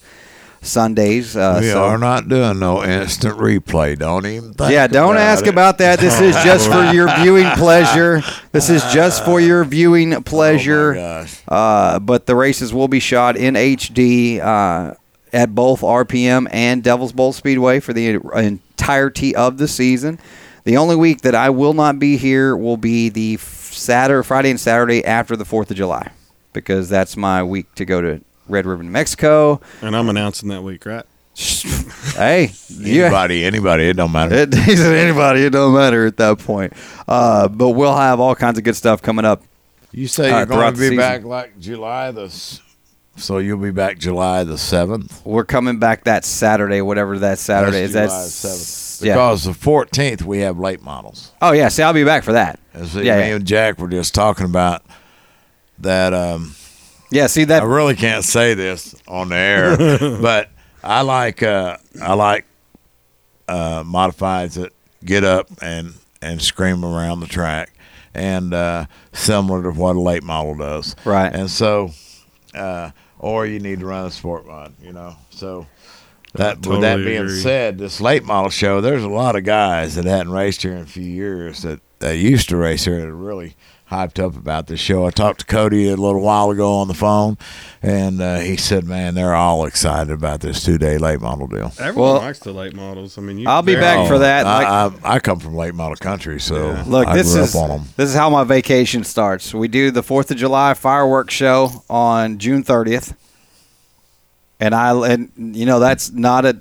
Sundays. 0.65 1.35
Uh, 1.35 1.59
we 1.61 1.69
so- 1.69 1.83
are 1.83 1.97
not 1.97 2.27
doing 2.27 2.59
no 2.59 2.83
instant 2.83 3.37
replay. 3.37 3.97
Don't 3.97 4.25
even 4.25 4.53
think 4.53 4.71
yeah, 4.71 4.87
don't 4.87 5.13
about 5.15 5.21
ask 5.21 5.45
it. 5.45 5.49
about 5.49 5.77
that. 5.79 5.99
This 5.99 6.19
is 6.19 6.35
just 6.43 6.69
for 6.69 6.83
your 6.93 7.13
viewing 7.19 7.49
pleasure. 7.51 8.21
This 8.51 8.69
is 8.69 8.81
just 8.93 9.23
for 9.25 9.39
your 9.39 9.63
viewing 9.63 10.23
pleasure. 10.23 10.95
Oh. 10.95 11.53
Uh, 11.53 11.99
but 11.99 12.25
the 12.25 12.35
races 12.35 12.73
will 12.73 12.87
be 12.87 12.99
shot 12.99 13.37
in 13.37 13.53
HD 13.53 14.39
uh, 14.39 14.93
at 15.31 15.53
both 15.53 15.81
RPM 15.81 16.47
and 16.51 16.83
Devil's 16.83 17.13
Bowl 17.13 17.33
Speedway 17.33 17.79
for 17.79 17.93
the 17.93 18.19
entirety 18.35 19.35
of 19.35 19.57
the 19.57 19.67
season. 19.67 20.19
The 20.63 20.77
only 20.77 20.95
week 20.95 21.21
that 21.21 21.35
I 21.35 21.51
will 21.51 21.73
not 21.73 21.99
be 21.99 22.17
here 22.17 22.57
will 22.57 22.77
be 22.77 23.09
the 23.09 23.37
Saturday, 23.37 24.25
Friday, 24.25 24.49
and 24.49 24.59
Saturday 24.59 25.05
after 25.05 25.35
the 25.35 25.45
Fourth 25.45 25.69
of 25.69 25.77
July, 25.77 26.11
because 26.53 26.89
that's 26.89 27.15
my 27.15 27.43
week 27.43 27.73
to 27.75 27.85
go 27.85 28.01
to 28.01 28.21
Red 28.47 28.65
River, 28.65 28.83
New 28.83 28.89
Mexico. 28.91 29.61
And 29.81 29.95
I'm 29.95 30.09
announcing 30.09 30.49
that 30.49 30.63
week, 30.63 30.85
right? 30.85 31.05
Hey, 32.15 32.51
you- 32.69 33.03
Anybody, 33.03 33.43
anybody, 33.43 33.89
it 33.89 33.97
don't 33.97 34.11
matter. 34.13 34.33
It, 34.35 34.53
he 34.53 34.75
said 34.77 34.95
anybody. 34.95 35.41
It 35.43 35.49
don't 35.49 35.73
matter 35.73 36.05
at 36.05 36.15
that 36.17 36.39
point. 36.39 36.71
Uh, 37.07 37.49
but 37.49 37.71
we'll 37.71 37.95
have 37.95 38.21
all 38.21 38.35
kinds 38.35 38.57
of 38.57 38.63
good 38.63 38.75
stuff 38.77 39.01
coming 39.01 39.25
up. 39.25 39.43
You 39.91 40.07
say 40.07 40.31
uh, 40.31 40.37
you're 40.37 40.45
going 40.45 40.73
to 40.73 40.89
be 40.91 40.95
back 40.95 41.23
like 41.25 41.59
July 41.59 42.11
the, 42.11 42.29
so 43.17 43.37
you'll 43.39 43.57
be 43.59 43.71
back 43.71 43.97
July 43.97 44.45
the 44.45 44.57
seventh. 44.57 45.25
We're 45.25 45.43
coming 45.43 45.77
back 45.77 46.05
that 46.05 46.23
Saturday, 46.23 46.81
whatever 46.81 47.19
that 47.19 47.37
Saturday 47.39 47.81
is. 47.81 47.91
That's 47.93 48.13
seventh. 48.33 49.05
yeah. 49.05 49.15
Because 49.15 49.43
the 49.43 49.53
fourteenth 49.53 50.21
we 50.23 50.39
have 50.39 50.57
late 50.57 50.81
models. 50.83 51.31
Oh 51.41 51.51
yeah, 51.51 51.67
see, 51.67 51.83
I'll 51.83 51.91
be 51.93 52.03
back 52.05 52.23
for 52.23 52.33
that. 52.33 52.59
And 52.73 52.87
see, 52.87 53.03
Yeah, 53.03 53.17
me 53.19 53.27
yeah. 53.29 53.35
and 53.35 53.45
Jack 53.45 53.77
were 53.79 53.89
just 53.89 54.13
talking 54.15 54.45
about 54.45 54.83
that. 55.79 56.13
Um, 56.13 56.55
Yeah, 57.15 57.27
see 57.27 57.45
that. 57.45 57.63
I 57.63 57.65
really 57.65 57.95
can't 57.95 58.25
say 58.25 58.55
this 58.55 58.93
on 59.07 59.29
the 59.29 59.37
air, 59.37 59.77
but 60.21 60.49
I 60.83 60.99
like 60.99 61.41
uh, 61.41 61.77
I 62.01 62.13
like 62.13 62.45
uh, 63.47 63.83
modifieds 63.85 64.55
that 64.55 64.73
get 65.05 65.23
up 65.23 65.47
and 65.61 65.93
and 66.21 66.41
scream 66.41 66.83
around 66.83 67.21
the 67.21 67.27
track, 67.27 67.71
and 68.13 68.53
uh, 68.53 68.87
similar 69.13 69.63
to 69.63 69.71
what 69.71 69.95
a 69.95 70.01
late 70.01 70.23
model 70.23 70.55
does. 70.55 70.93
Right. 71.05 71.33
And 71.33 71.49
so, 71.49 71.91
uh, 72.53 72.91
or 73.17 73.45
you 73.45 73.59
need 73.61 73.79
to 73.79 73.85
run 73.85 74.07
a 74.07 74.11
sport 74.11 74.45
mod, 74.45 74.73
you 74.81 74.91
know. 74.91 75.15
So. 75.29 75.67
That, 76.33 76.67
with 76.67 76.81
that 76.81 76.97
being 76.97 77.21
agree. 77.21 77.39
said, 77.39 77.77
this 77.77 78.01
late 78.01 78.25
model 78.25 78.49
show, 78.49 78.81
there's 78.81 79.05
a 79.05 79.09
lot 79.09 79.37
of 79.37 79.45
guys 79.45 79.95
that 79.95 80.03
hadn't 80.03 80.33
raced 80.33 80.63
here 80.63 80.73
in 80.73 80.81
a 80.81 80.85
few 80.85 81.05
years 81.05 81.61
that, 81.61 81.79
that 81.99 82.17
used 82.17 82.49
to 82.49 82.57
race 82.57 82.83
here 82.83 82.99
that 82.99 83.13
really 83.13 83.55
hyped 83.91 84.19
up 84.23 84.35
about 84.35 84.65
this 84.67 84.79
show. 84.79 85.05
I 85.05 85.11
talked 85.11 85.41
to 85.41 85.45
Cody 85.45 85.87
a 85.89 85.95
little 85.95 86.21
while 86.21 86.49
ago 86.49 86.73
on 86.77 86.87
the 86.87 86.93
phone, 86.95 87.37
and 87.83 88.19
uh, 88.19 88.39
he 88.39 88.57
said, 88.57 88.83
"Man, 88.85 89.13
they're 89.15 89.35
all 89.35 89.65
excited 89.65 90.11
about 90.11 90.39
this 90.41 90.63
two-day 90.63 90.97
late 90.97 91.21
model 91.21 91.47
deal." 91.47 91.71
Everyone 91.79 91.95
Well, 92.13 92.21
likes 92.21 92.39
the 92.39 92.51
late 92.51 92.73
models. 92.73 93.17
I 93.17 93.21
mean, 93.21 93.37
you, 93.37 93.47
I'll 93.47 93.61
be 93.61 93.73
they're- 93.73 93.81
back 93.81 94.07
for 94.07 94.17
that. 94.19 94.45
I, 94.47 94.85
Like- 94.87 95.03
I, 95.05 95.13
I 95.15 95.19
come 95.19 95.39
from 95.39 95.55
late 95.55 95.75
model 95.75 95.95
country, 95.97 96.39
so 96.39 96.81
Look, 96.87 97.07
I 97.07 97.15
this 97.15 97.33
grew 97.33 97.43
is 97.43 97.55
on 97.55 97.69
them. 97.69 97.81
this 97.95 98.09
is 98.09 98.15
how 98.15 98.29
my 98.29 98.43
vacation 98.43 99.03
starts. 99.03 99.53
We 99.53 99.67
do 99.67 99.91
the 99.91 100.03
Fourth 100.03 100.31
of 100.31 100.37
July 100.37 100.73
fireworks 100.73 101.33
show 101.33 101.83
on 101.89 102.39
June 102.39 102.63
thirtieth, 102.63 103.15
and 104.59 104.73
I 104.73 104.93
and 105.11 105.31
you 105.55 105.65
know 105.65 105.79
that's 105.79 106.11
not 106.11 106.45
a 106.45 106.57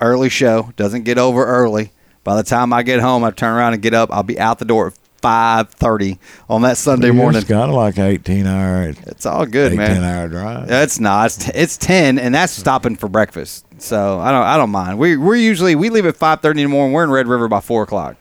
early 0.00 0.28
show. 0.30 0.72
Doesn't 0.76 1.04
get 1.04 1.18
over 1.18 1.44
early. 1.44 1.92
By 2.24 2.34
the 2.36 2.42
time 2.42 2.72
I 2.72 2.82
get 2.82 3.00
home, 3.00 3.22
I 3.24 3.30
turn 3.30 3.54
around 3.54 3.74
and 3.74 3.82
get 3.82 3.94
up. 3.94 4.10
I'll 4.12 4.22
be 4.24 4.38
out 4.40 4.58
the 4.58 4.64
door 4.64 4.88
at 4.88 4.94
five 5.26 5.70
thirty 5.70 6.20
on 6.48 6.62
that 6.62 6.76
Sunday 6.76 7.10
morning. 7.10 7.40
It's 7.40 7.50
kind 7.50 7.68
of 7.68 7.74
like 7.74 7.98
18 7.98 8.46
hour, 8.46 8.94
It's 9.08 9.26
all 9.26 9.44
good, 9.44 9.72
18 9.72 9.76
man. 9.78 10.04
hour 10.04 10.28
drive. 10.28 10.70
It's 10.70 11.00
not. 11.00 11.26
It's, 11.26 11.48
it's 11.48 11.76
ten, 11.76 12.16
and 12.20 12.32
that's 12.32 12.52
stopping 12.52 12.94
for 12.94 13.08
breakfast. 13.08 13.66
So 13.78 14.20
I 14.20 14.30
don't. 14.30 14.42
I 14.44 14.56
don't 14.56 14.70
mind. 14.70 15.00
We 15.00 15.16
we're 15.16 15.34
usually 15.34 15.74
we 15.74 15.90
leave 15.90 16.06
at 16.06 16.14
five 16.16 16.42
thirty 16.42 16.62
in 16.62 16.68
the 16.68 16.72
morning. 16.72 16.92
We're 16.92 17.02
in 17.02 17.10
Red 17.10 17.26
River 17.26 17.48
by 17.48 17.58
four 17.60 17.82
o'clock. 17.82 18.16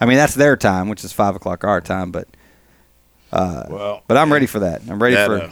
I 0.00 0.06
mean 0.06 0.16
that's 0.16 0.34
their 0.36 0.56
time, 0.56 0.88
which 0.88 1.02
is 1.02 1.12
five 1.12 1.34
o'clock 1.34 1.64
our 1.64 1.80
time. 1.80 2.12
But 2.12 2.28
uh, 3.32 3.64
Well, 3.68 4.02
but 4.06 4.16
I'm 4.16 4.32
ready 4.32 4.46
for 4.46 4.60
that. 4.60 4.82
I'm 4.88 5.02
ready 5.02 5.16
that, 5.16 5.26
for. 5.26 5.38
uh, 5.42 5.50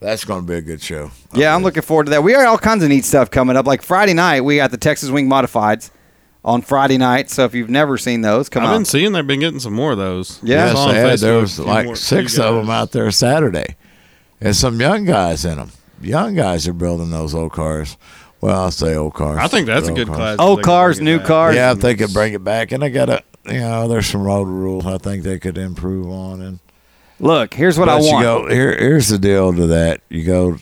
that's 0.00 0.24
going 0.24 0.40
to 0.40 0.46
be 0.46 0.54
a 0.54 0.62
good 0.62 0.82
show. 0.82 1.12
yeah, 1.32 1.54
I'm 1.54 1.62
looking 1.62 1.82
forward 1.82 2.06
to 2.06 2.10
that. 2.10 2.24
We 2.24 2.32
got 2.32 2.44
all 2.46 2.58
kinds 2.58 2.82
of 2.82 2.88
neat 2.88 3.04
stuff 3.04 3.30
coming 3.30 3.56
up. 3.56 3.66
Like 3.68 3.82
Friday 3.82 4.14
night, 4.14 4.40
we 4.40 4.56
got 4.56 4.72
the 4.72 4.76
Texas 4.78 5.10
Wing 5.10 5.28
Modifieds 5.28 5.90
on 6.44 6.62
Friday 6.62 6.98
night. 6.98 7.30
So 7.30 7.44
if 7.44 7.54
you've 7.54 7.70
never 7.70 7.96
seen 7.98 8.20
those, 8.22 8.48
come 8.48 8.62
on. 8.62 8.68
I've 8.68 8.74
on. 8.74 8.80
been 8.80 8.84
seeing 8.86 9.12
they've 9.12 9.26
been 9.26 9.40
getting 9.40 9.60
some 9.60 9.74
more 9.74 9.92
of 9.92 9.98
those. 9.98 10.40
Yeah. 10.42 10.64
I 10.64 10.66
Yes, 10.66 10.72
saw 10.76 10.86
they 10.92 10.94
had. 10.98 11.18
There 11.20 11.38
was 11.38 11.58
like 11.58 11.86
more- 11.86 11.96
six 11.96 12.38
of 12.38 12.54
them 12.56 12.70
out 12.70 12.92
there 12.92 13.10
Saturday, 13.10 13.76
and 14.40 14.54
some 14.56 14.80
young 14.80 15.04
guys 15.04 15.44
in 15.44 15.56
them. 15.58 15.70
Young 16.00 16.34
guys 16.34 16.66
are 16.66 16.72
building 16.72 17.10
those 17.10 17.34
old 17.34 17.52
cars. 17.52 17.96
Well, 18.40 18.60
I'll 18.60 18.70
say 18.72 18.96
old 18.96 19.14
cars. 19.14 19.38
I 19.38 19.46
think 19.46 19.66
that's 19.68 19.86
a 19.86 19.92
good 19.92 20.08
cars. 20.08 20.16
class. 20.18 20.36
Old 20.40 20.62
cars, 20.64 21.00
new 21.00 21.18
back. 21.18 21.26
cars. 21.28 21.54
Yeah, 21.54 21.70
if 21.72 21.78
they 21.78 21.94
could 21.94 22.12
bring 22.12 22.32
it 22.32 22.42
back, 22.42 22.72
and 22.72 22.82
I 22.82 22.88
got 22.88 23.08
a, 23.08 23.22
you 23.46 23.60
know, 23.60 23.86
there's 23.86 24.08
some 24.08 24.22
road 24.24 24.48
rules 24.48 24.84
I 24.84 24.98
think 24.98 25.22
they 25.22 25.38
could 25.38 25.56
improve 25.56 26.08
on. 26.08 26.40
And 26.42 26.58
Look, 27.20 27.54
here's 27.54 27.78
what 27.78 27.88
I 27.88 27.98
but 27.98 28.04
you 28.04 28.12
want. 28.14 28.24
go 28.24 28.48
here. 28.48 28.76
Here's 28.76 29.06
the 29.06 29.18
deal 29.18 29.52
to 29.54 29.68
that. 29.68 30.00
You 30.08 30.24
go, 30.24 30.56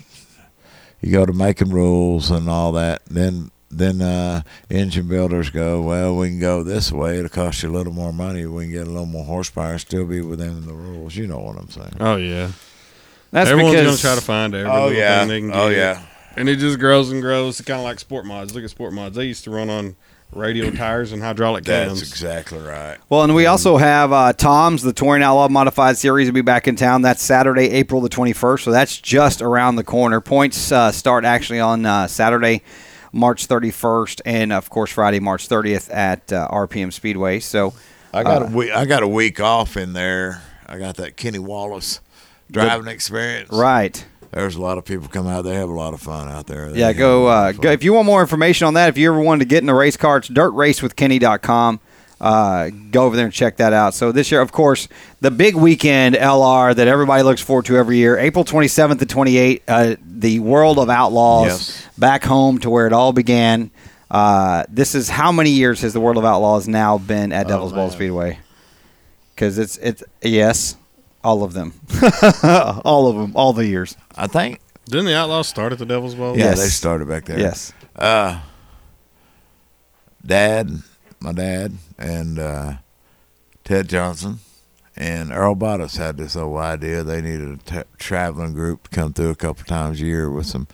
you 1.00 1.10
go 1.10 1.24
to 1.24 1.32
making 1.32 1.70
rules 1.70 2.30
and 2.30 2.50
all 2.50 2.72
that. 2.72 3.00
Then 3.06 3.50
then 3.70 4.02
uh, 4.02 4.42
engine 4.68 5.06
builders 5.08 5.50
go, 5.50 5.80
well, 5.82 6.16
we 6.16 6.28
can 6.28 6.40
go 6.40 6.62
this 6.62 6.90
way. 6.90 7.18
It'll 7.18 7.28
cost 7.28 7.62
you 7.62 7.70
a 7.70 7.72
little 7.76 7.92
more 7.92 8.12
money. 8.12 8.44
We 8.46 8.64
can 8.64 8.72
get 8.72 8.86
a 8.86 8.90
little 8.90 9.06
more 9.06 9.24
horsepower, 9.24 9.78
still 9.78 10.04
be 10.06 10.20
within 10.20 10.66
the 10.66 10.72
rules. 10.74 11.14
You 11.16 11.26
know 11.28 11.38
what 11.38 11.56
I'm 11.56 11.70
saying? 11.70 11.96
Oh 12.00 12.16
yeah, 12.16 12.50
That's 13.30 13.48
everyone's 13.48 13.76
because 13.76 14.02
gonna 14.02 14.14
try 14.14 14.20
to 14.20 14.26
find 14.26 14.54
every 14.54 14.70
Oh, 14.70 14.86
little 14.86 14.98
yeah. 14.98 15.20
thing 15.20 15.28
they 15.28 15.40
can 15.40 15.48
get. 15.50 15.56
Oh, 15.58 15.68
yeah. 15.68 16.02
and 16.36 16.48
it 16.48 16.56
just 16.56 16.78
grows 16.80 17.10
and 17.12 17.22
grows. 17.22 17.60
It's 17.60 17.66
kind 17.68 17.78
of 17.80 17.84
like 17.84 18.00
sport 18.00 18.24
mods. 18.26 18.54
Look 18.54 18.64
at 18.64 18.70
sport 18.70 18.92
mods. 18.92 19.14
They 19.16 19.26
used 19.26 19.44
to 19.44 19.50
run 19.50 19.70
on 19.70 19.94
radial 20.32 20.72
tires 20.76 21.12
and 21.12 21.22
hydraulic 21.22 21.64
That's 21.64 22.02
exactly 22.02 22.58
right. 22.58 22.98
Well, 23.08 23.22
and 23.24 23.34
we 23.34 23.46
also 23.46 23.76
have 23.76 24.12
uh, 24.12 24.32
Tom's, 24.32 24.82
the 24.82 24.92
Touring 24.92 25.22
Outlaw 25.22 25.48
Modified 25.48 25.96
Series, 25.96 26.26
will 26.28 26.34
be 26.34 26.40
back 26.40 26.66
in 26.68 26.76
town. 26.76 27.02
That's 27.02 27.22
Saturday, 27.22 27.70
April 27.70 28.00
the 28.00 28.08
21st. 28.08 28.62
So 28.64 28.70
that's 28.72 29.00
just 29.00 29.42
around 29.42 29.76
the 29.76 29.84
corner. 29.84 30.20
Points 30.20 30.70
uh, 30.72 30.90
start 30.92 31.24
actually 31.24 31.58
on 31.60 31.84
uh, 31.84 32.06
Saturday, 32.06 32.62
March 33.12 33.48
31st, 33.48 34.20
and 34.24 34.52
of 34.52 34.70
course 34.70 34.90
Friday, 34.90 35.20
March 35.20 35.48
30th 35.48 35.92
at 35.94 36.32
uh, 36.32 36.48
RPM 36.50 36.92
Speedway. 36.92 37.40
So 37.40 37.74
I 38.12 38.22
got 38.22 38.42
uh, 38.42 38.46
a 38.46 38.48
week. 38.48 38.70
I 38.72 38.84
got 38.84 39.02
a 39.02 39.08
week 39.08 39.40
off 39.40 39.76
in 39.76 39.92
there. 39.92 40.42
I 40.66 40.78
got 40.78 40.96
that 40.96 41.16
Kenny 41.16 41.38
Wallace 41.40 42.00
driving 42.50 42.86
experience. 42.88 43.50
right. 43.52 44.04
There's 44.32 44.54
a 44.54 44.60
lot 44.62 44.78
of 44.78 44.84
people 44.84 45.08
come 45.08 45.26
out. 45.26 45.42
They 45.42 45.54
have 45.56 45.68
a 45.68 45.72
lot 45.72 45.92
of 45.92 46.00
fun 46.00 46.28
out 46.28 46.46
there. 46.46 46.70
They 46.70 46.78
Yeah, 46.78 46.92
go, 46.92 47.26
uh, 47.26 47.50
go. 47.50 47.72
If 47.72 47.82
you 47.82 47.92
want 47.92 48.06
more 48.06 48.20
information 48.20 48.68
on 48.68 48.74
that, 48.74 48.88
if 48.88 48.96
you 48.96 49.10
ever 49.10 49.18
wanted 49.20 49.40
to 49.40 49.44
get 49.46 49.58
in 49.58 49.66
the 49.66 49.74
race 49.74 49.96
car, 49.96 50.18
it's 50.18 50.28
dirtracewithkenny.com. 50.28 51.80
Uh, 52.20 52.68
go 52.90 53.04
over 53.04 53.16
there 53.16 53.24
and 53.24 53.32
check 53.32 53.56
that 53.56 53.72
out. 53.72 53.94
So 53.94 54.12
this 54.12 54.30
year, 54.30 54.42
of 54.42 54.52
course, 54.52 54.88
the 55.20 55.30
big 55.30 55.54
weekend 55.54 56.14
LR 56.16 56.74
that 56.74 56.86
everybody 56.86 57.22
looks 57.22 57.40
forward 57.40 57.64
to 57.66 57.76
every 57.78 57.96
year, 57.96 58.18
April 58.18 58.44
27th 58.44 58.98
to 58.98 59.06
28th, 59.06 59.62
uh, 59.66 59.96
the 60.04 60.38
World 60.40 60.78
of 60.78 60.90
Outlaws 60.90 61.46
Yes. 61.46 61.88
back 61.96 62.22
home 62.24 62.58
to 62.58 62.68
where 62.68 62.86
it 62.86 62.92
all 62.92 63.12
began. 63.14 63.70
Uh, 64.10 64.64
this 64.68 64.94
is 64.94 65.08
how 65.08 65.32
many 65.32 65.48
years 65.50 65.80
has 65.80 65.94
the 65.94 66.00
World 66.00 66.18
of 66.18 66.24
Outlaws 66.26 66.68
now 66.68 66.98
been 66.98 67.32
at 67.32 67.48
Devil's 67.48 67.72
Bowl 67.72 67.84
man. 67.86 67.92
Speedway? 67.92 68.38
Because 69.34 69.56
it's 69.56 69.78
it's 69.78 70.02
yes, 70.20 70.76
all 71.24 71.42
of 71.42 71.54
them, 71.54 71.72
all 72.84 73.06
of 73.06 73.16
them, 73.16 73.32
all 73.34 73.54
the 73.54 73.66
years. 73.66 73.96
I 74.14 74.26
think. 74.26 74.60
Didn't 74.84 75.06
the 75.06 75.16
Outlaws 75.16 75.48
start 75.48 75.72
at 75.72 75.78
the 75.78 75.86
Devil's 75.86 76.16
Bowl? 76.16 76.36
Yeah, 76.36 76.54
they 76.54 76.66
started 76.66 77.08
back 77.08 77.24
there. 77.24 77.38
Yes. 77.38 77.72
Uh, 77.96 78.40
Dad, 80.26 80.70
my 81.20 81.32
dad, 81.32 81.74
and 81.98 82.38
uh, 82.38 82.72
Ted 83.64 83.88
Johnson 83.88 84.40
and 84.96 85.32
Earl 85.32 85.54
Baltes 85.54 85.96
had 85.96 86.16
this 86.16 86.36
old 86.36 86.58
idea. 86.58 87.02
They 87.02 87.20
needed 87.20 87.48
a 87.48 87.56
t- 87.56 87.88
traveling 87.98 88.52
group 88.52 88.84
to 88.84 88.90
come 88.90 89.12
through 89.12 89.30
a 89.30 89.36
couple 89.36 89.64
times 89.64 90.00
a 90.00 90.04
year 90.04 90.30
with 90.30 90.46
some. 90.46 90.66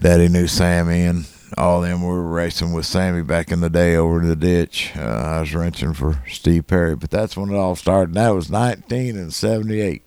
Daddy 0.00 0.28
knew 0.28 0.46
Sammy 0.46 1.02
and 1.02 1.26
all 1.58 1.80
them 1.80 2.02
were 2.02 2.22
racing 2.22 2.72
with 2.72 2.86
Sammy 2.86 3.22
back 3.22 3.52
in 3.52 3.60
the 3.60 3.68
day 3.68 3.96
over 3.96 4.20
in 4.20 4.28
the 4.28 4.36
ditch. 4.36 4.92
Uh, 4.96 5.00
I 5.00 5.40
was 5.40 5.54
wrenching 5.54 5.92
for 5.92 6.22
Steve 6.28 6.66
Perry, 6.66 6.96
but 6.96 7.10
that's 7.10 7.36
when 7.36 7.50
it 7.50 7.56
all 7.56 7.76
started. 7.76 8.08
And 8.08 8.16
that 8.16 8.30
was 8.30 8.50
19 8.50 9.16
and 9.16 9.32
78. 9.32 10.02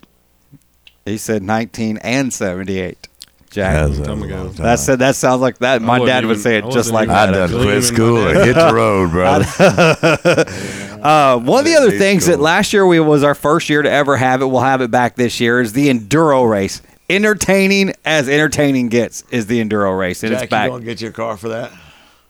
He 1.04 1.16
said 1.18 1.42
19 1.42 1.98
and 1.98 2.32
78. 2.32 3.08
Jack. 3.54 3.88
That 3.88 3.98
a 3.98 4.02
time 4.04 4.20
long 4.20 4.30
ago. 4.30 4.44
time. 4.48 4.54
That 4.64 4.78
said 4.78 4.98
that 4.98 5.14
sounds 5.16 5.40
like 5.40 5.58
that. 5.58 5.80
My 5.82 5.98
wasn't 6.00 6.06
dad 6.08 6.24
would 6.26 6.30
even- 6.32 6.42
say 6.42 6.58
it 6.58 6.64
I 6.64 6.66
just 6.70 6.76
wasn't 6.92 6.94
like 6.94 7.04
even- 7.04 7.16
I 7.16 7.26
that. 7.26 7.32
done 7.32 7.48
Gleaming 7.50 7.66
quit 7.68 7.84
school 7.84 8.22
my 8.24 8.30
and 8.30 8.38
hit 8.44 8.54
the 8.54 8.74
road, 8.74 9.10
brother. 9.10 10.44
Uh, 11.04 11.38
one 11.38 11.58
of 11.58 11.66
the 11.66 11.74
other 11.74 11.88
It's 11.88 11.98
things 11.98 12.24
that 12.24 12.36
cool. 12.36 12.44
last 12.44 12.72
year 12.72 12.86
we 12.86 12.98
was 12.98 13.22
our 13.22 13.34
first 13.34 13.68
year 13.68 13.82
to 13.82 13.90
ever 13.90 14.16
have 14.16 14.40
it. 14.40 14.46
We'll 14.46 14.62
have 14.62 14.80
it 14.80 14.90
back 14.90 15.16
this 15.16 15.38
year. 15.38 15.60
Is 15.60 15.74
the 15.74 15.90
enduro 15.92 16.48
race. 16.48 16.80
Entertaining 17.10 17.92
as 18.06 18.26
entertaining 18.26 18.88
gets 18.88 19.22
is 19.30 19.44
the 19.46 19.62
enduro 19.62 19.98
race, 19.98 20.22
and 20.22 20.32
Jack, 20.32 20.44
it's 20.44 20.50
back. 20.50 20.64
you 20.64 20.70
gonna 20.78 20.84
get 20.86 21.02
your 21.02 21.12
car 21.12 21.36
for 21.36 21.50
that? 21.50 21.70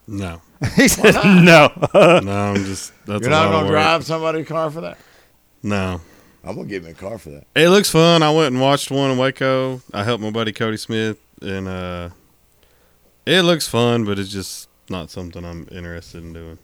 No, 0.09 0.41
he 0.75 0.89
says 0.89 1.15
no. 1.15 1.71
no, 1.95 2.31
I'm 2.33 2.65
just. 2.65 2.93
That's 3.07 3.21
You're 3.21 3.29
a 3.29 3.31
not 3.31 3.45
lot 3.45 3.51
gonna 3.53 3.57
of 3.59 3.63
work. 3.67 3.71
drive 3.71 4.05
somebody's 4.05 4.49
car 4.49 4.69
for 4.73 4.81
that? 4.81 4.99
No, 5.63 6.01
I'm 6.47 6.57
gonna 6.57 6.69
get 6.69 6.85
me 6.85 6.91
a 6.91 6.95
car 6.95 7.19
for 7.19 7.31
that. 7.31 7.47
it 7.55 7.69
looks 7.71 7.91
fun. 7.91 8.23
I 8.23 8.31
went 8.31 8.49
and 8.53 8.61
watched 8.61 8.91
one 8.91 9.11
in 9.11 9.19
Waco. 9.19 9.81
I 9.93 10.05
helped 10.05 10.23
my 10.23 10.31
buddy 10.31 10.53
Cody 10.53 10.77
Smith, 10.77 11.19
and 11.41 11.67
uh, 11.67 12.11
it 13.27 13.43
looks 13.43 13.67
fun, 13.67 14.05
but 14.05 14.19
it's 14.19 14.31
just 14.31 14.69
not 14.91 15.11
something 15.11 15.45
I'm 15.45 15.67
interested 15.73 16.23
in 16.23 16.33
doing. 16.35 16.59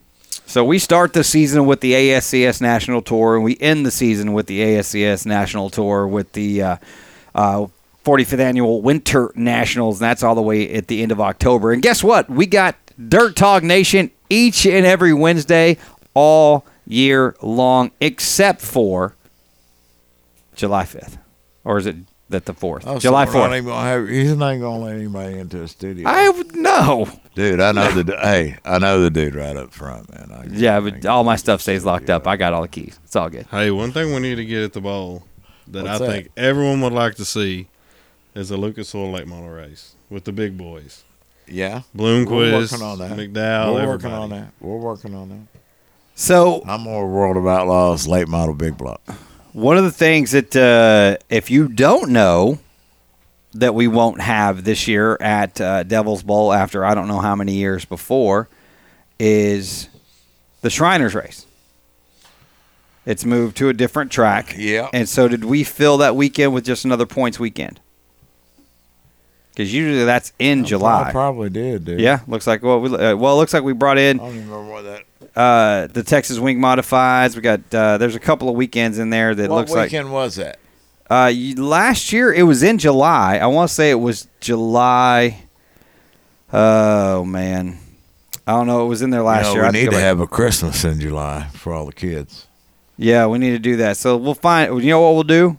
So 0.46 0.64
we 0.64 0.78
start 0.78 1.12
the 1.12 1.24
season 1.24 1.66
with 1.66 1.80
the 1.80 1.92
ASCS 1.92 2.60
National 2.60 3.00
Tour, 3.02 3.36
and 3.36 3.44
we 3.44 3.56
end 3.60 3.86
the 3.86 3.90
season 3.90 4.32
with 4.32 4.46
the 4.46 4.60
ASCS 4.60 5.24
National 5.24 5.70
Tour 5.70 6.06
with 6.06 6.32
the 6.32 6.62
uh, 6.62 6.76
uh, 7.34 7.66
45th 8.04 8.38
annual 8.38 8.82
Winter 8.82 9.32
Nationals, 9.34 10.00
and 10.00 10.10
that's 10.10 10.22
all 10.22 10.34
the 10.34 10.42
way 10.42 10.72
at 10.74 10.88
the 10.88 11.02
end 11.02 11.12
of 11.12 11.20
October. 11.20 11.72
And 11.72 11.82
guess 11.82 12.02
what? 12.04 12.28
We 12.28 12.46
got 12.46 12.76
Dirt 13.08 13.36
Talk 13.36 13.62
Nation 13.62 14.10
each 14.28 14.66
and 14.66 14.84
every 14.84 15.14
Wednesday 15.14 15.78
all 16.14 16.66
year 16.86 17.36
long, 17.40 17.92
except 18.00 18.60
for 18.60 19.14
July 20.60 20.84
5th, 20.84 21.18
or 21.64 21.78
is 21.78 21.86
it 21.86 21.96
that 22.28 22.44
the 22.44 22.52
fourth, 22.54 22.84
Oh, 22.86 22.98
July 23.00 23.24
we're 23.24 23.32
not 23.32 23.32
fourth. 23.32 23.52
even 23.54 23.64
gonna 23.64 23.88
have- 23.88 24.08
He's 24.08 24.36
not 24.36 24.54
gonna 24.60 24.84
let 24.84 24.94
anybody 24.94 25.36
into 25.38 25.58
the 25.58 25.66
studio. 25.68 26.08
I 26.08 26.28
would 26.28 26.54
no. 26.54 27.08
dude, 27.34 27.60
I 27.60 27.72
know 27.72 27.90
the 28.02 28.16
hey, 28.16 28.56
I 28.64 28.78
know 28.78 29.00
the 29.00 29.10
dude 29.10 29.34
right 29.34 29.56
up 29.56 29.72
front, 29.72 30.12
man. 30.12 30.30
I, 30.32 30.44
Yeah, 30.54 30.78
but 30.78 31.04
all 31.06 31.24
my 31.24 31.34
stuff 31.36 31.60
stays 31.60 31.84
locked 31.84 32.08
up. 32.08 32.28
I 32.28 32.36
got 32.36 32.52
all 32.52 32.62
the 32.62 32.68
keys. 32.68 33.00
It's 33.04 33.16
all 33.16 33.28
good. 33.28 33.46
Hey, 33.50 33.70
one 33.72 33.90
thing 33.90 34.14
we 34.14 34.20
need 34.20 34.36
to 34.36 34.44
get 34.44 34.62
at 34.62 34.72
the 34.74 34.80
bowl 34.80 35.24
that 35.66 35.82
What's 35.84 36.00
I 36.00 36.06
that? 36.06 36.12
think 36.12 36.28
everyone 36.36 36.80
would 36.82 36.92
like 36.92 37.16
to 37.16 37.24
see 37.24 37.66
is 38.34 38.52
a 38.52 38.56
Lucas 38.56 38.94
Oil 38.94 39.10
late 39.10 39.26
model 39.26 39.48
race 39.48 39.94
with 40.08 40.22
the 40.24 40.32
big 40.32 40.56
boys. 40.56 41.02
yeah, 41.48 41.82
Bloomquist, 41.96 42.28
we're 42.30 42.52
working 42.60 42.82
on 42.82 42.98
that. 42.98 43.10
McDowell, 43.10 43.74
we're 43.74 43.80
everybody. 43.82 43.86
working 43.88 44.12
on 44.12 44.30
that. 44.30 44.52
We're 44.60 44.76
working 44.76 45.14
on 45.16 45.28
that. 45.30 45.60
So 46.14 46.62
I'm 46.66 46.82
more 46.82 47.08
World 47.08 47.36
of 47.36 47.46
Outlaws 47.48 48.06
late 48.06 48.28
model 48.28 48.54
big 48.54 48.76
block. 48.76 49.00
One 49.52 49.76
of 49.76 49.84
the 49.84 49.90
things 49.90 50.30
that, 50.32 50.54
uh, 50.56 51.22
if 51.28 51.50
you 51.50 51.68
don't 51.68 52.10
know, 52.10 52.58
that 53.54 53.74
we 53.74 53.88
won't 53.88 54.20
have 54.20 54.64
this 54.64 54.86
year 54.86 55.16
at 55.20 55.60
uh, 55.60 55.82
Devil's 55.82 56.22
Bowl 56.22 56.52
after 56.52 56.84
I 56.84 56.94
don't 56.94 57.08
know 57.08 57.18
how 57.18 57.34
many 57.34 57.54
years 57.54 57.84
before, 57.84 58.48
is 59.18 59.88
the 60.60 60.70
Shriners 60.70 61.14
race. 61.14 61.46
It's 63.06 63.24
moved 63.24 63.56
to 63.56 63.68
a 63.68 63.72
different 63.72 64.12
track. 64.12 64.54
Yeah. 64.56 64.88
And 64.92 65.08
so, 65.08 65.26
did 65.26 65.44
we 65.44 65.64
fill 65.64 65.98
that 65.98 66.14
weekend 66.14 66.54
with 66.54 66.64
just 66.64 66.84
another 66.84 67.06
points 67.06 67.40
weekend? 67.40 67.80
Because 69.50 69.74
usually 69.74 70.04
that's 70.04 70.32
in 70.38 70.64
July. 70.64 71.08
I 71.08 71.12
probably 71.12 71.50
did, 71.50 71.84
dude. 71.84 72.00
Yeah, 72.00 72.20
looks 72.28 72.46
like 72.46 72.62
well, 72.62 72.80
we, 72.80 72.94
uh, 72.94 73.16
well, 73.16 73.34
it 73.34 73.38
looks 73.38 73.52
like 73.52 73.62
we 73.62 73.72
brought 73.72 73.98
in 73.98 74.20
I 74.20 74.24
don't 74.24 74.36
even 74.36 74.50
remember 74.50 74.72
what 74.72 74.82
that. 74.82 75.04
Uh, 75.36 75.86
the 75.88 76.02
Texas 76.02 76.38
Wing 76.38 76.58
Modifieds. 76.58 77.36
We 77.36 77.42
got 77.42 77.60
uh, 77.74 77.98
there's 77.98 78.14
a 78.14 78.20
couple 78.20 78.48
of 78.48 78.54
weekends 78.54 78.98
in 78.98 79.10
there 79.10 79.34
that 79.34 79.50
what 79.50 79.56
looks 79.58 79.70
like 79.72 79.84
weekend 79.90 80.12
was 80.12 80.36
that? 80.36 80.58
uh, 81.08 81.32
y- 81.34 81.54
last 81.56 82.12
year 82.12 82.32
it 82.32 82.42
was 82.44 82.62
in 82.62 82.78
July. 82.78 83.38
I 83.38 83.46
want 83.46 83.68
to 83.68 83.74
say 83.74 83.90
it 83.90 83.94
was 84.00 84.28
July. 84.40 85.42
Oh 86.52 87.24
man, 87.24 87.78
I 88.46 88.52
don't 88.52 88.66
know. 88.66 88.84
It 88.84 88.88
was 88.88 89.02
in 89.02 89.10
there 89.10 89.22
last 89.22 89.46
you 89.46 89.50
know, 89.50 89.52
year. 89.54 89.62
we 89.62 89.68
I'd 89.68 89.74
need 89.74 89.84
to 89.86 89.90
back- 89.92 90.00
have 90.00 90.20
a 90.20 90.26
Christmas 90.26 90.84
in 90.84 90.98
July 91.00 91.46
for 91.54 91.72
all 91.72 91.86
the 91.86 91.92
kids. 91.92 92.46
Yeah, 92.96 93.26
we 93.26 93.38
need 93.38 93.50
to 93.52 93.58
do 93.58 93.76
that. 93.76 93.96
So 93.96 94.16
we'll 94.16 94.34
find. 94.34 94.82
You 94.82 94.90
know 94.90 95.00
what 95.00 95.14
we'll 95.14 95.22
do? 95.22 95.58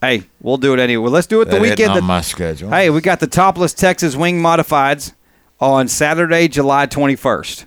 Hey, 0.00 0.24
we'll 0.40 0.56
do 0.56 0.74
it 0.74 0.80
anyway. 0.80 1.08
Let's 1.10 1.28
do 1.28 1.40
it 1.42 1.44
the 1.44 1.52
That 1.52 1.62
isn't 1.62 1.70
weekend. 1.78 1.90
on 1.92 1.96
that- 1.98 2.02
my 2.02 2.20
schedule. 2.22 2.70
Hey, 2.70 2.90
we 2.90 3.00
got 3.00 3.20
the 3.20 3.28
topless 3.28 3.72
Texas 3.72 4.16
Wing 4.16 4.42
Modifieds 4.42 5.12
on 5.60 5.86
Saturday, 5.86 6.48
July 6.48 6.86
21st. 6.88 7.66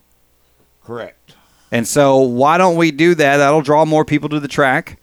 Correct. 0.84 1.25
And 1.76 1.88
so, 1.88 2.20
why 2.20 2.58
don't 2.58 2.78
we 2.78 2.92
do 2.92 3.16
that? 3.16 3.38
That'll 3.38 3.62
draw 3.62 3.84
more 3.86 4.06
people 4.06 4.30
to 4.30 4.40
the 4.40 4.48
track. 4.48 4.98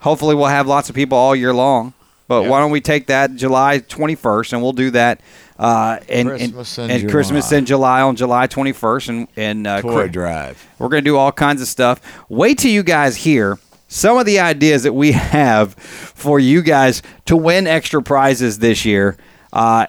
Hopefully, 0.00 0.34
we'll 0.34 0.46
have 0.46 0.66
lots 0.66 0.88
of 0.88 0.96
people 0.96 1.16
all 1.16 1.36
year 1.36 1.54
long. 1.54 1.94
But 2.28 2.48
why 2.48 2.60
don't 2.60 2.70
we 2.70 2.80
take 2.80 3.08
that 3.08 3.36
July 3.36 3.80
21st 3.80 4.54
and 4.54 4.62
we'll 4.62 4.72
do 4.72 4.90
that 4.92 5.20
uh, 5.58 5.98
and, 6.08 6.28
Christmas 6.28 6.78
and, 6.78 6.90
in 6.90 7.00
and 7.02 7.10
Christmas 7.10 7.48
July. 7.48 7.58
in 7.58 7.66
July 7.66 8.00
on 8.00 8.16
July 8.16 8.46
21st 8.46 9.08
and 9.08 9.28
and 9.36 9.66
uh, 9.66 9.82
Toy 9.82 10.08
Chri- 10.08 10.12
Drive. 10.12 10.66
We're 10.78 10.88
going 10.88 11.04
to 11.04 11.10
do 11.10 11.18
all 11.18 11.30
kinds 11.30 11.60
of 11.60 11.68
stuff. 11.68 12.00
Wait 12.30 12.58
till 12.58 12.70
you 12.70 12.82
guys 12.82 13.16
hear 13.16 13.58
some 13.88 14.16
of 14.16 14.24
the 14.24 14.40
ideas 14.40 14.84
that 14.84 14.94
we 14.94 15.12
have 15.38 15.74
for 15.74 16.40
you 16.40 16.62
guys 16.62 17.02
to 17.26 17.36
win 17.36 17.66
extra 17.66 18.02
prizes 18.02 18.60
this 18.60 18.84
year. 18.84 19.16
Uh, 19.52 19.86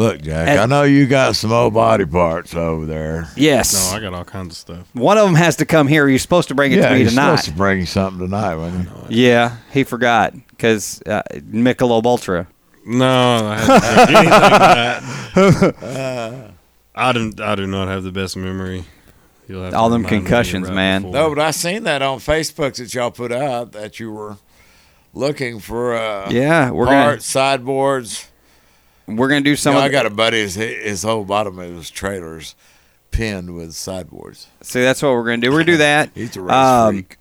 Look, 0.00 0.22
Jack, 0.22 0.48
And- 0.48 0.60
I 0.60 0.64
know 0.64 0.84
you 0.84 1.06
got 1.06 1.36
some 1.36 1.52
old 1.52 1.74
body 1.74 2.06
parts 2.06 2.54
over 2.54 2.86
there. 2.86 3.28
yes. 3.36 3.90
No, 3.92 3.98
I 3.98 4.00
got 4.00 4.14
all 4.14 4.24
kinds 4.24 4.52
of 4.54 4.56
stuff. 4.56 4.86
One 4.94 5.18
of 5.18 5.26
them 5.26 5.34
has 5.34 5.56
to 5.56 5.66
come 5.66 5.88
here. 5.88 6.08
You're 6.08 6.18
supposed 6.18 6.48
to 6.48 6.54
bring 6.54 6.72
it 6.72 6.78
yeah, 6.78 6.88
to 6.88 6.94
me 6.94 7.00
you're 7.02 7.10
tonight. 7.10 7.36
supposed 7.36 7.44
to 7.50 7.52
bring 7.52 7.80
you 7.80 7.86
something 7.86 8.18
tonight, 8.18 8.56
wasn't 8.56 8.88
you? 9.10 9.24
Yeah, 9.28 9.56
he 9.72 9.84
forgot 9.84 10.32
because 10.48 11.02
uh, 11.04 11.20
Michelob 11.34 12.06
Ultra. 12.06 12.46
No, 12.86 13.06
I 13.06 13.58
haven't 13.58 13.82
drunk 13.84 14.08
anything 14.08 14.30
like 15.70 15.80
that. 15.80 16.50
I 16.94 17.12
do. 17.12 17.32
I 17.42 17.54
do 17.56 17.66
not 17.66 17.88
have 17.88 18.02
the 18.02 18.10
best 18.10 18.38
memory. 18.38 18.84
You'll 19.48 19.64
have 19.64 19.74
All 19.74 19.90
them 19.90 20.04
concussions, 20.04 20.68
right 20.68 20.74
man. 20.74 21.02
before. 21.02 21.12
No, 21.14 21.28
but 21.34 21.40
I 21.42 21.50
seen 21.50 21.82
that 21.82 22.00
on 22.00 22.20
Facebook 22.20 22.74
that 22.76 22.94
y'all 22.94 23.10
put 23.10 23.32
out 23.32 23.72
that 23.72 24.00
you 24.00 24.12
were 24.12 24.38
looking 25.12 25.60
for 25.60 25.94
uh, 25.94 26.30
Yeah, 26.30 26.70
we're 26.70 26.86
parts, 26.86 27.26
sideboards. 27.26 28.29
We're 29.06 29.28
gonna 29.28 29.40
do 29.40 29.56
some. 29.56 29.74
You 29.74 29.80
know, 29.80 29.86
I 29.86 29.88
got 29.88 30.06
a 30.06 30.10
buddy. 30.10 30.38
His, 30.40 30.54
his 30.54 31.02
whole 31.02 31.24
bottom 31.24 31.58
of 31.58 31.74
his 31.74 31.90
trailers 31.90 32.54
pinned 33.10 33.54
with 33.54 33.74
sideboards. 33.74 34.46
See, 34.62 34.80
that's 34.80 35.02
what 35.02 35.12
we're 35.12 35.24
gonna 35.24 35.38
do. 35.38 35.50
We're 35.50 35.58
gonna 35.60 35.72
do 35.72 35.76
that. 35.78 36.10
He's 36.14 36.36
a 36.36 36.42
race 36.42 36.52
Um, 36.54 36.94
freak. 36.94 37.16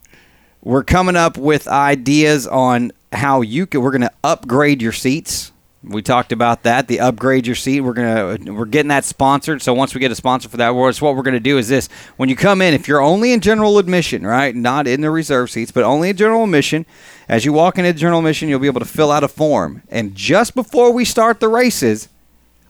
We're 0.62 0.84
coming 0.84 1.16
up 1.16 1.38
with 1.38 1.68
ideas 1.68 2.46
on 2.46 2.92
how 3.14 3.42
you 3.42 3.66
can. 3.66 3.82
We're 3.82 3.92
gonna 3.92 4.12
upgrade 4.24 4.82
your 4.82 4.92
seats. 4.92 5.52
We 5.82 6.02
talked 6.02 6.34
about 6.34 6.64
that. 6.64 6.90
The 6.90 7.00
upgrade 7.00 7.48
your 7.48 7.56
seat. 7.56 7.80
We're 7.82 7.94
gonna 7.94 8.54
we're 8.54 8.66
getting 8.66 8.90
that 8.90 9.06
sponsored. 9.06 9.62
So 9.62 9.74
once 9.74 9.94
we 9.94 10.02
get 10.02 10.12
a 10.12 10.16
sponsor 10.16 10.50
for 10.50 10.58
that, 10.58 10.72
what 10.72 11.02
we're 11.02 11.22
gonna 11.22 11.40
do 11.40 11.58
is 11.58 11.70
this: 11.70 11.88
when 12.18 12.28
you 12.28 12.36
come 12.36 12.62
in, 12.62 12.74
if 12.74 12.88
you're 12.88 13.02
only 13.02 13.32
in 13.32 13.40
general 13.40 13.78
admission, 13.78 14.28
right, 14.28 14.54
not 14.54 14.88
in 14.88 15.00
the 15.00 15.10
reserve 15.10 15.50
seats, 15.50 15.72
but 15.72 15.86
only 15.86 16.10
in 16.10 16.18
general 16.18 16.44
admission, 16.44 16.86
as 17.30 17.46
you 17.46 17.54
walk 17.54 17.78
into 17.78 17.94
general 17.94 18.20
admission, 18.20 18.50
you'll 18.50 18.60
be 18.60 18.68
able 18.68 18.82
to 18.82 18.86
fill 18.86 19.10
out 19.10 19.24
a 19.24 19.30
form. 19.30 19.82
And 19.90 20.16
just 20.16 20.54
before 20.54 20.92
we 20.92 21.06
start 21.06 21.40
the 21.40 21.48
races, 21.48 22.10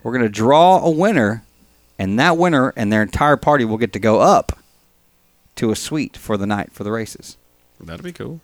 we're 0.04 0.14
gonna 0.14 0.30
draw 0.30 0.80
a 0.80 0.92
winner, 0.92 1.44
and 1.98 2.20
that 2.20 2.38
winner 2.38 2.74
and 2.76 2.94
their 2.94 3.02
entire 3.02 3.38
party 3.38 3.66
will 3.66 3.78
get 3.78 3.92
to 3.94 4.00
go 4.00 4.20
up 4.20 4.60
to 5.56 5.72
a 5.72 5.76
suite 5.76 6.16
for 6.16 6.38
the 6.38 6.46
night 6.46 6.72
for 6.74 6.84
the 6.84 6.92
races. 6.92 7.38
That'd 7.80 8.04
be 8.04 8.12
cool. 8.14 8.40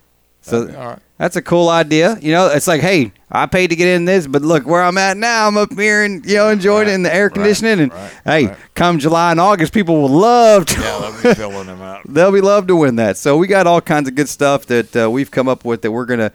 So 0.46 0.60
That'd 0.64 0.76
all 0.80 0.86
right. 0.90 0.98
that's 1.18 1.34
a 1.34 1.42
cool 1.42 1.68
idea. 1.68 2.16
You 2.20 2.30
know, 2.32 2.46
it's 2.46 2.68
like, 2.68 2.80
hey, 2.80 3.12
I 3.30 3.46
paid 3.46 3.70
to 3.70 3.76
get 3.76 3.88
in 3.88 4.04
this, 4.04 4.28
but 4.28 4.42
look 4.42 4.64
where 4.64 4.82
I'm 4.82 4.96
at 4.96 5.16
now. 5.16 5.48
I'm 5.48 5.56
up 5.56 5.72
here 5.72 6.04
and 6.04 6.24
you 6.24 6.36
know 6.36 6.48
enjoying 6.50 6.88
it 6.88 6.92
in 6.92 7.02
the 7.02 7.12
air 7.12 7.30
conditioning. 7.30 7.80
and 7.80 7.92
right, 7.92 8.12
hey, 8.24 8.46
right. 8.46 8.56
come 8.74 9.00
July 9.00 9.32
and 9.32 9.40
August, 9.40 9.72
people 9.72 10.00
will 10.02 10.08
love 10.08 10.66
to. 10.66 10.80
Yeah, 10.80 10.98
they'll 11.00 11.22
be 11.22 11.34
filling 11.34 11.66
them 11.66 11.82
out. 11.82 12.02
They'll 12.08 12.30
be 12.32 12.40
love 12.40 12.68
to 12.68 12.76
win 12.76 12.96
that. 12.96 13.16
So 13.16 13.36
we 13.36 13.48
got 13.48 13.66
all 13.66 13.80
kinds 13.80 14.08
of 14.08 14.14
good 14.14 14.28
stuff 14.28 14.66
that 14.66 14.96
uh, 14.96 15.10
we've 15.10 15.30
come 15.30 15.48
up 15.48 15.64
with 15.64 15.82
that 15.82 15.90
we're 15.90 16.06
gonna. 16.06 16.30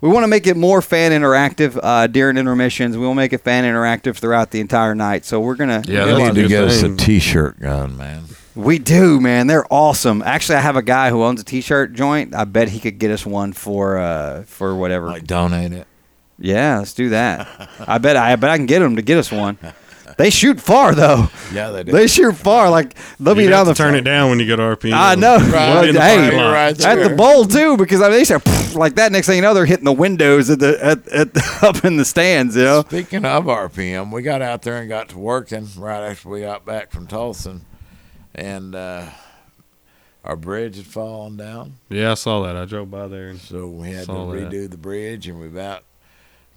We 0.00 0.08
want 0.08 0.24
to 0.24 0.28
make 0.28 0.48
it 0.48 0.56
more 0.56 0.82
fan 0.82 1.12
interactive 1.12 1.78
uh, 1.80 2.08
during 2.08 2.36
intermissions. 2.36 2.96
We 2.96 3.04
will 3.06 3.14
make 3.14 3.32
it 3.32 3.38
fan 3.42 3.62
interactive 3.62 4.16
throughout 4.16 4.50
the 4.50 4.58
entire 4.58 4.96
night. 4.96 5.24
So 5.24 5.38
we're 5.40 5.54
gonna. 5.54 5.84
Yeah, 5.86 6.06
You 6.06 6.16
that's 6.16 6.34
need 6.34 6.42
to 6.42 6.48
get 6.48 6.64
us 6.64 6.78
a 6.80 6.88
thing. 6.88 6.96
T-shirt 6.96 7.60
gun, 7.60 7.96
man. 7.96 8.24
We 8.54 8.78
do, 8.78 9.20
man. 9.20 9.46
They're 9.46 9.66
awesome. 9.72 10.22
Actually, 10.22 10.56
I 10.56 10.60
have 10.60 10.76
a 10.76 10.82
guy 10.82 11.10
who 11.10 11.22
owns 11.22 11.40
a 11.40 11.44
T-shirt 11.44 11.94
joint. 11.94 12.34
I 12.34 12.44
bet 12.44 12.68
he 12.68 12.80
could 12.80 12.98
get 12.98 13.10
us 13.10 13.24
one 13.24 13.52
for 13.52 13.98
uh, 13.98 14.42
for 14.42 14.74
whatever. 14.74 15.08
Like 15.08 15.26
donate 15.26 15.72
it. 15.72 15.86
Yeah, 16.38 16.78
let's 16.78 16.92
do 16.92 17.10
that. 17.10 17.48
I 17.86 17.98
bet 17.98 18.16
I 18.16 18.36
bet 18.36 18.50
I 18.50 18.56
can 18.56 18.66
get 18.66 18.82
him 18.82 18.96
to 18.96 19.02
get 19.02 19.16
us 19.18 19.30
one. 19.32 19.58
They 20.18 20.28
shoot 20.28 20.60
far 20.60 20.94
though. 20.94 21.28
Yeah, 21.54 21.70
they 21.70 21.84
do. 21.84 21.92
They 21.92 22.06
shoot 22.06 22.34
far. 22.36 22.68
Like 22.68 22.94
they'll 23.18 23.34
be 23.34 23.44
down 23.44 23.52
have 23.52 23.66
the 23.68 23.74
to 23.74 23.78
turn 23.78 23.94
it 23.94 24.02
down 24.02 24.28
when 24.28 24.40
you 24.40 24.46
go 24.46 24.56
to 24.56 24.62
RPM. 24.76 24.92
I 24.92 25.14
know. 25.14 25.36
Right. 25.36 25.50
Well, 25.50 25.84
In 25.84 25.94
the 25.94 26.00
hey, 26.02 26.16
parking 26.16 26.38
lot. 26.38 26.52
Right 26.52 26.84
at 26.84 26.94
the 26.96 27.08
there. 27.08 27.16
bowl 27.16 27.44
too, 27.46 27.76
because 27.78 28.02
I 28.02 28.08
mean 28.08 28.18
they 28.18 28.24
start 28.24 28.46
like 28.74 28.96
that. 28.96 29.10
Next 29.12 29.26
thing 29.28 29.36
you 29.36 29.42
know, 29.42 29.54
they're 29.54 29.64
hitting 29.64 29.84
the 29.86 29.92
windows 29.92 30.50
at 30.50 30.58
the 30.58 30.78
at, 30.84 31.08
at 31.08 31.62
up 31.62 31.84
in 31.84 31.96
the 31.96 32.04
stands. 32.04 32.56
You 32.56 32.64
know. 32.64 32.80
Speaking 32.82 33.24
of 33.24 33.44
RPM, 33.44 34.12
we 34.12 34.20
got 34.22 34.42
out 34.42 34.62
there 34.62 34.76
and 34.76 34.88
got 34.88 35.08
to 35.10 35.18
working 35.18 35.68
right 35.78 36.02
after 36.10 36.28
we 36.28 36.40
got 36.42 36.66
back 36.66 36.90
from 36.90 37.06
Tulsa, 37.06 37.60
and 38.34 38.74
uh, 38.74 39.06
our 40.24 40.36
bridge 40.36 40.76
had 40.76 40.86
fallen 40.86 41.36
down, 41.36 41.74
Yeah, 41.88 42.12
I 42.12 42.14
saw 42.14 42.42
that. 42.42 42.56
I 42.56 42.64
drove 42.64 42.90
by 42.90 43.08
there 43.08 43.28
and 43.28 43.40
so 43.40 43.66
we 43.68 43.88
had 43.90 44.00
to 44.00 44.04
Saw 44.06 44.30
that. 44.32 44.50
redo 44.50 44.70
the 44.70 44.76
bridge, 44.76 45.26
and 45.28 45.38
we 45.40 45.46
about 45.46 45.82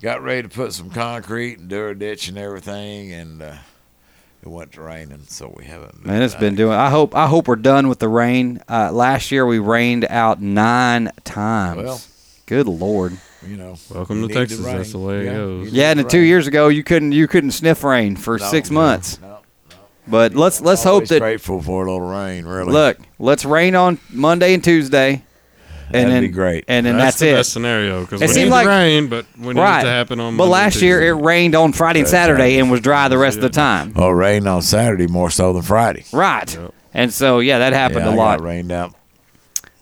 got 0.01 0.21
ready 0.21 0.43
to 0.43 0.49
put 0.49 0.73
some 0.73 0.89
concrete 0.89 1.57
and 1.59 1.67
do 1.69 1.87
a 1.87 1.95
ditch 1.95 2.27
and 2.27 2.37
everything, 2.37 3.11
and 3.11 3.41
uh, 3.41 3.55
it 4.43 4.49
went 4.49 4.73
to 4.73 4.81
raining, 4.81 5.23
so 5.27 5.53
we 5.57 5.65
haven't. 5.65 6.05
Man, 6.05 6.21
it's 6.21 6.35
been 6.35 6.53
doing. 6.55 6.73
I 6.73 6.89
hope. 6.91 7.15
I 7.15 7.25
hope 7.27 7.47
we're 7.47 7.55
done 7.55 7.87
with 7.87 7.97
the 7.99 8.09
rain. 8.09 8.61
Uh, 8.69 8.91
last 8.91 9.31
year 9.31 9.45
we 9.45 9.57
rained 9.59 10.05
out 10.05 10.41
nine 10.41 11.11
times. 11.23 11.83
Well. 11.83 12.01
Good 12.47 12.67
lord. 12.67 13.17
you 13.47 13.57
know. 13.57 13.75
Welcome 13.89 14.21
you 14.21 14.27
to 14.27 14.33
Texas. 14.35 14.59
rain. 14.59 14.77
That's 14.77 14.91
the 14.91 14.99
way 14.99 15.21
it 15.27 15.33
goes. 15.33 15.71
Yeah, 15.71 15.89
and 15.89 16.07
two 16.07 16.19
years 16.19 16.45
ago 16.45 16.67
you 16.67 16.83
couldn't 16.83 17.13
you 17.13 17.27
couldn't 17.27 17.51
sniff 17.51 17.83
rain 17.83 18.15
for 18.15 18.37
No, 18.37 18.45
six 18.45 18.69
no, 18.69 18.75
months. 18.75 19.19
no. 19.19 19.39
But 20.07 20.35
let's 20.35 20.61
let's 20.61 20.83
hope 20.83 21.05
that 21.07 21.19
grateful 21.19 21.61
for 21.61 21.85
a 21.85 21.91
little 21.91 22.07
rain. 22.07 22.45
Really, 22.45 22.71
look. 22.71 22.97
Let's 23.17 23.43
rain 23.45 23.75
on 23.75 23.99
Monday 24.11 24.53
and 24.53 24.63
Tuesday, 24.63 25.23
and 25.87 25.93
That'd 25.93 26.11
then 26.11 26.21
be 26.23 26.27
great. 26.27 26.65
And 26.67 26.85
then 26.85 26.97
that's, 26.97 27.17
that's, 27.17 27.19
the 27.21 27.33
best 27.37 27.49
it. 27.49 27.51
scenario 27.53 28.01
because 28.01 28.21
It 28.21 28.27
we 28.27 28.33
seemed 28.33 28.45
need 28.45 28.51
like- 28.51 28.67
rain, 28.67 29.07
but 29.07 29.25
we 29.37 29.53
need 29.53 29.59
right. 29.61 29.79
it 29.81 29.85
to 29.85 29.89
happen 29.89 30.19
on. 30.19 30.37
but 30.37 30.43
Monday, 30.45 30.51
last 30.53 30.81
year 30.81 31.01
it 31.01 31.13
rained 31.23 31.55
on 31.55 31.73
Friday 31.73 32.01
and 32.01 32.07
Saturday 32.07 32.59
and 32.59 32.69
was 32.69 32.81
dry 32.81 33.07
the 33.07 33.17
rest 33.17 33.37
of 33.37 33.41
the 33.43 33.49
time. 33.49 33.93
Oh, 33.95 34.09
rain 34.09 34.45
on 34.47 34.61
Saturday 34.61 35.07
more 35.07 35.29
so 35.31 35.53
than 35.53 35.63
Friday. 35.63 36.05
Right. 36.13 36.53
Yep. 36.55 36.73
And 36.93 37.11
so 37.11 37.39
yeah, 37.39 37.57
that 37.59 37.73
happened 37.73 38.05
yeah, 38.05 38.11
a 38.11 38.13
I 38.13 38.15
lot. 38.15 38.37
got 38.39 38.45
rained 38.45 38.71
out. 38.71 38.93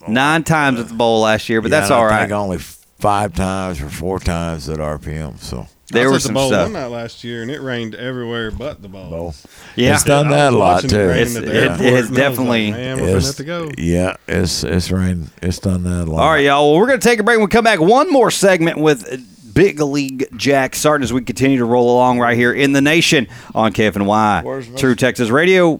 Nine 0.07 0.43
times 0.43 0.79
at 0.79 0.87
the 0.87 0.93
bowl 0.93 1.21
last 1.21 1.47
year, 1.49 1.61
but 1.61 1.69
Yeah, 1.71 1.79
that's 1.81 1.91
and 1.91 1.99
all 1.99 2.05
I 2.05 2.09
right. 2.09 2.19
think 2.21 2.31
only 2.31 2.57
five 2.57 3.33
times 3.35 3.81
or 3.81 3.89
four 3.89 4.19
times 4.19 4.67
at 4.69 4.79
RPM. 4.79 5.37
So 5.39 5.67
There 5.93 6.03
I 6.03 6.07
was 6.07 6.13
was 6.15 6.23
some 6.23 6.33
the 6.33 6.39
bowl 6.39 6.49
stuff. 6.49 6.65
one 6.65 6.73
night 6.73 6.87
last 6.87 7.23
year, 7.23 7.41
and 7.41 7.49
it 7.51 7.61
rained 7.61 7.95
everywhere 7.95 8.51
but 8.51 8.81
the 8.81 8.87
bowl. 8.89 9.09
bowl. 9.09 9.35
Yeah. 9.75 9.93
it's 9.93 10.03
done 10.03 10.29
that 10.29 10.53
a 10.53 10.57
lot 10.57 10.83
watching 10.83 10.89
it 10.89 10.93
too. 10.93 11.09
It's- 11.09 11.35
it- 11.35 11.43
airport, 11.47 11.81
it 11.81 11.93
has 11.93 12.05
and 12.07 12.09
like, 12.09 12.17
definitely- 12.17 12.71
Man, 12.71 12.97
we're 13.01 13.07
It's- 13.09 13.35
to 13.35 13.43
go. 13.43 13.69
Yeah, 13.77 14.15
it's 14.27 14.63
it's 14.63 14.91
rained. 14.91 15.29
It's 15.41 15.59
done 15.59 15.83
that 15.83 16.07
a 16.07 16.11
lot. 16.11 16.21
All 16.21 16.29
right, 16.31 16.43
y'all. 16.45 16.71
Well, 16.71 16.79
we're 16.79 16.87
going 16.87 16.99
to 16.99 17.07
take 17.07 17.19
a 17.19 17.23
break. 17.23 17.37
When 17.37 17.45
we 17.47 17.49
come 17.51 17.63
back, 17.63 17.79
one 17.79 18.11
more 18.11 18.31
segment 18.31 18.77
with 18.77 19.53
Big 19.53 19.79
League 19.79 20.27
Jack 20.35 20.75
starting 20.75 21.03
as 21.03 21.13
we 21.13 21.21
continue 21.21 21.57
to 21.59 21.65
roll 21.65 21.91
along 21.93 22.19
right 22.19 22.35
here 22.35 22.51
in 22.53 22.71
the 22.73 22.81
nation 22.81 23.27
on 23.53 23.71
KFNY. 23.71 24.77
True 24.79 24.95
Texas 24.95 25.29
Radio. 25.29 25.79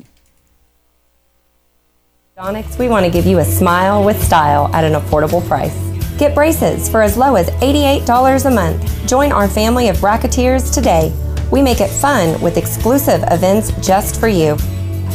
Orthodontics, 2.37 2.77
we 2.79 2.87
want 2.89 3.05
to 3.05 3.11
give 3.11 3.25
you 3.25 3.39
a 3.39 3.45
smile 3.45 4.03
with 4.03 4.21
style 4.23 4.73
at 4.75 4.83
an 4.83 4.93
affordable 4.93 5.45
price. 5.47 5.92
Get 6.17 6.35
braces 6.35 6.87
for 6.87 7.01
as 7.01 7.17
low 7.17 7.35
as 7.35 7.49
$88 7.49 8.45
a 8.45 8.51
month. 8.51 9.07
Join 9.07 9.31
our 9.31 9.47
family 9.47 9.89
of 9.89 9.97
bracketeers 9.97 10.73
today. 10.73 11.11
We 11.51 11.61
make 11.61 11.81
it 11.81 11.89
fun 11.89 12.39
with 12.41 12.57
exclusive 12.57 13.23
events 13.31 13.71
just 13.85 14.19
for 14.19 14.27
you. 14.27 14.57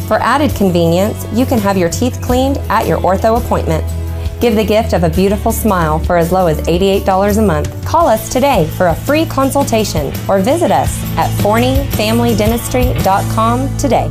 For 0.06 0.18
added 0.20 0.54
convenience, 0.54 1.26
you 1.32 1.46
can 1.46 1.58
have 1.58 1.76
your 1.76 1.90
teeth 1.90 2.20
cleaned 2.22 2.58
at 2.68 2.86
your 2.86 2.98
ortho 2.98 3.44
appointment. 3.44 3.84
Give 4.40 4.54
the 4.54 4.64
gift 4.64 4.92
of 4.92 5.02
a 5.02 5.10
beautiful 5.10 5.50
smile 5.52 5.98
for 5.98 6.16
as 6.16 6.30
low 6.30 6.46
as 6.46 6.60
$88 6.62 7.38
a 7.38 7.42
month. 7.42 7.84
Call 7.84 8.06
us 8.06 8.28
today 8.28 8.68
for 8.76 8.86
a 8.88 8.94
free 8.94 9.26
consultation 9.26 10.12
or 10.28 10.38
visit 10.40 10.70
us 10.70 10.96
at 11.16 11.28
forneyfamilydentistry.com 11.40 13.78
today. 13.78 14.08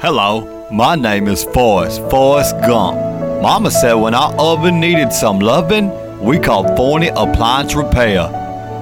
Hello, 0.00 0.68
my 0.70 0.94
name 0.94 1.28
is 1.28 1.44
Forrest, 1.44 2.02
Forrest 2.10 2.54
Gump. 2.60 3.05
Mama 3.42 3.70
said 3.70 3.94
when 3.94 4.14
our 4.14 4.34
oven 4.38 4.80
needed 4.80 5.12
some 5.12 5.38
loving, 5.38 5.90
we 6.20 6.38
called 6.38 6.76
Forney 6.76 7.08
Appliance 7.08 7.74
Repair. 7.74 8.28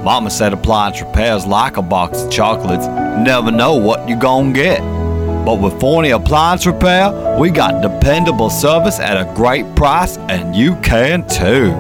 Mama 0.05 0.31
said 0.31 0.53
appliance 0.53 1.01
repairs 1.01 1.47
like 1.47 1.77
a 1.77 1.83
box 1.83 2.23
of 2.23 2.31
chocolates. 2.31 2.87
Never 2.87 3.51
know 3.51 3.75
what 3.75 4.09
you 4.09 4.17
gonna 4.17 4.53
get. 4.53 4.81
But 5.45 5.61
with 5.61 5.79
Forney 5.81 6.11
Appliance 6.11 6.67
Repair, 6.67 7.37
we 7.39 7.51
got 7.51 7.83
dependable 7.83 8.49
service 8.49 9.01
at 9.01 9.17
a 9.17 9.31
great 9.35 9.75
price, 9.75 10.17
and 10.29 10.55
you 10.55 10.77
can 10.77 11.27
too. 11.27 11.71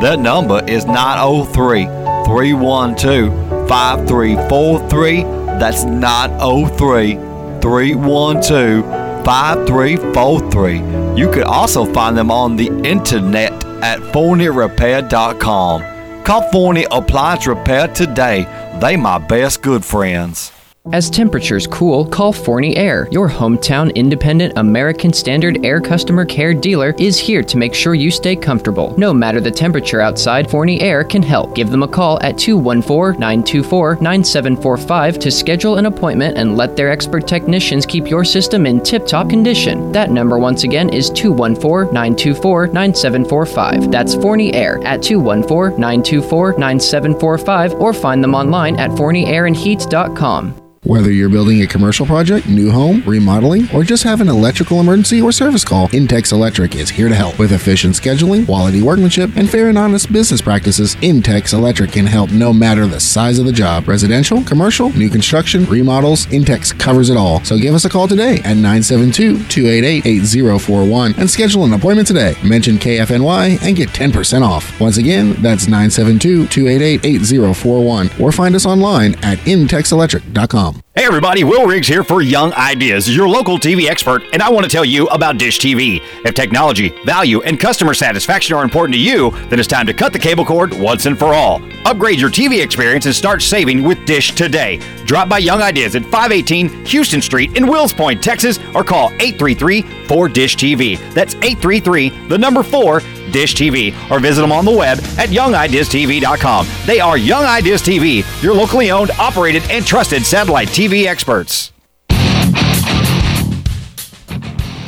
That 0.00 0.18
number 0.18 0.64
is 0.66 0.84
903 0.86 1.84
312 2.24 3.68
5343. 3.68 5.22
That's 5.58 5.84
903 5.84 7.14
312 7.60 9.05
5343. 9.26 11.18
You 11.20 11.28
could 11.28 11.42
also 11.42 11.84
find 11.92 12.16
them 12.16 12.30
on 12.30 12.54
the 12.54 12.68
internet 12.88 13.52
at 13.82 13.98
forneyrepair.com. 13.98 16.22
Call 16.22 16.52
Forney 16.52 16.86
Appliance 16.92 17.48
Repair 17.48 17.88
today. 17.88 18.46
They 18.80 18.96
my 18.96 19.18
best 19.18 19.62
good 19.62 19.84
friends. 19.84 20.52
As 20.92 21.10
temperatures 21.10 21.66
cool, 21.66 22.06
call 22.06 22.32
Forney 22.32 22.76
Air. 22.76 23.08
Your 23.10 23.28
hometown 23.28 23.92
independent 23.96 24.56
American 24.56 25.12
Standard 25.12 25.64
Air 25.66 25.80
customer 25.80 26.24
care 26.24 26.54
dealer 26.54 26.94
is 26.96 27.18
here 27.18 27.42
to 27.42 27.56
make 27.56 27.74
sure 27.74 27.96
you 27.96 28.12
stay 28.12 28.36
comfortable. 28.36 28.94
No 28.96 29.12
matter 29.12 29.40
the 29.40 29.50
temperature 29.50 30.00
outside, 30.00 30.48
Forney 30.48 30.80
Air 30.80 31.02
can 31.02 31.24
help. 31.24 31.56
Give 31.56 31.70
them 31.70 31.82
a 31.82 31.88
call 31.88 32.22
at 32.22 32.38
214 32.38 33.18
924 33.18 33.96
9745 33.96 35.18
to 35.18 35.30
schedule 35.30 35.76
an 35.76 35.86
appointment 35.86 36.38
and 36.38 36.56
let 36.56 36.76
their 36.76 36.90
expert 36.90 37.26
technicians 37.26 37.84
keep 37.84 38.08
your 38.08 38.24
system 38.24 38.64
in 38.64 38.80
tip 38.80 39.08
top 39.08 39.28
condition. 39.28 39.90
That 39.90 40.12
number, 40.12 40.38
once 40.38 40.62
again, 40.62 40.88
is 40.90 41.10
214 41.10 41.92
924 41.92 42.68
9745. 42.68 43.90
That's 43.90 44.14
Forney 44.14 44.54
Air 44.54 44.80
at 44.84 45.02
214 45.02 45.80
924 45.80 46.58
9745 46.58 47.74
or 47.74 47.92
find 47.92 48.22
them 48.22 48.36
online 48.36 48.78
at 48.78 48.90
forneyairandheat.com. 48.90 50.62
Whether 50.86 51.10
you're 51.10 51.28
building 51.28 51.60
a 51.62 51.66
commercial 51.66 52.06
project, 52.06 52.46
new 52.46 52.70
home, 52.70 53.02
remodeling, 53.04 53.68
or 53.74 53.82
just 53.82 54.04
have 54.04 54.20
an 54.20 54.28
electrical 54.28 54.78
emergency 54.78 55.20
or 55.20 55.32
service 55.32 55.64
call, 55.64 55.88
Intex 55.88 56.30
Electric 56.30 56.76
is 56.76 56.88
here 56.88 57.08
to 57.08 57.14
help. 57.14 57.40
With 57.40 57.50
efficient 57.50 57.96
scheduling, 57.96 58.46
quality 58.46 58.82
workmanship, 58.82 59.32
and 59.34 59.50
fair 59.50 59.68
and 59.68 59.76
honest 59.76 60.12
business 60.12 60.40
practices, 60.40 60.94
Intex 60.96 61.52
Electric 61.52 61.90
can 61.90 62.06
help 62.06 62.30
no 62.30 62.52
matter 62.52 62.86
the 62.86 63.00
size 63.00 63.40
of 63.40 63.46
the 63.46 63.52
job. 63.52 63.88
Residential, 63.88 64.44
commercial, 64.44 64.90
new 64.90 65.10
construction, 65.10 65.64
remodels, 65.64 66.26
Intex 66.26 66.78
covers 66.78 67.10
it 67.10 67.16
all. 67.16 67.42
So 67.42 67.58
give 67.58 67.74
us 67.74 67.84
a 67.84 67.88
call 67.88 68.06
today 68.06 68.36
at 68.44 68.56
972-288-8041 68.56 71.18
and 71.18 71.28
schedule 71.28 71.64
an 71.64 71.72
appointment 71.72 72.06
today. 72.06 72.36
Mention 72.44 72.76
KFNY 72.76 73.60
and 73.60 73.74
get 73.74 73.88
10% 73.88 74.42
off. 74.42 74.80
Once 74.80 74.98
again, 74.98 75.32
that's 75.42 75.66
972-288-8041 75.66 78.20
or 78.20 78.30
find 78.30 78.54
us 78.54 78.66
online 78.66 79.14
at 79.24 79.38
intexelectric.com. 79.38 80.75
Hey 80.76 81.04
everybody, 81.04 81.44
Will 81.44 81.66
Riggs 81.66 81.86
here 81.88 82.02
for 82.02 82.22
Young 82.22 82.52
Ideas, 82.54 83.14
your 83.14 83.28
local 83.28 83.58
TV 83.58 83.88
expert, 83.88 84.22
and 84.32 84.42
I 84.42 84.50
want 84.50 84.64
to 84.64 84.70
tell 84.70 84.84
you 84.84 85.06
about 85.08 85.38
Dish 85.38 85.58
TV. 85.58 86.02
If 86.24 86.34
technology, 86.34 86.88
value, 87.04 87.42
and 87.42 87.60
customer 87.60 87.94
satisfaction 87.94 88.56
are 88.56 88.64
important 88.64 88.94
to 88.94 89.00
you, 89.00 89.30
then 89.48 89.58
it's 89.58 89.68
time 89.68 89.86
to 89.86 89.94
cut 89.94 90.12
the 90.12 90.18
cable 90.18 90.44
cord 90.44 90.72
once 90.78 91.06
and 91.06 91.18
for 91.18 91.34
all. 91.34 91.62
Upgrade 91.84 92.18
your 92.18 92.30
TV 92.30 92.62
experience 92.62 93.06
and 93.06 93.14
start 93.14 93.42
saving 93.42 93.82
with 93.82 94.04
Dish 94.06 94.32
today. 94.32 94.80
Drop 95.04 95.28
by 95.28 95.38
Young 95.38 95.62
Ideas 95.62 95.96
at 95.96 96.02
518 96.04 96.86
Houston 96.86 97.22
Street 97.22 97.56
in 97.56 97.68
Wills 97.68 97.92
Point, 97.92 98.22
Texas, 98.22 98.58
or 98.74 98.82
call 98.82 99.10
833-4-DISH 99.10 100.56
TV. 100.56 100.98
That's 101.14 101.34
833, 101.36 102.28
the 102.28 102.38
number 102.38 102.62
4, 102.62 103.00
Dish 103.32 103.54
TV, 103.54 103.94
or 104.10 104.20
visit 104.20 104.40
them 104.40 104.52
on 104.52 104.64
the 104.64 104.70
web 104.70 104.98
at 105.18 105.30
youngideastv.com. 105.30 106.66
They 106.86 107.00
are 107.00 107.16
Young 107.16 107.44
Ideas 107.44 107.82
TV, 107.82 108.24
your 108.42 108.54
locally 108.54 108.90
owned, 108.90 109.10
operated, 109.12 109.62
and 109.70 109.86
trusted 109.86 110.24
satellite 110.24 110.68
TV 110.68 111.06
experts. 111.06 111.72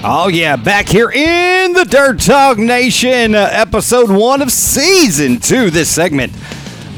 Oh, 0.04 0.28
yeah, 0.32 0.54
back 0.54 0.88
here 0.88 1.10
in 1.10 1.72
the 1.72 1.84
Dirt 1.84 2.20
Talk 2.20 2.56
Nation, 2.56 3.34
uh, 3.34 3.48
episode 3.50 4.08
one 4.08 4.40
of 4.40 4.52
season 4.52 5.40
two. 5.40 5.70
This 5.70 5.90
segment 5.90 6.32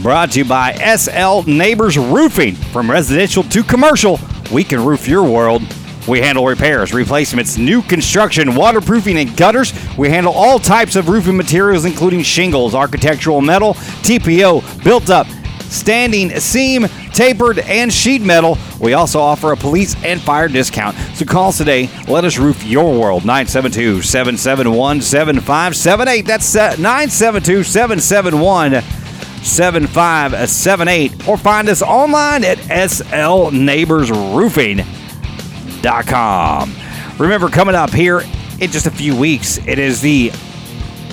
brought 0.02 0.32
to 0.32 0.40
you 0.40 0.44
by 0.44 0.74
SL 0.74 1.40
Neighbors 1.50 1.96
Roofing. 1.96 2.54
From 2.54 2.90
residential 2.90 3.42
to 3.44 3.62
commercial, 3.62 4.20
we 4.52 4.64
can 4.64 4.84
roof 4.84 5.08
your 5.08 5.22
world. 5.22 5.62
We 6.10 6.20
handle 6.20 6.44
repairs, 6.44 6.92
replacements, 6.92 7.56
new 7.56 7.82
construction, 7.82 8.56
waterproofing, 8.56 9.16
and 9.16 9.36
gutters. 9.36 9.72
We 9.96 10.08
handle 10.08 10.32
all 10.32 10.58
types 10.58 10.96
of 10.96 11.08
roofing 11.08 11.36
materials, 11.36 11.84
including 11.84 12.22
shingles, 12.22 12.74
architectural 12.74 13.40
metal, 13.40 13.74
TPO, 14.02 14.82
built 14.82 15.08
up, 15.08 15.28
standing 15.68 16.30
seam, 16.40 16.88
tapered, 17.14 17.60
and 17.60 17.92
sheet 17.92 18.22
metal. 18.22 18.58
We 18.80 18.94
also 18.94 19.20
offer 19.20 19.52
a 19.52 19.56
police 19.56 19.94
and 20.02 20.20
fire 20.20 20.48
discount. 20.48 20.96
So 21.14 21.24
call 21.24 21.50
us 21.50 21.58
today. 21.58 21.88
Let 22.08 22.24
us 22.24 22.38
roof 22.38 22.64
your 22.64 22.92
world. 22.92 23.24
972 23.24 24.02
771 24.02 25.02
7578. 25.02 26.26
That's 26.26 26.56
uh, 26.56 26.70
972 26.70 27.62
771 27.62 28.82
7578. 29.44 31.28
Or 31.28 31.36
find 31.36 31.68
us 31.68 31.82
online 31.82 32.42
at 32.42 32.58
slneighborsroofing.com. 35.80 36.74
Remember, 37.18 37.48
coming 37.48 37.74
up 37.74 37.90
here 37.90 38.20
in 38.60 38.70
just 38.70 38.86
a 38.86 38.90
few 38.90 39.16
weeks, 39.16 39.58
it 39.66 39.78
is 39.78 40.00
the 40.00 40.30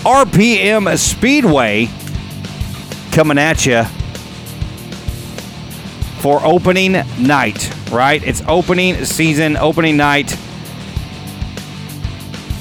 RPM 0.04 0.98
Speedway 0.98 1.90
coming 3.12 3.38
at 3.38 3.66
you 3.66 3.84
for 6.22 6.40
opening 6.46 6.94
night, 7.20 7.74
right? 7.92 8.24
It's 8.24 8.42
opening 8.48 9.04
season, 9.06 9.58
opening 9.58 9.98
night. 9.98 10.38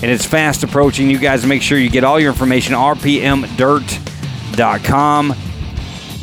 And 0.03 0.11
it's 0.11 0.27
fast 0.27 0.63
approaching. 0.63 1.09
You 1.09 1.19
guys 1.19 1.47
make 1.47 1.63
sure 1.63 1.79
you 1.79 1.89
get 1.89 2.05
all 2.05 2.21
your 2.21 2.31
information 2.33 2.75
rpmdirt.com. 2.75 3.47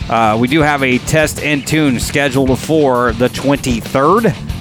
Uh, 0.09 0.38
we 0.39 0.47
do 0.47 0.61
have 0.61 0.84
a 0.84 0.99
test 0.99 1.41
and 1.41 1.65
tune 1.65 1.99
scheduled 1.99 2.59
for 2.59 3.13
the 3.13 3.29
23rd. 3.29 4.53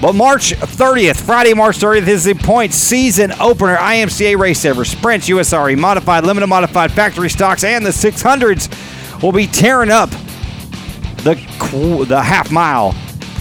But 0.00 0.14
March 0.14 0.52
30th, 0.54 1.20
Friday, 1.20 1.52
March 1.52 1.78
30th, 1.78 2.08
is 2.08 2.24
the 2.24 2.34
point 2.34 2.72
season 2.72 3.32
opener. 3.32 3.76
IMCA 3.76 4.38
Race 4.38 4.64
ever. 4.64 4.84
Sprints, 4.84 5.28
USRA, 5.28 5.78
Modified, 5.78 6.24
Limited 6.24 6.46
Modified, 6.46 6.90
Factory 6.90 7.28
Stocks, 7.28 7.64
and 7.64 7.84
the 7.84 7.90
600s 7.90 9.22
will 9.22 9.32
be 9.32 9.46
tearing 9.46 9.90
up 9.90 10.10
the 11.22 11.34
the 12.08 12.20
half 12.20 12.50
mile 12.50 12.94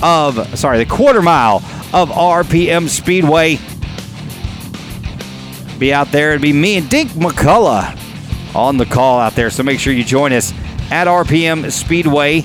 of 0.04 0.60
sorry 0.60 0.78
the 0.78 0.86
quarter 0.86 1.22
mile 1.22 1.58
of 1.94 2.10
RPM 2.10 2.90
Speedway. 2.90 3.58
Be 5.80 5.94
out 5.94 6.12
there. 6.12 6.32
It'd 6.32 6.42
be 6.42 6.52
me 6.52 6.76
and 6.76 6.90
Dink 6.90 7.12
McCullough 7.12 7.96
on 8.54 8.76
the 8.76 8.86
call 8.86 9.20
out 9.20 9.34
there. 9.36 9.50
So 9.50 9.64
make 9.64 9.80
sure 9.80 9.94
you 9.94 10.04
join 10.04 10.34
us 10.34 10.54
at 10.92 11.08
RPM 11.08 11.72
Speedway. 11.72 12.44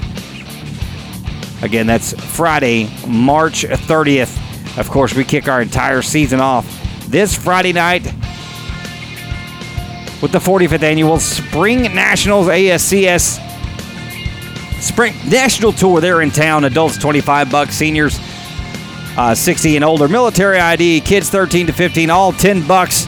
Again, 1.64 1.86
that's 1.86 2.12
Friday, 2.36 2.90
March 3.08 3.64
30th. 3.64 4.78
Of 4.78 4.90
course, 4.90 5.14
we 5.14 5.24
kick 5.24 5.48
our 5.48 5.62
entire 5.62 6.02
season 6.02 6.38
off 6.38 6.66
this 7.08 7.34
Friday 7.34 7.72
night 7.72 8.04
with 10.20 10.30
the 10.30 10.38
45th 10.38 10.82
annual 10.82 11.18
Spring 11.18 11.82
Nationals 11.94 12.48
ASCS 12.48 13.40
Sprint 14.82 15.16
National 15.30 15.72
Tour. 15.72 16.02
They're 16.02 16.20
in 16.20 16.30
town. 16.30 16.64
Adults 16.64 16.98
25 16.98 17.50
bucks, 17.50 17.74
seniors 17.74 18.18
uh, 19.16 19.34
60 19.34 19.76
and 19.76 19.84
older. 19.86 20.06
Military 20.06 20.58
ID, 20.58 21.00
kids 21.00 21.30
13 21.30 21.68
to 21.68 21.72
15, 21.72 22.10
all 22.10 22.32
10 22.32 22.66
bucks. 22.66 23.06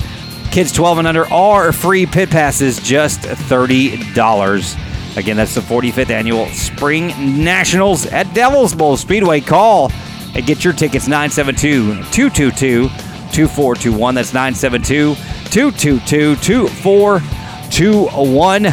Kids 0.50 0.72
12 0.72 0.98
and 1.00 1.06
under 1.06 1.26
are 1.26 1.72
free. 1.72 2.06
Pit 2.06 2.30
passes 2.30 2.80
just 2.80 3.20
$30. 3.20 4.95
Again, 5.16 5.36
that's 5.36 5.54
the 5.54 5.60
45th 5.62 6.10
annual 6.10 6.46
Spring 6.48 7.08
Nationals 7.42 8.04
at 8.06 8.32
Devil's 8.34 8.74
Bowl 8.74 8.96
Speedway. 8.96 9.40
Call 9.40 9.90
and 10.34 10.44
get 10.46 10.62
your 10.64 10.74
tickets 10.74 11.08
972 11.08 11.94
222 12.12 12.88
2421. 12.88 14.14
That's 14.14 14.32
972 14.34 15.14
222 15.50 16.36
2421. 16.36 18.66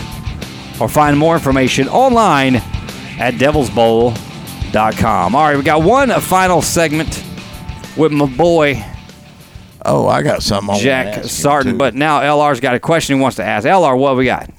Or 0.82 0.90
find 0.90 1.18
more 1.18 1.36
information 1.36 1.88
online 1.88 2.56
at 2.58 3.36
devilsbowl.com. 3.36 5.36
All 5.36 5.44
right, 5.44 5.56
we 5.56 5.64
got 5.64 5.84
one 5.84 6.10
final 6.20 6.62
segment 6.62 7.24
with 7.96 8.12
my 8.12 8.26
boy 8.26 8.84
Oh, 9.86 10.08
I 10.08 10.22
got 10.22 10.42
something. 10.42 10.76
I 10.76 10.80
Jack 10.80 11.26
Sarton. 11.26 11.78
But 11.78 11.94
now 11.94 12.22
LR's 12.22 12.62
got 12.62 12.74
a 12.74 12.80
question 12.80 13.18
he 13.18 13.22
wants 13.22 13.36
to 13.38 13.44
ask. 13.44 13.68
LR, 13.68 13.98
what 13.98 14.16
we 14.16 14.26
got? 14.26 14.50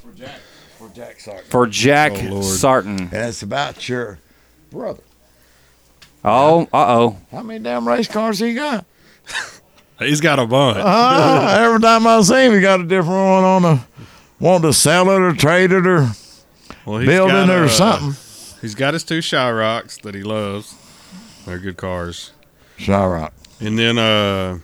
For 0.94 1.00
Jack 1.00 1.20
Sarton. 1.20 1.50
For 1.50 1.66
Jack 1.66 2.12
Oh, 2.30 2.42
Sarton. 2.42 2.98
And 3.00 3.12
it's 3.12 3.42
about 3.42 3.88
your 3.88 4.18
brother. 4.70 5.02
Oh, 6.24 6.62
uh 6.72 6.98
oh. 6.98 7.18
How 7.30 7.42
many 7.42 7.62
damn 7.62 7.86
race 7.86 8.08
cars 8.08 8.38
he 8.38 8.54
got? 8.54 8.86
He's 9.98 10.20
got 10.20 10.38
a 10.38 10.46
bunch. 10.46 10.78
Uh, 10.80 11.56
every 11.60 11.80
time 11.80 12.06
I 12.06 12.20
see 12.22 12.46
him, 12.46 12.54
he 12.54 12.60
got 12.60 12.80
a 12.80 12.84
different 12.84 13.10
one 13.10 13.44
on 13.44 13.62
the 13.62 13.80
want 14.40 14.62
to 14.64 14.72
sell 14.72 15.08
it 15.10 15.20
or 15.20 15.32
trade 15.32 15.70
it 15.72 15.86
or 15.86 16.08
Well, 16.84 16.98
he's 16.98 17.08
build 17.08 17.30
got, 17.30 17.48
it 17.48 17.52
or 17.52 17.64
uh, 17.64 17.68
something. 17.68 18.60
He's 18.60 18.74
got 18.74 18.94
his 18.94 19.04
two 19.04 19.20
Shy 19.20 19.50
Rocks 19.50 19.98
that 19.98 20.14
he 20.14 20.22
loves. 20.22 20.74
They're 21.46 21.58
good 21.58 21.76
cars. 21.76 22.32
Shyrock. 22.78 23.32
And 23.60 23.78
then 23.78 23.98
uh, 23.98 24.58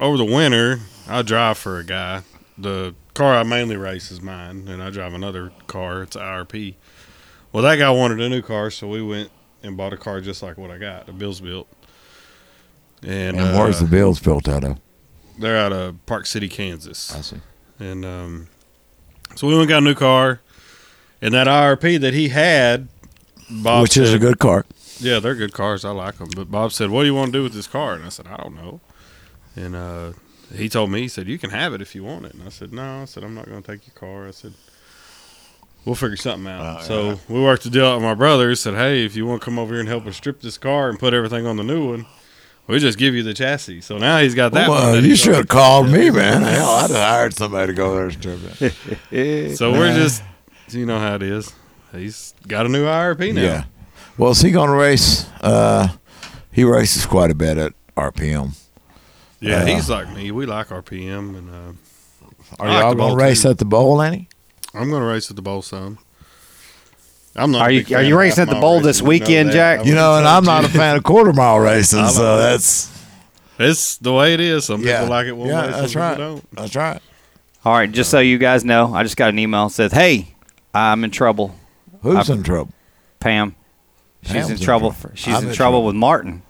over 0.00 0.16
the 0.18 0.24
winter, 0.24 0.80
I 1.08 1.22
drive 1.22 1.56
for 1.56 1.78
a 1.78 1.84
guy. 1.84 2.22
The 2.58 2.94
car 3.14 3.34
I 3.34 3.42
mainly 3.44 3.76
race 3.76 4.10
is 4.10 4.20
mine, 4.20 4.68
and 4.68 4.82
I 4.82 4.90
drive 4.90 5.14
another 5.14 5.52
car. 5.66 6.02
It's 6.02 6.16
an 6.16 6.22
IRP. 6.22 6.74
Well, 7.52 7.62
that 7.62 7.76
guy 7.76 7.90
wanted 7.90 8.20
a 8.20 8.28
new 8.28 8.42
car, 8.42 8.70
so 8.70 8.88
we 8.88 9.02
went 9.02 9.30
and 9.62 9.76
bought 9.76 9.92
a 9.92 9.96
car 9.96 10.20
just 10.20 10.42
like 10.42 10.58
what 10.58 10.70
I 10.70 10.78
got. 10.78 11.06
The 11.06 11.12
Bills 11.12 11.40
built. 11.40 11.68
And, 13.02 13.36
And 13.36 13.56
where's 13.56 13.76
uh, 13.80 13.84
the 13.84 13.90
Bills 13.90 14.18
built 14.20 14.48
out 14.48 14.64
of? 14.64 14.78
They're 15.38 15.56
out 15.56 15.72
of 15.72 16.04
Park 16.06 16.26
City, 16.26 16.48
Kansas. 16.48 17.14
I 17.14 17.20
see. 17.20 17.36
And 17.78 18.04
um, 18.04 18.48
so 19.34 19.46
we 19.46 19.54
went 19.54 19.62
and 19.62 19.68
got 19.70 19.78
a 19.78 19.84
new 19.84 19.94
car, 19.94 20.40
and 21.20 21.34
that 21.34 21.46
IRP 21.46 22.00
that 22.00 22.14
he 22.14 22.28
had, 22.28 22.88
Bob 23.50 23.82
Which 23.82 23.96
is 23.96 24.12
a 24.14 24.18
good 24.18 24.38
car. 24.38 24.64
Yeah, 25.00 25.18
they're 25.18 25.34
good 25.34 25.52
cars. 25.52 25.84
I 25.84 25.90
like 25.90 26.16
them. 26.16 26.28
But 26.34 26.50
Bob 26.50 26.72
said, 26.72 26.90
"What 26.90 27.02
do 27.02 27.06
you 27.06 27.14
want 27.14 27.32
to 27.32 27.38
do 27.38 27.42
with 27.42 27.52
this 27.52 27.66
car?" 27.66 27.94
And 27.94 28.04
I 28.04 28.08
said, 28.08 28.26
"I 28.26 28.36
don't 28.36 28.54
know." 28.54 28.80
And 29.56 29.74
uh, 29.74 30.12
he 30.52 30.68
told 30.68 30.90
me, 30.90 31.02
he 31.02 31.08
said, 31.08 31.28
"You 31.28 31.38
can 31.38 31.50
have 31.50 31.72
it 31.74 31.80
if 31.80 31.94
you 31.94 32.04
want 32.04 32.26
it." 32.26 32.34
And 32.34 32.42
I 32.42 32.48
said, 32.48 32.72
"No." 32.72 33.02
I 33.02 33.04
said, 33.04 33.24
"I'm 33.24 33.34
not 33.34 33.46
going 33.46 33.62
to 33.62 33.72
take 33.72 33.86
your 33.86 33.94
car." 33.94 34.26
I 34.26 34.30
said, 34.32 34.52
"We'll 35.84 35.94
figure 35.94 36.16
something 36.16 36.50
out." 36.50 36.80
Oh, 36.80 36.84
so 36.84 37.02
yeah. 37.02 37.16
we 37.28 37.42
worked 37.42 37.64
the 37.64 37.70
deal 37.70 37.86
out 37.86 37.96
with 37.96 38.04
my 38.04 38.14
brother. 38.14 38.48
He 38.48 38.54
said, 38.54 38.74
"Hey, 38.74 39.04
if 39.04 39.16
you 39.16 39.26
want 39.26 39.40
to 39.40 39.44
come 39.44 39.58
over 39.58 39.72
here 39.72 39.80
and 39.80 39.88
help 39.88 40.06
us 40.06 40.16
strip 40.16 40.40
this 40.40 40.58
car 40.58 40.88
and 40.88 40.98
put 40.98 41.14
everything 41.14 41.46
on 41.46 41.56
the 41.56 41.64
new 41.64 41.88
one." 41.90 42.06
We 42.66 42.78
just 42.78 42.96
give 42.96 43.14
you 43.14 43.22
the 43.22 43.34
chassis. 43.34 43.82
So 43.82 43.98
now 43.98 44.20
he's 44.20 44.34
got 44.34 44.52
that. 44.52 44.70
one 44.70 44.78
Well, 44.80 45.04
you 45.04 45.16
should 45.16 45.34
have 45.34 45.48
called 45.48 45.90
me, 45.90 46.08
man. 46.10 46.40
Hell, 46.40 46.70
I'd 46.70 46.90
have 46.90 46.98
hired 46.98 47.34
somebody 47.34 47.66
to 47.66 47.72
go 47.74 47.94
there 47.94 48.04
and 48.04 48.12
strip 48.14 48.40
it. 49.10 49.56
So 49.58 49.72
we're 49.72 49.94
just, 49.94 50.22
you 50.70 50.86
know 50.86 50.98
how 50.98 51.16
it 51.16 51.22
is. 51.22 51.52
He's 51.92 52.34
got 52.48 52.64
a 52.64 52.70
new 52.70 52.86
IRP 52.86 53.34
now. 53.34 53.42
Yeah. 53.42 53.64
Well, 54.16 54.30
is 54.30 54.40
he 54.40 54.50
going 54.50 54.70
to 54.70 54.76
race? 54.76 55.28
Uh, 55.42 55.88
he 56.50 56.64
races 56.64 57.04
quite 57.04 57.30
a 57.30 57.34
bit 57.34 57.58
at 57.58 57.74
RPM. 57.96 58.56
Yeah, 59.48 59.62
Uh, 59.62 59.66
he's 59.66 59.90
like 59.90 60.10
me. 60.14 60.30
We 60.30 60.46
like 60.46 60.68
RPM, 60.68 61.36
and 61.38 61.50
uh, 61.50 61.72
Are 62.58 62.66
I 62.68 62.72
like 62.74 62.82
y'all 62.82 62.90
the 62.90 62.96
going 62.96 63.18
to 63.18 63.24
race 63.24 63.42
too. 63.42 63.50
at 63.50 63.58
the 63.58 63.64
bowl, 63.64 64.00
Annie? 64.02 64.28
I'm 64.74 64.90
going 64.90 65.02
to 65.02 65.06
race 65.08 65.30
at 65.30 65.36
the 65.36 65.42
bowl 65.42 65.62
some. 65.62 65.98
I'm 67.36 67.50
not. 67.50 67.62
Are 67.62 67.70
you- 67.70 67.96
are 67.96 68.02
you 68.02 68.16
racing 68.18 68.42
at 68.42 68.48
the 68.48 68.54
half-mile 68.54 68.60
bowl 68.60 68.80
this 68.80 69.00
racing, 69.02 69.06
you 69.06 69.18
know 69.20 69.24
weekend. 69.26 69.52
Jack? 69.52 69.86
You 69.86 69.94
know, 69.94 70.16
and 70.16 70.26
I'm 70.26 70.44
not 70.44 70.64
a 70.64 70.68
fan 70.80 70.96
of 70.96 71.02
quarter 71.02 71.32
mile 71.32 71.58
racing, 71.58 72.06
so 72.08 72.22
know. 72.22 72.36
that's 72.38 72.90
It's 73.58 73.98
the 73.98 74.12
way 74.12 74.34
it 74.34 74.40
is. 74.40 74.64
Some 74.66 74.82
yeah, 74.82 74.98
people 75.00 75.10
like 75.10 75.26
it 75.26 75.32
one 75.36 75.48
yeah, 75.48 75.66
way. 75.66 75.72
Some 75.72 75.80
that's 75.80 75.92
people 75.92 76.02
right. 76.02 76.16
don't. 76.18 76.50
That's 76.52 76.76
right. 76.76 77.02
All 77.64 77.72
right, 77.72 77.90
just 77.90 78.10
so 78.10 78.20
you 78.20 78.38
guys 78.38 78.64
know, 78.64 78.94
I 78.94 79.02
just 79.02 79.16
got 79.16 79.30
an 79.30 79.38
email 79.38 79.66
that 79.68 79.74
says, 79.74 79.92
"Hey, 79.92 80.34
I'm 80.74 81.02
in 81.02 81.10
trouble." 81.10 81.56
Who's 82.02 82.30
I- 82.30 82.34
in 82.34 82.42
trouble? 82.44 82.72
Pam. 83.20 83.56
She's 84.22 84.32
Pam's 84.32 84.46
in 84.50 84.56
in 84.56 84.62
trouble. 84.62 84.90
trouble. 84.92 85.10
For, 85.10 85.16
she's 85.16 85.34
I'm 85.34 85.42
in, 85.44 85.48
in 85.50 85.54
trouble 85.54 85.78
trouble. 85.80 85.86
with 85.86 85.96
Martin. 85.96 86.42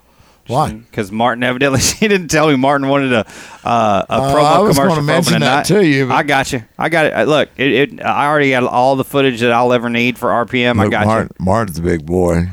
Why? 0.47 0.73
Because 0.73 1.11
Martin 1.11 1.43
evidently 1.43 1.79
she 1.81 2.07
didn't 2.07 2.27
tell 2.27 2.47
me 2.49 2.55
Martin 2.55 2.87
wanted 2.87 3.13
a 3.13 3.19
uh, 3.63 4.05
a 4.07 4.13
Uh, 4.13 4.33
promo 4.35 4.43
I 4.43 4.59
was 4.59 4.77
commercial 4.77 4.95
for 4.97 5.01
mention 5.01 5.39
that 5.41 5.65
to 5.65 5.85
you, 5.85 6.11
I 6.11 6.23
got 6.23 6.51
you. 6.53 6.63
I 6.77 6.89
got 6.89 7.07
it. 7.07 7.13
Uh, 7.13 7.23
Look, 7.23 7.49
it, 7.57 7.71
it. 7.71 8.01
I 8.05 8.27
already 8.27 8.51
got 8.51 8.63
all 8.63 8.95
the 8.95 9.03
footage 9.03 9.39
that 9.41 9.51
I'll 9.51 9.73
ever 9.73 9.89
need 9.89 10.17
for 10.17 10.29
RPM. 10.29 10.79
I 10.79 10.83
Look, 10.83 10.91
got 10.91 11.05
Martin, 11.05 11.31
Martin's 11.39 11.79
a 11.79 11.81
big 11.81 12.05
boy. 12.05 12.43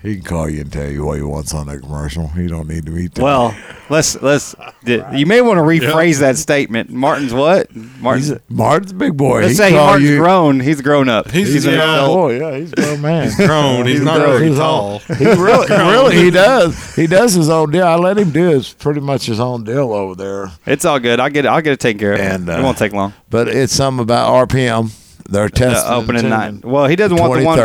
He 0.00 0.14
can 0.14 0.24
call 0.24 0.48
you 0.48 0.60
and 0.60 0.72
tell 0.72 0.88
you 0.88 1.04
what 1.04 1.16
he 1.16 1.22
wants 1.24 1.52
on 1.52 1.66
that 1.66 1.80
commercial. 1.80 2.28
He 2.28 2.46
don't 2.46 2.68
need 2.68 2.86
to 2.86 2.92
be. 2.92 3.02
you. 3.02 3.10
Well, 3.18 3.56
let's 3.90 4.20
let's. 4.22 4.54
You 4.86 5.26
may 5.26 5.40
want 5.40 5.58
to 5.58 5.62
rephrase 5.62 6.20
that 6.20 6.36
statement. 6.36 6.90
Martin's 6.90 7.34
what? 7.34 7.74
Martin's. 7.74 8.28
He's 8.28 8.36
a, 8.36 8.40
Martin's 8.48 8.92
a 8.92 8.94
big 8.94 9.16
boy. 9.16 9.38
let's 9.40 9.48
He 9.50 9.54
say 9.56 9.72
Martin's 9.72 10.08
you, 10.10 10.18
grown. 10.18 10.60
He's 10.60 10.80
grown 10.82 11.08
up. 11.08 11.28
He's- 11.32 11.64
an 11.64 11.72
yeah. 11.72 11.94
adult. 11.94 12.12
boy. 12.16 12.38
Yeah, 12.38 12.58
he's 12.58 12.72
a 12.72 12.76
grown 12.76 13.00
man. 13.00 13.24
He's 13.24 13.36
grown. 13.36 13.86
He's 13.86 14.00
not 14.00 14.18
does 14.18 14.38
very 14.38 14.48
his 14.50 14.58
tall. 14.58 15.02
own- 15.10 15.16
He 15.16 15.24
really, 15.24 15.66
really, 15.68 16.16
he 16.16 16.30
does. 16.30 16.94
He 16.94 17.08
does 17.08 17.34
his 17.34 17.48
own 17.48 17.72
deal. 17.72 17.84
I 17.86 17.96
let 17.96 18.18
him 18.18 18.30
do 18.30 18.50
his 18.50 18.72
pretty 18.72 19.00
much 19.00 19.26
his 19.26 19.40
own 19.40 19.64
deal 19.64 19.92
over 19.92 20.14
there. 20.14 20.52
It's 20.64 20.84
all 20.84 21.00
good. 21.00 21.18
I'll 21.18 21.28
get 21.30 21.44
it. 21.44 21.48
I'll 21.48 21.60
get 21.60 21.72
it 21.72 21.80
taken 21.80 21.98
care 21.98 22.12
of. 22.12 22.20
And, 22.20 22.48
it 22.48 22.52
uh, 22.52 22.62
won't 22.62 22.78
take 22.78 22.92
long. 22.92 23.14
But 23.30 23.48
it's 23.48 23.72
something 23.72 24.00
about 24.02 24.48
RPM. 24.48 24.92
They're 25.28 25.48
testing 25.50 25.90
the 25.90 25.94
opening 25.96 26.20
and 26.24 26.30
night. 26.30 26.64
Well, 26.64 26.86
he 26.86 26.96
doesn't 26.96 27.18
want 27.18 27.38
the 27.38 27.44
one. 27.44 27.58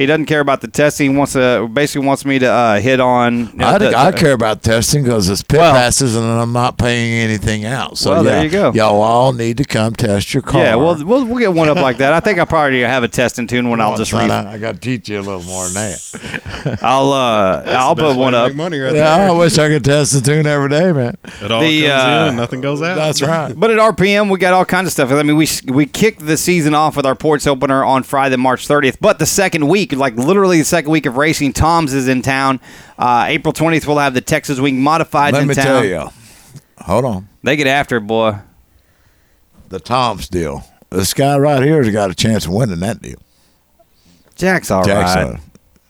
23rd. 0.00 0.02
He 0.02 0.06
doesn't 0.06 0.26
care 0.26 0.40
about 0.40 0.60
the 0.60 0.68
testing. 0.68 1.10
He 1.12 1.16
wants 1.16 1.34
to 1.34 1.68
basically 1.72 2.06
wants 2.06 2.24
me 2.24 2.38
to 2.38 2.46
uh, 2.46 2.80
hit 2.80 3.00
on. 3.00 3.38
you 3.38 3.52
know, 3.54 3.66
I, 3.66 3.78
the- 3.78 3.94
I 3.98 4.12
care 4.12 4.32
about 4.32 4.62
testing 4.62 5.04
because 5.04 5.28
it's 5.28 5.42
pit 5.42 5.58
Well- 5.60 5.72
passes 5.74 6.16
and 6.16 6.24
I'm 6.24 6.52
not 6.52 6.78
paying 6.78 7.12
anything 7.20 7.64
out. 7.64 7.98
So 7.98 8.10
Well, 8.12 8.24
there 8.24 8.42
you 8.44 8.50
go. 8.50 8.72
Y'all 8.72 9.00
all 9.00 9.32
need 9.32 9.56
to 9.58 9.64
come 9.64 9.94
test 9.94 10.32
your 10.34 10.42
car. 10.42 10.62
Yeah, 10.62 10.74
we'll, 10.76 11.04
we'll 11.04 11.24
we'll 11.24 11.38
get 11.38 11.52
one 11.52 11.68
up 11.68 11.76
like 11.76 11.98
that. 11.98 12.12
I 12.12 12.20
think 12.20 12.38
I 12.38 12.44
probably 12.44 12.80
have 12.80 13.02
a 13.02 13.08
testing 13.08 13.46
tune 13.46 13.68
when 13.70 13.80
I'll 13.80 13.96
just 13.96 14.10
Son, 14.10 14.28
read. 14.28 14.30
I, 14.30 14.52
I 14.54 14.58
got 14.58 14.74
to 14.76 14.80
teach 14.80 15.08
you 15.08 15.18
a 15.18 15.22
little 15.22 15.42
more 15.42 15.64
than 15.68 15.74
that. 15.74 16.78
I'll 16.82 17.12
uh 17.12 17.62
I'll 17.66 17.94
Best 17.94 18.06
put 18.06 18.16
way 18.16 18.22
one 18.22 18.32
to 18.32 18.38
up. 18.38 18.48
Make 18.48 18.56
money 18.56 18.78
right 18.78 18.94
yeah, 18.94 19.18
there. 19.18 19.28
I 19.30 19.32
wish 19.32 19.58
I 19.58 19.68
could 19.68 19.84
test 19.84 20.12
the 20.12 20.20
tune 20.20 20.46
every 20.46 20.68
day, 20.68 20.92
man. 20.92 21.16
It 21.42 21.50
all 21.50 21.60
The, 21.60 21.82
comes 21.82 21.92
uh, 22.02 22.06
in 22.22 22.28
and 22.28 22.36
nothing 22.36 22.60
goes 22.60 22.82
out. 22.82 22.94
That's 22.96 23.22
right. 23.22 23.54
But 23.60 23.70
at 23.70 23.78
RPM, 23.78 24.30
we 24.30 24.38
got 24.38 24.54
all 24.54 24.64
kinds 24.64 24.86
of 24.86 24.92
stuff. 24.92 25.10
I 25.10 25.22
mean, 25.22 25.36
we 25.36 25.46
we 25.66 25.84
kicked 25.86 26.24
the 26.26 26.36
season 26.36 26.74
off 26.74 26.96
with 26.96 27.04
our 27.06 27.14
ports 27.14 27.46
opener 27.46 27.84
on 27.84 28.02
Friday, 28.02 28.36
March 28.36 28.66
30th. 28.66 28.96
But 29.00 29.18
the 29.18 29.26
second 29.26 29.68
week, 29.68 29.89
like 29.98 30.14
literally 30.16 30.58
the 30.58 30.64
second 30.64 30.90
week 30.90 31.06
of 31.06 31.16
racing, 31.16 31.52
Tom's 31.52 31.92
is 31.94 32.08
in 32.08 32.22
town. 32.22 32.60
Uh, 32.98 33.24
April 33.28 33.52
20th, 33.52 33.86
we'll 33.86 33.98
have 33.98 34.14
the 34.14 34.20
Texas 34.20 34.58
Wing 34.60 34.80
Modified 34.80 35.32
Let 35.34 35.42
in 35.42 35.48
me 35.48 35.54
town. 35.54 35.64
tell 35.64 35.84
you. 35.84 36.08
Hold 36.78 37.04
on. 37.04 37.28
They 37.42 37.56
get 37.56 37.66
after 37.66 37.96
it, 37.98 38.06
boy. 38.06 38.38
The 39.68 39.80
Tom's 39.80 40.28
deal. 40.28 40.64
This 40.90 41.14
guy 41.14 41.38
right 41.38 41.62
here 41.62 41.82
has 41.82 41.92
got 41.92 42.10
a 42.10 42.14
chance 42.14 42.46
of 42.46 42.52
winning 42.52 42.80
that 42.80 43.00
deal. 43.00 43.18
Jack's 44.34 44.70
all 44.70 44.80
right. 44.80 44.86
Jackson. 44.86 45.36
Jack, 45.36 45.42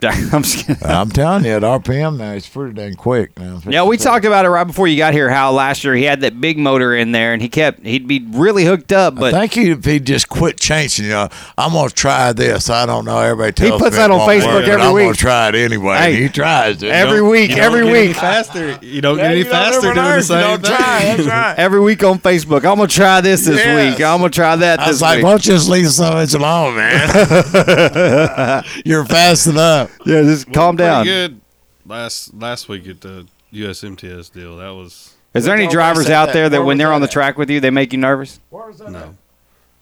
I'm 0.33 0.41
just. 0.41 0.83
I'm 0.83 1.09
telling 1.11 1.45
you, 1.45 1.51
at 1.51 1.61
RPM 1.61 2.17
now, 2.17 2.31
it's 2.33 2.49
pretty 2.49 2.73
dang 2.73 2.95
quick 2.95 3.37
now. 3.37 3.61
Yeah, 3.67 3.83
we 3.83 3.97
talked 3.97 4.25
about 4.25 4.45
it 4.45 4.49
right 4.49 4.63
before 4.63 4.87
you 4.87 4.97
got 4.97 5.13
here. 5.13 5.29
How 5.29 5.51
last 5.51 5.83
year 5.83 5.93
he 5.93 6.03
had 6.03 6.21
that 6.21 6.41
big 6.41 6.57
motor 6.57 6.95
in 6.95 7.11
there, 7.11 7.33
and 7.33 7.41
he 7.41 7.47
kept 7.49 7.85
he'd 7.85 8.07
be 8.07 8.25
really 8.31 8.65
hooked 8.65 8.91
up, 8.91 9.15
I 9.17 9.19
but 9.19 9.33
think 9.33 9.53
he, 9.53 9.69
if 9.69 9.85
he 9.85 9.99
just 9.99 10.27
quit 10.27 10.59
changing, 10.59 11.05
you 11.05 11.11
know, 11.11 11.29
I'm 11.55 11.73
gonna 11.73 11.89
try 11.91 12.33
this. 12.33 12.67
I 12.71 12.87
don't 12.87 13.05
know. 13.05 13.19
Everybody 13.19 13.63
He 13.65 13.69
puts 13.71 13.91
me 13.91 13.97
that 13.97 14.09
on 14.09 14.27
Facebook 14.27 14.45
work, 14.47 14.63
but 14.65 14.69
every 14.69 14.81
I'm 14.87 14.93
week. 14.95 15.03
gonna 15.05 15.15
try 15.15 15.49
it 15.49 15.55
anyway. 15.55 15.97
Hey, 15.97 16.15
he 16.23 16.29
tries 16.29 16.81
it. 16.81 16.89
every 16.89 17.19
Don't- 17.19 17.29
week, 17.29 17.51
You 17.51 17.57
every 17.57 17.83
week, 17.83 18.15
faster. 18.15 18.79
You 18.81 19.01
don't 19.01 19.17
Yeah, 19.17 19.23
get 19.25 19.31
any 19.33 19.43
faster 19.43 19.85
ever 19.87 19.93
doing 19.93 20.07
the 20.15 20.21
same 20.23 20.41
don't 20.41 20.61
thing. 20.65 20.75
try. 20.75 20.99
That's 21.15 21.23
right. 21.27 21.55
every 21.59 21.79
week 21.79 22.03
on 22.03 22.17
Facebook. 22.17 22.57
I'm 22.65 22.77
gonna 22.77 22.87
try 22.87 23.21
this 23.21 23.45
this 23.45 23.57
Yes. 23.57 23.91
week. 23.99 24.03
I'm 24.03 24.17
gonna 24.17 24.31
try 24.31 24.55
that 24.55 24.79
I 24.79 24.85
this 24.85 24.93
was 24.95 25.01
like, 25.03 25.17
week. 25.17 25.25
why 25.25 25.29
don't 25.31 25.45
you 25.45 25.53
just 25.53 25.69
leave 25.69 25.89
some 25.89 26.15
of 26.17 26.23
it 26.23 26.33
alone, 26.33 26.75
man? 26.75 28.63
You're 28.83 29.05
fast 29.05 29.45
enough. 29.45 29.90
Yeah, 30.05 30.21
just 30.23 30.47
Well, 30.47 30.53
calm 30.53 30.75
down. 30.75 31.05
Good 31.05 31.41
last 31.85 32.33
last 32.33 32.69
week 32.69 32.87
at 32.87 33.01
the 33.01 33.27
USMTS 33.53 34.31
deal. 34.31 34.57
That 34.57 34.69
was 34.71 35.13
Is 35.33 35.45
there 35.45 35.55
any 35.55 35.67
drivers 35.67 36.09
out 36.09 36.27
that. 36.27 36.33
there 36.33 36.49
that 36.49 36.57
Where 36.59 36.65
when 36.65 36.77
they're 36.77 36.87
that 36.89 36.93
on 36.95 37.01
the 37.01 37.07
at? 37.07 37.11
track 37.13 37.37
with 37.37 37.49
you, 37.49 37.59
they 37.59 37.69
make 37.71 37.91
you 37.93 37.99
nervous? 37.99 38.39
no 38.51 39.15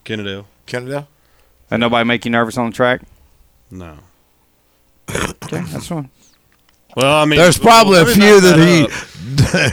Kennedale. 0.06 0.46
Canada? 0.66 1.08
And 1.72 1.82
nobody 1.82 2.06
make 2.08 2.26
you 2.26 2.32
nervous 2.32 2.58
on 2.58 2.68
the 2.70 2.76
track? 2.76 3.02
No. 3.70 3.98
Okay, 5.10 5.62
that's 5.68 5.88
fine. 5.88 6.10
Well, 6.96 7.18
I 7.22 7.26
mean, 7.26 7.40
There's 7.40 7.58
probably 7.60 7.98
let 7.98 8.08
a 8.08 8.12
few 8.14 8.24
knock 8.24 8.42
that 8.42 8.58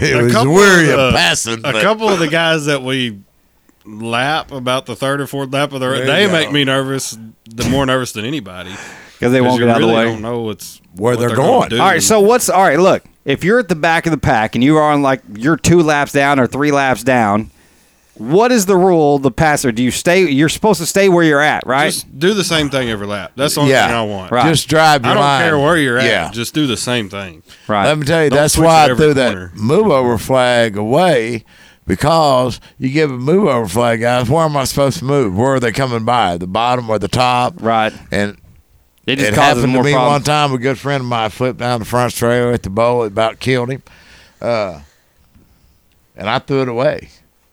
he 0.01 0.07
it 0.07 0.15
A 0.21 0.23
was 0.25 0.33
couple 0.33 0.53
weary 0.53 0.91
of 0.91 0.99
of 0.99 1.13
the- 1.13 1.17
passing. 1.19 1.59
A 1.61 1.73
but- 1.73 1.83
couple 1.83 2.09
of 2.09 2.19
the 2.19 2.29
guys 2.29 2.67
that 2.67 2.83
we 2.83 3.21
lap 3.87 4.51
about 4.51 4.85
the 4.87 4.97
third 4.97 5.21
or 5.21 5.27
fourth 5.27 5.53
lap 5.53 5.73
of 5.73 5.81
the 5.81 5.87
There 5.89 6.05
they 6.07 6.23
you 6.25 6.29
make 6.33 6.51
me 6.53 6.65
nervous. 6.65 7.17
The 7.49 7.69
more 7.71 7.87
nervous 7.87 8.13
than 8.13 8.25
anybody 8.25 8.75
Because 9.19 9.33
they 9.33 9.41
won't 9.41 9.59
get 9.59 9.69
out 9.69 9.79
really 9.79 9.91
of 9.95 9.97
the 9.97 10.07
way. 10.07 10.13
Don't 10.13 10.23
know 10.23 10.41
what's 10.43 10.81
Where 10.95 11.15
what 11.15 11.21
they're 11.21 11.37
gonna 11.37 11.49
going. 11.49 11.69
do. 11.71 11.81
All 11.81 11.87
right, 11.87 12.03
so 12.03 12.21
what's 12.21 12.49
all 12.49 12.63
right? 12.63 12.79
Look, 12.79 13.03
if 13.25 13.43
you're 13.45 13.59
at 13.59 13.69
the 13.69 13.75
back 13.75 14.07
of 14.07 14.11
the 14.13 14.19
pack 14.19 14.55
and 14.55 14.63
you 14.63 14.77
are 14.77 14.93
on 14.93 15.03
like 15.03 15.23
you're 15.37 15.57
two 15.57 15.83
laps 15.83 16.13
down 16.13 16.39
or 16.39 16.47
three 16.47 16.71
laps 16.71 17.03
down, 17.03 17.51
what 18.15 18.51
is 18.53 18.67
the 18.67 18.77
rule? 18.77 19.19
The 19.19 19.31
passer, 19.31 19.73
do 19.73 19.83
you 19.83 19.91
stay? 19.91 20.27
You're 20.29 20.49
supposed 20.49 20.81
to 20.81 20.87
stay 20.87 21.09
where 21.09 21.25
you're 21.25 21.41
at, 21.41 21.67
right? 21.67 21.87
Just 21.93 22.19
do 22.19 22.35
the 22.35 22.45
same 22.45 22.71
thing 22.71 22.89
every 22.91 23.07
lap. 23.07 23.33
That's 23.37 23.55
the 23.57 23.61
only 23.63 23.73
Yeah. 23.73 23.89
thing 23.89 23.97
I 23.97 24.03
want. 24.03 24.33
Right. 24.33 24.49
Just 24.49 24.69
drive 24.69 25.03
your 25.03 25.11
I 25.13 25.15
don't 25.15 25.23
line. 25.23 25.43
care 25.43 25.59
where 25.59 25.77
you're 25.77 25.99
at. 25.99 26.05
Yeah. 26.07 26.31
Just 26.31 26.55
do 26.55 26.67
the 26.67 26.77
same 26.79 27.09
thing. 27.11 27.43
right. 27.69 27.85
Let 27.87 27.99
me 27.99 28.05
tell 28.07 28.25
you, 28.25 28.31
Don't 28.31 28.39
that's 28.39 28.57
why 28.57 28.85
it 28.85 28.89
I 28.89 28.91
every 28.91 28.97
threw 29.07 29.15
that 29.15 29.55
move 29.57 29.89
over 29.89 30.17
flag 30.19 30.77
away 30.77 31.45
because 31.87 32.61
you 32.79 32.91
give 32.91 33.11
a 33.11 33.17
move 33.19 33.49
over 33.49 33.69
flag, 33.69 34.01
guys. 34.01 34.29
Where 34.29 34.45
am 34.45 34.57
I 34.57 34.65
supposed 34.65 34.99
to 35.01 35.05
move? 35.05 35.37
Where 35.37 35.55
are 35.55 35.61
they 35.61 35.73
coming 35.73 36.05
by? 36.05 36.37
The 36.39 36.47
bottom 36.47 36.89
or 36.91 36.99
the 36.99 37.09
top? 37.09 37.55
right. 37.61 37.93
And 38.11 38.37
It 39.07 39.17
just 39.17 39.33
it 39.33 39.35
causes 39.35 39.63
happened 39.63 39.73
more 39.73 39.83
to 39.83 39.87
me 39.89 39.93
problems. 39.93 40.13
one 40.13 40.23
time. 40.23 40.53
A 40.53 40.59
good 40.59 40.79
friend 40.79 41.01
of 41.01 41.07
mine 41.07 41.31
flipped 41.31 41.61
down 41.61 41.79
the 41.79 41.87
front 41.87 42.13
trailer 42.13 42.53
at 42.53 42.63
the 42.65 42.71
bowl. 42.71 43.05
It 43.05 43.09
about 43.09 43.39
killed 43.39 43.71
him. 43.71 43.83
Uh, 44.41 44.81
and 46.17 46.29
I 46.29 46.41
threw 46.41 46.63
it 46.63 46.69
away. 46.69 47.11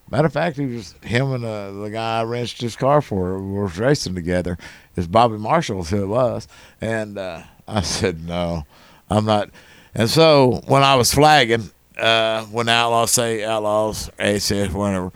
Matter 0.10 0.28
of 0.28 0.34
fact, 0.34 0.58
he 0.58 0.66
was 0.66 0.94
him 1.02 1.32
and 1.32 1.44
uh, 1.44 1.72
the 1.72 1.90
guy 1.90 2.20
I 2.20 2.24
wrenched 2.24 2.62
his 2.62 2.76
car 2.76 3.02
for 3.02 3.40
we 3.40 3.54
were 3.54 3.68
racing 3.68 4.16
together. 4.16 4.58
It's 4.96 5.08
Bobby 5.08 5.38
Marshall 5.38 5.82
is 5.82 5.90
who 5.90 6.04
it 6.04 6.08
was, 6.08 6.48
and 6.80 7.18
uh, 7.18 7.42
I 7.68 7.82
said 7.84 8.24
no, 8.24 8.66
I'm 9.10 9.26
not. 9.26 9.50
And 9.96 10.10
so 10.10 10.62
when 10.68 10.84
I 10.84 10.96
was 10.96 11.14
flagging, 11.14 11.72
uh, 11.98 12.46
when 12.46 12.68
the 12.68 12.74
outlaws 12.74 13.12
say 13.12 13.44
outlaws, 13.44 14.10
ACS, 14.20 14.72
whatever, 14.72 15.12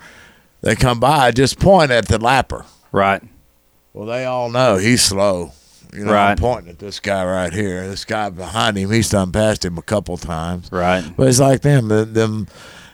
they 0.61 0.75
come 0.75 0.99
by, 0.99 1.27
I 1.27 1.31
just 1.31 1.59
point 1.59 1.91
at 1.91 2.07
the 2.07 2.17
lapper. 2.17 2.65
Right. 2.91 3.21
Well, 3.93 4.07
they 4.07 4.25
all 4.25 4.49
know 4.49 4.77
he's 4.77 5.03
slow. 5.03 5.51
You 5.97 6.05
know, 6.05 6.13
Right. 6.13 6.31
I'm 6.31 6.37
pointing 6.37 6.71
at 6.71 6.79
this 6.79 6.99
guy 6.99 7.25
right 7.25 7.51
here. 7.51 7.87
This 7.87 8.05
guy 8.05 8.29
behind 8.29 8.77
him, 8.77 8.91
he's 8.91 9.09
done 9.09 9.31
passed 9.31 9.65
him 9.65 9.77
a 9.77 9.81
couple 9.81 10.15
times. 10.17 10.71
Right. 10.71 11.03
But 11.17 11.27
it's 11.27 11.39
like 11.39 11.61
them, 11.61 11.87
them, 11.87 12.13
them 12.13 12.47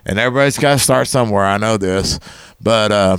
and 0.05 0.17
everybody's 0.19 0.57
got 0.57 0.73
to 0.73 0.79
start 0.79 1.07
somewhere. 1.07 1.43
I 1.43 1.57
know 1.57 1.77
this, 1.77 2.19
but 2.61 2.91
uh, 2.91 3.17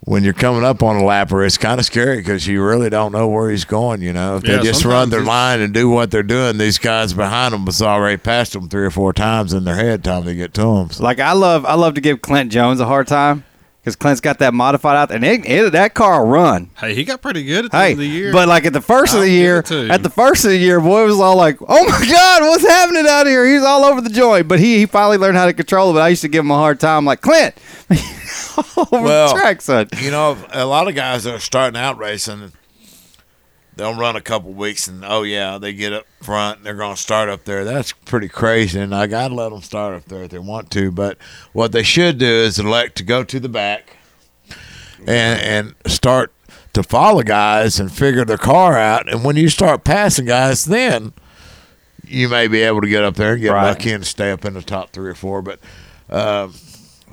when 0.00 0.24
you're 0.24 0.32
coming 0.32 0.64
up 0.64 0.82
on 0.82 0.96
a 0.96 1.00
lapper, 1.02 1.44
it's 1.44 1.58
kind 1.58 1.78
of 1.78 1.86
scary 1.86 2.16
because 2.16 2.46
you 2.46 2.64
really 2.64 2.90
don't 2.90 3.12
know 3.12 3.28
where 3.28 3.50
he's 3.50 3.64
going. 3.64 4.00
You 4.02 4.12
know, 4.12 4.36
if 4.36 4.44
Yeah, 4.46 4.56
they 4.56 4.62
just 4.64 4.84
run 4.84 5.10
their 5.10 5.22
line 5.22 5.60
and 5.60 5.74
do 5.74 5.88
what 5.90 6.10
they're 6.10 6.22
doing, 6.22 6.58
these 6.58 6.78
guys 6.78 7.12
behind 7.12 7.52
them 7.54 7.64
was 7.64 7.82
already 7.82 8.16
passed 8.16 8.54
them 8.54 8.68
three 8.68 8.84
or 8.86 8.90
four 8.90 9.12
times 9.12 9.52
in 9.52 9.64
their 9.64 9.76
head. 9.76 10.02
Time 10.02 10.24
to 10.24 10.34
get 10.34 10.54
to 10.54 10.62
them. 10.62 10.90
So, 10.90 11.02
Like 11.04 11.20
I 11.20 11.32
love, 11.32 11.64
I 11.66 11.74
love 11.74 11.94
to 11.94 12.00
give 12.00 12.22
Clint 12.22 12.50
Jones 12.50 12.80
a 12.80 12.86
hard 12.86 13.06
time 13.06 13.44
because 13.80 13.96
Clint's 13.96 14.20
got 14.20 14.38
that 14.40 14.52
modified 14.54 14.96
out, 14.96 15.10
and 15.10 15.24
it, 15.24 15.44
it, 15.46 15.72
that 15.72 15.94
car 15.94 16.22
will 16.24 16.30
run. 16.30 16.70
Hey, 16.78 16.94
he 16.94 17.02
got 17.04 17.22
pretty 17.22 17.42
good 17.44 17.64
at 17.66 17.70
the 17.70 17.76
Hey, 17.78 17.84
end 17.84 17.92
of 17.92 17.98
the 17.98 18.06
year. 18.06 18.32
but 18.32 18.46
like 18.48 18.64
at 18.66 18.72
the 18.72 18.80
1st 18.80 19.08
of 19.08 19.14
I'll 19.14 19.20
the 19.22 19.30
year, 19.30 19.58
it 19.60 19.66
to 19.66 19.84
you. 19.86 19.90
at 19.90 20.02
the 20.02 20.10
first 20.10 20.44
of 20.44 20.50
the 20.50 20.56
year, 20.58 20.80
boy 20.80 21.04
was 21.06 21.18
all 21.18 21.36
like, 21.36 21.58
"Oh 21.66 21.84
my 21.88 22.06
God, 22.10 22.42
what's 22.42 22.66
happening 22.66 23.06
out 23.08 23.26
here?" 23.26 23.46
He's 23.46 23.62
all 23.62 23.84
over 23.84 24.00
the 24.00 24.10
joint, 24.10 24.48
but 24.48 24.58
he 24.60 24.78
he 24.78 24.86
finally 24.86 25.16
learned 25.16 25.36
how 25.36 25.46
to 25.46 25.52
control 25.52 25.90
it. 25.90 25.94
But 25.94 26.02
I 26.02 26.08
used 26.08 26.22
to 26.22 26.28
give 26.28 26.44
him 26.44 26.50
a 26.50 26.56
hard 26.56 26.78
time, 26.80 27.04
like 27.04 27.20
Clint, 27.22 27.54
over 28.76 29.02
Well, 29.02 29.34
the 29.34 29.40
track, 29.40 29.60
son. 29.62 29.88
you 29.98 30.10
know, 30.10 30.36
a 30.52 30.64
lot 30.66 30.88
of 30.88 30.94
guys 30.94 31.24
that 31.24 31.34
are 31.34 31.38
starting 31.40 31.78
out 31.80 31.96
racing, 31.98 32.52
they'll 33.76 33.94
run 33.96 34.16
a 34.16 34.20
couple 34.20 34.52
weeks 34.52 34.88
and 34.88 35.04
oh 35.04 35.22
yeah, 35.22 35.58
they 35.58 35.72
get 35.72 35.92
up 35.92 36.06
front 36.22 36.58
and 36.58 36.66
they're 36.66 36.74
going 36.74 36.94
to 36.94 37.00
start 37.00 37.28
up 37.28 37.44
there. 37.44 37.64
That's 37.64 37.92
pretty 37.92 38.28
crazy, 38.28 38.78
and 38.80 38.94
I 38.94 39.06
got 39.06 39.28
to 39.28 39.34
let 39.34 39.50
them 39.50 39.62
start 39.62 39.94
up 39.94 40.04
there 40.06 40.24
if 40.24 40.30
they 40.30 40.38
want 40.38 40.70
to. 40.72 40.90
But 40.90 41.18
what 41.52 41.72
they 41.72 41.82
should 41.82 42.18
do 42.18 42.26
is 42.26 42.58
elect 42.58 42.96
to 42.98 43.04
go 43.04 43.24
to 43.24 43.40
the 43.40 43.48
back 43.48 43.96
and 45.06 45.40
and 45.40 45.74
start 45.92 46.32
to 46.72 46.82
follow 46.82 47.22
guys 47.22 47.80
and 47.80 47.90
figure 47.90 48.24
their 48.24 48.38
car 48.38 48.76
out. 48.78 49.08
And 49.12 49.24
when 49.24 49.36
you 49.36 49.48
start 49.48 49.82
passing 49.84 50.26
guys, 50.26 50.64
then 50.66 51.12
you 52.06 52.28
may 52.28 52.46
be 52.48 52.60
able 52.62 52.80
to 52.80 52.88
get 52.88 53.02
up 53.04 53.14
there 53.16 53.32
and 53.32 53.42
get 53.42 53.52
Right. 53.52 53.68
lucky 53.68 53.92
and 53.92 54.06
stay 54.06 54.30
up 54.30 54.44
in 54.44 54.54
the 54.54 54.62
top 54.62 54.90
three 54.92 55.10
or 55.10 55.14
four. 55.14 55.42
But 55.42 55.58
um, 56.08 56.54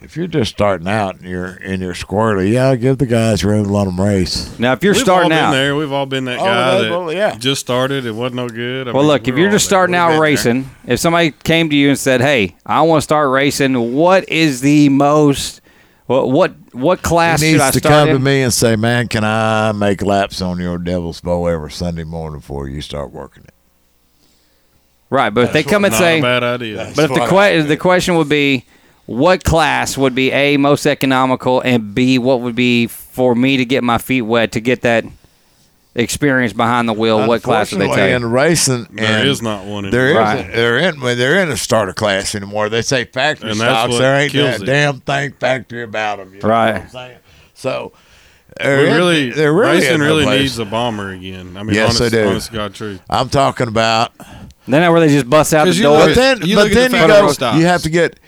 if 0.02 0.16
you're 0.16 0.28
just 0.28 0.52
starting 0.52 0.88
out 0.88 1.16
and 1.20 1.26
you're 1.30 1.56
in 1.58 1.82
your 1.82 1.94
squirrely, 1.94 2.52
yeah, 2.54 2.76
give 2.76 2.98
the 2.98 3.06
guys 3.06 3.44
room 3.44 3.66
to 3.66 3.72
let 3.72 3.86
them 3.86 4.00
race. 4.00 4.58
Now, 4.60 4.74
if 4.74 4.84
you're 4.84 4.94
We've 4.94 5.02
starting 5.02 5.32
all 5.32 5.38
been 5.38 5.46
out, 5.46 5.52
there. 5.52 5.76
We've 5.76 5.92
all 5.92 6.06
been 6.06 6.26
that 6.26 6.40
Oh, 6.40 6.44
guy 6.44 6.82
that 6.82 6.90
well, 6.92 7.14
yeah. 7.14 7.36
just 7.36 7.62
started. 7.62 8.06
It 8.06 8.12
wasn't 8.14 8.36
no 8.36 8.50
good. 8.50 8.88
I 8.88 8.92
well, 8.92 9.04
mean, 9.04 9.08
look, 9.12 9.28
if 9.28 9.34
we're 9.34 9.40
you're 9.42 9.48
all 9.50 9.52
just 9.54 9.66
there. 9.66 9.70
starting 9.78 9.94
We've 9.94 10.00
out 10.02 10.10
there. 10.12 10.22
racing, 10.22 10.70
if 10.86 11.00
somebody 11.00 11.32
came 11.32 11.70
to 11.70 11.76
you 11.76 11.90
and 11.90 11.98
said, 12.00 12.22
"Hey, 12.22 12.56
I 12.66 12.82
want 12.82 13.00
to 13.00 13.04
start 13.04 13.30
racing," 13.32 13.94
what 13.94 14.28
is 14.30 14.62
the 14.62 14.90
most 14.90 15.62
what 16.06 16.30
what 16.30 16.54
what 16.74 17.02
class 17.02 17.42
he 17.42 17.52
should 17.54 17.62
I 17.62 17.66
needs 17.66 17.74
to 17.74 17.80
start 17.80 17.94
come 17.94 18.08
to 18.10 18.16
in? 18.16 18.24
me 18.24 18.42
and 18.44 18.54
say, 18.54 18.76
"Man, 18.76 19.08
can 19.08 19.24
I 19.24 19.72
make 19.74 20.02
laps 20.02 20.42
on 20.42 20.60
your 20.60 20.78
Devil's 20.78 21.20
Bowl 21.22 21.48
every 21.48 21.72
Sunday 21.72 22.04
morning 22.04 22.40
before 22.40 22.68
you 22.70 22.82
start 22.82 23.12
working 23.12 23.44
it?" 23.44 23.54
Right, 25.10 25.30
but 25.34 25.46
if 25.46 25.54
they 25.54 25.64
come 25.64 25.86
and 25.86 25.92
Not 25.94 25.98
say, 26.00 26.20
a 26.20 26.22
bad 26.22 26.44
idea. 26.44 26.92
But 26.96 27.06
if 27.06 27.14
the 27.14 27.26
que- 27.28 27.62
the 27.64 27.78
question 27.78 28.16
would 28.18 28.28
be, 28.28 28.66
what 29.08 29.44
class 29.44 29.98
would 29.98 30.14
be 30.14 30.32
a 30.32 30.58
most 30.58 30.86
economical, 30.86 31.60
and 31.62 31.96
b 31.96 32.20
what 32.20 32.42
would 32.42 32.56
be 32.56 32.86
for 32.88 33.34
me 33.34 33.58
to 33.58 33.66
get 33.66 33.84
my 33.84 33.98
feet 33.98 34.22
wet 34.22 34.52
to 34.52 34.60
get 34.60 34.82
that 34.84 35.04
experience 35.96 36.54
behind 36.54 36.88
the 36.88 36.94
wheel? 36.94 37.28
What 37.28 37.42
class 37.42 37.72
would 37.72 37.80
they 37.82 37.86
Unfortunately, 37.86 38.12
take? 38.14 38.22
in 38.22 38.32
racing, 38.32 38.88
There 38.92 39.06
and 39.20 39.28
is 39.28 39.42
not 39.42 39.66
one 39.66 39.90
There 39.90 40.10
anymore. 40.10 40.34
isn't. 40.36 40.52
There 40.52 40.78
in 40.78 41.00
they're 41.18 41.42
in 41.42 41.50
a 41.50 41.58
starter 41.58 41.94
class 41.94 42.36
anymore. 42.36 42.70
They 42.70 42.82
say 42.84 43.06
factory 43.06 43.50
And 43.52 43.58
stocks. 43.60 43.98
There 43.98 44.16
ain't 44.20 44.34
that 44.34 44.62
it. 44.62 44.66
damn 44.66 45.00
thing 45.00 45.34
factory 45.40 45.84
about 45.84 46.20
them. 46.20 46.34
You 46.36 46.42
know 46.42 46.48
Right. 46.50 46.74
what 46.74 46.82
I'm 46.84 46.90
saying? 46.90 47.18
So, 47.56 47.92
We 48.60 48.66
they're 48.66 48.86
in- 48.88 48.94
really, 48.96 49.32
they're 49.32 49.54
really 49.54 49.72
racing 49.78 50.00
really 50.02 50.24
place. 50.24 50.42
needs 50.42 50.60
a 50.60 50.66
bomber 50.66 51.12
again. 51.12 51.56
I 51.58 51.64
mean, 51.64 51.76
Yes, 51.76 52.00
honest, 52.00 52.12
they 52.12 52.22
do. 52.24 52.28
honest 52.30 52.52
God 52.54 52.74
truth. 52.76 53.00
I'm 53.10 53.30
talking 53.30 53.68
about. 53.68 54.12
then 54.68 54.92
where 54.92 55.00
they 55.00 55.08
just 55.08 55.30
bust 55.30 55.54
out 55.54 55.64
the 55.64 55.70
'Cause 55.70 55.78
you 55.78 55.84
door. 55.84 55.98
But 56.08 56.16
then, 56.16 56.42
you 56.46 56.56
but 56.58 56.72
then 56.74 56.92
the 56.92 56.98
you 57.00 57.08
go. 57.08 57.32
stocks. 57.32 57.58
You 57.58 57.66
have 57.66 57.82
to 57.84 57.90
get. 57.90 58.20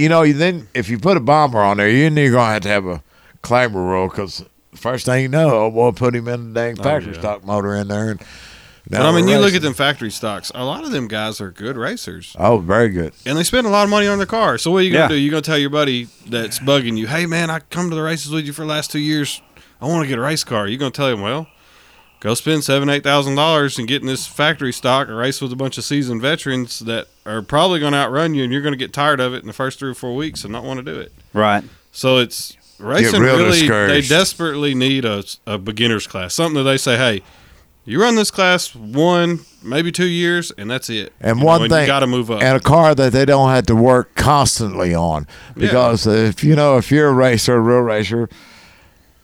You 0.00 0.08
know, 0.08 0.22
you 0.22 0.32
then 0.32 0.66
if 0.72 0.88
you 0.88 0.98
put 0.98 1.18
a 1.18 1.20
bomber 1.20 1.60
on 1.60 1.76
there, 1.76 1.88
you 1.90 2.08
you're 2.08 2.32
gonna 2.32 2.54
have 2.54 2.62
to 2.62 2.68
have 2.68 2.86
a 2.86 3.02
claimer 3.42 3.74
rule 3.74 4.08
because 4.08 4.42
first 4.74 5.04
thing 5.04 5.20
you 5.22 5.28
know, 5.28 5.50
oh, 5.50 5.68
we'll 5.68 5.92
put 5.92 6.14
him 6.16 6.26
in 6.26 6.54
the 6.54 6.60
dang 6.60 6.80
oh, 6.80 6.82
factory 6.82 7.12
yeah. 7.12 7.18
stock 7.18 7.44
motor 7.44 7.74
in 7.74 7.88
there. 7.88 8.12
And 8.12 8.20
But 8.88 9.02
I 9.02 9.12
mean, 9.12 9.28
you 9.28 9.38
look 9.38 9.52
at 9.52 9.60
them 9.60 9.74
factory 9.74 10.10
stocks. 10.10 10.50
A 10.54 10.64
lot 10.64 10.84
of 10.84 10.90
them 10.90 11.06
guys 11.06 11.38
are 11.42 11.50
good 11.50 11.76
racers, 11.76 12.34
Oh, 12.38 12.56
very 12.56 12.88
good. 12.88 13.12
and 13.26 13.36
they 13.36 13.44
spend 13.44 13.66
a 13.66 13.70
lot 13.70 13.84
of 13.84 13.90
money 13.90 14.06
on 14.06 14.16
their 14.16 14.26
car. 14.26 14.56
So 14.56 14.70
what 14.70 14.78
are 14.78 14.82
you 14.84 14.90
gonna 14.92 15.04
Yeah. 15.04 15.08
do? 15.08 15.14
You're 15.16 15.32
gonna 15.32 15.42
tell 15.42 15.58
your 15.58 15.68
buddy 15.68 16.08
that's 16.26 16.60
bugging 16.60 16.96
you, 16.96 17.06
"Hey 17.06 17.26
man, 17.26 17.50
I 17.50 17.58
come 17.68 17.90
to 17.90 17.94
the 17.94 18.02
races 18.02 18.32
with 18.32 18.46
you 18.46 18.54
for 18.54 18.62
the 18.62 18.68
last 18.68 18.90
two 18.90 19.00
years. 19.00 19.42
I 19.82 19.86
want 19.86 20.02
to 20.04 20.08
get 20.08 20.18
a 20.18 20.22
race 20.22 20.44
car." 20.44 20.66
You're 20.66 20.78
gonna 20.78 20.92
tell 20.92 21.08
him, 21.08 21.20
"Well, 21.20 21.46
go 22.20 22.34
spend 22.34 22.62
seven, 22.62 22.88
eight 22.88 23.02
thousand 23.02 23.34
dollars 23.34 23.78
and 23.78 23.88
get 23.88 24.00
in 24.02 24.06
this 24.06 24.26
factory 24.26 24.72
stock 24.72 25.08
and 25.08 25.16
race 25.16 25.40
with 25.40 25.52
a 25.52 25.56
bunch 25.56 25.76
of 25.78 25.84
seasoned 25.84 26.22
veterans 26.22 26.78
that 26.80 27.08
are 27.26 27.42
probably 27.42 27.80
gonna 27.80 27.96
outrun 27.96 28.34
you, 28.34 28.44
and 28.44 28.52
you're 28.52 28.62
gonna 28.62 28.76
get 28.76 28.92
tired 28.92 29.20
of 29.20 29.34
it 29.34 29.40
in 29.40 29.46
the 29.46 29.52
first 29.52 29.78
three 29.78 29.90
or 29.90 29.94
four 29.94 30.14
weeks 30.14 30.44
and 30.44 30.52
not 30.52 30.62
want 30.64 30.78
to 30.78 30.84
do 30.84 30.98
it." 30.98 31.12
right. 31.32 31.64
So 31.92 32.18
it's 32.18 32.56
racing 32.78 33.20
real 33.20 33.36
really 33.36 33.66
they 33.66 34.00
desperately 34.00 34.74
need 34.74 35.04
a, 35.04 35.24
a 35.46 35.58
beginner's 35.58 36.06
class. 36.06 36.34
Something 36.34 36.54
that 36.54 36.70
they 36.70 36.76
say, 36.76 36.96
hey, 36.96 37.22
you 37.84 38.00
run 38.00 38.14
this 38.14 38.30
class 38.30 38.74
one, 38.74 39.40
maybe 39.62 39.90
two 39.90 40.06
years, 40.06 40.52
and 40.52 40.70
that's 40.70 40.88
it. 40.88 41.12
And 41.20 41.38
You 41.38 41.42
know, 41.42 41.46
one 41.46 41.62
and 41.62 41.70
thing, 41.72 41.80
you 41.82 41.86
got 41.88 42.00
to 42.00 42.06
move 42.06 42.30
up. 42.30 42.42
and 42.42 42.56
a 42.56 42.60
car 42.60 42.94
that 42.94 43.12
they 43.12 43.24
don't 43.24 43.50
have 43.50 43.66
to 43.66 43.74
work 43.74 44.14
constantly 44.14 44.94
on, 44.94 45.26
because 45.56 46.06
if 46.06 46.44
you 46.44 46.54
know 46.54 46.76
if 46.76 46.92
you're 46.92 47.08
a 47.08 47.12
racer, 47.12 47.56
a 47.56 47.60
real 47.60 47.80
racer, 47.80 48.28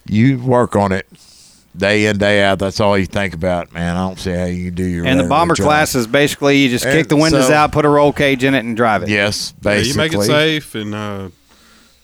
you 0.06 0.38
work 0.38 0.74
on 0.74 0.90
it 0.92 1.06
day 1.78 2.06
in 2.06 2.18
day 2.18 2.42
out. 2.42 2.58
That's 2.58 2.80
all 2.80 2.96
you 2.98 3.06
think 3.06 3.34
about, 3.34 3.72
man. 3.72 3.96
I 3.96 4.00
don't 4.08 4.18
see 4.18 4.32
how 4.32 4.44
you 4.44 4.70
do 4.70 4.84
your 4.84 5.06
And 5.06 5.18
the 5.20 5.24
bomber 5.24 5.54
job. 5.54 5.66
class 5.66 5.94
is 5.94 6.06
basically 6.06 6.58
you 6.58 6.68
just 6.68 6.84
And 6.84 6.94
kick 6.94 7.08
the 7.08 7.16
windows 7.16 7.48
so- 7.48 7.54
out, 7.54 7.72
put 7.72 7.84
a 7.84 7.88
roll 7.88 8.12
cage 8.12 8.44
in 8.44 8.54
it, 8.54 8.60
and 8.64 8.76
drive 8.76 9.02
it. 9.02 9.08
Yes, 9.08 9.52
Yeah, 9.56 9.70
basically. 9.72 9.88
you 9.90 9.96
make 10.10 10.14
it 10.14 10.22
safe 10.26 10.74
and 10.74 10.94
uh, 10.94 11.28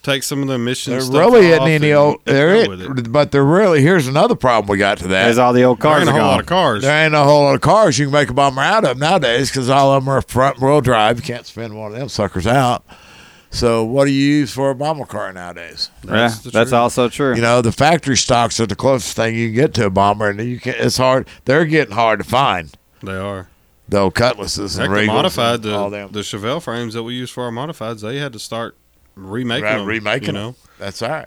take 0.02 0.22
some 0.22 0.42
of 0.42 0.48
the 0.48 0.54
emissions. 0.54 0.94
There 0.96 1.00
stuff 1.22 1.32
really 1.32 1.52
off 1.54 1.60
isn't 1.62 1.68
any 1.68 1.90
and- 1.90 1.98
old. 1.98 2.16
There 2.24 2.54
it. 2.54 2.70
it, 2.98 3.12
but 3.12 3.30
there 3.30 3.44
really 3.44 3.82
here's 3.82 4.06
another 4.08 4.34
problem 4.34 4.68
we 4.70 4.78
got 4.78 4.98
to 4.98 5.08
that. 5.08 5.24
There's 5.24 5.38
all 5.38 5.52
the 5.52 5.62
old 5.64 5.78
There 5.80 5.90
cars 5.90 6.00
ain't 6.00 6.08
a 6.10 6.12
are 6.12 6.18
whole 6.20 6.30
lot 6.30 6.40
of 6.40 6.46
cars. 6.46 6.82
There 6.82 7.04
ain't 7.04 7.14
a 7.14 7.22
whole 7.24 7.44
lot 7.44 7.54
of 7.54 7.60
cars 7.60 7.98
you 7.98 8.06
can 8.06 8.12
make 8.12 8.28
a 8.30 8.34
bomber 8.34 8.60
out 8.62 8.84
of 8.84 8.98
nowadays 8.98 9.50
because 9.50 9.70
all 9.70 9.92
of 9.92 10.02
them 10.04 10.08
are 10.12 10.20
front 10.22 10.60
wheel 10.60 10.80
drive. 10.80 11.18
You 11.18 11.22
can't 11.22 11.46
spin 11.46 11.76
one 11.76 11.92
of 11.92 11.98
them 11.98 12.08
suckers 12.08 12.46
out. 12.46 12.84
So 13.52 13.84
what 13.84 14.06
do 14.06 14.10
you 14.12 14.24
use 14.38 14.52
for 14.52 14.70
a 14.70 14.74
bomber 14.74 15.04
car 15.04 15.30
nowadays? 15.32 15.90
Yeah, 16.04 16.10
That's 16.12 16.38
the 16.40 16.50
that's 16.50 16.72
also 16.72 17.08
true. 17.10 17.34
You 17.34 17.42
know, 17.42 17.60
the 17.60 17.70
factory 17.70 18.16
stocks 18.16 18.58
are 18.58 18.66
the 18.66 18.74
closest 18.74 19.14
thing 19.14 19.34
you 19.36 19.48
can 19.48 19.54
get 19.54 19.74
to 19.74 19.86
a 19.86 19.90
bomber, 19.90 20.30
and 20.30 20.40
you 20.40 20.58
can. 20.58 20.74
It's 20.78 20.96
hard. 20.96 21.28
They're 21.44 21.66
getting 21.66 21.94
hard 21.94 22.18
to 22.20 22.24
find. 22.24 22.72
They 23.02 23.12
are. 23.16 23.48
Though 23.88 24.10
cutlasses 24.10 24.78
and 24.78 24.90
Heck, 24.90 25.02
the 25.06 25.06
Regals 25.06 25.14
modified, 25.14 25.64
and 25.66 25.74
all 25.74 25.90
the, 25.90 25.98
them. 25.98 26.12
the 26.12 26.20
Chevelle 26.20 26.62
frames 26.62 26.94
that 26.94 27.02
we 27.02 27.12
use 27.14 27.30
for 27.30 27.44
our 27.44 27.50
modifieds, 27.50 28.00
they 28.00 28.16
had 28.16 28.32
to 28.32 28.38
start 28.38 28.74
remaking 29.16 29.64
Right, 29.64 29.76
them. 29.76 29.86
remaking 29.86 30.34
you 30.34 30.40
them. 30.40 30.54
That's 30.78 31.02
all 31.02 31.10
right. 31.10 31.26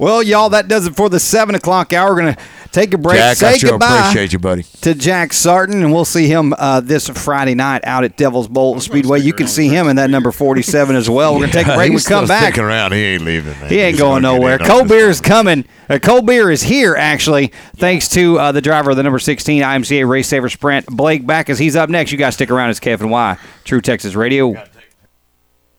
Well, 0.00 0.22
y'all, 0.22 0.48
that 0.48 0.66
does 0.66 0.86
it 0.86 0.96
for 0.96 1.10
the 1.10 1.20
seven 1.20 1.54
o'clock 1.54 1.92
hour. 1.92 2.14
We're 2.14 2.20
gonna 2.20 2.36
take 2.72 2.94
a 2.94 2.98
break. 2.98 3.18
Jack, 3.18 3.36
say 3.36 3.48
I 3.48 3.56
sure 3.58 3.72
goodbye 3.72 3.98
appreciate 3.98 4.32
you, 4.32 4.38
buddy. 4.38 4.62
to 4.80 4.94
Jack 4.94 5.34
Sarton, 5.34 5.82
and 5.82 5.92
we'll 5.92 6.06
see 6.06 6.26
him 6.26 6.54
uh, 6.56 6.80
this 6.80 7.06
Friday 7.10 7.54
night 7.54 7.82
out 7.84 8.02
at 8.02 8.16
Devil's 8.16 8.48
Bowl 8.48 8.80
Speedway. 8.80 9.20
You 9.20 9.34
can 9.34 9.46
see 9.46 9.68
him 9.68 9.88
in 9.88 9.96
that 9.96 10.08
number 10.08 10.32
forty-seven 10.32 10.96
as 10.96 11.10
well. 11.10 11.34
We're 11.34 11.40
gonna 11.40 11.52
take 11.52 11.66
a 11.66 11.74
break. 11.74 11.92
We 11.92 12.00
come 12.00 12.26
back. 12.26 12.44
Sticking 12.44 12.64
around, 12.64 12.92
he 12.92 12.98
ain't 12.98 13.24
leaving. 13.26 13.52
Man. 13.60 13.68
He 13.68 13.78
ain't 13.78 13.92
He's 13.96 14.00
going 14.00 14.22
nowhere. 14.22 14.56
Cold 14.56 14.88
beer 14.88 15.10
is 15.10 15.20
coming. 15.20 15.66
Uh, 15.90 15.98
cold 15.98 16.24
beer 16.24 16.50
is 16.50 16.62
here, 16.62 16.96
actually, 16.96 17.48
thanks 17.76 18.08
to 18.08 18.38
uh, 18.38 18.52
the 18.52 18.62
driver 18.62 18.92
of 18.92 18.96
the 18.96 19.02
number 19.02 19.18
16 19.18 19.62
IMCA 19.62 20.08
Race 20.08 20.28
Saver 20.28 20.48
Sprint, 20.48 20.86
Blake 20.86 21.26
Backus. 21.26 21.58
He's 21.58 21.76
up 21.76 21.90
next. 21.90 22.10
You 22.10 22.16
guys 22.16 22.34
stick 22.34 22.50
around. 22.50 22.70
It's 22.70 22.80
KFNY. 22.80 23.38
True 23.64 23.82
Texas 23.82 24.14
Radio. 24.14 24.54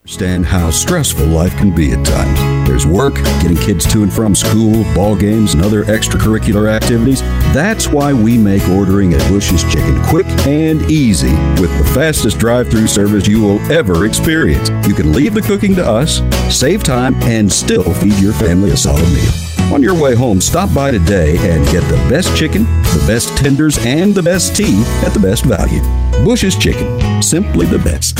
Understand 0.03 0.47
how 0.47 0.71
stressful 0.71 1.27
life 1.27 1.55
can 1.57 1.75
be 1.75 1.91
at 1.91 2.03
times. 2.03 2.67
There's 2.67 2.87
work, 2.87 3.13
getting 3.39 3.55
kids 3.55 3.85
to 3.93 4.01
and 4.01 4.11
from 4.11 4.33
school, 4.33 4.83
ball 4.95 5.15
games, 5.15 5.53
and 5.53 5.63
other 5.63 5.83
extracurricular 5.83 6.67
activities. 6.67 7.21
That's 7.53 7.87
why 7.87 8.11
we 8.11 8.35
make 8.35 8.67
ordering 8.67 9.13
at 9.13 9.29
Bush's 9.29 9.63
Chicken 9.71 10.03
quick 10.05 10.25
and 10.47 10.81
easy 10.89 11.31
with 11.61 11.69
the 11.77 11.87
fastest 11.93 12.39
drive-through 12.39 12.87
service 12.87 13.27
you 13.27 13.41
will 13.41 13.59
ever 13.71 14.07
experience. 14.07 14.69
You 14.87 14.95
can 14.95 15.13
leave 15.13 15.35
the 15.35 15.41
cooking 15.43 15.75
to 15.75 15.85
us, 15.85 16.23
save 16.49 16.83
time, 16.83 17.13
and 17.21 17.51
still 17.53 17.93
feed 17.93 18.17
your 18.17 18.33
family 18.33 18.71
a 18.71 18.77
solid 18.77 19.07
meal. 19.13 19.31
On 19.71 19.83
your 19.83 19.93
way 19.93 20.15
home, 20.15 20.41
stop 20.41 20.73
by 20.73 20.89
today 20.89 21.37
and 21.37 21.63
get 21.67 21.83
the 21.89 22.09
best 22.09 22.35
chicken, 22.35 22.63
the 22.63 23.03
best 23.05 23.37
tenders, 23.37 23.77
and 23.85 24.15
the 24.15 24.23
best 24.23 24.55
tea 24.55 24.81
at 25.05 25.13
the 25.13 25.19
best 25.19 25.45
value. 25.45 25.81
Bush's 26.25 26.57
Chicken, 26.57 27.21
simply 27.21 27.67
the 27.67 27.77
best. 27.77 28.17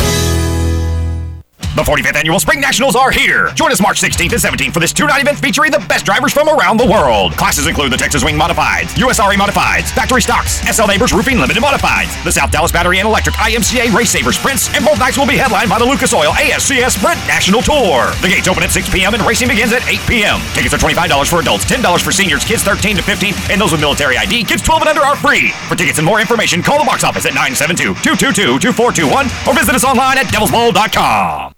The 1.71 1.83
45th 1.83 2.17
Annual 2.17 2.39
Spring 2.41 2.59
Nationals 2.59 2.97
are 2.97 3.11
here. 3.11 3.47
Join 3.55 3.71
us 3.71 3.79
March 3.79 4.01
16th 4.01 4.35
and 4.35 4.59
17th 4.59 4.73
for 4.73 4.81
this 4.81 4.91
two-night 4.91 5.21
event 5.21 5.39
featuring 5.39 5.71
the 5.71 5.79
best 5.87 6.03
drivers 6.03 6.33
from 6.33 6.49
around 6.49 6.75
the 6.75 6.85
world. 6.85 7.31
Classes 7.37 7.65
include 7.65 7.93
the 7.93 7.97
Texas 7.97 8.25
Wing 8.25 8.35
Modifieds, 8.35 8.91
USRA 8.99 9.35
Modifieds, 9.35 9.87
Factory 9.95 10.21
Stocks, 10.21 10.59
SL 10.67 10.87
Neighbors 10.87 11.13
Roofing 11.13 11.39
Limited 11.39 11.63
Modifieds, 11.63 12.11
the 12.25 12.31
South 12.31 12.51
Dallas 12.51 12.73
Battery 12.73 12.99
and 12.99 13.07
Electric 13.07 13.35
IMCA 13.35 13.93
Race 13.93 14.11
Saver 14.11 14.33
Sprints, 14.33 14.67
and 14.75 14.83
both 14.83 14.99
nights 14.99 15.17
will 15.17 15.25
be 15.25 15.37
headlined 15.37 15.69
by 15.69 15.79
the 15.79 15.85
Lucas 15.85 16.13
Oil 16.13 16.33
ASCS 16.33 16.99
Sprint 16.99 17.19
National 17.23 17.61
Tour. 17.61 18.11
The 18.19 18.27
gates 18.27 18.49
open 18.49 18.63
at 18.63 18.71
6 18.71 18.89
p.m. 18.91 19.13
and 19.13 19.23
racing 19.23 19.47
begins 19.47 19.71
at 19.71 19.87
8 19.87 19.97
p.m. 20.11 20.41
Tickets 20.51 20.73
are 20.75 20.77
$25 20.77 21.29
for 21.29 21.39
adults, 21.39 21.63
$10 21.63 22.01
for 22.03 22.11
seniors, 22.11 22.43
kids 22.43 22.63
13 22.63 22.97
to 22.97 23.01
15, 23.01 23.33
and 23.49 23.61
those 23.61 23.71
with 23.71 23.79
military 23.79 24.17
ID, 24.17 24.43
kids 24.43 24.61
12 24.61 24.81
and 24.81 24.89
under 24.89 25.05
are 25.07 25.15
free. 25.15 25.51
For 25.71 25.75
tickets 25.75 25.99
and 25.99 26.05
more 26.05 26.19
information, 26.19 26.61
call 26.61 26.79
the 26.79 26.85
box 26.85 27.05
office 27.05 27.25
at 27.25 27.31
972-222-2421 27.31 29.47
or 29.47 29.53
visit 29.55 29.73
us 29.73 29.85
online 29.85 30.17
at 30.17 30.25
devilsbowl.com. 30.27 31.53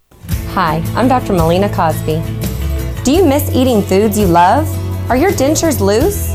Hi, 0.53 0.83
I'm 0.95 1.07
Dr. 1.07 1.33
Melina 1.33 1.67
Cosby. 1.73 2.21
Do 3.03 3.11
you 3.11 3.25
miss 3.25 3.49
eating 3.55 3.81
foods 3.81 4.19
you 4.19 4.27
love? 4.27 4.69
Are 5.09 5.17
your 5.17 5.31
dentures 5.31 5.79
loose? 5.79 6.27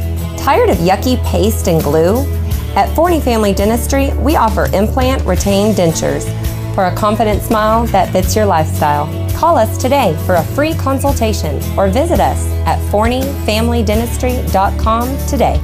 Tired 0.43 0.71
of 0.71 0.79
yucky 0.79 1.25
paste 1.25 1.69
and 1.69 1.81
glue? 1.81 2.27
At 2.75 2.93
Forney 2.97 3.21
Family 3.21 3.55
Dentistry, 3.55 4.13
we 4.15 4.35
offer 4.35 4.69
implant 4.75 5.25
retained 5.25 5.77
dentures 5.77 6.25
for 6.75 6.87
a 6.87 6.97
confident 6.97 7.43
smile 7.43 7.87
that 7.87 8.11
fits 8.11 8.35
your 8.35 8.45
lifestyle. 8.45 9.07
Call 9.37 9.57
us 9.57 9.79
today 9.79 10.17
for 10.27 10.35
a 10.35 10.43
free 10.43 10.75
consultation 10.75 11.63
or 11.79 11.87
visit 11.87 12.19
us 12.19 12.45
at 12.67 12.81
forneyfamilydentistry.com 12.91 15.29
today. 15.29 15.61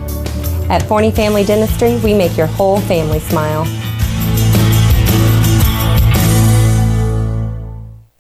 At 0.71 0.85
Forney 0.85 1.11
Family 1.11 1.43
Dentistry, 1.43 1.99
we 2.05 2.15
make 2.15 2.37
your 2.37 2.47
whole 2.47 2.81
family 2.83 3.19
smile. 3.19 3.65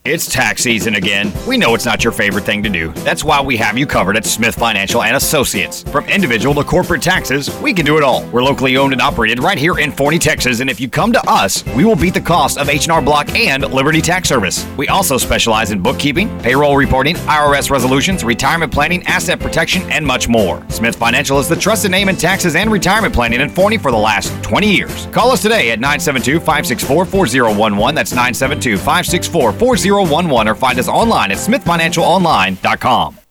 It's 0.07 0.31
tax 0.31 0.63
season 0.63 0.97
again. 0.97 1.33
We 1.49 1.57
know 1.57 1.75
it's 1.75 1.87
not 1.87 2.05
your 2.05 2.13
favorite 2.13 2.45
thing 2.45 2.63
to 2.65 2.69
do. 2.69 2.93
That's 2.93 3.25
why 3.25 3.41
we 3.41 3.57
have 3.57 3.79
you 3.79 3.87
covered 3.87 4.19
at 4.19 4.27
Smith 4.27 4.55
Financial 4.55 5.03
and 5.03 5.17
Associates. 5.17 5.83
From 5.85 6.05
individual 6.11 6.55
to 6.57 6.63
corporate 6.63 7.01
taxes, 7.01 7.49
we 7.63 7.73
can 7.73 7.87
do 7.87 7.97
it 7.97 8.03
all. 8.03 8.23
We're 8.29 8.43
locally 8.43 8.77
owned 8.77 8.93
and 8.93 9.01
operated 9.01 9.43
right 9.43 9.57
here 9.57 9.79
in 9.79 9.91
Forney, 9.91 10.19
Texas, 10.19 10.61
and 10.61 10.69
if 10.69 10.79
you 10.79 10.91
come 10.91 11.11
to 11.15 11.27
us, 11.27 11.65
we 11.69 11.87
will 11.87 11.97
beat 11.97 12.13
the 12.13 12.21
cost 12.21 12.59
of 12.59 12.69
H&R 12.69 13.01
Block 13.01 13.35
and 13.35 13.63
Liberty 13.73 14.03
Tax 14.03 14.29
Service. 14.29 14.67
We 14.77 14.89
also 14.89 15.17
specialize 15.17 15.71
in 15.71 15.83
bookkeeping, 15.83 16.39
payroll 16.41 16.77
reporting, 16.77 17.17
IRS 17.17 17.71
resolutions, 17.71 18.25
retirement 18.25 18.71
planning, 18.71 19.03
asset 19.07 19.41
protection, 19.41 19.91
and 19.91 20.07
much 20.07 20.29
more. 20.29 20.63
Smith 20.69 20.97
Financial 20.97 21.39
is 21.39 21.49
the 21.49 21.57
trusted 21.57 21.91
name 21.91 22.11
in 22.11 22.17
taxes 22.17 22.57
and 22.57 22.71
retirement 22.71 23.15
planning 23.15 23.41
in 23.41 23.49
Forney 23.49 23.79
for 23.79 23.91
the 23.91 23.97
last 23.97 24.31
20 24.45 24.71
years. 24.71 25.07
Call 25.13 25.31
us 25.31 25.41
today 25.41 25.71
at 25.71 25.79
972-564-4011. 25.79 27.95
That's 27.95 28.13
972-564-4011 28.13 29.94
or 30.49 30.55
find 30.55 30.79
us 30.79 30.89
online 30.89 31.31
at 31.31 31.39
smithfinancialonline.com. 31.39 33.24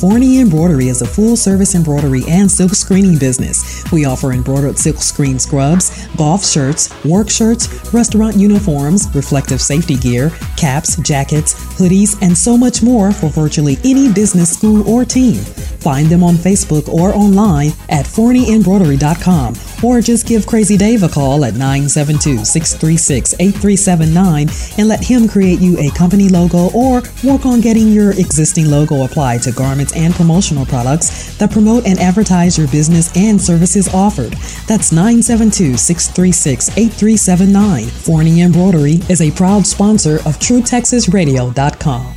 Forney 0.00 0.40
Embroidery 0.40 0.88
is 0.88 1.02
a 1.02 1.06
full 1.06 1.36
service 1.36 1.74
embroidery 1.74 2.22
and 2.26 2.50
silk 2.50 2.70
screening 2.70 3.18
business. 3.18 3.84
We 3.92 4.06
offer 4.06 4.32
embroidered 4.32 4.78
silk 4.78 4.96
screen 4.96 5.38
scrubs, 5.38 6.06
golf 6.16 6.42
shirts, 6.42 6.88
work 7.04 7.28
shirts, 7.28 7.92
restaurant 7.92 8.34
uniforms, 8.34 9.14
reflective 9.14 9.60
safety 9.60 9.96
gear, 9.96 10.30
caps, 10.56 10.96
jackets, 11.02 11.52
hoodies, 11.78 12.16
and 12.22 12.36
so 12.36 12.56
much 12.56 12.82
more 12.82 13.12
for 13.12 13.28
virtually 13.28 13.76
any 13.84 14.10
business, 14.10 14.56
school, 14.56 14.88
or 14.88 15.04
team. 15.04 15.34
Find 15.80 16.06
them 16.08 16.22
on 16.22 16.36
Facebook 16.36 16.88
or 16.88 17.14
online 17.14 17.72
at 17.90 18.06
forneyembroidery.com 18.06 19.54
or 19.82 20.00
just 20.00 20.26
give 20.26 20.46
Crazy 20.46 20.78
Dave 20.78 21.02
a 21.02 21.08
call 21.10 21.44
at 21.44 21.54
972 21.54 22.46
636 22.46 23.34
8379 23.34 24.48
and 24.78 24.88
let 24.88 25.04
him 25.04 25.28
create 25.28 25.60
you 25.60 25.78
a 25.78 25.90
company 25.90 26.30
logo 26.30 26.70
or 26.72 27.02
work 27.22 27.44
on 27.44 27.60
getting 27.60 27.88
your 27.88 28.12
existing 28.12 28.70
logo 28.70 29.04
applied 29.04 29.42
to 29.42 29.52
garments 29.52 29.89
and 29.94 30.14
promotional 30.14 30.66
products 30.66 31.36
that 31.38 31.50
promote 31.50 31.86
and 31.86 31.98
advertise 31.98 32.56
your 32.56 32.68
business 32.68 33.14
and 33.16 33.40
services 33.40 33.92
offered. 33.92 34.32
That's 34.66 34.92
972 34.92 35.76
636 35.76 36.70
8379. 36.76 37.86
Forney 37.86 38.42
Embroidery 38.42 39.00
is 39.08 39.20
a 39.20 39.30
proud 39.30 39.66
sponsor 39.66 40.16
of 40.16 40.38
TrueTexasRadio.com. 40.38 42.14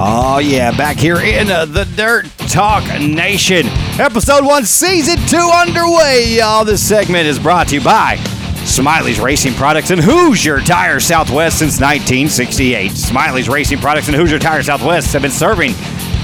Oh, 0.00 0.38
yeah, 0.38 0.70
back 0.76 0.96
here 0.96 1.20
in 1.20 1.50
uh, 1.50 1.64
the 1.64 1.84
Dirt 1.96 2.26
Talk 2.48 2.84
Nation. 3.00 3.66
Episode 3.98 4.44
1, 4.44 4.64
Season 4.64 5.16
2 5.26 5.36
underway, 5.36 6.36
y'all. 6.36 6.64
This 6.64 6.86
segment 6.86 7.26
is 7.26 7.38
brought 7.38 7.68
to 7.68 7.76
you 7.76 7.80
by 7.82 8.16
Smiley's 8.64 9.20
Racing 9.20 9.54
Products 9.54 9.90
and 9.90 10.00
Hoosier 10.00 10.60
Tire 10.60 11.00
Southwest 11.00 11.58
since 11.58 11.80
1968. 11.80 12.92
Smiley's 12.92 13.48
Racing 13.48 13.78
Products 13.78 14.08
and 14.08 14.16
Hoosier 14.16 14.38
Tire 14.38 14.62
Southwest 14.62 15.12
have 15.12 15.22
been 15.22 15.30
serving 15.30 15.72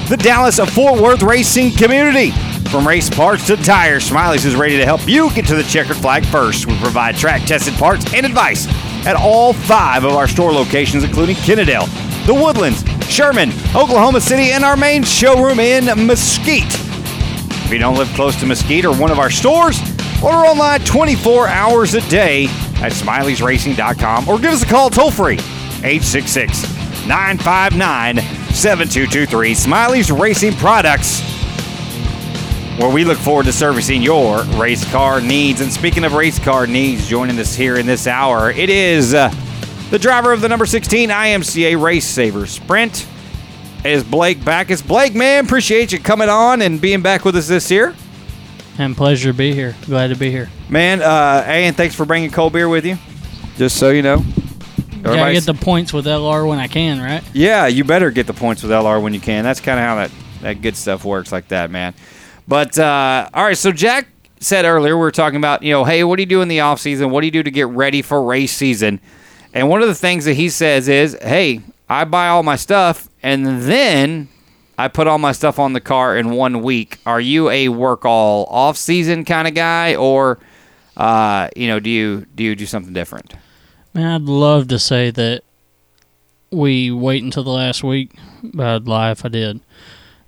the 0.09 0.16
Dallas 0.16 0.59
of 0.59 0.68
Fort 0.70 1.01
Worth 1.01 1.22
racing 1.22 1.72
community. 1.72 2.30
From 2.68 2.87
race 2.87 3.09
parts 3.09 3.47
to 3.47 3.57
tires, 3.57 4.05
Smiley's 4.05 4.45
is 4.45 4.57
ready 4.57 4.76
to 4.76 4.85
help 4.85 5.07
you 5.07 5.32
get 5.32 5.47
to 5.47 5.55
the 5.55 5.62
checkered 5.62 5.97
flag 5.97 6.26
first. 6.26 6.66
We 6.66 6.76
provide 6.78 7.16
track 7.16 7.45
tested 7.47 7.74
parts 7.74 8.12
and 8.12 8.26
advice 8.26 8.66
at 9.07 9.16
all 9.16 9.53
five 9.53 10.05
of 10.05 10.12
our 10.12 10.26
store 10.26 10.53
locations, 10.53 11.05
including 11.05 11.37
Kennedale, 11.37 11.87
The 12.26 12.35
Woodlands, 12.35 12.85
Sherman, 13.09 13.51
Oklahoma 13.74 14.20
City, 14.20 14.51
and 14.51 14.64
our 14.64 14.76
main 14.76 15.05
showroom 15.05 15.61
in 15.61 15.85
Mesquite. 16.07 16.64
If 17.64 17.70
you 17.72 17.78
don't 17.78 17.97
live 17.97 18.09
close 18.09 18.35
to 18.41 18.47
Mesquite 18.47 18.85
or 18.85 18.95
one 18.95 19.11
of 19.11 19.18
our 19.18 19.30
stores, 19.30 19.78
order 20.24 20.38
online 20.38 20.80
24 20.80 21.48
hours 21.48 21.94
a 21.94 22.00
day 22.08 22.46
at 22.76 22.92
smileysracing.com 22.92 24.28
or 24.28 24.38
give 24.38 24.52
us 24.52 24.62
a 24.62 24.66
call 24.66 24.88
toll 24.90 25.10
free 25.10 25.38
866 25.84 26.62
959 27.06 28.16
7223. 28.54 29.54
Smiley's 29.54 30.10
Racing 30.10 30.54
Products, 30.54 31.20
where 32.78 32.90
we 32.90 33.04
look 33.04 33.18
forward 33.18 33.46
to 33.46 33.52
servicing 33.52 34.00
your 34.00 34.42
race 34.54 34.90
car 34.90 35.20
needs. 35.20 35.60
And 35.60 35.70
speaking 35.70 36.04
of 36.04 36.14
race 36.14 36.38
car 36.38 36.66
needs, 36.66 37.06
joining 37.06 37.38
us 37.38 37.54
here 37.54 37.76
in 37.76 37.84
this 37.84 38.06
hour, 38.06 38.50
it 38.50 38.70
is 38.70 39.12
uh, 39.12 39.28
the 39.90 39.98
driver 39.98 40.32
of 40.32 40.40
the 40.40 40.48
number 40.48 40.64
16 40.64 41.10
IMCA 41.10 41.80
Race 41.80 42.06
Saver 42.06 42.46
Sprint. 42.46 43.06
Is 43.84 44.02
Blake 44.02 44.42
back? 44.42 44.68
Blake, 44.86 45.14
man. 45.14 45.44
Appreciate 45.44 45.92
you 45.92 45.98
coming 45.98 46.30
on 46.30 46.62
and 46.62 46.80
being 46.80 47.02
back 47.02 47.26
with 47.26 47.36
us 47.36 47.48
this 47.48 47.70
year. 47.70 47.94
And 48.78 48.96
pleasure 48.96 49.30
to 49.30 49.36
be 49.36 49.54
here. 49.54 49.76
Glad 49.86 50.08
to 50.08 50.16
be 50.16 50.30
here. 50.30 50.50
Man, 50.68 51.00
uh, 51.00 51.44
hey, 51.44 51.66
and 51.66 51.76
thanks 51.76 51.94
for 51.94 52.04
bringing 52.04 52.30
cold 52.30 52.52
beer 52.52 52.68
with 52.68 52.84
you. 52.84 52.98
Just 53.56 53.76
so 53.76 53.90
you 53.90 54.02
know. 54.02 54.16
Gotta 54.18 55.08
Everybody's- 55.18 55.44
get 55.46 55.58
the 55.58 55.64
points 55.64 55.92
with 55.92 56.06
LR 56.06 56.46
when 56.46 56.58
I 56.58 56.66
can, 56.66 57.00
right? 57.00 57.22
Yeah, 57.32 57.66
you 57.66 57.84
better 57.84 58.10
get 58.10 58.26
the 58.26 58.32
points 58.34 58.62
with 58.62 58.72
LR 58.72 59.00
when 59.00 59.14
you 59.14 59.20
can. 59.20 59.44
That's 59.44 59.60
kind 59.60 59.78
of 59.78 59.84
how 59.84 59.94
that, 59.96 60.10
that 60.42 60.62
good 60.62 60.76
stuff 60.76 61.04
works 61.04 61.30
like 61.30 61.48
that, 61.48 61.70
man. 61.70 61.94
But, 62.48 62.78
uh, 62.78 63.28
all 63.32 63.44
right, 63.44 63.56
so 63.56 63.70
Jack 63.70 64.08
said 64.40 64.64
earlier, 64.64 64.96
we 64.96 65.00
were 65.00 65.10
talking 65.12 65.36
about, 65.36 65.62
you 65.62 65.72
know, 65.72 65.84
hey, 65.84 66.02
what 66.04 66.16
do 66.16 66.22
you 66.22 66.26
do 66.26 66.42
in 66.42 66.48
the 66.48 66.60
off 66.60 66.80
season? 66.80 67.10
What 67.10 67.20
do 67.20 67.26
you 67.26 67.30
do 67.30 67.42
to 67.42 67.50
get 67.50 67.68
ready 67.68 68.02
for 68.02 68.22
race 68.22 68.52
season? 68.52 68.98
And 69.52 69.68
one 69.68 69.82
of 69.82 69.88
the 69.88 69.94
things 69.94 70.24
that 70.24 70.34
he 70.34 70.48
says 70.48 70.88
is, 70.88 71.16
hey, 71.22 71.60
I 71.88 72.04
buy 72.04 72.28
all 72.28 72.42
my 72.42 72.56
stuff 72.56 73.08
and 73.22 73.62
then 73.62 74.28
I 74.76 74.88
put 74.88 75.06
all 75.06 75.18
my 75.18 75.32
stuff 75.32 75.58
on 75.58 75.72
the 75.72 75.80
car 75.80 76.16
in 76.16 76.30
one 76.30 76.62
week. 76.62 76.98
Are 77.06 77.20
you 77.20 77.48
a 77.50 77.68
work 77.68 78.04
all 78.04 78.46
off 78.46 78.76
season 78.76 79.24
kind 79.24 79.46
of 79.46 79.54
guy 79.54 79.94
or, 79.94 80.38
uh, 80.96 81.48
you 81.56 81.68
know, 81.68 81.80
do 81.80 81.90
you 81.90 82.26
do 82.34 82.42
you 82.42 82.56
do 82.56 82.66
something 82.66 82.92
different? 82.92 83.34
Man, 83.92 84.06
I'd 84.06 84.22
love 84.22 84.68
to 84.68 84.78
say 84.78 85.10
that 85.12 85.42
we 86.50 86.90
wait 86.90 87.22
until 87.22 87.44
the 87.44 87.50
last 87.50 87.84
week, 87.84 88.12
but 88.42 88.66
I'd 88.66 88.88
lie 88.88 89.10
if 89.12 89.24
I 89.24 89.28
did. 89.28 89.60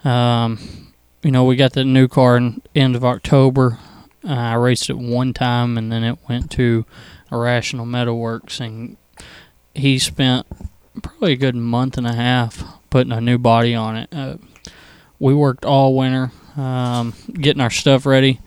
Um, 0.04 0.92
you 1.22 1.32
know, 1.32 1.44
we 1.44 1.56
got 1.56 1.72
the 1.72 1.84
new 1.84 2.06
car 2.06 2.36
in 2.36 2.62
end 2.74 2.94
of 2.94 3.04
October. 3.04 3.78
Uh, 4.24 4.32
I 4.32 4.54
raced 4.54 4.90
it 4.90 4.98
one 4.98 5.32
time, 5.32 5.76
and 5.76 5.90
then 5.90 6.04
it 6.04 6.18
went 6.28 6.50
to 6.52 6.84
Irrational 7.32 7.86
Metalworks, 7.86 8.60
and 8.60 8.96
he 9.74 9.98
spent 9.98 10.46
probably 11.02 11.32
a 11.32 11.36
good 11.36 11.56
month 11.56 11.98
and 11.98 12.06
a 12.06 12.14
half 12.14 12.62
putting 12.96 13.12
a 13.12 13.20
new 13.20 13.36
body 13.36 13.74
on 13.74 13.94
it. 13.94 14.08
Uh, 14.10 14.36
we 15.18 15.34
worked 15.34 15.66
all 15.66 15.94
winter 15.94 16.32
um, 16.56 17.12
getting 17.34 17.60
our 17.60 17.68
stuff 17.68 18.06
ready, 18.06 18.40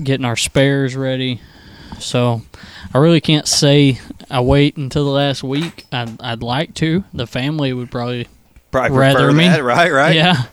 getting 0.00 0.24
our 0.24 0.36
spares 0.36 0.94
ready. 0.94 1.40
So 1.98 2.42
I 2.94 2.98
really 2.98 3.20
can't 3.20 3.48
say 3.48 3.98
I 4.30 4.40
wait 4.40 4.76
until 4.76 5.04
the 5.04 5.10
last 5.10 5.42
week. 5.42 5.84
I'd, 5.90 6.22
I'd 6.22 6.44
like 6.44 6.74
to. 6.74 7.02
The 7.12 7.26
family 7.26 7.72
would 7.72 7.90
probably 7.90 8.28
Probably 8.70 8.96
rather 8.96 9.32
me. 9.32 9.48
that, 9.48 9.64
right, 9.64 9.90
right? 9.90 10.14
Yeah, 10.14 10.44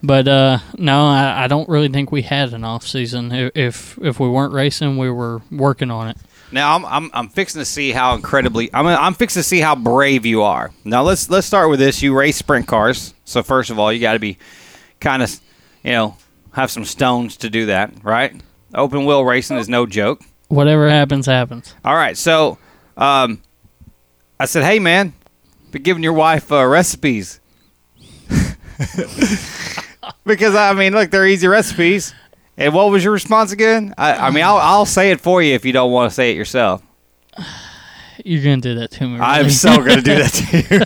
but 0.00 0.28
uh, 0.28 0.58
no, 0.78 1.06
I, 1.06 1.42
I 1.44 1.48
don't 1.48 1.68
really 1.68 1.88
think 1.88 2.12
we 2.12 2.22
had 2.22 2.52
an 2.54 2.62
off 2.62 2.86
season. 2.86 3.32
If, 3.32 3.50
if 3.56 3.98
if 4.00 4.20
we 4.20 4.28
weren't 4.28 4.52
racing, 4.52 4.96
we 4.96 5.10
were 5.10 5.42
working 5.50 5.90
on 5.90 6.06
it. 6.10 6.16
Now 6.52 6.76
I'm, 6.76 6.84
I'm 6.84 7.10
I'm 7.12 7.28
fixing 7.28 7.60
to 7.60 7.64
see 7.64 7.90
how 7.90 8.14
incredibly 8.14 8.72
I'm 8.72 8.86
I'm 8.86 9.14
fixing 9.14 9.40
to 9.40 9.44
see 9.44 9.60
how 9.60 9.74
brave 9.74 10.24
you 10.24 10.42
are. 10.42 10.70
Now 10.84 11.02
let's 11.02 11.28
let's 11.28 11.46
start 11.46 11.70
with 11.70 11.80
this. 11.80 12.02
You 12.02 12.16
race 12.16 12.36
sprint 12.36 12.66
cars, 12.68 13.14
so 13.24 13.42
first 13.42 13.70
of 13.70 13.78
all, 13.78 13.92
you 13.92 14.00
got 14.00 14.12
to 14.12 14.18
be 14.18 14.38
kind 15.00 15.22
of 15.22 15.40
you 15.82 15.92
know 15.92 16.16
have 16.52 16.70
some 16.70 16.84
stones 16.84 17.36
to 17.38 17.50
do 17.50 17.66
that, 17.66 17.92
right? 18.02 18.40
Open 18.74 19.04
wheel 19.06 19.24
racing 19.24 19.56
is 19.58 19.68
no 19.68 19.86
joke. 19.86 20.22
Whatever 20.48 20.88
happens, 20.88 21.26
happens. 21.26 21.74
All 21.84 21.94
right, 21.94 22.16
so 22.16 22.58
um, 22.96 23.42
I 24.38 24.46
said, 24.46 24.62
hey 24.62 24.78
man, 24.78 25.12
be 25.72 25.80
giving 25.80 26.02
your 26.02 26.12
wife 26.12 26.52
uh, 26.52 26.64
recipes 26.64 27.40
because 30.24 30.54
I 30.54 30.72
mean, 30.74 30.92
look, 30.92 31.10
they're 31.10 31.26
easy 31.26 31.48
recipes. 31.48 32.14
And 32.56 32.72
what 32.72 32.90
was 32.90 33.04
your 33.04 33.12
response 33.12 33.52
again? 33.52 33.94
I, 33.98 34.14
I 34.14 34.30
mean, 34.30 34.44
I'll, 34.44 34.56
I'll 34.56 34.86
say 34.86 35.10
it 35.10 35.20
for 35.20 35.42
you 35.42 35.54
if 35.54 35.64
you 35.64 35.72
don't 35.72 35.92
want 35.92 36.10
to 36.10 36.14
say 36.14 36.30
it 36.30 36.36
yourself. 36.36 36.82
You're 38.24 38.42
gonna 38.42 38.56
do 38.62 38.74
that 38.76 38.90
to 38.92 39.06
me. 39.06 39.20
I'm 39.20 39.40
really. 39.42 39.50
so 39.50 39.76
gonna 39.76 40.00
do 40.00 40.16
that 40.16 40.32
to 40.32 40.56
you. 40.56 40.80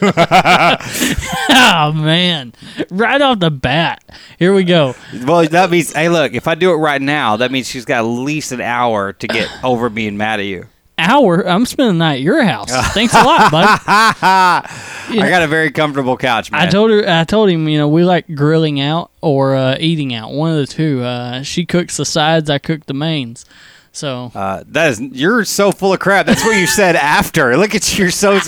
oh 1.57 1.93
man, 1.93 2.53
right 2.91 3.23
off 3.23 3.39
the 3.39 3.53
bat. 3.53 4.05
Here 4.39 4.53
we 4.53 4.65
go. 4.65 4.95
well, 5.25 5.47
that 5.47 5.71
means, 5.71 5.93
hey, 5.93 6.09
look, 6.09 6.35
if 6.35 6.49
I 6.49 6.57
do 6.57 6.73
it 6.73 6.77
right 6.77 7.01
now, 7.01 7.37
that 7.37 7.53
means 7.53 7.69
she's 7.69 7.85
got 7.85 7.99
at 8.01 8.09
least 8.09 8.51
an 8.53 8.61
hour 8.61 9.13
to 9.15 9.27
get 9.29 9.49
over 9.65 9.89
being 9.89 10.17
mad 10.17 10.41
at 10.41 10.47
you. 10.47 10.67
Hour. 11.01 11.47
I'm 11.49 11.67
spending 11.67 11.95
the 11.99 12.05
night 12.05 12.15
at 12.17 12.21
your 12.21 12.43
house. 12.45 12.71
Thanks 12.93 13.15
a 13.15 13.23
lot, 13.23 13.51
bud. 13.51 13.65
I 14.23 15.29
got 15.29 15.43
a 15.43 15.49
very 15.49 15.71
comfortable 15.71 16.17
couch, 16.17 16.51
man. 16.53 16.61
I 16.61 16.71
told 16.71 16.91
her. 16.91 17.05
I 17.09 17.25
told 17.25 17.51
him. 17.51 17.69
You 17.69 17.79
know, 17.79 17.89
we 17.89 18.05
like 18.05 18.33
grilling 18.35 18.81
out 18.81 19.11
or 19.21 19.57
uh, 19.57 19.77
eating 19.81 20.15
out. 20.15 20.33
One 20.33 20.51
of 20.53 20.57
the 20.59 20.67
two. 20.67 21.03
Uh, 21.03 21.43
she 21.43 21.65
cooks 21.67 21.97
the 21.97 22.05
sides. 22.05 22.49
I 22.51 22.59
cook 22.59 22.87
the 22.87 22.95
mains. 22.95 23.45
So 23.93 24.31
Uh, 24.37 24.63
that 24.69 24.91
is, 24.93 25.01
you're 25.01 25.45
so 25.45 25.73
full 25.73 25.93
of 25.93 25.99
crap. 25.99 26.25
That's 26.27 26.45
what 26.45 26.57
you 26.57 26.69
said 26.69 26.95
after. 27.19 27.57
Look 27.57 27.75
at 27.75 27.93
you, 27.99 28.05
you're 28.05 28.11
so. 28.13 28.39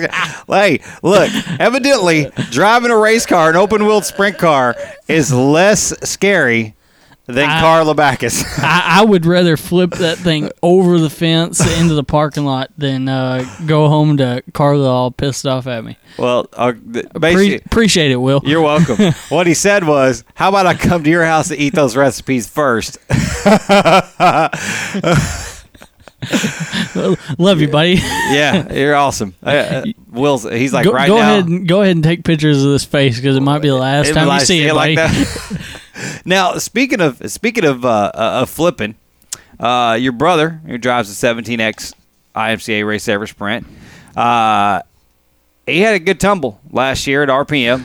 Hey, 0.46 0.80
look. 1.02 1.30
Evidently, 1.58 2.30
driving 2.50 2.92
a 2.92 2.96
race 2.96 3.26
car, 3.26 3.50
an 3.50 3.56
open 3.56 3.84
wheeled 3.84 4.04
sprint 4.04 4.38
car, 4.38 4.76
is 5.08 5.32
less 5.32 5.92
scary 6.08 6.74
than 7.32 7.48
I- 7.50 7.60
Carla 7.60 7.94
Backus. 7.94 8.42
I, 8.58 9.00
I 9.00 9.04
would 9.04 9.26
rather 9.26 9.56
flip 9.56 9.90
that 9.92 10.18
thing 10.18 10.50
over 10.62 10.98
the 10.98 11.10
fence 11.10 11.60
into 11.80 11.94
the 11.94 12.04
parking 12.04 12.44
lot 12.44 12.70
than 12.78 13.08
uh, 13.08 13.44
go 13.66 13.88
home 13.88 14.16
to 14.18 14.42
Carla 14.52 14.88
all 14.88 15.10
pissed 15.10 15.46
off 15.46 15.66
at 15.66 15.84
me. 15.84 15.96
well, 16.18 16.48
uh, 16.52 16.72
Pre- 17.20 17.56
appreciate 17.56 18.10
it, 18.10 18.16
Will. 18.16 18.40
you're 18.44 18.60
welcome. 18.62 19.12
what 19.28 19.46
he 19.46 19.54
said 19.54 19.84
was, 19.84 20.24
"How 20.34 20.48
about 20.50 20.66
I 20.66 20.74
come 20.74 21.02
to 21.04 21.10
your 21.10 21.24
house 21.24 21.48
to 21.48 21.56
eat 21.58 21.74
those 21.74 21.96
recipes 21.96 22.46
first? 22.48 22.98
Love 27.38 27.60
you, 27.60 27.68
buddy. 27.68 27.94
yeah, 28.00 28.72
you're 28.72 28.94
awesome. 28.94 29.34
Uh, 29.42 29.50
uh, 29.50 29.84
Will's 30.10 30.44
he's 30.44 30.72
like 30.72 30.84
go, 30.84 30.92
right 30.92 31.08
go 31.08 31.16
now. 31.16 31.22
ahead 31.22 31.46
and 31.46 31.66
go 31.66 31.82
ahead 31.82 31.96
and 31.96 32.04
take 32.04 32.22
pictures 32.24 32.62
of 32.64 32.70
this 32.70 32.84
face 32.84 33.16
because 33.16 33.36
it 33.36 33.40
might 33.40 33.60
be 33.60 33.68
the 33.68 33.74
last 33.74 34.08
It 34.08 34.14
time 34.14 34.28
you 34.28 34.40
see 34.44 34.64
it, 34.66 34.74
like 34.74 34.96
buddy. 34.96 35.24
that. 35.24 36.22
now, 36.24 36.54
speaking 36.58 37.00
of 37.00 37.30
speaking 37.30 37.64
of 37.64 37.84
uh, 37.84 38.12
uh, 38.14 38.40
of 38.42 38.50
flipping, 38.50 38.94
uh, 39.58 39.96
your 40.00 40.12
brother 40.12 40.60
who 40.66 40.78
drives 40.78 41.08
the 41.08 41.26
17X 41.26 41.94
IMCA 42.36 42.86
Race 42.86 43.02
Saver 43.02 43.26
Sprint, 43.26 43.66
uh, 44.16 44.80
he 45.66 45.80
had 45.80 45.94
a 45.94 45.98
good 46.00 46.20
tumble 46.20 46.60
last 46.70 47.06
year 47.06 47.22
at 47.22 47.28
RPM, 47.28 47.82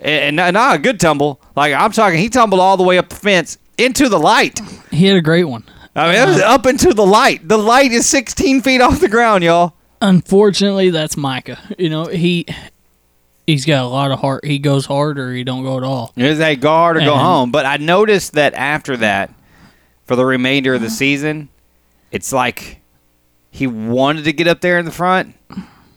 and, 0.00 0.36
not 0.36 0.74
a 0.74 0.78
good 0.78 0.98
tumble. 0.98 1.40
Like 1.56 1.72
I'm 1.72 1.92
talking, 1.92 2.18
he 2.18 2.28
tumbled 2.28 2.60
all 2.60 2.76
the 2.76 2.84
way 2.84 2.98
up 2.98 3.08
the 3.10 3.16
fence 3.16 3.58
into 3.78 4.08
the 4.08 4.18
light. 4.18 4.60
he 4.90 5.06
had 5.06 5.16
a 5.16 5.22
great 5.22 5.44
one. 5.44 5.64
I 6.00 6.12
mean, 6.26 6.28
was 6.34 6.40
up 6.42 6.66
into 6.66 6.94
the 6.94 7.04
light. 7.06 7.46
The 7.46 7.58
light 7.58 7.92
is 7.92 8.06
16 8.08 8.62
feet 8.62 8.80
off 8.80 9.00
the 9.00 9.08
ground, 9.08 9.44
y'all. 9.44 9.74
Unfortunately, 10.00 10.90
that's 10.90 11.16
Micah. 11.16 11.58
You 11.78 11.90
know 11.90 12.06
he 12.06 12.46
he's 13.46 13.64
got 13.66 13.84
a 13.84 13.88
lot 13.88 14.10
of 14.10 14.20
heart. 14.20 14.44
He 14.44 14.58
goes 14.58 14.86
hard 14.86 15.18
or 15.18 15.32
he 15.34 15.44
don't 15.44 15.62
go 15.62 15.76
at 15.76 15.82
all. 15.84 16.12
It 16.16 16.24
was 16.28 16.40
a 16.40 16.56
guard 16.56 16.96
or 16.96 17.00
go 17.00 17.12
And- 17.12 17.20
home. 17.20 17.50
But 17.50 17.66
I 17.66 17.76
noticed 17.76 18.32
that 18.34 18.54
after 18.54 18.96
that, 18.98 19.30
for 20.06 20.16
the 20.16 20.24
remainder 20.24 20.74
of 20.74 20.80
the 20.80 20.90
season, 20.90 21.48
it's 22.10 22.32
like 22.32 22.80
he 23.50 23.66
wanted 23.66 24.24
to 24.24 24.32
get 24.32 24.46
up 24.48 24.60
there 24.60 24.78
in 24.78 24.84
the 24.84 24.90
front, 24.90 25.34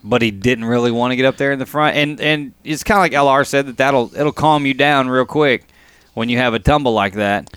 but 0.04 0.22
he 0.22 0.32
didn't 0.32 0.66
really 0.66 0.92
want 0.92 1.12
to 1.12 1.16
get 1.16 1.26
up 1.26 1.38
there 1.38 1.52
in 1.52 1.60
the 1.60 1.66
front. 1.66 1.96
And 1.96 2.20
and 2.20 2.54
it's 2.64 2.84
kind 2.84 2.98
of 2.98 3.02
like 3.04 3.12
LR 3.14 3.46
said 3.48 3.68
that 3.68 3.78
that'll 3.78 4.12
it'll 4.16 4.32
calm 4.34 4.66
you 4.66 4.74
down 4.74 5.08
real 5.10 5.26
quick 5.26 5.66
when 6.14 6.28
you 6.30 6.38
have 6.40 6.54
a 6.54 6.60
tumble 6.60 6.94
like 6.94 7.14
that. 7.14 7.56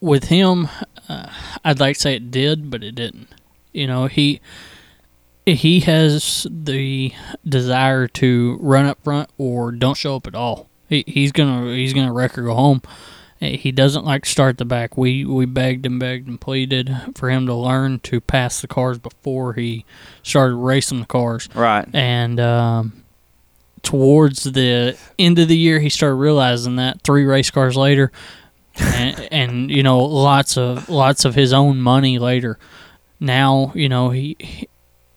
With 0.00 0.24
him, 0.24 0.68
uh, 1.08 1.26
I'd 1.64 1.80
like 1.80 1.96
to 1.96 2.00
say 2.00 2.14
it 2.16 2.30
did, 2.30 2.70
but 2.70 2.82
it 2.82 2.94
didn't. 2.94 3.28
You 3.72 3.86
know, 3.86 4.06
he 4.06 4.40
he 5.46 5.80
has 5.80 6.46
the 6.50 7.12
desire 7.48 8.06
to 8.08 8.58
run 8.60 8.86
up 8.86 9.02
front 9.02 9.30
or 9.38 9.72
don't 9.72 9.96
show 9.96 10.16
up 10.16 10.26
at 10.26 10.34
all. 10.34 10.68
He, 10.88 11.04
he's 11.06 11.32
gonna 11.32 11.72
he's 11.74 11.92
gonna 11.94 12.12
wreck 12.12 12.36
or 12.38 12.42
go 12.42 12.54
home. 12.54 12.82
Eh, 13.40 13.56
He 13.56 13.72
doesn't 13.72 14.04
like 14.04 14.24
to 14.24 14.28
start 14.30 14.58
the 14.58 14.64
back. 14.64 14.96
We 14.96 15.24
we 15.24 15.46
begged 15.46 15.86
and 15.86 15.98
begged 15.98 16.28
and 16.28 16.40
pleaded 16.40 16.94
for 17.14 17.30
him 17.30 17.46
to 17.46 17.54
learn 17.54 18.00
to 18.00 18.20
pass 18.20 18.60
the 18.60 18.68
cars 18.68 18.98
before 18.98 19.54
he 19.54 19.84
started 20.22 20.56
racing 20.56 21.00
the 21.00 21.06
cars. 21.06 21.48
Right. 21.54 21.88
And 21.94 22.38
um, 22.40 23.04
towards 23.82 24.44
the 24.44 24.96
end 25.18 25.38
of 25.38 25.48
the 25.48 25.56
year, 25.56 25.80
he 25.80 25.88
started 25.88 26.16
realizing 26.16 26.76
that 26.76 27.02
three 27.02 27.24
race 27.24 27.50
cars 27.50 27.76
later, 27.76 28.12
and, 28.76 29.28
and 29.32 29.70
you 29.70 29.82
know 29.82 29.98
lots 30.00 30.56
of 30.56 30.88
lots 30.88 31.24
of 31.24 31.34
his 31.34 31.52
own 31.52 31.80
money 31.80 32.18
later. 32.18 32.58
Now 33.18 33.72
you 33.74 33.88
know 33.88 34.10
he 34.10 34.36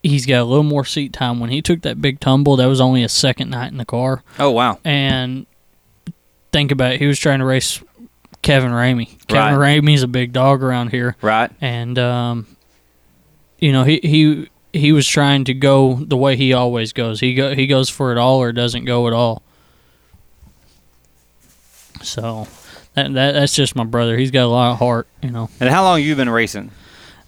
he's 0.01 0.25
got 0.25 0.41
a 0.41 0.43
little 0.45 0.63
more 0.63 0.85
seat 0.85 1.13
time. 1.13 1.39
When 1.39 1.49
he 1.49 1.61
took 1.61 1.81
that 1.83 2.01
big 2.01 2.19
tumble, 2.19 2.55
that 2.57 2.65
was 2.67 2.81
only 2.81 3.03
a 3.03 3.09
second 3.09 3.49
night 3.49 3.71
in 3.71 3.77
the 3.77 3.85
car. 3.85 4.23
Oh 4.39 4.51
wow! 4.51 4.79
And 4.83 5.45
think 6.51 6.71
about 6.71 6.93
it, 6.93 6.99
he 7.01 7.07
was 7.07 7.17
trying 7.19 7.39
to 7.39 7.45
race 7.45 7.81
Kevin 8.41 8.71
Ramey. 8.71 9.17
Kevin 9.27 9.57
Right. 9.57 9.79
Ramey's 9.79 10.03
a 10.03 10.07
big 10.07 10.33
dog 10.33 10.61
around 10.61 10.89
here, 10.89 11.15
Right. 11.21 11.49
and 11.61 11.97
um, 11.97 12.47
you 13.59 13.71
know 13.71 13.83
he 13.83 13.99
he 14.03 14.49
he 14.73 14.91
was 14.91 15.07
trying 15.07 15.45
to 15.45 15.53
go 15.53 15.95
the 15.95 16.17
way 16.17 16.35
he 16.35 16.51
always 16.51 16.91
goes. 16.93 17.19
He 17.21 17.33
go 17.35 17.53
he 17.55 17.67
goes 17.67 17.89
for 17.89 18.11
it 18.11 18.17
all 18.17 18.39
or 18.41 18.51
doesn't 18.51 18.85
go 18.85 19.07
at 19.07 19.13
all. 19.13 19.41
So 22.01 22.47
that, 22.95 23.13
that 23.13 23.31
that's 23.33 23.55
just 23.55 23.75
my 23.75 23.83
brother. 23.83 24.17
He's 24.17 24.31
got 24.31 24.43
a 24.43 24.47
lot 24.47 24.71
of 24.71 24.79
heart, 24.79 25.07
you 25.21 25.31
know. 25.31 25.49
And 25.59 25.69
how 25.69 25.83
long 25.83 25.99
have 25.99 26.07
you 26.07 26.15
been 26.15 26.29
racing? 26.29 26.71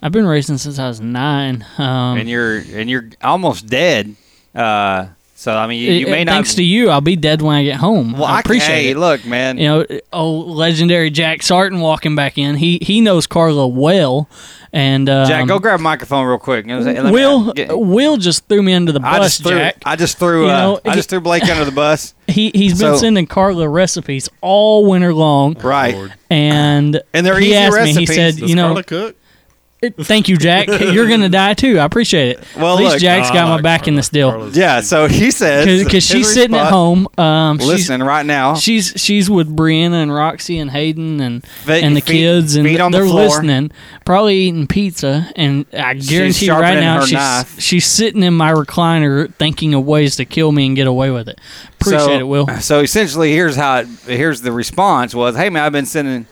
I've 0.01 0.11
been 0.11 0.27
racing 0.27 0.57
since 0.57 0.77
I 0.77 0.87
was 0.87 1.01
nine. 1.01 1.65
Um, 1.77 2.17
and 2.17 2.29
you're 2.29 2.57
and 2.57 2.89
you're 2.89 3.09
almost 3.23 3.67
dead. 3.67 4.15
Uh, 4.53 5.07
so 5.45 5.55
I 5.55 5.67
mean, 5.67 5.79
you, 5.81 5.91
you 5.91 6.07
it- 6.07 6.09
may 6.11 6.23
not. 6.23 6.31
Thanks 6.33 6.55
to 6.55 6.63
you, 6.63 6.89
I'll 6.89 7.01
be 7.01 7.15
dead 7.15 7.41
when 7.41 7.55
I 7.55 7.63
get 7.63 7.75
home. 7.75 8.13
Well, 8.13 8.25
I 8.25 8.37
I- 8.37 8.39
appreciate 8.39 8.81
hey, 8.83 8.89
it. 8.91 8.97
look, 8.97 9.23
man. 9.25 9.57
You 9.57 9.67
know, 9.67 9.85
oh, 10.11 10.31
legendary 10.39 11.09
Jack 11.11 11.43
Sarton 11.43 11.79
walking 11.81 12.15
back 12.15 12.37
in. 12.37 12.55
He 12.55 12.79
he 12.81 12.99
knows 12.99 13.27
Carla 13.27 13.67
well, 13.67 14.27
and 14.73 15.07
um, 15.07 15.27
Jack, 15.27 15.47
go 15.47 15.59
grab 15.59 15.79
a 15.79 15.83
microphone 15.83 16.25
real 16.25 16.37
quick. 16.39 16.65
You 16.65 16.79
know, 16.79 16.81
let 16.81 17.05
me- 17.05 17.11
Will 17.11 17.53
get- 17.53 17.77
Will 17.77 18.17
just 18.17 18.47
threw 18.49 18.63
me 18.63 18.73
under 18.73 18.91
the 18.91 18.99
I 19.01 19.19
bus, 19.19 19.37
just 19.37 19.43
threw. 19.47 19.57
Jack. 19.57 19.75
I 19.85 19.95
just 19.95 20.17
threw. 20.17 20.45
You 20.45 20.51
Uh, 20.51 20.79
I 20.85 20.95
just 20.95 21.09
threw 21.09 21.19
Blake 21.21 21.43
under 21.47 21.63
the 21.65 21.71
bus. 21.71 22.13
He 22.27 22.49
he's 22.55 22.71
been 22.79 22.93
So- 22.93 22.97
sending 22.97 23.27
Carla 23.27 23.69
recipes 23.69 24.27
all 24.41 24.89
winter 24.89 25.13
long, 25.13 25.55
Right. 25.61 25.95
And 26.31 26.99
And 27.13 27.25
they're 27.25 27.39
he 27.39 27.49
easy 27.49 27.55
asked 27.55 27.75
me. 27.77 27.81
He 27.81 27.85
recipes. 27.99 28.15
said, 28.15 28.35
Does 28.37 28.49
"You 28.49 28.55
know, 28.55 28.67
Carla 28.69 28.83
cook? 28.83 29.15
It- 29.85 30.05
thank 30.05 30.27
you, 30.29 30.37
Jack. 30.37 30.67
You're 30.79 31.07
gonna 31.07 31.29
die 31.29 31.53
too. 31.53 31.79
I 31.79 31.85
appreciate 31.85 32.29
it. 32.37 32.43
Well, 32.55 32.73
at 32.77 32.79
least 32.79 32.91
look, 32.93 33.01
Jack's 33.01 33.29
uh, 33.29 33.33
got 33.33 33.47
my 33.47 33.53
like 33.55 33.63
back 33.63 33.87
in 33.87 33.95
this 33.95 34.09
deal 34.09 34.49
Yeah. 34.51 34.81
So 34.81 35.07
he 35.07 35.31
says 35.31 35.83
because 35.83 36.03
she's 36.03 36.27
his 36.27 36.33
sitting 36.33 36.55
at 36.55 36.69
home. 36.71 37.07
Um, 37.17 37.57
she's- 37.59 37.67
listening 37.69 38.05
right 38.07 38.25
now. 38.25 38.55
She's 38.55 38.93
she's 38.97 39.29
with 39.29 39.55
Brianna 39.55 40.01
and 40.03 40.13
Roxy 40.13 40.57
and 40.59 40.71
Hayden 40.71 41.19
and 41.21 41.45
Fe- 41.45 41.81
and 41.83 41.95
the 41.95 42.01
feet- 42.01 42.11
kids 42.13 42.55
and 42.55 42.67
feet 42.67 42.79
on 42.79 42.91
they're 42.91 43.05
floor. 43.05 43.25
listening. 43.25 43.71
Probably 44.05 44.35
eating 44.35 44.67
pizza 44.67 45.31
and 45.35 45.65
I 45.73 45.93
guarantee 45.95 46.47
you 46.47 46.53
right 46.53 46.79
now 46.79 47.01
she's 47.01 47.13
knife. 47.13 47.59
she's 47.59 47.85
sitting 47.85 48.23
in 48.23 48.33
my 48.33 48.51
recliner 48.53 49.33
thinking 49.35 49.73
of 49.73 49.85
ways 49.85 50.15
to 50.17 50.25
kill 50.25 50.51
me 50.51 50.65
and 50.67 50.75
get 50.75 50.87
away 50.87 51.09
with 51.11 51.27
it. 51.27 51.39
Appreciate 51.79 51.99
so, 52.05 52.19
it, 52.19 52.23
Will. 52.27 52.47
So 52.61 52.79
essentially, 52.81 53.31
here's 53.31 53.55
how. 53.55 53.79
It, 53.79 53.87
here's 54.05 54.41
the 54.41 54.51
response 54.51 55.13
was, 55.13 55.35
"Hey 55.35 55.49
man, 55.49 55.63
I've 55.63 55.71
been 55.71 55.85
sending 55.85 56.25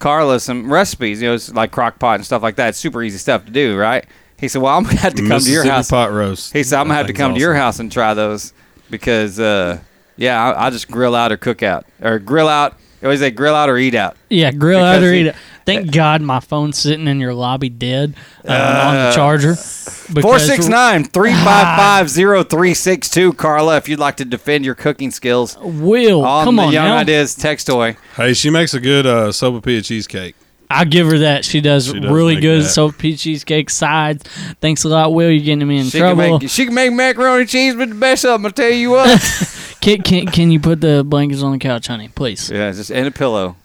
Carla 0.00 0.40
some 0.40 0.72
recipes. 0.72 1.22
You 1.22 1.28
know, 1.28 1.34
it's 1.34 1.52
like 1.54 1.70
crock 1.70 1.98
pot 2.00 2.16
and 2.16 2.26
stuff 2.26 2.42
like 2.42 2.56
that. 2.56 2.70
It's 2.70 2.78
super 2.78 3.02
easy 3.02 3.18
stuff 3.18 3.44
to 3.44 3.52
do, 3.52 3.76
right?" 3.76 4.04
He 4.38 4.48
said, 4.48 4.62
"Well, 4.62 4.76
I'm 4.76 4.82
gonna 4.82 4.96
have 4.96 5.14
to 5.14 5.28
come 5.28 5.40
to 5.40 5.50
your 5.50 5.64
house." 5.64 5.90
pot 5.90 6.10
roast. 6.12 6.52
He 6.52 6.64
said, 6.64 6.80
"I'm 6.80 6.86
gonna 6.86 6.96
have 6.96 7.06
to 7.06 7.12
come 7.12 7.34
to 7.34 7.40
your 7.40 7.54
house 7.54 7.78
and 7.78 7.92
try 7.92 8.14
those 8.14 8.52
because, 8.90 9.38
uh, 9.38 9.78
yeah, 10.16 10.42
I, 10.42 10.64
I'll 10.64 10.70
just 10.70 10.90
grill 10.90 11.14
out 11.14 11.30
or 11.30 11.36
cook 11.36 11.62
out 11.62 11.86
or 12.02 12.18
grill 12.18 12.48
out. 12.48 12.76
Always 13.02 13.20
say 13.20 13.30
grill 13.30 13.54
out 13.54 13.68
or 13.70 13.78
eat 13.78 13.94
out. 13.94 14.16
Yeah, 14.28 14.52
grill 14.52 14.80
out 14.82 15.02
or 15.02 15.12
eat 15.12 15.28
out. 15.28 15.34
Thank 15.64 15.92
God 15.92 16.20
my 16.20 16.40
phone's 16.40 16.76
sitting 16.78 17.06
in 17.06 17.20
your 17.20 17.32
lobby 17.32 17.68
dead 17.68 18.14
uh, 18.46 18.52
on 18.52 18.96
Uh, 18.96 19.10
the 19.10 19.16
charger. 19.16 19.52
Because- 19.52 20.22
469 20.22 21.04
355 21.04 22.10
0362. 22.10 23.32
Carla, 23.34 23.76
if 23.76 23.88
you'd 23.88 23.98
like 24.00 24.16
to 24.16 24.24
defend 24.24 24.64
your 24.64 24.74
cooking 24.74 25.10
skills. 25.10 25.56
Will, 25.60 26.24
on 26.24 26.44
come 26.44 26.56
the 26.56 26.62
on 26.62 26.72
Young 26.72 26.84
now. 26.88 26.96
Ideas 26.98 27.34
text 27.34 27.66
toy. 27.68 27.96
Hey, 28.16 28.34
she 28.34 28.50
makes 28.50 28.74
a 28.74 28.80
good 28.80 29.06
uh, 29.06 29.28
sopapilla 29.28 29.84
cheesecake. 29.84 30.34
I 30.70 30.84
give 30.84 31.08
her 31.08 31.18
that. 31.18 31.44
She 31.44 31.60
does, 31.60 31.86
She 31.88 31.98
does 31.98 32.10
really 32.10 32.36
good 32.40 32.62
that. 32.62 32.68
soap 32.68 32.96
peach 32.98 33.22
cheesecake 33.22 33.68
sides. 33.70 34.22
Thanks 34.60 34.84
a 34.84 34.88
lot, 34.88 35.12
Will. 35.12 35.30
You're 35.30 35.44
getting 35.44 35.66
me 35.66 35.78
in 35.78 35.86
She 35.86 35.98
can, 35.98 36.14
trouble. 36.16 36.38
make, 36.38 36.48
she 36.50 36.64
can 36.66 36.74
make 36.74 36.92
macaroni 36.92 37.40
and 37.42 37.50
cheese 37.50 37.74
with 37.74 37.88
the 37.88 37.94
best 37.96 38.24
of 38.24 38.40
them, 38.40 38.46
I 38.46 38.50
tell 38.50 38.70
you 38.70 38.90
what. 38.90 39.20
Can, 39.80 40.02
can, 40.02 40.26
can 40.26 40.50
you 40.50 40.60
put 40.60 40.82
the 40.82 41.02
blankets 41.02 41.42
on 41.42 41.52
the 41.52 41.58
couch, 41.58 41.86
honey? 41.86 42.08
Please. 42.08 42.50
yeah, 42.50 42.70
just 42.70 42.90
and 42.92 43.06
a 43.06 43.10
pillow. 43.10 43.56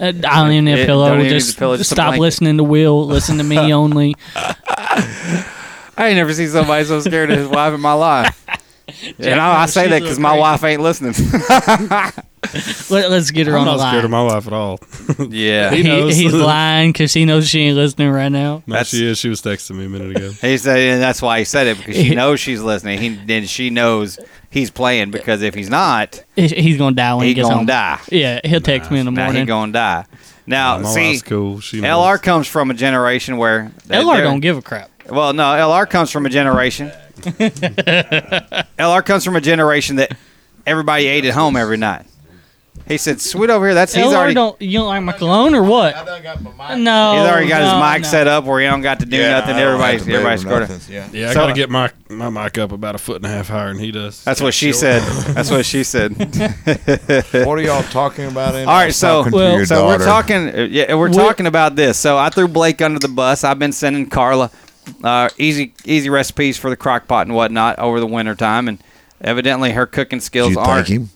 Uh, 0.00 0.06
I 0.06 0.10
don't 0.12 0.50
even 0.52 0.64
need 0.64 0.80
a 0.80 0.86
pillow. 0.86 1.08
don't 1.10 1.18
need 1.18 1.28
just 1.28 1.54
the 1.54 1.58
pillow, 1.58 1.76
just 1.76 1.90
stop 1.90 2.16
listening 2.18 2.56
to 2.56 2.64
Will. 2.64 3.04
Listen 3.06 3.36
to 3.36 3.44
me 3.44 3.58
only. 3.74 4.14
I 4.34 5.44
ain't 5.98 6.16
never 6.16 6.32
seen 6.32 6.48
somebody 6.48 6.86
so 6.86 7.00
scared 7.00 7.30
of 7.30 7.36
his 7.38 7.48
wife 7.48 7.74
in 7.74 7.82
my 7.82 7.92
life. 7.92 8.46
and 9.18 9.38
I, 9.38 9.64
I 9.64 9.66
say 9.66 9.88
that 9.88 10.00
because 10.00 10.18
my 10.18 10.38
wife 10.38 10.64
ain't 10.64 10.80
listening. 10.80 11.12
Let, 12.90 13.10
us 13.12 13.30
get 13.30 13.46
her 13.46 13.54
I'm 13.56 13.60
on 13.60 13.66
the 13.66 13.72
not 13.72 13.78
line. 13.78 13.92
scared 13.92 14.04
of 14.04 14.10
my 14.10 14.22
wife 14.22 14.46
at 14.46 14.52
all. 14.52 14.78
yeah. 15.30 15.70
He 15.74 15.82
knows. 15.82 16.16
he's 16.16 16.32
lying 16.32 16.90
because 16.92 17.12
he 17.12 17.24
knows 17.24 17.48
she 17.48 17.60
ain't 17.62 17.76
listening 17.76 18.10
right 18.10 18.30
now. 18.30 18.62
No, 18.66 18.82
she 18.82 19.06
is. 19.06 19.18
She 19.18 19.28
was 19.28 19.40
texting 19.42 19.76
me 19.76 19.86
a 19.86 19.88
minute 19.88 20.16
ago. 20.16 20.30
He 20.30 20.58
said, 20.58 20.78
and 20.78 21.02
that's 21.02 21.20
why 21.22 21.38
he 21.40 21.44
said 21.44 21.66
it 21.66 21.78
because 21.78 21.96
she 21.96 22.14
knows 22.14 22.40
she's 22.40 22.60
listening. 22.62 22.98
He 23.00 23.08
then 23.10 23.46
she 23.46 23.70
knows 23.70 24.18
he's 24.50 24.70
playing 24.70 25.10
because 25.10 25.42
if 25.42 25.54
he's 25.54 25.68
not, 25.70 26.22
He- 26.36 26.48
He's 26.48 26.78
gonna 26.78 26.96
die 26.96 27.14
when 27.14 27.24
he, 27.24 27.28
he 27.30 27.34
gets 27.34 27.46
gonna 27.48 27.56
home. 27.58 27.66
die. 27.66 28.00
Yeah, 28.10 28.40
he'll 28.44 28.60
text 28.60 28.90
me 28.90 28.98
in 29.00 29.04
the 29.06 29.12
Now 29.12 29.24
morning. 29.24 29.42
he 29.42 29.46
gonna 29.46 29.72
die. 29.72 30.04
Now 30.46 30.78
my 30.78 30.88
see, 30.88 31.10
wife's 31.10 31.22
cool. 31.22 31.60
She 31.60 31.80
knows. 31.80 32.18
LR 32.18 32.22
comes 32.22 32.46
from 32.46 32.70
a 32.70 32.74
generation 32.74 33.36
where 33.36 33.70
LR 33.88 34.14
they're- 34.14 34.22
don't 34.24 34.40
give 34.40 34.56
a 34.56 34.62
crap. 34.62 34.90
Well, 35.10 35.32
no, 35.32 35.42
LR 35.42 35.88
comes 35.88 36.10
from 36.10 36.26
a 36.26 36.30
generation. 36.30 36.90
LR 38.78 39.04
comes 39.04 39.24
from 39.24 39.36
a 39.36 39.40
generation 39.40 39.96
that 39.96 40.16
everybody 40.66 41.06
ate 41.06 41.24
at 41.24 41.34
home 41.34 41.56
every 41.56 41.76
night. 41.76 42.06
He 42.86 42.96
said, 42.98 43.20
"Sweet 43.20 43.50
over 43.50 43.66
here." 43.66 43.74
That's 43.74 43.94
he's 43.94 44.04
LR 44.04 44.14
already 44.14 44.34
don't. 44.34 44.60
You 44.62 44.78
don't 44.78 44.86
like 44.88 45.02
my 45.02 45.12
cologne 45.12 45.54
or 45.54 45.62
what? 45.62 45.94
No, 45.96 46.04
he's 46.06 46.88
already 47.30 47.48
got 47.48 47.60
no, 47.60 47.82
his 47.86 47.92
mic 47.94 48.02
no. 48.02 48.08
set 48.08 48.26
up 48.28 48.44
where 48.44 48.60
he 48.60 48.66
don't 48.66 48.80
got 48.82 49.00
to 49.00 49.06
do 49.06 49.16
Yeah, 49.16 49.40
nothing. 49.40 49.56
I 49.56 49.60
don't 49.60 49.68
Everybody's 49.80 50.00
have 50.00 50.06
to 50.06 50.10
do 50.12 50.16
everybody's 50.16 50.44
nothing, 50.44 50.80
scored. 50.80 50.94
yeah. 51.12 51.20
Yeah, 51.20 51.30
I 51.30 51.32
So- 51.34 51.40
gotta 51.40 51.52
get 51.54 51.70
my 51.70 51.90
my 52.08 52.30
mic 52.30 52.56
up 52.58 52.72
about 52.72 52.94
a 52.94 52.98
foot 52.98 53.16
and 53.16 53.26
a 53.26 53.28
half 53.28 53.48
higher 53.48 53.68
than 53.72 53.78
he 53.82 53.90
does. 53.90 54.22
That's 54.24 54.40
what 54.40 54.54
she 54.54 54.72
said. 54.72 55.02
That's 55.34 55.50
what 55.50 55.66
she 55.66 55.84
said. 55.84 56.16
What 57.46 57.58
are 57.58 57.62
y'all 57.62 57.82
talking 57.84 58.26
about? 58.26 58.54
In 58.54 58.68
All 58.68 58.74
right, 58.74 58.94
so 58.94 59.24
talking 59.24 59.32
to 59.38 59.38
your 59.38 59.66
so 59.66 59.86
we're 59.86 59.98
daughter. 59.98 60.04
talking. 60.04 60.48
uh, 60.48 60.62
Yeah, 60.70 60.94
we're 60.94 61.08
We're- 61.10 61.14
talking 61.14 61.46
about 61.46 61.76
this. 61.76 61.98
So 61.98 62.16
I 62.18 62.30
threw 62.30 62.48
Blake 62.48 62.80
under 62.82 62.98
the 62.98 63.08
bus. 63.08 63.44
I've 63.44 63.58
been 63.58 63.72
sending 63.72 64.08
Carla 64.08 64.50
uh, 65.04 65.28
easy 65.38 65.74
easy 65.84 66.08
recipes 66.10 66.56
for 66.56 66.70
the 66.70 66.76
crock 66.76 67.06
pot 67.08 67.26
and 67.26 67.34
whatnot 67.36 67.78
over 67.78 68.00
the 68.00 68.06
winter 68.06 68.34
time, 68.34 68.68
and 68.68 68.78
evidently 69.20 69.72
her 69.72 69.86
cooking 69.86 70.20
skills 70.20 70.48
Did 70.48 70.54
you 70.54 70.60
aren't. 70.60 70.86
thank 70.88 71.00
him? 71.00 71.10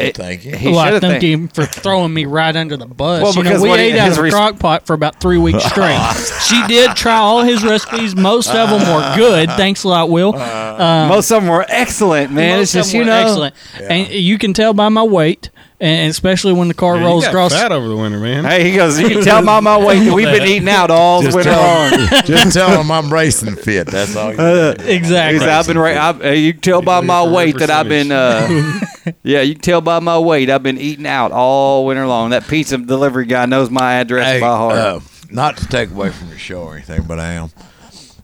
It- 0.00 0.06
you 0.18 0.24
thank 0.24 0.40
him? 0.42 0.58
He 0.58 0.68
well, 0.70 0.78
I 0.80 0.90
thank 0.90 1.02
thanked. 1.02 1.24
him 1.24 1.48
for 1.48 1.64
throwing 1.66 2.12
me 2.12 2.24
right 2.26 2.54
under 2.54 2.76
the 2.76 2.86
bus. 2.86 3.22
Well, 3.22 3.32
you 3.34 3.42
know, 3.42 3.50
because 3.50 3.62
we 3.62 3.68
what 3.68 3.78
he- 3.80 3.86
ate 3.86 3.96
out 3.98 4.08
his 4.08 4.16
of 4.18 4.20
a 4.20 4.22
res- 4.24 4.34
crock 4.34 4.58
pot 4.58 4.86
for 4.86 4.94
about 4.94 5.20
three 5.20 5.38
weeks 5.38 5.64
straight. 5.70 5.98
she 6.46 6.62
did 6.66 6.94
try 6.96 7.16
all 7.16 7.42
his 7.42 7.64
recipes. 7.64 8.14
Most 8.16 8.48
of 8.54 8.70
them 8.70 8.80
were 8.80 9.14
good. 9.16 9.48
Thanks 9.50 9.84
a 9.84 9.88
lot, 9.88 10.10
Will. 10.10 10.34
Um, 10.36 11.08
Most 11.08 11.30
of 11.30 11.42
them 11.42 11.50
were 11.50 11.64
excellent, 11.68 12.32
man. 12.32 12.58
most 12.58 12.62
It's 12.62 12.72
just 12.72 12.88
of 12.88 12.92
them 12.92 13.00
you 13.00 13.06
know. 13.06 13.22
excellent, 13.22 13.54
and 13.80 14.08
you 14.10 14.38
can 14.38 14.52
tell 14.52 14.74
by 14.74 14.88
my 14.88 15.02
weight, 15.02 15.50
and 15.80 16.10
especially 16.10 16.52
when 16.52 16.68
the 16.68 16.74
car 16.74 16.94
Yeah, 16.94 17.00
you 17.02 17.06
rolls 17.08 17.24
got 17.24 17.30
across. 17.30 17.52
fat 17.52 17.72
over 17.72 17.88
the 17.88 17.96
winter, 17.96 18.18
man. 18.20 18.44
Hey, 18.44 18.70
he 18.70 18.76
goes. 18.76 18.98
You 18.98 19.08
can 19.08 19.22
tell 19.22 19.44
by 19.44 19.60
my 19.60 19.76
weight 19.76 20.12
we've 20.12 20.26
been 20.26 20.46
eating 20.48 20.68
out 20.68 20.90
all 20.90 21.22
Just 21.22 21.34
winter 21.36 21.50
long. 21.50 21.90
just 22.24 22.54
tell 22.54 22.80
him 22.80 22.90
I'm 22.90 23.12
racing 23.12 23.56
fit. 23.56 23.88
That's 23.88 24.14
all. 24.16 24.32
You 24.32 24.38
Uh, 24.38 24.74
Exactly. 24.80 25.40
He 25.40 25.46
I've 25.46 25.66
been. 25.66 25.78
Ra- 25.78 26.08
I've, 26.08 26.24
uh, 26.24 26.28
you 26.30 26.52
can 26.52 26.62
tell 26.62 26.82
by 26.82 27.00
my 27.00 27.26
weight 27.26 27.58
that 27.58 27.70
I've 27.70 27.88
been. 27.88 28.12
Uh, 28.12 28.80
yeah, 29.22 29.40
you 29.42 29.54
can 29.54 29.62
tell 29.62 29.80
by 29.80 29.98
my 29.98 30.18
weight 30.18 30.48
I've 30.50 30.62
been 30.62 30.78
eating 30.78 31.06
out 31.06 31.32
all 31.32 31.84
winter 31.86 32.06
long. 32.06 32.30
That 32.30 32.46
pizza 32.46 32.78
delivery 32.78 33.26
guy 33.26 33.46
knows 33.46 33.68
my 33.70 33.94
address 33.94 34.26
Hey, 34.26 34.40
by 34.40 34.56
heart. 34.56 34.76
uh, 34.76 35.00
not 35.30 35.56
to 35.58 35.66
take 35.66 35.90
away 35.90 36.10
from 36.10 36.28
your 36.28 36.38
show 36.38 36.62
or 36.62 36.74
anything, 36.74 37.02
but 37.02 37.18
I 37.18 37.32
am. 37.32 37.50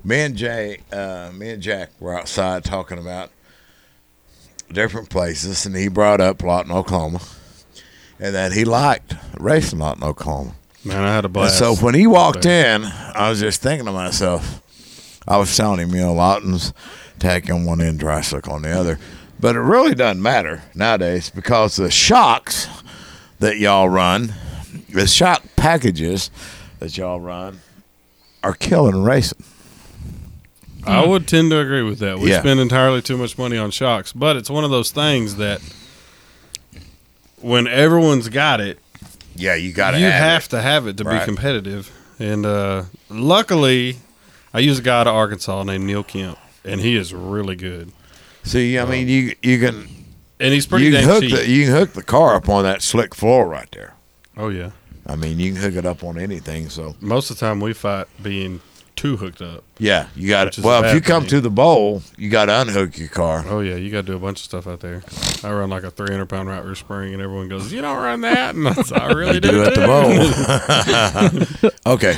Me 0.05 0.21
and 0.21 0.37
Jay, 0.37 0.79
uh, 0.93 1.31
me 1.35 1.51
and 1.51 1.63
Jack 1.63 1.91
were 2.01 2.17
outside 2.19 2.65
talking 2.65 2.97
about 2.99 3.31
different 4.73 5.11
places, 5.11 5.67
and 5.67 5.77
he 5.77 5.89
brought 5.89 6.21
up 6.21 6.43
Lawton, 6.43 6.73
Oklahoma, 6.73 7.21
and 8.21 8.35
that 8.35 8.53
he 8.53 8.65
liked 8.65 9.15
racing 9.39 9.79
Lawton, 9.79 10.05
Oklahoma. 10.05 10.55
Man, 10.85 11.03
I 11.05 11.15
had 11.15 11.25
a 11.25 11.27
And 11.27 11.33
blast. 11.35 11.59
so 11.59 11.75
when 11.77 11.95
he 11.95 12.07
walked 12.07 12.47
in, 12.47 12.85
I 12.85 13.29
was 13.29 13.41
just 13.41 13.61
thinking 13.63 13.87
to 13.87 13.93
myself, 13.93 14.63
I 15.29 15.37
was 15.37 15.55
telling 15.57 15.81
him, 15.81 15.95
you 15.95 16.01
know, 16.03 16.15
Lawton's 16.15 16.73
tack 17.19 17.51
on 17.51 17.65
one 17.65 17.81
end, 17.81 17.99
dry 17.99 18.21
slick 18.23 18.49
on 18.49 18.63
the 18.63 18.71
other. 18.71 18.99
But 19.39 19.57
it 19.57 19.61
really 19.61 19.95
doesn't 19.95 20.23
matter 20.23 20.63
nowadays 20.75 21.31
because 21.31 21.77
the 21.77 21.91
shocks 21.91 22.67
that 23.41 23.59
y'all 23.59 23.89
run, 23.89 24.35
the 24.91 25.07
shock 25.07 25.43
packages 25.57 26.31
that 26.79 26.97
y'all 26.97 27.21
run, 27.21 27.61
are 28.43 28.55
killing 28.55 29.03
racing. 29.03 29.43
I 30.85 31.05
would 31.07 31.29
tend 31.29 31.51
to 31.51 31.59
agree 31.59 31.83
with 31.83 31.99
that. 31.99 32.19
We 32.19 32.31
Yeah. 32.31 32.41
spend 32.41 32.59
entirely 32.59 33.03
too 33.03 33.19
much 33.19 33.37
money 33.37 33.59
on 33.59 33.71
shocks, 33.71 34.13
but 34.15 34.37
it's 34.37 34.49
one 34.49 34.65
of 34.65 34.71
those 34.71 34.91
things 34.91 35.37
that 35.37 35.61
when 37.41 37.67
everyone's 37.67 38.29
got 38.29 38.61
it, 38.61 38.79
Yeah, 39.35 39.55
you 39.55 39.73
got 39.73 39.93
to 39.93 39.99
you 39.99 40.07
have, 40.07 40.49
to 40.49 40.61
have 40.61 40.87
it 40.87 40.97
to 40.99 41.05
Right. 41.05 41.21
be 41.21 41.25
competitive. 41.25 41.91
And 42.19 42.45
uh, 42.45 42.85
luckily, 43.09 43.97
I 44.53 44.59
use 44.61 44.79
a 44.79 44.83
guy 44.83 45.01
out 45.01 45.07
of 45.07 45.15
Arkansas 45.15 45.63
named 45.65 45.85
Neil 45.85 46.03
Kemp, 46.03 46.39
and 46.65 46.81
he 46.81 46.97
is 46.97 47.15
really 47.15 47.57
good. 47.57 47.93
See, 48.43 48.79
I 48.79 48.85
mean, 48.85 49.09
you 49.09 49.35
you 49.43 49.59
can 49.59 49.89
And 50.39 50.53
he's 50.55 50.67
pretty 50.67 50.87
you 50.87 50.93
can 50.93 51.05
hook 51.05 51.21
cheap. 51.23 51.35
the 51.35 51.49
you 51.49 51.67
can 51.67 51.75
hook 51.75 51.93
the 51.93 52.03
car 52.03 52.35
up 52.35 52.49
on 52.49 52.65
that 52.65 52.83
slick 52.83 53.15
floor 53.15 53.47
right 53.49 53.69
there. 53.73 53.95
oh 54.37 54.49
yeah. 54.49 54.71
I 55.07 55.17
mean, 55.17 55.39
you 55.41 55.53
can 55.53 55.61
hook 55.63 55.75
it 55.77 55.87
up 55.87 56.05
on 56.05 56.19
anything. 56.19 56.69
So 56.69 56.95
Most 57.01 57.31
of 57.31 57.37
the 57.39 57.47
time, 57.47 57.61
we 57.61 57.73
fight 57.73 58.07
being 58.23 58.61
too 58.97 59.17
hooked 59.17 59.41
up. 59.43 59.65
Yeah, 59.79 60.07
you 60.15 60.29
got 60.29 60.47
Which 60.49 60.59
it. 60.59 60.61
is 60.61 60.65
a 60.65 60.67
Well, 60.69 60.85
if 60.85 60.95
you 60.95 61.01
come 61.01 61.23
thing. 61.23 61.31
to 61.31 61.41
the 61.41 61.51
bowl, 61.51 62.03
you 62.17 62.29
got 62.31 62.47
to 62.47 62.61
unhook 62.61 62.99
your 62.99 63.09
car. 63.09 63.45
Oh 63.49 63.61
yeah, 63.61 63.77
you 63.77 63.91
got 63.91 64.03
to 64.03 64.07
do 64.13 64.17
a 64.17 64.19
bunch 64.19 64.39
of 64.41 64.45
stuff 64.45 64.67
out 64.67 64.81
there. 64.81 65.03
I 65.43 65.51
run 65.53 65.71
like 65.71 65.83
a 65.85 65.91
300 65.91 66.27
pound 66.27 66.49
route 66.49 66.65
rear 66.65 66.75
spring, 66.75 67.13
and 67.15 67.23
everyone 67.23 67.49
goes, 67.49 67.73
"You 67.73 67.81
don't 67.81 67.97
run 67.97 68.21
that," 68.23 68.55
and 68.55 68.69
I, 68.69 68.73
said, 68.75 68.99
I 68.99 69.07
really 69.13 69.35
You 69.35 69.41
do. 69.41 69.51
do 69.51 69.63
at 69.65 69.75
the 69.75 71.71
bowl. 71.85 71.95
okay, 71.95 72.17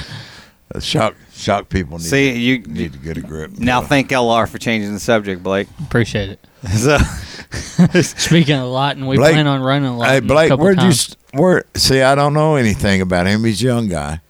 Uh, 0.74 0.80
shock 0.80 1.14
shock 1.34 1.68
people 1.68 1.98
need, 1.98 2.04
See, 2.06 2.32
you 2.38 2.58
need 2.60 2.92
to 2.94 2.98
get 2.98 3.16
a 3.16 3.20
grip. 3.20 3.52
now 3.58 3.80
thank 3.82 4.08
LR 4.10 4.48
for 4.48 4.58
changing 4.58 4.92
the 4.94 5.00
subject, 5.00 5.42
Blake. 5.42 5.68
Appreciate 5.86 6.30
it. 6.30 6.38
So, 6.70 6.96
Speaking 8.02 8.56
lot, 8.60 8.96
and 8.96 9.06
we 9.08 9.16
Blake- 9.16 9.32
plan 9.34 9.46
on 9.48 9.60
running 9.62 9.88
a 9.88 9.96
lot. 9.96 10.08
Hey 10.08 10.20
Blake, 10.20 10.52
where'd 10.52 10.80
you 10.80 10.92
st- 10.92 11.16
where? 11.34 11.64
See, 11.74 12.00
I 12.00 12.14
don't 12.14 12.34
know 12.34 12.54
anything 12.56 13.00
about 13.00 13.26
him. 13.26 13.44
He's 13.44 13.60
a 13.62 13.66
young 13.66 13.88
guy, 13.88 14.20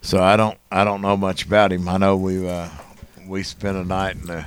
so 0.00 0.22
I 0.22 0.36
don't 0.36 0.58
I 0.70 0.84
don't 0.84 1.00
know 1.00 1.16
much 1.16 1.44
about 1.46 1.72
him. 1.72 1.88
I 1.88 1.96
know 1.98 2.16
we 2.16 2.48
uh, 2.48 2.68
we 3.26 3.42
spent 3.42 3.76
a 3.76 3.84
night 3.84 4.16
in 4.16 4.26
the 4.26 4.44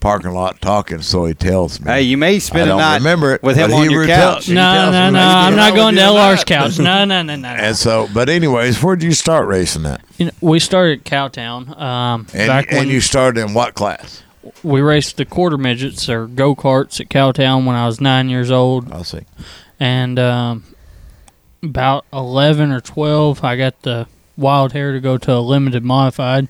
parking 0.00 0.30
lot 0.30 0.60
talking, 0.60 1.02
so 1.02 1.24
he 1.24 1.34
tells 1.34 1.80
me. 1.80 1.90
hey, 1.90 2.02
you 2.02 2.16
may 2.16 2.38
spend 2.38 2.64
a 2.64 2.66
don't 2.66 2.78
night 2.78 2.98
remember 2.98 3.34
it 3.34 3.42
with 3.42 3.56
him 3.56 3.72
on 3.72 3.86
he 3.88 3.92
your 3.92 4.06
couch. 4.06 4.46
tell- 4.46 4.54
No, 4.54 4.74
tells 4.74 4.92
no, 4.92 5.10
no. 5.10 5.18
I'm 5.20 5.56
not 5.56 5.74
going 5.74 5.94
to 5.96 6.00
we 6.00 6.06
did 6.06 6.14
LR's 6.14 6.44
couch. 6.44 6.78
No, 6.78 7.04
no, 7.04 7.22
no, 7.22 7.34
no. 7.34 7.36
no. 7.36 7.48
And 7.48 7.76
so, 7.76 8.08
but 8.14 8.28
anyways, 8.28 8.80
where'd 8.82 9.02
you 9.02 9.12
start 9.12 9.48
racing 9.48 9.82
that? 9.82 10.00
You 10.18 10.26
know, 10.26 10.32
we 10.40 10.60
started 10.60 11.00
at 11.00 11.04
Cowtown. 11.04 11.76
Um, 11.80 12.26
And, 12.32 12.46
back 12.46 12.70
when 12.70 12.82
and 12.82 12.90
you 12.90 13.00
started 13.00 13.40
in 13.40 13.54
what 13.54 13.74
class? 13.74 14.22
we 14.62 14.80
raced 14.80 15.16
the 15.16 15.24
quarter 15.24 15.58
midgets 15.58 16.08
or 16.08 16.26
go 16.28 16.54
karts 16.54 17.00
at 17.00 17.08
Cowtown 17.08 17.64
when 17.66 17.74
I 17.74 17.84
was 17.86 18.00
nine 18.00 18.28
years 18.28 18.50
old, 18.52 18.90
I'll 18.92 19.02
see. 19.04 19.22
and 19.80 20.16
um, 20.18 20.64
about 21.62 22.04
eleven 22.12 22.70
or 22.70 22.80
twelve, 22.80 23.42
I 23.42 23.56
got 23.56 23.82
the 23.82 24.06
wild 24.38 24.72
hair 24.72 24.92
to 24.92 25.00
go 25.00 25.18
to 25.18 25.32
a 25.34 25.40
limited 25.40 25.84
modified, 25.84 26.48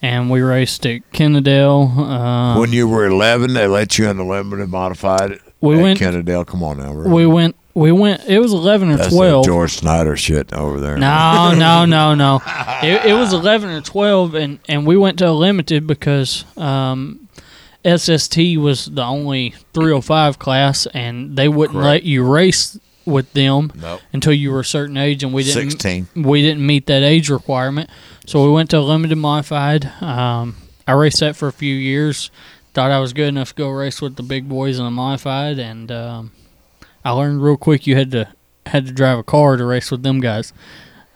and 0.00 0.30
we 0.30 0.40
raced 0.40 0.86
at 0.86 1.02
Kennedale. 1.12 1.96
Um, 1.98 2.58
when 2.60 2.72
you 2.72 2.88
were 2.88 3.04
11, 3.06 3.52
they 3.54 3.66
let 3.66 3.98
you 3.98 4.08
in 4.08 4.16
the 4.16 4.24
limited 4.24 4.68
modified. 4.70 5.40
We 5.60 5.76
at 5.76 5.82
went- 5.82 5.98
Kennedale. 5.98 6.46
Come 6.46 6.62
on 6.62 6.78
now, 6.78 6.92
we 6.92 7.26
went. 7.26 7.56
We 7.74 7.92
went. 7.92 8.24
It 8.26 8.40
was 8.40 8.52
eleven 8.52 8.90
or 8.90 8.96
That's 8.96 9.14
twelve. 9.14 9.44
George 9.44 9.72
Snyder 9.74 10.16
shit 10.16 10.52
over 10.52 10.80
there. 10.80 10.96
No, 10.98 11.54
no, 11.56 11.84
no, 11.84 12.14
no. 12.14 12.40
It, 12.82 13.06
it 13.10 13.12
was 13.14 13.32
eleven 13.32 13.70
or 13.70 13.80
twelve, 13.80 14.34
and 14.34 14.58
and 14.68 14.84
we 14.84 14.96
went 14.96 15.18
to 15.20 15.28
a 15.28 15.30
limited 15.30 15.86
because 15.86 16.44
um, 16.56 17.28
SST 17.84 18.36
was 18.58 18.86
the 18.86 19.04
only 19.04 19.54
three 19.74 19.92
hundred 19.92 20.02
five 20.02 20.38
class, 20.40 20.86
and 20.86 21.36
they 21.36 21.48
wouldn't 21.48 21.74
Correct. 21.78 21.86
let 21.86 22.02
you 22.02 22.24
race 22.28 22.78
with 23.08 23.32
them 23.32 23.72
Nope. 23.74 24.00
until 24.12 24.32
you 24.32 24.50
were 24.52 24.60
a 24.60 24.64
certain 24.64 24.96
age, 24.96 25.22
and 25.24 25.32
we 25.34 25.42
didn't. 25.42 25.70
16. 25.72 26.08
We 26.16 26.42
didn't 26.42 26.64
meet 26.64 26.86
that 26.86 27.02
age 27.02 27.30
requirement, 27.30 27.90
so 28.26 28.44
we 28.44 28.52
went 28.52 28.70
to 28.70 28.78
a 28.78 28.80
limited 28.80 29.16
modified. 29.16 29.86
Um, 30.02 30.56
I 30.86 30.92
raced 30.92 31.20
that 31.20 31.34
for 31.36 31.48
a 31.48 31.52
few 31.52 31.74
years. 31.74 32.30
Thought 32.74 32.90
I 32.90 33.00
was 33.00 33.12
good 33.12 33.28
enough 33.28 33.48
to 33.50 33.54
go 33.54 33.68
race 33.70 34.00
with 34.00 34.16
the 34.16 34.22
big 34.22 34.48
boys 34.48 34.78
in 34.78 34.86
a 34.86 34.90
modified, 34.90 35.58
and 35.58 35.90
um, 35.90 36.30
I 37.04 37.10
learned 37.10 37.42
real 37.42 37.56
quick 37.56 37.86
you 37.86 37.96
had 37.96 38.10
to 38.12 38.28
had 38.66 38.86
to 38.86 38.92
drive 38.92 39.18
a 39.18 39.22
car 39.22 39.56
to 39.56 39.64
race 39.64 39.90
with 39.90 40.02
them 40.02 40.20
guys. 40.20 40.52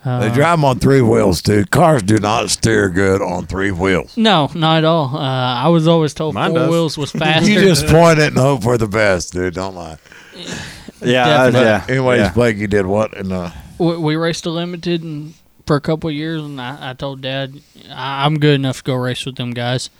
They 0.04 0.10
Uh, 0.10 0.34
drive 0.34 0.58
them 0.58 0.64
on 0.64 0.80
three 0.80 1.00
wheels 1.02 1.40
too. 1.42 1.64
Cars 1.66 2.02
do 2.02 2.16
not 2.18 2.50
steer 2.50 2.88
good 2.88 3.22
on 3.22 3.46
three 3.46 3.70
wheels. 3.70 4.16
No, 4.16 4.50
not 4.54 4.78
at 4.78 4.84
all. 4.84 5.14
Uh, 5.16 5.20
I 5.20 5.68
was 5.68 5.86
always 5.86 6.12
told 6.12 6.34
Mine 6.34 6.50
four 6.50 6.58
does. 6.60 6.70
wheels 6.70 6.98
was 6.98 7.12
faster. 7.22 7.48
You 7.48 7.60
just 7.60 7.86
point 7.86 8.18
it 8.18 8.28
and 8.28 8.36
hope 8.38 8.64
for 8.64 8.76
the 8.78 8.88
best, 8.88 9.32
dude. 9.32 9.54
Don't 9.54 9.76
lie. 9.76 9.98
Yeah, 11.04 11.50
Definitely. 11.50 11.60
yeah. 11.60 11.86
Anyways, 11.88 12.18
yeah. 12.20 12.32
Blake, 12.32 12.56
you 12.56 12.66
did 12.68 12.86
what? 12.86 13.16
And 13.16 13.32
uh, 13.32 13.50
we, 13.78 13.96
we 13.96 14.16
raced 14.16 14.46
a 14.46 14.50
limited 14.50 15.02
and 15.02 15.34
for 15.66 15.76
a 15.76 15.80
couple 15.80 16.10
of 16.10 16.14
years, 16.16 16.42
and 16.42 16.60
I, 16.60 16.90
I 16.90 16.92
told 16.94 17.20
Dad 17.20 17.60
I, 17.90 18.24
I'm 18.24 18.38
good 18.38 18.54
enough 18.54 18.78
to 18.78 18.82
go 18.84 18.94
race 18.94 19.24
with 19.24 19.36
them 19.36 19.52
guys, 19.52 19.90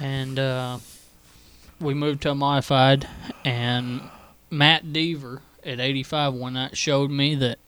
and 0.00 0.38
uh, 0.38 0.78
we 1.80 1.94
moved 1.94 2.22
to 2.22 2.30
a 2.30 2.34
modified, 2.34 3.08
and 3.44 4.02
Matt 4.50 4.86
Deaver 4.86 5.40
at 5.64 5.80
85 5.80 6.34
one 6.34 6.52
night 6.54 6.76
showed 6.76 7.10
me 7.10 7.34
that 7.36 7.58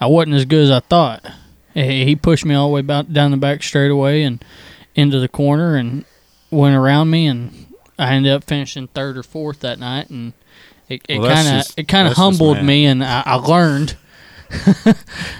I 0.00 0.06
wasn't 0.06 0.36
as 0.36 0.44
good 0.44 0.64
as 0.64 0.70
I 0.70 0.80
thought. 0.80 1.24
He 1.74 2.04
he 2.04 2.16
pushed 2.16 2.44
me 2.44 2.54
all 2.54 2.68
the 2.68 2.74
way 2.74 2.80
about 2.80 3.12
down 3.12 3.30
the 3.30 3.36
back 3.36 3.62
straightaway 3.62 4.22
and 4.22 4.42
into 4.94 5.20
the 5.20 5.28
corner 5.28 5.76
and 5.76 6.04
went 6.50 6.74
around 6.74 7.10
me, 7.10 7.26
and 7.26 7.66
I 7.98 8.14
ended 8.14 8.32
up 8.32 8.44
finishing 8.44 8.88
third 8.88 9.16
or 9.18 9.22
fourth 9.22 9.60
that 9.60 9.78
night, 9.78 10.08
and 10.10 10.32
it 10.88 11.18
Well, 11.20 11.34
kind 11.34 11.60
of 11.60 11.66
it 11.76 11.88
kind 11.88 12.08
of 12.08 12.14
humbled 12.14 12.62
me, 12.62 12.86
and 12.86 13.04
I, 13.04 13.22
I 13.24 13.34
learned. 13.34 13.96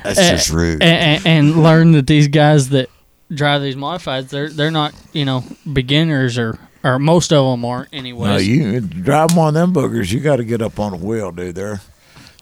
That's 0.05 0.17
just 0.17 0.51
rude. 0.53 0.83
And, 0.83 1.27
and 1.27 1.63
learn 1.63 1.93
that 1.93 2.07
these 2.07 2.29
guys 2.29 2.69
that 2.71 2.91
drive 3.33 3.63
these 3.63 3.77
modifieds, 3.77 4.29
they're 4.29 4.51
they're 4.51 4.71
not 4.71 4.95
you 5.13 5.25
know 5.25 5.45
beginners 5.71 6.39
or 6.39 6.59
or 6.85 6.99
most 6.99 7.33
of 7.33 7.51
them 7.51 7.65
aren't 7.65 7.93
anyways. 7.93 8.29
no, 8.29 8.37
you 8.37 8.81
drive 8.81 9.31
them 9.31 9.39
on 9.39 9.55
them 9.55 9.73
boogers. 9.73 10.13
You 10.13 10.21
got 10.21 10.37
to 10.37 10.45
get 10.45 10.63
up 10.63 10.79
on 10.79 10.93
the 10.93 10.99
wheel, 11.05 11.33
dude. 11.33 11.55
They're 11.55 11.81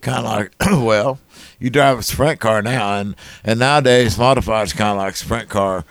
kind 0.00 0.18
of 0.18 0.24
like 0.24 0.52
well, 0.84 1.18
you 1.58 1.70
drive 1.70 1.98
a 1.98 2.02
sprint 2.02 2.40
car 2.40 2.62
now, 2.62 2.98
and 2.98 3.14
and 3.44 3.60
nowadays 3.60 4.16
modifieds 4.16 4.74
kind 4.76 4.92
of 4.92 4.96
like 4.98 5.14
a 5.14 5.16
sprint 5.16 5.48
car. 5.48 5.84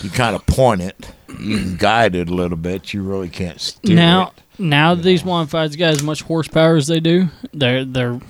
You 0.00 0.10
kind 0.10 0.34
of 0.34 0.44
point 0.46 0.80
it, 0.80 1.12
you 1.28 1.58
can 1.58 1.76
guide 1.76 2.16
it 2.16 2.28
a 2.28 2.34
little 2.34 2.56
bit. 2.56 2.92
You 2.92 3.02
really 3.02 3.28
can't 3.28 3.60
steer 3.60 3.94
now 3.94 4.28
it. 4.28 4.41
Now 4.58 4.94
that 4.94 5.02
these 5.02 5.22
modifieds 5.22 5.76
got 5.78 5.90
as 5.90 6.02
much 6.02 6.22
horsepower 6.22 6.76
as 6.76 6.86
they 6.86 7.00
do, 7.00 7.28
they're 7.52 7.84
they're 7.84 8.20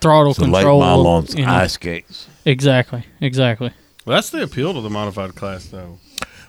throttle 0.00 0.30
It's 0.30 0.38
a 0.38 0.42
late 0.44 0.52
control. 0.60 0.80
model 0.80 1.06
on 1.06 1.26
you 1.26 1.44
know. 1.46 1.52
ice 1.52 1.72
skates. 1.74 2.28
Exactly, 2.44 3.04
exactly. 3.20 3.72
Well, 4.04 4.16
that's 4.16 4.30
the 4.30 4.42
appeal 4.42 4.72
to 4.74 4.80
the 4.80 4.90
modified 4.90 5.34
class, 5.34 5.66
though. 5.66 5.98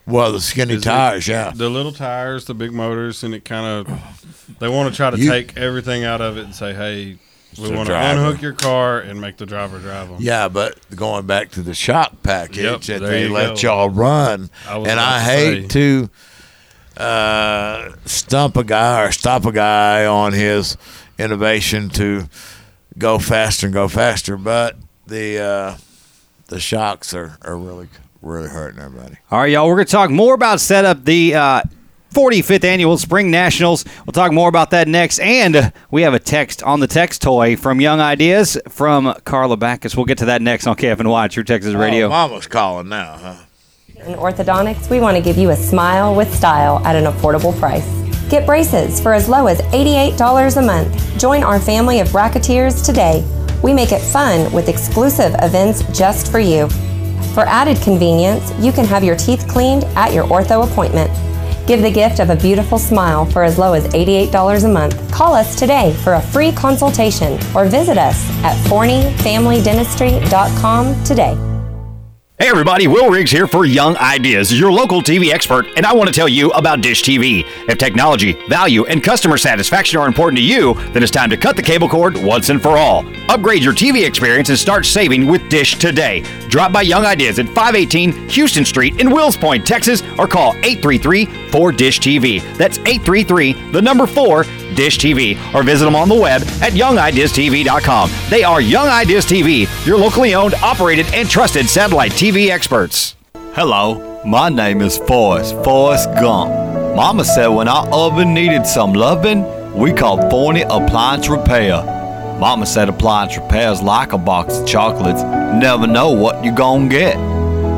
Well, 0.07 0.31
the 0.31 0.39
skinny 0.41 0.73
Is 0.75 0.81
it- 0.81 0.85
tires, 0.85 1.27
yeah. 1.27 1.51
The 1.53 1.69
little 1.69 1.91
tires, 1.91 2.45
the 2.45 2.53
big 2.55 2.71
motors, 2.71 3.23
and 3.23 3.33
it 3.35 3.45
kind 3.45 3.65
of 3.87 4.55
they 4.59 4.67
want 4.67 4.89
to 4.91 4.95
try 4.95 5.09
to 5.11 5.17
You- 5.19 5.29
take 5.29 5.57
everything 5.57 6.03
out 6.03 6.21
of 6.21 6.37
it 6.37 6.45
and 6.45 6.55
say, 6.55 6.73
"Hey, 6.73 7.17
we 7.61 7.69
want 7.71 7.87
to 7.89 7.95
unhook 7.95 8.41
your 8.41 8.53
car 8.53 8.99
and 8.99 9.21
make 9.21 9.37
the 9.37 9.45
driver 9.45 9.77
drive 9.77 10.07
them." 10.09 10.17
Yeah, 10.19 10.47
but 10.47 10.77
going 10.95 11.27
back 11.27 11.51
to 11.51 11.61
the 11.61 11.73
shock 11.75 12.23
package 12.23 12.57
Yep, 12.63 12.81
that 12.83 13.01
they 13.01 13.27
let 13.27 13.61
go. 13.61 13.67
y'all 13.67 13.89
run, 13.89 14.49
I 14.67 14.77
and 14.77 14.99
I 14.99 15.19
to 15.19 15.23
hate 15.25 15.61
say. 15.63 15.67
to 15.79 16.09
uh, 17.01 17.95
stump 18.05 18.57
a 18.57 18.63
guy 18.63 19.03
or 19.03 19.11
stop 19.11 19.45
a 19.45 19.51
guy 19.51 20.05
on 20.05 20.33
his 20.33 20.77
innovation 21.17 21.89
to 21.89 22.29
go 22.97 23.19
faster 23.19 23.67
and 23.67 23.73
go 23.73 23.87
faster, 23.87 24.37
but 24.37 24.75
the 25.07 25.39
uh, 25.39 25.77
the 26.47 26.59
shocks 26.59 27.13
are, 27.13 27.37
are 27.41 27.57
really 27.57 27.89
really 28.21 28.49
hurting 28.49 28.79
everybody. 28.79 29.17
All 29.31 29.39
right, 29.39 29.51
y'all. 29.51 29.67
We're 29.67 29.75
going 29.75 29.87
to 29.87 29.91
talk 29.91 30.09
more 30.11 30.35
about 30.35 30.59
set 30.59 30.85
up 30.85 31.03
the 31.05 31.35
uh, 31.35 31.61
45th 32.13 32.63
annual 32.63 32.97
Spring 32.97 33.31
Nationals. 33.31 33.85
We'll 34.05 34.13
talk 34.13 34.31
more 34.31 34.49
about 34.49 34.71
that 34.71 34.87
next. 34.87 35.19
And 35.19 35.71
we 35.89 36.03
have 36.03 36.13
a 36.13 36.19
text 36.19 36.61
on 36.63 36.79
the 36.81 36.87
text 36.87 37.21
toy 37.21 37.55
from 37.55 37.81
Young 37.81 37.99
Ideas 37.99 38.57
from 38.67 39.13
Carla 39.23 39.57
Backus. 39.57 39.95
We'll 39.95 40.05
get 40.05 40.19
to 40.19 40.25
that 40.25 40.41
next 40.41 40.67
on 40.67 40.75
KFNY, 40.75 41.29
True 41.31 41.43
Texas 41.43 41.73
Radio. 41.73 42.07
Oh, 42.07 42.09
Mama's 42.09 42.47
calling 42.47 42.89
now, 42.89 43.17
huh? 43.17 43.35
In 44.07 44.15
orthodontics, 44.15 44.89
we 44.89 44.99
want 44.99 45.15
to 45.15 45.21
give 45.21 45.37
you 45.37 45.51
a 45.51 45.55
smile 45.55 46.15
with 46.15 46.33
style 46.33 46.83
at 46.87 46.95
an 46.95 47.03
affordable 47.05 47.55
price. 47.59 47.87
Get 48.29 48.47
braces 48.47 48.99
for 48.99 49.13
as 49.13 49.29
low 49.29 49.45
as 49.45 49.61
$88 49.61 50.57
a 50.57 50.61
month. 50.61 51.19
Join 51.19 51.43
our 51.43 51.59
family 51.59 51.99
of 51.99 52.07
bracketeers 52.07 52.83
today. 52.83 53.23
We 53.61 53.75
make 53.75 53.91
it 53.91 54.01
fun 54.01 54.51
with 54.53 54.69
exclusive 54.69 55.35
events 55.43 55.83
just 55.95 56.31
for 56.31 56.39
you. 56.39 56.67
For 57.35 57.41
added 57.41 57.77
convenience, 57.83 58.51
you 58.59 58.71
can 58.71 58.85
have 58.85 59.03
your 59.03 59.15
teeth 59.15 59.47
cleaned 59.47 59.83
at 59.95 60.13
your 60.13 60.25
ortho 60.25 60.67
appointment. 60.67 61.11
Give 61.67 61.83
the 61.83 61.91
gift 61.91 62.19
of 62.19 62.31
a 62.31 62.35
beautiful 62.35 62.79
smile 62.79 63.25
for 63.25 63.43
as 63.43 63.59
low 63.59 63.73
as 63.73 63.85
$88 63.89 64.63
a 64.63 64.67
month. 64.67 65.11
Call 65.11 65.35
us 65.35 65.55
today 65.55 65.93
for 66.03 66.13
a 66.13 66.21
free 66.21 66.51
consultation 66.51 67.33
or 67.55 67.65
visit 67.65 67.99
us 67.99 68.27
at 68.43 68.57
forneyfamilydentistry.com 68.65 71.03
today. 71.03 71.50
Hey 72.41 72.49
everybody, 72.49 72.87
Will 72.87 73.07
Riggs 73.07 73.29
here 73.29 73.45
for 73.45 73.65
Young 73.65 73.95
Ideas, 73.97 74.59
your 74.59 74.71
local 74.71 74.99
TV 75.03 75.31
expert, 75.31 75.67
and 75.77 75.85
I 75.85 75.93
want 75.93 76.07
to 76.09 76.15
tell 76.15 76.27
you 76.27 76.49
about 76.53 76.81
Dish 76.81 77.03
TV. 77.03 77.45
If 77.69 77.77
technology, 77.77 78.33
value, 78.49 78.83
and 78.85 79.03
customer 79.03 79.37
satisfaction 79.37 79.99
are 79.99 80.07
important 80.07 80.39
to 80.39 80.43
you, 80.43 80.73
then 80.91 81.03
it's 81.03 81.11
time 81.11 81.29
to 81.29 81.37
cut 81.37 81.55
the 81.55 81.61
cable 81.61 81.87
cord 81.87 82.17
once 82.17 82.49
and 82.49 82.59
for 82.59 82.77
all. 82.79 83.05
Upgrade 83.29 83.63
your 83.63 83.75
TV 83.75 84.07
experience 84.07 84.49
and 84.49 84.57
start 84.57 84.87
saving 84.87 85.27
with 85.27 85.49
Dish 85.49 85.75
today. 85.75 86.23
Drop 86.49 86.73
by 86.73 86.81
Young 86.81 87.05
Ideas 87.05 87.37
at 87.37 87.45
518 87.45 88.27
Houston 88.29 88.65
Street 88.65 88.99
in 88.99 89.11
Wills 89.11 89.37
Point, 89.37 89.63
Texas, 89.63 90.01
or 90.17 90.27
call 90.27 90.53
833-4-DISH 90.53 91.99
TV. 91.99 92.57
That's 92.57 92.79
833, 92.79 93.53
the 93.71 93.83
number 93.83 94.07
4, 94.07 94.45
Dish 94.75 94.97
TV, 94.97 95.37
or 95.53 95.63
visit 95.63 95.85
them 95.85 95.95
on 95.95 96.09
the 96.09 96.15
web 96.15 96.41
at 96.61 96.73
youngideastv.com. 96.73 98.09
They 98.29 98.43
are 98.43 98.61
Young 98.61 98.87
Ideas 98.87 99.25
TV, 99.25 99.67
your 99.85 99.97
locally 99.97 100.33
owned, 100.33 100.55
operated, 100.55 101.05
and 101.13 101.29
trusted 101.29 101.69
satellite 101.69 102.11
TV 102.11 102.49
experts. 102.49 103.15
Hello, 103.53 104.23
my 104.25 104.49
name 104.49 104.81
is 104.81 104.97
Forrest, 104.97 105.55
Forrest 105.63 106.09
Gump. 106.15 106.51
Mama 106.95 107.23
said 107.23 107.47
when 107.47 107.67
our 107.67 107.87
oven 107.93 108.33
needed 108.33 108.65
some 108.65 108.93
loving, 108.93 109.45
we 109.73 109.93
called 109.93 110.29
Forney 110.29 110.61
Appliance 110.63 111.29
Repair. 111.29 111.83
Mama 112.39 112.65
said 112.65 112.89
appliance 112.89 113.37
repairs 113.37 113.81
like 113.81 114.13
a 114.13 114.17
box 114.17 114.57
of 114.57 114.67
chocolates, 114.67 115.21
never 115.21 115.85
know 115.85 116.11
what 116.11 116.43
you're 116.43 116.55
gonna 116.55 116.89
get. 116.89 117.15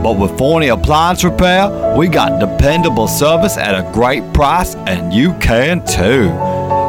But 0.03 0.17
with 0.17 0.37
Forney 0.37 0.67
Appliance 0.67 1.23
Repair, 1.23 1.95
we 1.97 2.07
got 2.07 2.39
dependable 2.39 3.07
service 3.07 3.57
at 3.57 3.73
a 3.73 3.89
great 3.93 4.33
price, 4.33 4.75
and 4.75 5.13
you 5.13 5.33
can 5.39 5.85
too. 5.85 6.29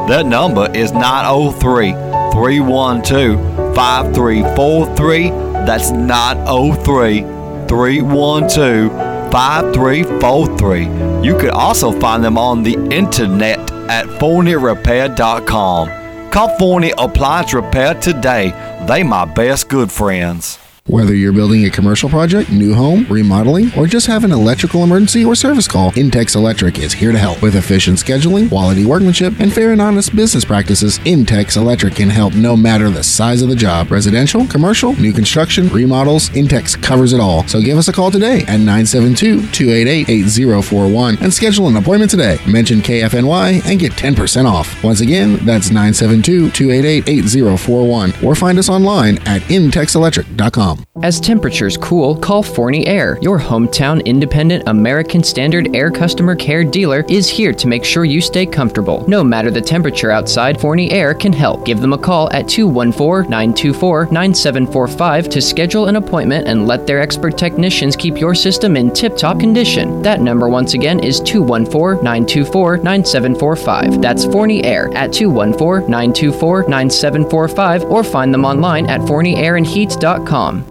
Their 0.08 0.24
number 0.24 0.70
is 0.74 0.92
903 0.92 1.92
312 2.32 3.74
5343. 3.74 5.30
That's 5.64 5.90
903 5.90 7.20
312 7.68 8.92
5343. 9.32 11.26
You 11.26 11.38
could 11.38 11.50
also 11.50 11.98
find 11.98 12.22
them 12.22 12.36
on 12.36 12.62
the 12.62 12.74
internet 12.90 13.58
at 13.88 14.06
phonyrepair.com. 14.06 16.30
Call 16.30 16.58
Phony 16.58 16.92
Appliance 16.98 17.54
Repair 17.54 17.94
today. 17.94 18.52
They 18.86 19.02
my 19.02 19.24
best 19.24 19.68
good 19.68 19.90
friends. 19.90 20.58
Whether 20.86 21.14
you're 21.14 21.32
building 21.32 21.64
a 21.64 21.70
commercial 21.70 22.10
project, 22.10 22.52
new 22.52 22.74
home, 22.74 23.06
remodeling, 23.08 23.72
or 23.74 23.86
just 23.86 24.06
have 24.06 24.22
an 24.22 24.32
electrical 24.32 24.84
emergency 24.84 25.24
or 25.24 25.34
service 25.34 25.66
call, 25.66 25.92
Intex 25.92 26.36
Electric 26.36 26.78
is 26.78 26.92
here 26.92 27.10
to 27.10 27.16
help. 27.16 27.40
With 27.40 27.56
efficient 27.56 27.96
scheduling, 27.96 28.50
quality 28.50 28.84
workmanship, 28.84 29.40
and 29.40 29.50
fair 29.50 29.72
and 29.72 29.80
honest 29.80 30.14
business 30.14 30.44
practices, 30.44 30.98
Intex 30.98 31.56
Electric 31.56 31.94
can 31.94 32.10
help 32.10 32.34
no 32.34 32.54
matter 32.54 32.90
the 32.90 33.02
size 33.02 33.40
of 33.40 33.48
the 33.48 33.56
job. 33.56 33.90
Residential, 33.90 34.46
commercial, 34.46 34.92
new 35.00 35.14
construction, 35.14 35.70
remodels, 35.70 36.28
Intex 36.30 36.82
covers 36.82 37.14
it 37.14 37.20
all. 37.20 37.46
So 37.48 37.62
give 37.62 37.78
us 37.78 37.88
a 37.88 37.92
call 37.92 38.10
today 38.10 38.42
at 38.42 38.60
972-288-8041 38.60 41.22
and 41.22 41.32
schedule 41.32 41.66
an 41.66 41.78
appointment 41.78 42.10
today. 42.10 42.36
Mention 42.46 42.80
KFNY 42.80 43.64
and 43.64 43.80
get 43.80 43.92
10% 43.92 44.44
off. 44.44 44.84
Once 44.84 45.00
again, 45.00 45.36
that's 45.46 45.70
972-288-8041 45.70 48.22
or 48.22 48.34
find 48.34 48.58
us 48.58 48.68
online 48.68 49.16
at 49.26 49.40
intexelectric.com. 49.44 50.73
As 51.04 51.20
temperatures 51.20 51.76
cool, 51.76 52.16
call 52.16 52.42
Forney 52.42 52.86
Air. 52.86 53.18
Your 53.20 53.38
hometown 53.38 54.02
independent 54.06 54.66
American 54.68 55.22
Standard 55.22 55.76
Air 55.76 55.90
customer 55.90 56.34
care 56.34 56.64
dealer 56.64 57.04
is 57.10 57.28
here 57.28 57.52
to 57.52 57.66
make 57.66 57.84
sure 57.84 58.06
you 58.06 58.22
stay 58.22 58.46
comfortable. 58.46 59.06
No 59.06 59.22
matter 59.22 59.50
the 59.50 59.60
temperature 59.60 60.10
outside, 60.10 60.58
Forney 60.58 60.90
Air 60.92 61.12
can 61.12 61.32
help. 61.32 61.66
Give 61.66 61.78
them 61.78 61.92
a 61.92 61.98
call 61.98 62.32
at 62.32 62.48
214 62.48 63.28
924 63.28 64.06
9745 64.06 65.28
to 65.28 65.42
schedule 65.42 65.88
an 65.88 65.96
appointment 65.96 66.48
and 66.48 66.66
let 66.66 66.86
their 66.86 67.02
expert 67.02 67.36
technicians 67.36 67.96
keep 67.96 68.16
your 68.16 68.34
system 68.34 68.74
in 68.74 68.90
tip 68.90 69.14
top 69.14 69.38
condition. 69.40 70.00
That 70.00 70.22
number, 70.22 70.48
once 70.48 70.72
again, 70.72 71.00
is 71.00 71.20
214 71.20 72.02
924 72.02 72.78
9745. 72.78 74.00
That's 74.00 74.24
Forney 74.24 74.64
Air 74.64 74.88
at 74.94 75.12
214 75.12 75.90
924 75.90 76.68
9745 76.68 77.84
or 77.90 78.02
find 78.02 78.32
them 78.32 78.46
online 78.46 78.86
at 78.88 79.02
forneyairandheat.com. 79.02 80.63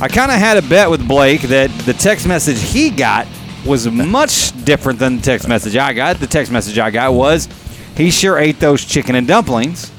I 0.00 0.08
kind 0.08 0.30
of 0.30 0.38
had 0.38 0.56
a 0.56 0.62
bet 0.62 0.90
with 0.90 1.06
Blake 1.06 1.42
that 1.42 1.70
the 1.86 1.92
text 1.92 2.26
message 2.26 2.60
he 2.60 2.90
got 2.90 3.26
was 3.64 3.88
much 3.88 4.64
different 4.64 4.98
than 4.98 5.16
the 5.16 5.22
text 5.22 5.48
message 5.48 5.76
I 5.76 5.92
got. 5.92 6.18
The 6.18 6.26
text 6.26 6.52
message 6.52 6.78
I 6.78 6.90
got 6.90 7.14
was 7.14 7.48
he 7.96 8.10
sure 8.10 8.38
ate 8.38 8.60
those 8.60 8.84
chicken 8.84 9.14
and 9.14 9.26
dumplings. 9.26 9.90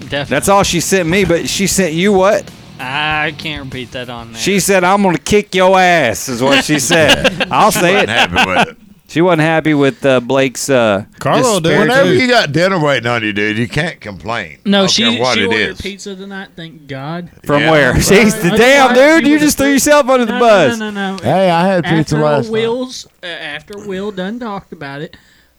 Definitely. 0.00 0.30
That's 0.30 0.48
all 0.48 0.62
she 0.62 0.80
sent 0.80 1.08
me, 1.08 1.24
but 1.24 1.48
she 1.48 1.66
sent 1.66 1.92
you 1.92 2.12
what? 2.12 2.50
I 2.78 3.07
can't 3.32 3.64
repeat 3.66 3.92
that 3.92 4.08
on 4.10 4.32
there. 4.32 4.40
She 4.40 4.60
said, 4.60 4.84
I'm 4.84 5.02
going 5.02 5.16
to 5.16 5.22
kick 5.22 5.54
your 5.54 5.78
ass, 5.78 6.28
is 6.28 6.42
what 6.42 6.64
she 6.64 6.78
said. 6.78 7.48
I'll 7.50 7.70
She 7.70 7.80
say 7.80 7.92
wasn't 7.94 8.10
it. 8.10 8.12
happy 8.12 8.50
with 8.50 8.68
it. 8.68 8.76
She 9.10 9.22
wasn't 9.22 9.40
happy 9.40 9.72
with 9.72 10.04
uh, 10.04 10.20
Blake's. 10.20 10.68
Uh, 10.68 11.06
Carlo 11.18 11.60
did. 11.60 11.70
disparaging- 11.70 11.88
Whenever 11.88 12.12
you 12.14 12.28
got 12.28 12.52
dinner 12.52 12.78
waiting 12.78 13.06
on 13.06 13.22
you, 13.22 13.32
dude, 13.32 13.56
you 13.56 13.66
can't 13.66 13.98
complain. 14.02 14.58
No, 14.66 14.80
Don't 14.82 14.90
she 14.90 15.18
what 15.18 15.34
she 15.34 15.44
it 15.44 15.46
ordered 15.46 15.60
is. 15.70 15.80
pizza 15.80 16.14
tonight. 16.14 16.50
Thank 16.54 16.86
God. 16.86 17.30
From 17.44 17.62
Yeah. 17.62 17.70
where? 17.70 17.94
She's 18.02 18.34
the 18.42 18.50
I- 18.50 18.52
I- 18.52 18.56
damn 18.58 18.94
dude. 18.94 19.22
she 19.24 19.28
You 19.30 19.34
would've 19.36 19.46
just 19.46 19.56
threw 19.56 19.66
threw- 19.68 19.72
yourself 19.72 20.08
under 20.10 20.26
the 20.26 20.32
No, 20.32 20.40
bus. 20.40 20.78
No, 20.78 20.90
no, 20.90 21.12
no, 21.12 21.16
no. 21.16 21.22
Hey, 21.22 21.48
I 21.50 21.66
had 21.66 21.84
pizza 21.84 22.16
after 22.16 22.18
last 22.18 22.44
night. 22.44 22.52
Will's, 22.52 23.06
uh, 23.22 23.26
after 23.26 23.78
Will 23.88 24.10
done 24.12 24.38
talked 24.38 24.72
about 24.74 25.00
it, 25.00 25.16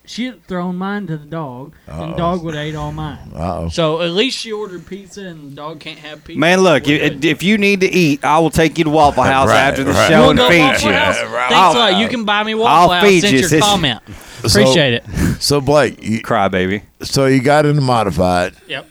she 0.09 0.25
had 0.25 0.43
thrown 0.47 0.75
mine 0.75 1.05
to 1.05 1.17
the 1.17 1.25
dog, 1.27 1.73
and 1.85 2.13
Uh-oh. 2.13 2.17
dog 2.17 2.43
would 2.43 2.55
have 2.55 2.63
ate 2.65 2.75
all 2.75 2.91
mine. 2.91 3.19
Uh-oh. 3.35 3.69
So 3.69 4.01
at 4.01 4.09
least 4.09 4.39
she 4.39 4.51
ordered 4.51 4.87
pizza, 4.87 5.21
and 5.21 5.51
the 5.51 5.55
dog 5.55 5.79
can't 5.79 5.99
have 5.99 6.23
pizza. 6.23 6.39
Man, 6.39 6.61
look, 6.61 6.87
you, 6.87 6.95
if 6.95 7.43
you 7.43 7.59
need 7.59 7.81
to 7.81 7.87
eat, 7.87 8.23
I 8.25 8.39
will 8.39 8.49
take 8.49 8.79
you 8.79 8.85
to 8.85 8.89
Waffle 8.89 9.21
House 9.21 9.49
Right, 9.49 9.59
after 9.59 9.83
the 9.83 9.91
right. 9.91 10.09
show 10.09 10.21
We'll 10.21 10.29
and 10.31 10.39
feed 10.39 10.59
Waffle 10.61 10.89
you. 10.89 10.95
House. 10.95 11.21
right. 11.21 11.49
Thanks 11.49 11.53
I'll- 11.55 11.73
a 11.73 11.77
lot. 11.93 11.97
You 12.01 12.07
can 12.07 12.25
buy 12.25 12.43
me 12.43 12.53
I'll 12.53 12.59
Waffle 12.59 12.93
House 12.95 13.03
feed 13.03 13.21
since 13.21 13.33
you, 13.33 13.39
your 13.41 13.49
sis. 13.49 13.63
comment. 13.63 14.01
So- 14.39 14.61
Appreciate 14.61 14.93
it. 14.93 15.03
So 15.41 15.59
Blake, 15.61 16.01
you, 16.01 16.21
Cry, 16.23 16.47
baby. 16.47 16.83
so 17.01 17.25
you 17.27 17.41
got 17.41 17.65
into 17.67 17.81
modified, 17.81 18.53
Yep. 18.67 18.87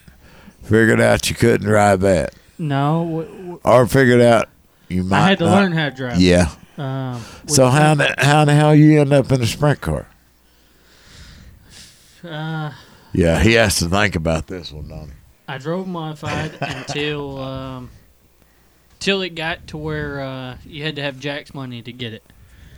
figured 0.62 1.01
out 1.01 1.28
you 1.31 1.35
couldn't 1.35 1.66
drive 1.66 2.01
that, 2.03 2.35
No, 2.59 3.03
w- 3.05 3.28
w- 3.28 3.61
or 3.65 3.86
figured 3.89 4.20
out 4.20 4.49
you 4.89 5.03
might. 5.05 5.19
I 5.24 5.28
had 5.31 5.39
to 5.39 5.47
not- 5.47 5.55
learn 5.57 5.73
how 5.73 5.89
to 5.89 5.95
drive. 5.97 6.20
Yeah. 6.20 6.51
Um, 6.77 7.24
So 7.47 7.66
how 7.69 7.95
the, 7.97 8.15
how 8.19 8.45
the 8.45 8.55
hell 8.55 8.74
you 8.74 9.01
end 9.01 9.12
up 9.12 9.32
in 9.32 9.40
a 9.43 9.47
sprint 9.47 9.81
car? 9.81 10.07
Uh, 12.24 12.73
Yeah, 13.12 13.40
he 13.43 13.55
has 13.55 13.78
to 13.78 13.89
think 13.89 14.15
about 14.16 14.47
this 14.47 14.70
one, 14.73 14.89
don't? 14.89 15.12
I 15.47 15.59
drove 15.59 15.86
modified 15.86 16.53
until 16.61 17.39
um, 17.39 17.90
till 18.99 19.23
it 19.23 19.35
got 19.35 19.66
to 19.69 19.77
where 19.78 20.20
uh, 20.20 20.57
you 20.66 20.82
had 20.85 20.97
to 20.97 21.03
have 21.03 21.19
Jack's 21.19 21.55
money 21.55 21.81
to 21.82 21.93
get 21.93 22.12
it. 22.12 22.23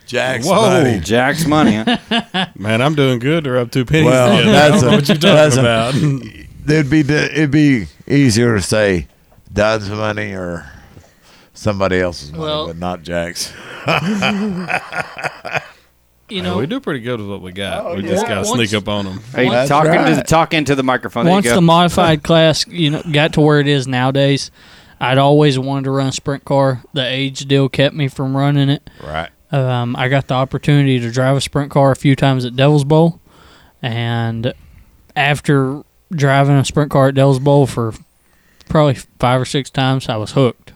Jack's 0.05 0.45
Whoa. 0.45 0.55
money. 0.69 0.99
Jack's 1.03 1.45
money. 1.45 1.75
Huh? 1.75 2.47
Man, 2.55 2.81
I'm 2.81 2.95
doing 2.95 3.19
good 3.19 3.43
to 3.45 3.51
rub 3.51 3.71
two 3.71 3.85
pennies 3.85 4.05
Well, 4.05 4.37
together. 4.37 4.51
that's 4.51 4.73
I 4.73 4.75
don't 4.77 4.81
know 4.85 4.87
a- 4.87 4.95
what 4.95 5.07
you're 5.07 5.17
that's 5.17 5.55
talking 5.55 6.21
a- 6.21 6.27
about. 6.27 6.47
It'd 6.69 6.89
be 6.89 6.99
it'd 7.01 7.51
be 7.51 7.87
easier 8.07 8.55
to 8.55 8.61
say 8.61 9.07
Don's 9.51 9.89
money 9.89 10.33
or 10.33 10.69
somebody 11.53 11.99
else's 11.99 12.31
money, 12.31 12.43
Well- 12.43 12.67
but 12.67 12.77
not 12.77 13.03
Jack's. 13.03 13.51
You 16.31 16.41
know, 16.41 16.57
we 16.57 16.65
do 16.65 16.79
pretty 16.79 17.01
good 17.01 17.19
with 17.19 17.29
what 17.29 17.41
we 17.41 17.51
got. 17.51 17.85
Oh, 17.85 17.95
we 17.95 18.03
yeah. 18.03 18.09
just 18.09 18.25
got 18.25 18.35
to 18.43 18.49
Once- 18.49 18.69
sneak 18.69 18.73
up 18.73 18.87
on 18.87 19.05
them. 19.05 19.19
Hey, 19.35 19.49
That's 19.49 19.69
talking 19.69 19.91
to 19.91 19.97
the, 19.97 20.15
right. 20.15 20.27
talking 20.27 20.63
the 20.63 20.83
microphone. 20.83 21.25
There 21.25 21.33
once 21.33 21.45
you 21.45 21.51
go. 21.51 21.55
the 21.55 21.61
modified 21.61 22.23
class, 22.23 22.65
you 22.67 22.89
know, 22.89 23.01
got 23.11 23.33
to 23.33 23.41
where 23.41 23.59
it 23.59 23.67
is 23.67 23.87
nowadays, 23.87 24.49
I'd 24.99 25.17
always 25.17 25.59
wanted 25.59 25.83
to 25.85 25.91
run 25.91 26.07
a 26.07 26.11
sprint 26.11 26.45
car. 26.45 26.83
The 26.93 27.05
age 27.05 27.45
deal 27.45 27.67
kept 27.69 27.95
me 27.95 28.07
from 28.07 28.35
running 28.37 28.69
it. 28.69 28.89
Right. 29.03 29.29
Um, 29.51 29.95
I 29.97 30.07
got 30.07 30.27
the 30.27 30.33
opportunity 30.35 30.99
to 30.99 31.11
drive 31.11 31.35
a 31.35 31.41
sprint 31.41 31.71
car 31.71 31.91
a 31.91 31.95
few 31.95 32.15
times 32.15 32.45
at 32.45 32.55
Devil's 32.55 32.85
Bowl, 32.85 33.19
and 33.81 34.53
after 35.15 35.83
driving 36.11 36.55
a 36.55 36.63
sprint 36.63 36.89
car 36.91 37.09
at 37.09 37.15
Devil's 37.15 37.39
Bowl 37.39 37.67
for 37.67 37.93
probably 38.69 38.93
five 39.19 39.41
or 39.41 39.45
six 39.45 39.69
times, 39.69 40.07
I 40.07 40.15
was 40.15 40.31
hooked. 40.31 40.71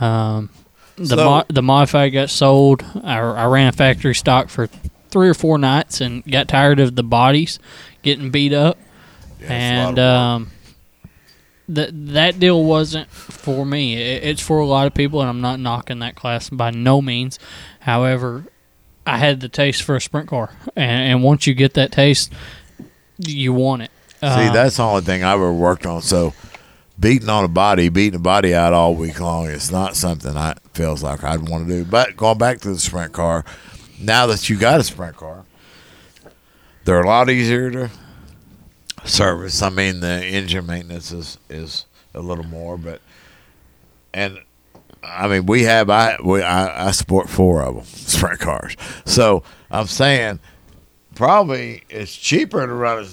Um, 0.00 0.50
the 0.96 1.06
So- 1.06 1.16
mo- 1.16 1.44
the 1.48 1.62
modified 1.62 2.12
got 2.12 2.30
sold. 2.30 2.84
I, 3.02 3.18
I 3.18 3.46
ran 3.46 3.68
a 3.68 3.72
factory 3.72 4.14
stock 4.14 4.48
for 4.48 4.68
three 5.10 5.28
or 5.28 5.34
four 5.34 5.58
nights 5.58 6.00
and 6.00 6.24
got 6.30 6.48
tired 6.48 6.80
of 6.80 6.96
the 6.96 7.02
bodies 7.02 7.58
getting 8.02 8.30
beat 8.30 8.52
up, 8.52 8.78
Yeah, 9.40 9.44
it's 9.44 9.50
a 9.50 9.52
lot 9.52 9.88
and 9.88 9.98
um, 9.98 10.50
that 11.68 11.90
that 12.14 12.38
deal 12.40 12.62
wasn't 12.64 13.10
for 13.10 13.64
me. 13.64 13.94
It, 13.94 14.24
it's 14.24 14.42
for 14.42 14.58
a 14.58 14.66
lot 14.66 14.86
of 14.86 14.94
people, 14.94 15.20
and 15.20 15.28
I'm 15.30 15.40
not 15.40 15.60
knocking 15.60 15.98
that 16.00 16.14
class 16.16 16.48
by 16.50 16.70
no 16.70 17.00
means. 17.02 17.38
However, 17.80 18.44
I 19.06 19.18
had 19.18 19.40
the 19.40 19.48
taste 19.48 19.82
for 19.82 19.96
a 19.96 20.00
sprint 20.00 20.28
car, 20.28 20.50
and, 20.76 21.12
and 21.12 21.22
once 21.22 21.46
you 21.46 21.54
get 21.54 21.74
that 21.74 21.92
taste, 21.92 22.32
you 23.18 23.52
want 23.52 23.82
it. 23.82 23.90
See, 24.20 24.26
Uh, 24.26 24.52
that's 24.52 24.76
the 24.76 24.82
only 24.84 25.02
thing 25.02 25.22
I've 25.24 25.34
ever 25.34 25.52
worked 25.52 25.86
on. 25.86 26.02
So 26.02 26.32
beating 27.02 27.28
on 27.28 27.44
a 27.44 27.48
body, 27.48 27.88
beating 27.88 28.20
a 28.20 28.22
body 28.22 28.54
out 28.54 28.72
all 28.72 28.94
week 28.94 29.20
long 29.20 29.46
is 29.46 29.70
not 29.70 29.96
something 29.96 30.36
I 30.36 30.54
feels 30.72 31.02
like 31.02 31.24
I'd 31.24 31.48
want 31.48 31.66
to 31.66 31.74
do. 31.74 31.84
But 31.84 32.16
going 32.16 32.38
back 32.38 32.60
to 32.60 32.68
the 32.72 32.78
sprint 32.78 33.12
car, 33.12 33.44
now 34.00 34.26
that 34.28 34.48
you 34.48 34.56
got 34.56 34.80
a 34.80 34.84
sprint 34.84 35.16
car, 35.16 35.44
they're 36.84 37.02
a 37.02 37.06
lot 37.06 37.28
easier 37.28 37.70
to 37.72 37.90
service. 39.04 39.60
I 39.60 39.68
mean, 39.68 40.00
the 40.00 40.24
engine 40.24 40.64
maintenance 40.64 41.12
is 41.12 41.38
is 41.50 41.86
a 42.14 42.20
little 42.20 42.44
more, 42.44 42.78
but 42.78 43.02
and 44.14 44.38
I 45.02 45.26
mean, 45.26 45.46
we 45.46 45.64
have 45.64 45.90
I 45.90 46.16
we 46.24 46.40
I, 46.40 46.88
I 46.88 46.90
support 46.92 47.28
four 47.28 47.62
of 47.62 47.74
them 47.74 47.84
sprint 47.84 48.38
cars. 48.38 48.76
So 49.04 49.42
I'm 49.72 49.88
saying 49.88 50.38
probably 51.16 51.82
it's 51.90 52.14
cheaper 52.14 52.64
to 52.64 52.72
run 52.72 53.04
a 53.04 53.08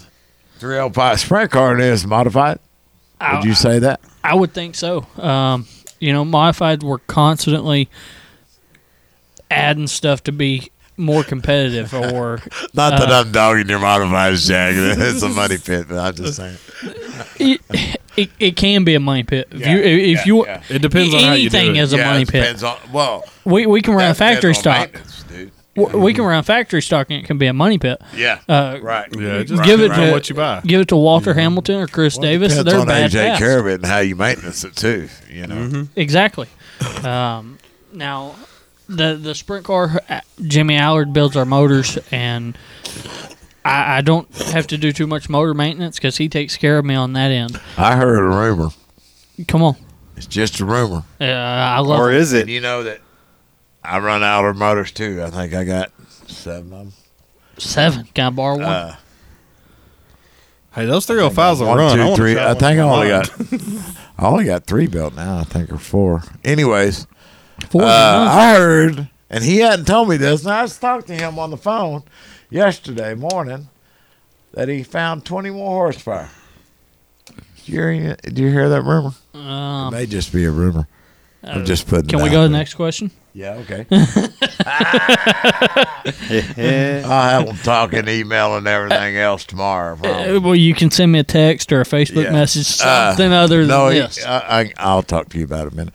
305 0.59 1.19
sprint 1.19 1.51
car 1.51 1.75
than 1.75 1.83
it 1.83 1.89
is 1.89 2.05
modified. 2.05 2.59
Would 3.21 3.43
you 3.45 3.53
say 3.53 3.79
that? 3.79 3.99
I 4.23 4.35
would 4.35 4.53
think 4.53 4.75
so. 4.75 5.05
Um, 5.17 5.67
you 5.99 6.13
know, 6.13 6.23
modified 6.25 6.83
were 6.83 6.99
constantly 6.99 7.89
adding 9.51 9.87
stuff 9.87 10.23
to 10.23 10.31
be 10.31 10.71
more 10.97 11.23
competitive, 11.23 11.93
or 11.93 12.39
Not 12.73 12.91
that 12.99 13.09
uh, 13.09 13.21
I'm 13.25 13.31
dogging 13.31 13.69
your 13.69 13.79
modifieds, 13.79 14.47
Jack. 14.47 14.73
It's 14.99 15.21
a 15.21 15.29
money 15.29 15.57
pit, 15.57 15.87
but 15.89 15.97
I'm 15.97 16.13
just 16.15 16.35
saying. 16.37 16.57
it, 17.39 17.61
it, 18.17 18.29
it 18.39 18.55
can 18.57 18.83
be 18.83 18.95
a 18.95 18.99
money 18.99 19.23
pit. 19.23 19.47
If 19.51 19.61
Yeah, 19.61 19.71
you 19.75 19.79
if 19.81 20.17
yeah, 20.19 20.23
you 20.25 20.45
yeah. 20.45 20.63
It 20.69 20.81
depends 20.81 21.13
on 21.13 21.21
how 21.21 21.33
you 21.33 21.49
do 21.49 21.57
anything 21.57 21.75
it. 21.77 21.81
is 21.83 21.93
a 21.93 21.97
Yeah, 21.97 22.05
money 22.11 22.23
it 22.23 22.29
pit. 22.29 22.63
on 22.63 22.77
well. 22.91 23.23
We 23.45 23.65
we 23.65 23.81
can 23.81 23.93
run 23.95 24.11
a 24.11 24.15
factory 24.15 24.53
stock. 24.55 24.91
dude. 25.29 25.51
W- 25.79 25.99
We 25.99 26.13
can 26.13 26.23
run 26.25 26.43
factory 26.43 26.81
stock 26.81 27.07
and 27.09 27.23
it 27.23 27.25
can 27.27 27.37
be 27.37 27.47
a 27.47 27.53
money 27.53 27.77
pit. 27.77 28.01
Yeah, 28.15 28.39
Uh, 28.47 28.77
right. 28.81 29.07
Yeah, 29.15 29.43
just 29.43 29.63
give 29.63 29.79
it 29.81 29.89
to 29.93 30.11
what 30.11 30.29
you 30.29 30.35
buy. 30.35 30.61
Give 30.65 30.81
it 30.81 30.87
to 30.89 30.95
Walter 30.95 31.33
Hamilton 31.33 31.75
or 31.81 31.87
Chris 31.87 32.15
Well, 32.17 32.23
Davis. 32.23 32.49
depends 32.55 32.71
They're 32.71 32.79
on 32.81 32.87
bad 32.87 32.97
how 32.97 33.03
you 33.03 33.09
take 33.09 33.27
fast. 33.31 33.39
care 33.39 33.59
of 33.59 33.67
it 33.67 33.73
and 33.75 33.85
how 33.85 33.99
you 33.99 34.15
maintenance 34.15 34.63
it 34.63 34.75
too. 34.75 35.09
You 35.31 35.47
know. 35.47 35.55
Mm-hmm. 35.55 35.83
Exactly. 35.95 36.47
Um, 37.03 37.57
now, 37.93 38.35
the 38.87 39.15
the 39.21 39.35
sprint 39.35 39.65
car, 39.65 40.01
uh, 40.09 40.21
Jimmy 40.41 40.75
Allard 40.77 41.13
builds 41.13 41.35
our 41.37 41.45
motors, 41.45 41.97
and 42.11 42.57
I, 43.65 43.97
I 43.97 44.01
don't 44.01 44.27
have 44.53 44.67
to 44.67 44.77
do 44.77 44.91
too 44.91 45.07
much 45.07 45.29
motor 45.29 45.53
maintenance 45.53 45.97
because 45.97 46.17
he 46.17 46.29
takes 46.29 46.57
care 46.57 46.77
of 46.77 46.85
me 46.85 46.95
on 46.95 47.13
that 47.13 47.31
end. 47.31 47.59
I 47.77 47.95
heard 47.95 48.17
a 48.19 48.23
rumor. 48.23 48.69
Come 49.47 49.61
on, 49.63 49.75
It's 50.17 50.25
just 50.25 50.59
a 50.59 50.65
rumor. 50.65 51.03
uh, 51.21 51.23
I 51.25 51.79
love. 51.79 51.99
or 51.99 52.11
is 52.11 52.33
it? 52.33 52.41
And 52.41 52.49
you 52.49 52.61
know 52.61 52.83
that 52.83 52.99
I 53.89 53.99
run 53.99 54.23
Allard 54.23 54.55
motors 54.57 54.91
too. 54.91 55.21
I 55.23 55.29
think 55.29 55.53
I 55.53 55.63
got 55.63 55.91
seven 56.27 56.71
of 56.73 56.79
them. 56.79 56.93
seven. 57.57 58.07
Can 58.13 58.27
I 58.27 58.29
borrow 58.29 58.55
one? 58.57 58.63
Uh, 58.65 58.95
Hey, 60.71 60.85
those 60.85 61.07
305s 61.07 61.59
will 61.61 61.67
One, 61.67 61.77
run. 61.79 61.97
two, 61.97 62.03
I 62.03 62.15
three. 62.15 62.37
I 62.39 62.53
think 62.53 62.79
I 62.79 62.83
only 62.83 63.07
got. 63.07 63.31
I 64.19 64.27
only 64.27 64.45
got 64.45 64.65
three 64.65 64.85
built 64.85 65.15
now. 65.15 65.39
I 65.39 65.43
think 65.43 65.71
or 65.71 65.79
four. 65.79 66.21
Anyways, 66.45 67.07
Four. 67.71 67.81
uh. 67.81 67.87
I 67.87 68.53
heard, 68.53 69.09
and 69.31 69.43
he 69.43 69.57
hadn't 69.57 69.85
told 69.85 70.09
me 70.09 70.17
this. 70.17 70.43
And 70.43 70.51
I 70.53 70.63
just 70.65 70.79
talked 70.79 71.07
to 71.07 71.15
him 71.15 71.39
on 71.39 71.49
the 71.49 71.57
phone 71.57 72.03
yesterday 72.51 73.15
morning 73.15 73.67
that 74.53 74.69
he 74.69 74.83
found 74.83 75.25
twenty 75.25 75.49
more 75.49 75.71
horsepower. 75.71 76.29
Did 77.25 77.67
you 77.67 77.73
hear, 77.81 78.15
did 78.21 78.37
you 78.37 78.49
hear 78.51 78.69
that 78.69 78.83
rumor? 78.83 79.13
Um, 79.33 79.87
it 79.93 79.97
may 79.97 80.05
just 80.05 80.31
be 80.31 80.45
a 80.45 80.51
rumor. 80.51 80.87
I'm 81.43 81.65
just 81.65 81.87
putting. 81.87 82.07
Can 82.07 82.21
we 82.21 82.29
go 82.29 82.43
to 82.43 82.49
the 82.49 82.57
next 82.57 82.75
question? 82.75 83.11
Yeah. 83.33 83.53
Okay. 83.63 83.85
I'll 87.05 87.29
have 87.29 87.45
them 87.47 87.57
talking, 87.57 88.07
email, 88.07 88.55
and 88.57 88.67
everything 88.67 89.17
else 89.17 89.45
tomorrow. 89.45 89.95
probably. 89.95 90.35
Uh, 90.35 90.39
well, 90.39 90.55
you 90.55 90.73
can 90.73 90.91
send 90.91 91.11
me 91.11 91.19
a 91.19 91.23
text 91.23 91.71
or 91.71 91.81
a 91.81 91.85
Facebook 91.85 92.23
Yeah. 92.25 92.31
message, 92.31 92.81
Uh, 92.81 93.11
something 93.11 93.31
other 93.31 93.59
than 93.59 93.67
no, 93.69 93.89
this. 93.89 94.23
I, 94.25 94.61
I, 94.61 94.73
I'll 94.77 95.03
talk 95.03 95.29
to 95.29 95.37
you 95.37 95.45
about 95.45 95.67
it 95.67 95.67
in 95.67 95.73
a 95.73 95.75
minute. 95.85 95.93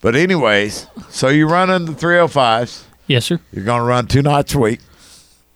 But 0.00 0.14
anyways, 0.16 0.86
so 1.10 1.28
you're 1.28 1.48
running 1.48 1.86
the 1.86 1.92
305s. 1.92 2.84
Yes, 3.06 3.26
sir. 3.26 3.40
You're 3.52 3.64
going 3.64 3.80
to 3.80 3.84
run 3.84 4.06
two 4.06 4.22
nights 4.22 4.54
a 4.54 4.58
week. 4.58 4.80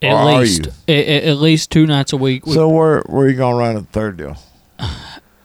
At 0.03 0.13
or 0.13 0.17
are 0.17 0.41
least, 0.41 0.67
you? 0.67 0.73
a- 0.89 1.29
a- 1.29 1.31
at 1.31 1.37
least 1.37 1.71
two 1.71 1.87
nights 1.87 2.13
a 2.13 2.17
week. 2.17 2.47
We- 2.47 2.55
So 2.55 2.69
where 2.69 3.03
where 3.07 3.27
are 3.27 3.31
you 3.31 3.37
going 3.37 3.55
to 3.55 3.59
run 3.59 3.75
the 3.77 3.83
third 3.83 4.17
deal? 4.17 4.37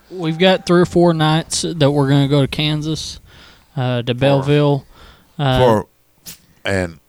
We've 0.10 0.40
got 0.40 0.66
three 0.66 0.82
or 0.82 0.86
four 0.86 1.14
nights 1.14 1.62
that 1.62 1.92
we're 1.92 2.10
going 2.10 2.24
to 2.24 2.28
go 2.30 2.42
to 2.42 2.48
Kansas, 2.48 3.20
uh, 3.78 4.02
to 4.02 4.14
Belleville. 4.14 4.86
Uh, 5.40 5.60
for 5.60 5.88
and 6.66 7.00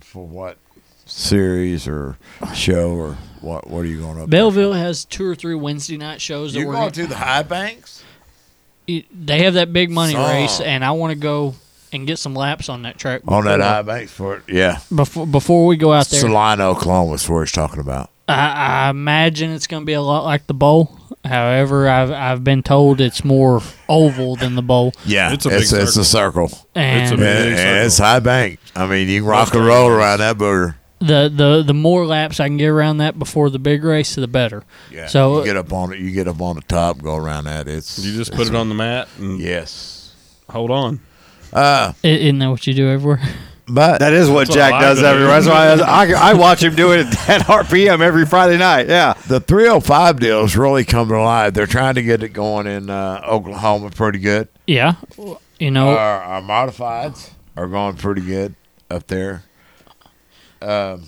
for 0.00 0.26
what 0.26 0.56
series 1.04 1.86
or 1.86 2.16
show 2.54 2.90
or 2.92 3.16
what? 3.40 3.68
What 3.68 3.80
are 3.80 3.86
you 3.86 4.00
going 4.00 4.20
up? 4.20 4.28
Belleville 4.30 4.72
has 4.72 5.04
two 5.04 5.24
or 5.26 5.34
three 5.34 5.54
Wednesday 5.54 5.96
night 5.96 6.20
shows 6.20 6.52
that 6.54 6.58
You 6.58 6.64
going 6.66 6.90
gonna- 6.90 7.06
the 7.06 7.14
high 7.16 7.42
banks? 7.42 8.02
they 8.86 9.42
have 9.42 9.54
that 9.54 9.72
big 9.72 9.90
money 9.90 10.16
race, 10.16 10.60
and 10.60 10.84
I 10.84 10.92
want 10.92 11.10
to 11.10 11.18
go 11.18 11.54
and 11.92 12.06
get 12.06 12.18
some 12.18 12.34
laps 12.34 12.68
on 12.68 12.82
that 12.82 12.98
track. 12.98 13.22
On 13.26 13.44
that 13.44 13.60
high 13.60 13.82
banks 13.82 14.12
for 14.12 14.36
it? 14.36 14.42
Yeah. 14.48 14.80
Before 14.94 15.26
before 15.26 15.66
we 15.66 15.76
go 15.76 15.92
out 15.92 16.06
there, 16.06 16.20
Salina, 16.20 16.64
Oklahoma 16.64 17.14
is 17.14 17.28
where 17.28 17.42
he's 17.42 17.52
talking 17.52 17.80
about. 17.80 18.10
I, 18.28 18.86
I 18.86 18.90
imagine 18.90 19.50
it's 19.52 19.66
going 19.66 19.82
to 19.82 19.86
be 19.86 19.92
a 19.92 20.02
lot 20.02 20.24
like 20.24 20.46
the 20.46 20.54
bowl. 20.54 20.90
However, 21.24 21.88
I've 21.88 22.10
I've 22.10 22.44
been 22.44 22.62
told 22.62 23.00
it's 23.00 23.24
more 23.24 23.60
oval 23.88 24.36
than 24.36 24.54
the 24.54 24.62
bowl. 24.62 24.92
Yeah, 25.04 25.32
It's 25.32 25.44
it's 25.44 25.46
a 25.46 25.48
a 25.76 25.78
big 25.78 25.82
it's, 25.88 25.96
a 25.96 26.04
circle. 26.04 26.50
And- 26.74 27.02
It's 27.02 27.10
a 27.10 27.14
And, 27.14 27.20
big 27.20 27.58
and 27.58 27.86
it's 27.86 27.98
high 27.98 28.20
bank. 28.20 28.60
I 28.76 28.86
mean, 28.86 29.08
you 29.08 29.20
can 29.22 29.28
rock 29.28 29.54
and 29.54 29.64
roll 29.64 29.88
around 29.88 30.18
that 30.20 30.36
booger. 30.38 30.76
The 31.00 31.30
the 31.34 31.62
the 31.66 31.74
more 31.74 32.06
laps 32.06 32.38
I 32.40 32.46
can 32.48 32.56
get 32.56 32.68
around 32.68 32.98
that 32.98 33.18
before 33.18 33.50
the 33.50 33.58
big 33.58 33.84
race, 33.84 34.14
the 34.14 34.26
better. 34.28 34.62
Yeah. 34.90 35.08
So 35.08 35.38
you 35.40 35.44
get 35.44 35.56
up 35.56 35.72
on 35.72 35.92
it. 35.92 35.98
You 35.98 36.10
get 36.10 36.26
up 36.28 36.40
on 36.40 36.56
the 36.56 36.62
top, 36.62 37.02
go 37.02 37.16
around 37.16 37.44
that. 37.44 37.68
It's 37.68 37.98
You 37.98 38.16
just 38.16 38.30
it's- 38.32 38.38
put 38.48 38.54
it 38.54 38.56
on 38.58 38.68
the 38.68 38.74
mat 38.74 39.08
and 39.18 39.38
Yes. 39.40 40.14
hold 40.48 40.70
on. 40.70 41.00
Uh, 41.52 41.92
i- 42.02 42.06
isn't 42.06 42.38
that 42.38 42.50
what 42.50 42.66
you 42.66 42.72
do 42.74 42.88
everywhere? 42.88 43.20
but 43.68 43.98
That 43.98 44.12
is 44.12 44.28
what 44.30 44.46
That's 44.46 44.50
what 44.50 44.54
Jack 44.56 44.80
does 44.80 45.02
every. 45.02 45.22
everywhere. 45.24 45.40
That's 45.40 45.82
why 45.82 45.84
I, 45.86 46.04
I, 46.06 46.30
I 46.30 46.34
watch 46.34 46.62
him 46.62 46.74
do 46.74 46.92
it 46.92 47.06
at 47.28 47.40
RPM 47.46 48.00
every 48.00 48.24
Friday 48.26 48.58
night. 48.58 48.88
Yeah. 48.88 49.14
the 49.28 49.40
305 49.40 50.20
deal 50.20 50.44
is 50.44 50.56
really 50.56 50.84
coming 50.84 51.16
alive. 51.16 51.54
They're 51.54 51.66
trying 51.66 51.94
to 51.96 52.02
get 52.02 52.22
it 52.22 52.30
going 52.30 52.66
in 52.66 52.90
uh, 52.90 53.22
Oklahoma 53.26 53.90
pretty 53.90 54.18
good. 54.20 54.48
Yeah, 54.66 54.94
you 55.58 55.70
know, 55.70 55.90
Our, 55.90 56.20
our 56.22 56.42
modifieds 56.42 57.30
are 57.56 57.66
going 57.68 57.96
pretty 57.96 58.20
good 58.22 58.54
up 58.90 59.06
there. 59.06 59.42
Um, 60.62 61.04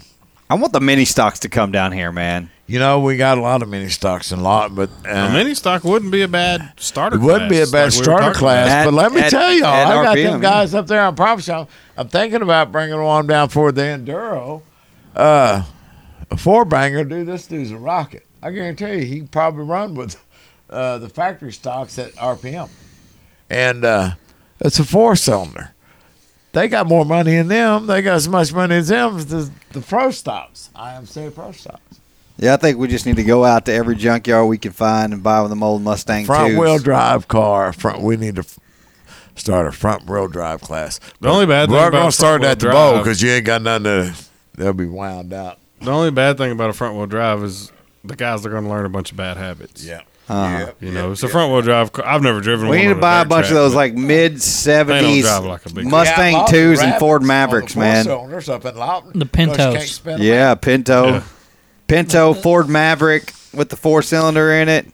I 0.50 0.54
want 0.54 0.72
the 0.72 0.80
mini 0.80 1.04
stocks 1.04 1.40
to 1.40 1.48
come 1.48 1.72
down 1.72 1.92
here, 1.92 2.12
man. 2.12 2.50
You 2.68 2.78
know, 2.78 3.00
we 3.00 3.16
got 3.16 3.38
a 3.38 3.40
lot 3.40 3.62
of 3.62 3.68
mini 3.68 3.88
stocks 3.88 4.30
and 4.30 4.40
a 4.42 4.44
lot, 4.44 4.74
but 4.74 4.90
uh, 5.06 5.08
a 5.10 5.32
mini 5.32 5.54
stock 5.54 5.84
wouldn't 5.84 6.12
be 6.12 6.20
a 6.20 6.28
bad 6.28 6.74
starter. 6.76 7.16
It 7.16 7.22
wouldn't 7.22 7.48
be 7.50 7.60
a 7.60 7.66
class, 7.66 7.72
bad 7.72 7.84
like 7.84 7.92
starter 7.94 8.24
talking 8.26 8.38
class, 8.38 8.68
At- 8.68 8.84
but 8.84 8.94
let 8.94 9.10
me 9.12 9.20
at- 9.22 9.30
tell 9.30 9.52
y'all, 9.52 9.66
I 9.66 10.04
got 10.04 10.16
RPM, 10.16 10.30
them 10.32 10.40
guys 10.40 10.74
up 10.74 10.86
there. 10.86 11.02
I 11.02 11.10
promise 11.10 11.48
y'all, 11.48 11.68
I'm 11.96 12.08
thinking 12.08 12.42
about 12.42 12.70
bringing 12.70 13.02
one 13.02 13.26
down 13.26 13.48
for 13.48 13.72
the 13.72 13.80
enduro. 13.82 14.60
Uh, 15.16 15.64
a 16.30 16.36
four 16.36 16.66
banger, 16.66 17.04
dude. 17.04 17.26
This 17.26 17.46
dude's 17.46 17.70
a 17.70 17.78
rocket. 17.78 18.26
I 18.42 18.50
guarantee 18.50 18.98
you, 18.98 19.04
he 19.06 19.18
can 19.20 19.28
probably 19.28 19.64
run 19.64 19.94
with 19.94 20.22
uh, 20.68 20.98
the 20.98 21.08
factory 21.08 21.52
stocks 21.52 21.98
at 21.98 22.12
RPM, 22.16 22.68
and 23.48 23.82
uh, 23.84 24.10
it's 24.60 24.78
a 24.78 24.84
four 24.84 25.16
cylinder. 25.16 25.70
They 26.52 26.68
got 26.68 26.86
more 26.86 27.04
money 27.04 27.36
in 27.36 27.48
them. 27.48 27.86
They 27.86 28.02
got 28.02 28.16
as 28.16 28.28
much 28.28 28.52
money 28.52 28.76
as 28.76 28.88
them 28.88 29.16
as 29.16 29.26
the, 29.26 29.50
the 29.72 29.80
pro 29.80 30.10
stocks. 30.10 30.70
IMC 30.74 31.34
pro 31.34 31.52
stocks. 31.52 32.00
Yeah, 32.38 32.54
I 32.54 32.56
think 32.56 32.78
we 32.78 32.86
just 32.88 33.04
need 33.04 33.16
to 33.16 33.24
go 33.24 33.44
out 33.44 33.66
to 33.66 33.72
every 33.72 33.96
junkyard 33.96 34.48
we 34.48 34.58
can 34.58 34.72
find 34.72 35.12
and 35.12 35.22
buy 35.22 35.46
them 35.48 35.62
old 35.62 35.82
Mustang 35.82 36.24
Front 36.24 36.50
twos. 36.50 36.58
wheel 36.58 36.78
drive 36.78 37.26
car. 37.28 37.72
Front. 37.72 38.00
We 38.02 38.16
need 38.16 38.36
to 38.36 38.42
f- 38.42 38.58
start 39.34 39.66
a 39.66 39.72
front 39.72 40.06
wheel 40.08 40.28
drive 40.28 40.60
class. 40.60 41.00
The 41.20 41.28
only 41.28 41.46
bad 41.46 41.66
thing 41.66 41.74
We're 41.74 41.88
about 41.88 41.98
gonna 41.98 42.12
start 42.12 42.42
front-wheel 42.42 42.50
at 42.52 42.60
the 42.60 42.70
bowl 42.70 42.98
because 42.98 43.20
you 43.22 43.30
ain't 43.30 43.44
got 43.44 43.62
nothing 43.62 43.84
to. 43.84 44.14
They'll 44.54 44.72
be 44.72 44.86
wound 44.86 45.32
out. 45.32 45.58
The 45.80 45.90
only 45.90 46.10
bad 46.12 46.38
thing 46.38 46.52
about 46.52 46.70
a 46.70 46.72
front 46.72 46.96
wheel 46.96 47.06
drive 47.06 47.42
is 47.42 47.72
the 48.04 48.16
guys 48.16 48.44
are 48.46 48.50
going 48.50 48.64
to 48.64 48.70
learn 48.70 48.84
a 48.86 48.88
bunch 48.88 49.10
of 49.12 49.16
bad 49.16 49.36
habits. 49.36 49.84
Yeah. 49.84 50.00
Uh-huh. 50.28 50.72
You 50.80 50.90
know, 50.92 51.12
it's 51.12 51.22
a 51.22 51.28
front 51.28 51.52
wheel 51.52 51.62
drive. 51.62 51.92
car. 51.92 52.04
I've 52.06 52.22
never 52.22 52.40
driven. 52.40 52.68
We 52.68 52.76
one 52.76 52.78
need 52.78 52.88
on 52.90 52.94
to 52.96 53.00
buy 53.00 53.20
a 53.20 53.24
dirt 53.24 53.28
bunch 53.30 53.46
of 53.48 53.54
those 53.54 53.74
like 53.74 53.94
mid 53.94 54.34
They 54.34 54.38
seventies 54.38 55.24
like 55.24 55.64
a 55.66 55.70
big 55.72 55.84
car. 55.84 55.90
Mustang 55.90 56.46
twos 56.48 56.80
and 56.80 56.94
Ford 57.00 57.22
Mavericks, 57.22 57.74
man. 57.76 58.04
Cylinders 58.04 58.48
up 58.48 58.64
in 58.64 58.76
Lawton. 58.76 59.18
The 59.18 59.26
Pintos. 59.26 59.56
can't 59.56 59.80
spin 59.88 60.14
'em 60.14 60.22
Yeah. 60.22 60.54
Pinto, 60.56 61.06
Yeah. 61.14 61.22
Pinto, 61.88 62.34
Ford 62.34 62.68
Maverick 62.68 63.32
with 63.52 63.70
the 63.70 63.76
four 63.76 64.02
cylinder 64.02 64.52
in 64.52 64.68
it. 64.68 64.86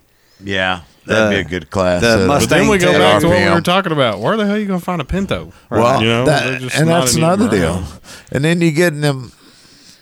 Yeah. 0.43 0.81
That'd 1.07 1.27
The- 1.27 1.31
be 1.31 1.41
a 1.41 1.45
good 1.61 1.71
class. 1.71 2.01
the 2.01 2.09
Uh, 2.09 2.17
But 2.19 2.27
Mustang 2.29 2.59
then 2.61 2.69
we 2.71 2.79
go 2.79 2.87
Mustang 2.87 3.01
back 3.03 3.21
to 3.21 3.27
what 3.29 3.37
we 3.37 3.43
RPM. 3.43 3.55
were 3.55 3.61
talking 3.61 3.93
about. 3.93 4.21
Where 4.21 4.37
the 4.39 4.47
hell 4.47 4.55
are 4.55 4.59
you 4.59 4.65
going 4.67 4.79
to 4.81 4.85
find 4.85 5.03
a 5.03 5.05
Pinto? 5.05 5.53
Well, 5.71 6.01
you 6.01 6.09
know, 6.09 6.25
that- 6.25 6.45
they're 6.45 6.59
just 6.61 6.77
and 6.77 6.89
not 6.89 7.01
that's 7.01 7.13
even 7.17 7.25
another 7.25 7.51
deal. 7.51 7.75
around. 7.75 7.87
And 8.33 8.45
then 8.45 8.61
you 8.63 8.71
get 8.71 8.99
them. 8.99 9.33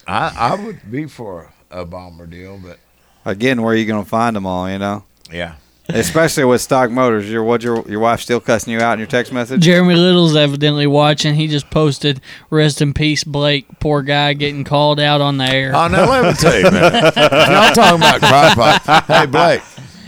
I 0.07 0.33
I 0.39 0.55
would 0.55 0.91
be 0.91 1.07
for 1.07 1.51
a 1.71 1.85
bomber 1.85 2.27
deal, 2.27 2.59
but 2.63 2.79
Again, 3.25 3.63
where 3.63 3.73
are 3.73 3.77
you 3.77 3.87
going 3.87 4.03
to 4.03 4.09
find 4.09 4.35
them 4.37 4.47
all? 4.47 4.69
You 4.71 4.79
know, 4.79 5.05
yeah. 5.31 5.53
Especially 5.89 6.45
with 6.45 6.61
stock 6.61 6.91
motors. 6.91 7.31
Your 7.31 7.43
what? 7.45 7.63
Your 7.63 7.89
your 7.89 8.01
wife 8.01 8.21
still 8.21 8.41
cussing 8.41 8.73
you 8.73 8.81
out 8.81 8.95
in 8.95 8.99
your 8.99 9.09
text 9.09 9.33
message? 9.33 9.61
Jeremy 9.61 9.95
Little's 9.95 10.37
evidently 10.37 10.87
watching. 10.87 11.35
He 11.35 11.47
just 11.49 11.71
posted, 11.71 12.21
"Rest 12.51 12.81
in 12.83 12.95
peace, 12.95 13.25
Blake. 13.25 13.67
Poor 13.81 14.03
guy 14.03 14.33
getting 14.35 14.65
called 14.65 15.01
out 15.01 15.21
on 15.21 15.39
the 15.39 15.45
air." 15.45 15.73
Oh, 15.75 15.89
now 15.89 16.09
let 16.11 16.25
me 16.25 16.33
tell 16.35 16.57
you, 16.57 16.71
man. 16.71 16.95
If 17.07 17.17
y'all 17.17 17.75
talking 17.75 17.99
about 17.99 18.21
crock 18.21 18.83
pot. 18.85 19.05
Hey, 19.07 19.27
Blake, 19.27 19.63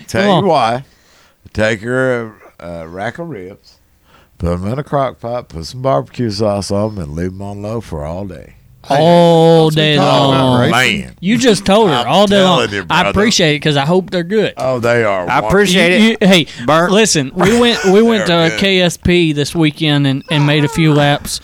tell 0.07 0.41
you 0.41 0.47
why. 0.47 0.85
Take 1.53 1.81
her 1.83 2.35
a, 2.59 2.67
a 2.83 2.89
rack 2.89 3.19
of 3.19 3.29
ribs, 3.29 3.79
put 4.39 4.59
them 4.59 4.67
in 4.73 4.79
a 4.79 4.85
crock 4.85 5.21
pot, 5.21 5.49
put 5.49 5.67
some 5.67 5.83
barbecue 5.83 6.31
sauce 6.31 6.71
on 6.71 6.97
them, 6.97 7.05
and 7.05 7.13
leave 7.15 7.31
them 7.33 7.43
on 7.43 7.63
low 7.63 7.81
for 7.81 8.05
all 8.05 8.27
day. 8.27 8.57
All 8.91 9.71
day 9.71 9.97
talking 9.97 10.09
about, 10.35 10.45
long. 10.45 10.61
right? 10.71 10.71
Man. 11.01 11.17
You 11.21 11.39
just 11.39 11.65
told 11.67 11.89
her 11.91 11.95
I'm 11.97 12.07
all 12.09 12.27
day 12.27 12.43
long. 12.43 12.69
you, 12.71 12.85
I 12.91 13.09
appreciate 13.11 13.57
it 13.57 13.61
because 13.61 13.77
I 13.77 13.85
hope 13.87 14.11
they're 14.11 14.23
good. 14.23 14.55
Oh, 14.57 14.79
they 14.81 15.05
are. 15.05 15.29
I 15.29 15.39
appreciate 15.41 16.01
You- 16.01 16.17
it. 16.21 16.23
you- 16.23 16.29
hey, 16.29 16.47
Burnt. 16.67 16.93
listen, 16.93 17.33
we 17.35 17.59
went 17.59 17.85
we 17.85 18.03
went 18.11 18.27
to 18.27 18.57
good. 18.57 18.61
KSP 18.61 19.35
this 19.35 19.55
weekend 19.55 20.07
and, 20.07 20.25
and 20.31 20.47
made 20.47 20.65
a 20.65 20.69
few 20.69 20.93
laps, 20.93 21.41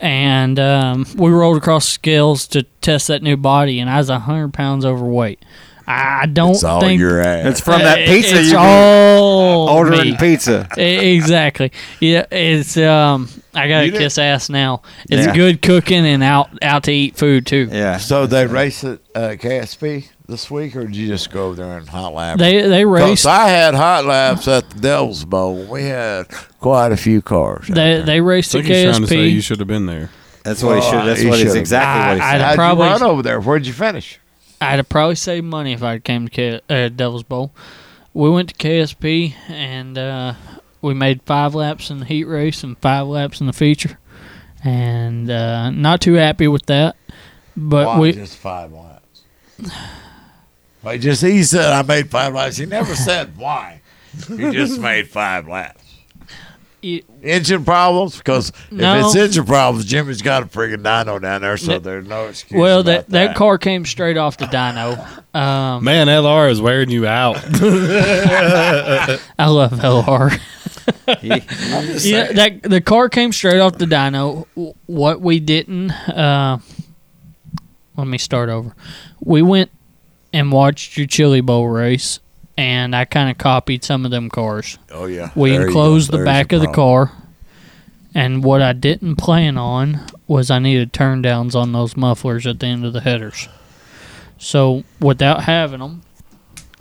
and 0.00 0.58
um, 0.58 1.06
we 1.16 1.30
rolled 1.30 1.56
across 1.56 1.86
scales 1.88 2.46
to 2.48 2.62
test 2.80 3.08
that 3.08 3.22
new 3.22 3.36
body, 3.36 3.80
and 3.80 3.90
I 3.90 3.98
was 3.98 4.08
hundred 4.08 4.52
pounds 4.54 4.84
overweight. 4.84 5.44
I 5.90 6.26
don't 6.26 6.50
It's 6.50 6.64
all 6.64 6.80
think 6.80 7.00
your 7.00 7.20
ass. 7.20 7.46
It's 7.46 7.60
from 7.60 7.80
that 7.80 8.06
pizza 8.06 8.36
It's 8.36 8.48
you've 8.48 8.52
been 8.52 8.58
all 8.60 9.68
ordering 9.70 10.10
me. 10.10 10.16
pizza. 10.18 10.68
Exactly. 10.76 11.72
Yeah, 12.00 12.26
it's 12.30 12.76
um. 12.76 13.28
I 13.54 13.66
gotta 13.68 13.90
kiss 13.90 14.18
ass 14.18 14.50
now. 14.50 14.82
It's 15.10 15.26
Yeah. 15.26 15.34
good 15.34 15.62
cooking 15.62 16.06
and 16.06 16.22
out 16.22 16.50
out 16.62 16.84
to 16.84 16.92
eat 16.92 17.16
food 17.16 17.46
too. 17.46 17.68
Yeah. 17.72 17.96
So 17.96 18.26
they 18.26 18.46
race 18.46 18.84
at 18.84 18.98
uh, 19.14 19.20
KSP 19.38 20.08
this 20.28 20.50
week, 20.50 20.76
or 20.76 20.84
did 20.86 20.94
you 20.94 21.08
just 21.08 21.32
go 21.32 21.46
over 21.46 21.56
there 21.56 21.78
and 21.78 21.88
hot 21.88 22.12
lap? 22.14 22.38
They 22.38 22.60
they 22.68 22.84
'Cause 22.84 22.92
raced. 22.92 23.26
I 23.26 23.48
had 23.48 23.74
hot 23.74 24.04
laps 24.04 24.46
at 24.46 24.68
the 24.70 24.80
Devil's 24.80 25.24
Bowl. 25.24 25.64
We 25.64 25.84
had 25.84 26.26
quite 26.60 26.92
a 26.92 26.96
few 26.96 27.22
cars. 27.22 27.66
They 27.66 27.74
there. 27.74 28.02
they 28.02 28.20
raced 28.20 28.54
I 28.54 28.58
at 28.60 28.64
think 28.66 28.74
he's 28.76 28.84
trying 28.90 29.00
to 29.02 29.08
say 29.08 29.26
you 29.28 29.40
should 29.40 29.58
have 29.58 29.68
been 29.68 29.86
there. 29.86 30.10
That's 30.44 30.62
what 30.62 30.76
he 30.76 30.82
should. 30.82 31.04
That's 31.06 31.20
he 31.20 31.26
what 31.28 31.38
he's 31.38 31.48
should've. 31.48 31.56
exactly 31.60 32.08
what 32.10 32.16
he 32.18 32.22
I- 32.22 32.32
said. 32.32 32.40
I'd 32.40 32.44
How'd 32.46 32.56
probably- 32.56 32.86
you 32.86 32.92
run 32.92 33.02
over 33.02 33.22
there? 33.22 33.40
Where'd 33.40 33.66
you 33.66 33.72
finish? 33.72 34.18
I'd 34.60 34.76
have 34.76 34.88
probably 34.88 35.14
saved 35.14 35.46
money 35.46 35.72
if 35.72 35.82
I 35.82 35.98
came 35.98 36.28
to 36.28 36.30
K- 36.30 36.60
uh, 36.68 36.88
Devil's 36.88 37.22
Bowl. 37.22 37.52
We 38.14 38.30
went 38.30 38.48
to 38.48 38.54
KSP 38.54 39.34
and 39.48 39.96
uh, 39.96 40.34
we 40.82 40.94
made 40.94 41.22
five 41.22 41.54
laps 41.54 41.90
in 41.90 41.98
the 41.98 42.04
heat 42.04 42.24
race 42.24 42.64
and 42.64 42.76
five 42.78 43.06
laps 43.06 43.40
in 43.40 43.46
the 43.46 43.52
feature, 43.52 43.98
and 44.64 45.30
uh, 45.30 45.70
not 45.70 46.00
too 46.00 46.14
happy 46.14 46.48
with 46.48 46.66
that. 46.66 46.96
But 47.56 47.86
Why 47.86 47.98
we 48.00 48.12
just 48.12 48.36
five 48.38 48.72
laps? 48.72 49.22
Wait, 50.82 51.00
just 51.00 51.22
he 51.22 51.42
said 51.42 51.72
I 51.72 51.82
made 51.82 52.10
five 52.10 52.34
laps. 52.34 52.56
He 52.56 52.66
never 52.66 52.94
said 52.94 53.36
why. 53.36 53.82
He 54.28 54.50
just 54.50 54.80
made 54.80 55.08
five 55.08 55.46
laps. 55.48 55.87
It, 56.82 57.04
Engine 57.22 57.64
problems? 57.64 58.16
Because 58.18 58.52
No. 58.70 58.98
if 58.98 59.06
it's 59.06 59.16
engine 59.16 59.44
problems, 59.44 59.84
Jimmy's 59.84 60.22
got 60.22 60.42
a 60.44 60.46
friggin' 60.46 60.82
dyno 60.82 61.20
down 61.20 61.40
there, 61.42 61.56
so 61.56 61.72
Ne- 61.72 61.78
there's 61.78 62.06
no 62.06 62.26
excuse. 62.26 62.58
well 62.60 62.80
about 62.80 63.08
that, 63.08 63.28
that 63.28 63.36
car 63.36 63.58
came 63.58 63.84
straight 63.84 64.16
off 64.16 64.36
the 64.36 64.46
dyno. 64.46 64.96
Um, 65.34 65.82
Man, 65.84 66.06
LR 66.08 66.48
is 66.50 66.60
wearing 66.60 66.90
you 66.90 67.06
out. 67.06 67.36
I 69.38 69.46
love 69.46 69.72
LR. 69.72 70.38
yeah, 71.22 72.32
that 72.32 72.62
the 72.62 72.80
car 72.80 73.08
came 73.08 73.32
straight 73.32 73.60
off 73.60 73.78
the 73.78 73.84
dyno. 73.86 74.46
What 74.86 75.20
we 75.20 75.40
didn't, 75.40 75.90
uh, 75.90 76.58
let 77.96 78.06
me 78.06 78.18
start 78.18 78.48
over. 78.48 78.74
We 79.20 79.42
went 79.42 79.70
and 80.32 80.52
watched 80.52 80.96
your 80.96 81.06
Chili 81.06 81.40
Bowl 81.40 81.68
race, 81.68 82.20
and 82.58 82.94
I 82.96 83.04
kind 83.04 83.30
of 83.30 83.38
copied 83.38 83.84
some 83.84 84.04
of 84.04 84.10
them 84.10 84.28
cars. 84.28 84.78
Oh 84.90 85.06
yeah. 85.06 85.30
We 85.36 85.52
There 85.52 85.66
enclosed 85.66 86.10
the 86.10 86.24
back 86.24 86.52
of 86.52 86.60
the 86.60 86.66
car, 86.66 87.12
And 88.14 88.42
what 88.42 88.60
I 88.60 88.72
didn't 88.72 89.14
plan 89.16 89.56
on 89.56 90.00
was 90.26 90.50
I 90.50 90.58
needed 90.58 90.92
turn 90.92 91.22
downs 91.22 91.54
on 91.54 91.72
those 91.72 91.96
mufflers 91.96 92.48
at 92.48 92.58
the 92.58 92.66
end 92.66 92.84
of 92.84 92.92
the 92.92 93.00
headers. 93.02 93.48
So 94.38 94.82
without 95.00 95.44
having 95.44 95.78
them, 95.78 96.02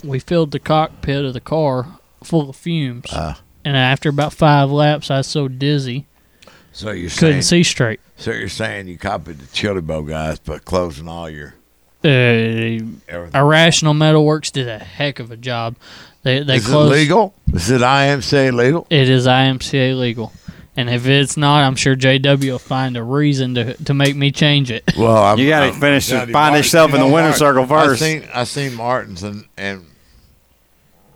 we 0.03 0.17
filled 0.17 0.51
the 0.51 0.59
cockpit 0.59 1.23
of 1.23 1.33
the 1.33 1.39
car 1.41 1.99
full 2.23 2.49
of 2.49 2.55
fumes. 2.55 3.05
Ah. 3.11 3.39
and 3.63 3.77
after 3.77 4.09
about 4.09 4.33
five 4.33 4.71
laps, 4.71 5.11
I 5.11 5.17
was 5.17 5.27
so 5.27 5.47
dizzy 5.47 6.07
So 6.71 6.89
you're 6.89 7.11
couldn't 7.11 7.43
saying, 7.43 7.63
see 7.63 7.63
straight. 7.63 7.99
So 8.17 8.31
you're 8.31 8.49
saying 8.49 8.87
you 8.87 8.97
copied 8.97 9.37
the 9.37 9.47
Chili 9.47 9.81
Bowl 9.81 10.01
guys, 10.01 10.39
but 10.39 10.65
closing 10.65 11.07
all 11.07 11.29
your 11.29 11.53
Uh, 12.07 13.29
Irrational 13.33 13.93
Metalworks 13.93 14.51
did 14.51 14.67
a 14.67 14.79
heck 14.79 15.19
of 15.19 15.31
a 15.31 15.37
job. 15.37 15.75
They 16.23 16.41
they 16.43 16.55
Is 16.57 16.69
it 16.69 16.75
legal? 16.75 17.33
Is 17.53 17.69
it 17.69 17.81
IMCA 17.81 18.53
legal? 18.53 18.87
It 18.89 19.09
is 19.09 19.27
IMCA 19.27 19.97
legal, 19.97 20.31
and 20.75 20.89
if 20.89 21.07
it's 21.07 21.37
not, 21.37 21.63
I'm 21.63 21.75
sure 21.75 21.95
JW 21.95 22.51
will 22.51 22.59
find 22.59 22.97
a 22.97 23.03
reason 23.03 23.55
to 23.55 23.73
to 23.85 23.93
make 23.93 24.15
me 24.15 24.31
change 24.31 24.71
it. 24.71 24.83
Well, 24.97 25.17
I'm, 25.23 25.37
You 25.39 25.47
gotta 25.49 25.67
I'm- 25.67 25.79
finish- 25.79 26.09
find 26.09 26.31
Martin- 26.31 26.57
yourself 26.57 26.89
in 26.91 26.97
you 26.97 27.03
the 27.03 27.07
know, 27.09 27.13
winner's 27.13 27.39
Martin- 27.39 27.65
circle 27.65 27.65
first. 27.67 28.01
I 28.01 28.05
seen 28.05 28.27
I 28.33 28.43
seen 28.45 28.73
Martins 28.75 29.23
and 29.23 29.45
and 29.57 29.85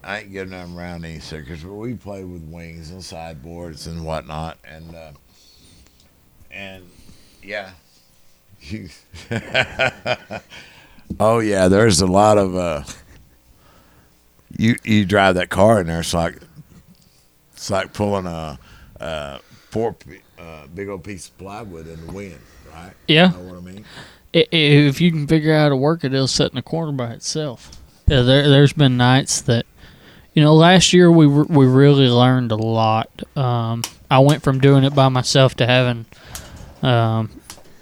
I 0.04 0.20
ain't 0.20 0.32
getting 0.32 0.52
them 0.52 0.78
around 0.78 1.06
any 1.06 1.20
circus, 1.20 1.62
but 1.64 1.74
we 1.74 1.94
play 1.94 2.24
with 2.24 2.42
wings 2.44 2.90
and 2.90 3.04
sideboards 3.04 3.86
and 3.88 4.04
whatnot, 4.06 4.58
and 4.70 4.96
uh, 4.96 5.12
and 6.52 6.84
yeah. 7.44 7.72
Oh 11.20 11.40
yeah, 11.40 11.68
there's 11.68 12.02
a 12.02 12.08
lot 12.08 12.38
of 12.38 12.56
uh, 12.56 12.84
you 14.58 14.76
you 14.84 15.06
drive 15.06 15.36
that 15.36 15.50
car 15.50 15.82
in 15.82 15.88
there, 15.88 16.00
it's 16.00 16.14
like 16.14 16.38
it's 17.54 17.70
like 17.70 17.94
pulling 17.94 18.26
a, 18.26 18.58
a 19.00 19.40
four 19.70 19.96
uh, 20.40 20.68
big 20.74 20.90
old 20.90 21.04
piece 21.04 21.30
of 21.30 21.38
plywood 21.38 21.88
in 21.88 22.06
the 22.06 22.12
wind, 22.12 22.40
right? 22.74 22.94
Yeah. 23.08 23.32
You 23.32 23.38
know 23.38 23.54
what 23.54 23.58
I 23.58 23.74
mean? 23.74 23.86
If 24.34 25.02
you 25.02 25.12
can 25.12 25.28
figure 25.28 25.54
out 25.54 25.64
how 25.64 25.70
to 25.70 25.76
work 25.76 26.04
it, 26.04 26.14
it'll 26.14 26.28
sit 26.28 26.52
in 26.52 26.58
a 26.58 26.62
corner 26.62 26.92
by 26.92 27.12
itself. 27.12 27.72
Yeah, 28.08 28.22
there, 28.22 28.48
there's 28.50 28.74
been 28.74 28.96
nights 28.98 29.42
that, 29.42 29.66
you 30.34 30.42
know, 30.42 30.56
last 30.56 30.94
year 30.94 31.12
we 31.12 31.26
re- 31.26 31.46
we 31.50 31.66
really 31.66 32.08
learned 32.08 32.52
a 32.52 32.56
lot. 32.56 33.10
Um, 33.38 33.84
I 34.10 34.20
went 34.20 34.42
from 34.42 34.60
doing 34.60 34.84
it 34.84 34.96
by 34.96 35.10
myself 35.10 35.56
to 35.56 35.68
having 35.68 36.06
um, 36.82 37.30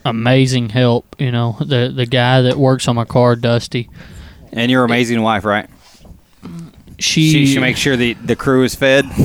amazing 0.09 0.69
help. 0.69 1.15
You 1.19 1.31
know, 1.31 1.57
the 1.59 1.91
the 1.95 2.05
guy 2.05 2.41
that 2.41 2.57
works 2.57 2.87
on 2.87 2.95
my 2.95 3.05
car, 3.05 3.35
Dusty. 3.35 3.89
And 4.51 4.69
your 4.71 4.83
amazing 4.83 5.21
wife, 5.21 5.45
right? 5.45 5.69
She 6.97 7.31
she, 7.31 7.45
she 7.45 7.59
makes 7.59 7.79
sure 7.79 7.95
the 7.95 8.13
the 8.15 8.35
crew 8.35 8.63
is 8.63 8.75
fed. 8.75 9.05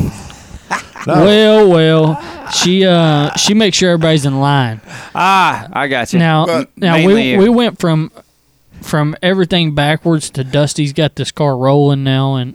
Well, 1.06 1.68
well, 1.68 2.48
she 2.50 2.86
uh 2.86 3.34
she 3.36 3.52
makes 3.52 3.76
sure 3.76 3.90
everybody's 3.90 4.24
in 4.24 4.40
line. 4.40 4.80
Ah, 5.14 5.68
I 5.70 5.86
got 5.86 6.12
you. 6.14 6.18
Now, 6.18 6.46
But 6.46 6.70
now 6.78 6.96
we 6.96 7.32
you. 7.32 7.38
we 7.38 7.48
went 7.50 7.78
from 7.78 8.10
from 8.80 9.14
everything 9.20 9.74
backwards 9.74 10.30
to 10.30 10.44
Dusty's 10.44 10.94
got 10.94 11.16
this 11.16 11.30
car 11.30 11.58
rolling 11.58 12.04
now, 12.04 12.36
and 12.36 12.54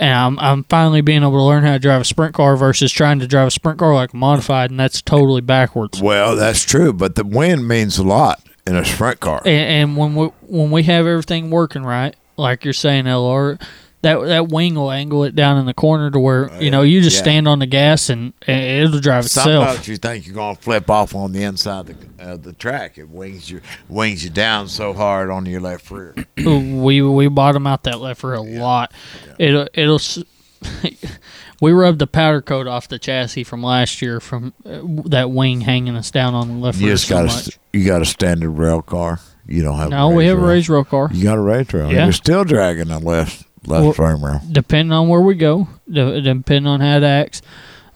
and 0.00 0.12
I'm 0.12 0.38
I'm 0.38 0.64
finally 0.64 1.00
being 1.00 1.22
able 1.22 1.32
to 1.32 1.42
learn 1.42 1.64
how 1.64 1.72
to 1.72 1.78
drive 1.78 2.00
a 2.00 2.04
sprint 2.04 2.34
car 2.34 2.56
versus 2.56 2.92
trying 2.92 3.18
to 3.20 3.26
drive 3.26 3.48
a 3.48 3.50
sprint 3.50 3.78
car 3.78 3.94
like 3.94 4.14
modified, 4.14 4.70
and 4.70 4.80
that's 4.80 5.00
totally 5.02 5.40
backwards. 5.40 6.00
Well, 6.00 6.36
that's 6.36 6.64
true, 6.64 6.92
but 6.92 7.14
the 7.14 7.24
wind 7.24 7.68
means 7.68 7.98
a 7.98 8.04
lot 8.04 8.40
in 8.66 8.76
a 8.76 8.84
sprint 8.84 9.20
car. 9.20 9.42
And, 9.44 9.48
and 9.90 9.96
when 9.96 10.14
we 10.14 10.26
when 10.42 10.70
we 10.70 10.82
have 10.84 11.06
everything 11.06 11.50
working 11.50 11.84
right, 11.84 12.16
like 12.36 12.64
you're 12.64 12.72
saying, 12.72 13.04
LR, 13.04 13.60
that 14.04 14.20
that 14.26 14.48
wing 14.48 14.74
will 14.74 14.90
angle 14.92 15.24
it 15.24 15.34
down 15.34 15.56
in 15.58 15.66
the 15.66 15.74
corner 15.74 16.10
to 16.10 16.18
where 16.18 16.50
you 16.62 16.70
know 16.70 16.82
you 16.82 17.00
just 17.00 17.16
Yeah. 17.16 17.22
stand 17.22 17.48
on 17.48 17.58
the 17.58 17.66
gas 17.66 18.08
and, 18.10 18.32
and 18.46 18.62
it'll 18.86 19.00
drive 19.00 19.24
itself. 19.24 19.46
Sometimes 19.68 19.88
you 19.88 19.96
think 19.96 20.26
you're 20.26 20.34
gonna 20.34 20.54
flip 20.56 20.88
off 20.90 21.14
on 21.14 21.32
the 21.32 21.42
inside 21.42 21.88
of 21.90 22.16
the, 22.18 22.24
uh, 22.24 22.36
the 22.36 22.52
track. 22.52 22.98
It 22.98 23.08
wings 23.08 23.50
you 23.50 23.60
wings 23.88 24.22
you 24.22 24.30
down 24.30 24.68
so 24.68 24.92
hard 24.92 25.30
on 25.30 25.46
your 25.46 25.60
left 25.60 25.90
rear. 25.90 26.14
we 26.36 27.02
we 27.02 27.28
bottom 27.28 27.66
out 27.66 27.82
that 27.84 28.00
left 28.00 28.22
rear 28.22 28.34
a 28.34 28.42
lot. 28.42 28.92
It'll 29.38 29.68
it'll. 29.74 30.00
we 31.60 31.72
rubbed 31.72 31.98
the 31.98 32.06
powder 32.06 32.40
coat 32.42 32.66
off 32.66 32.88
the 32.88 32.98
chassis 32.98 33.44
from 33.44 33.62
last 33.62 34.00
year 34.02 34.20
from 34.20 34.52
uh, 34.64 34.80
that 35.06 35.30
wing 35.30 35.62
hanging 35.62 35.96
us 35.96 36.10
down 36.10 36.34
on 36.34 36.48
the 36.48 36.54
left 36.54 36.78
You 36.78 36.86
rear 36.86 36.94
just 36.94 37.08
so 37.08 37.16
got 37.16 37.26
much. 37.26 37.58
you 37.72 37.84
got 37.86 38.02
a 38.02 38.06
standard 38.06 38.50
rail 38.50 38.82
car. 38.82 39.20
You 39.46 39.62
don't 39.62 39.76
have. 39.78 39.90
No, 39.90 40.10
a 40.10 40.14
we 40.14 40.26
have 40.26 40.38
a 40.38 40.40
rail. 40.40 40.50
raised 40.50 40.68
rail 40.70 40.84
car. 40.84 41.10
You 41.12 41.24
got 41.24 41.36
a 41.36 41.40
raised 41.40 41.74
rail. 41.74 41.92
Yeah. 41.92 42.04
You're 42.04 42.12
still 42.12 42.44
dragging 42.44 42.88
the 42.88 42.98
left 42.98 43.46
left 43.66 43.84
Well, 43.84 43.92
frame 43.92 44.24
rail. 44.24 44.40
Depending 44.50 44.92
on 44.92 45.08
where 45.08 45.20
we 45.20 45.34
go, 45.34 45.68
de- 45.90 46.20
depending 46.20 46.66
on 46.66 46.80
how 46.80 46.96
it 46.98 47.02
acts. 47.02 47.42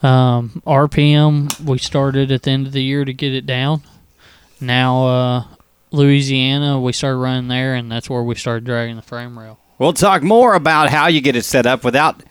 Um, 0.03 0.63
RPM, 0.67 1.61
we 1.65 1.79
started 1.79 2.31
at 2.31 2.43
the 2.43 2.51
end 2.51 2.67
of 2.67 2.73
the 2.73 2.83
year 2.83 3.05
to 3.05 3.13
get 3.13 3.35
it 3.35 3.47
down. 3.47 3.83
Now, 4.61 5.07
uh, 5.07 5.45
Louisiana, 5.91 6.81
we 6.81 6.93
started 6.93 7.19
running 7.19 7.49
there, 7.49 7.75
and 7.75 7.91
that's 7.91 8.09
where 8.09 8.23
we 8.23 8.35
started 8.35 8.65
dragging 8.65 8.97
the 8.97 9.03
frame 9.03 9.39
rail. 9.39 9.59
We'll 9.79 9.93
talk 9.93 10.23
more 10.23 10.55
about 10.55 10.91
how 10.91 11.07
you 11.09 11.21
get 11.21 11.37
it 11.37 11.45
set 11.45 11.67
up 11.67 11.85
without 11.85 12.23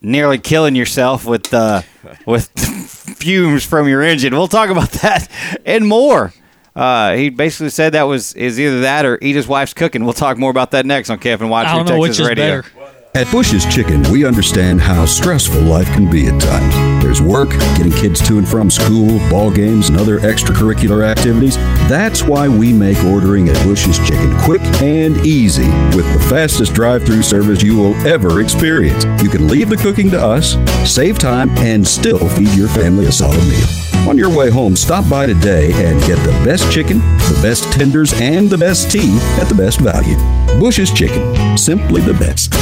nearly 0.00 0.38
killing 0.38 0.74
yourself 0.74 1.24
with 1.24 1.52
uh, 1.54 1.82
with 2.26 2.48
fumes 3.18 3.64
from 3.64 3.88
your 3.88 4.02
engine. 4.02 4.32
We'll 4.32 4.48
talk 4.48 4.70
about 4.70 4.90
that 4.92 5.28
and 5.64 5.86
more. 5.86 6.32
Uh, 6.74 7.14
he 7.14 7.30
basically 7.30 7.70
said 7.70 7.94
that 7.94 8.04
was 8.04 8.34
is 8.34 8.58
either 8.60 8.82
that 8.82 9.04
or 9.04 9.18
eat 9.20 9.36
his 9.36 9.48
wife's 9.48 9.74
cooking. 9.74 10.04
We'll 10.04 10.12
talk 10.12 10.38
more 10.38 10.50
about 10.50 10.70
that 10.72 10.86
next 10.86 11.10
on 11.10 11.18
Kevin 11.18 11.48
Watch 11.48 11.66
I 11.66 11.76
don't 11.76 11.88
know 11.88 12.04
Texas 12.04 12.18
which 12.18 12.20
is 12.20 12.28
Radio. 12.28 12.62
better. 12.62 12.90
At 13.12 13.28
Bush's 13.32 13.66
Chicken, 13.66 14.04
we 14.12 14.24
understand 14.24 14.80
how 14.80 15.04
stressful 15.04 15.62
life 15.62 15.88
can 15.94 16.08
be 16.08 16.28
at 16.28 16.40
times. 16.40 17.02
There's 17.02 17.20
work, 17.20 17.50
getting 17.50 17.90
kids 17.90 18.24
to 18.28 18.38
and 18.38 18.46
from 18.48 18.70
school, 18.70 19.18
ball 19.28 19.50
games, 19.50 19.88
and 19.88 19.98
other 19.98 20.20
extracurricular 20.20 21.04
activities. 21.04 21.56
That's 21.88 22.22
why 22.22 22.46
we 22.46 22.72
make 22.72 23.02
ordering 23.02 23.48
at 23.48 23.60
Bush's 23.64 23.98
Chicken 23.98 24.38
quick 24.38 24.62
and 24.80 25.16
easy 25.26 25.66
with 25.96 26.06
the 26.12 26.24
fastest 26.30 26.72
drive-through 26.72 27.24
service 27.24 27.64
you 27.64 27.76
will 27.76 27.96
ever 28.06 28.40
experience. 28.40 29.04
You 29.20 29.28
can 29.28 29.48
leave 29.48 29.70
the 29.70 29.76
cooking 29.76 30.08
to 30.12 30.20
us, 30.24 30.54
save 30.88 31.18
time, 31.18 31.50
and 31.58 31.84
still 31.86 32.28
feed 32.28 32.54
your 32.54 32.68
family 32.68 33.06
a 33.06 33.12
solid 33.12 33.42
meal. 33.48 33.89
On 34.08 34.18
your 34.18 34.34
way 34.36 34.50
home, 34.50 34.74
stop 34.76 35.08
by 35.08 35.26
today 35.26 35.72
and 35.72 36.00
get 36.00 36.16
the 36.24 36.32
best 36.44 36.70
chicken, 36.72 36.98
the 36.98 37.38
best 37.42 37.70
tenders, 37.72 38.12
and 38.20 38.50
the 38.50 38.58
best 38.58 38.90
tea 38.90 39.18
at 39.40 39.48
the 39.48 39.54
best 39.54 39.80
value. 39.80 40.16
Bush's 40.58 40.92
Chicken, 40.92 41.56
simply 41.56 42.00
the 42.00 42.14
best. 42.14 42.52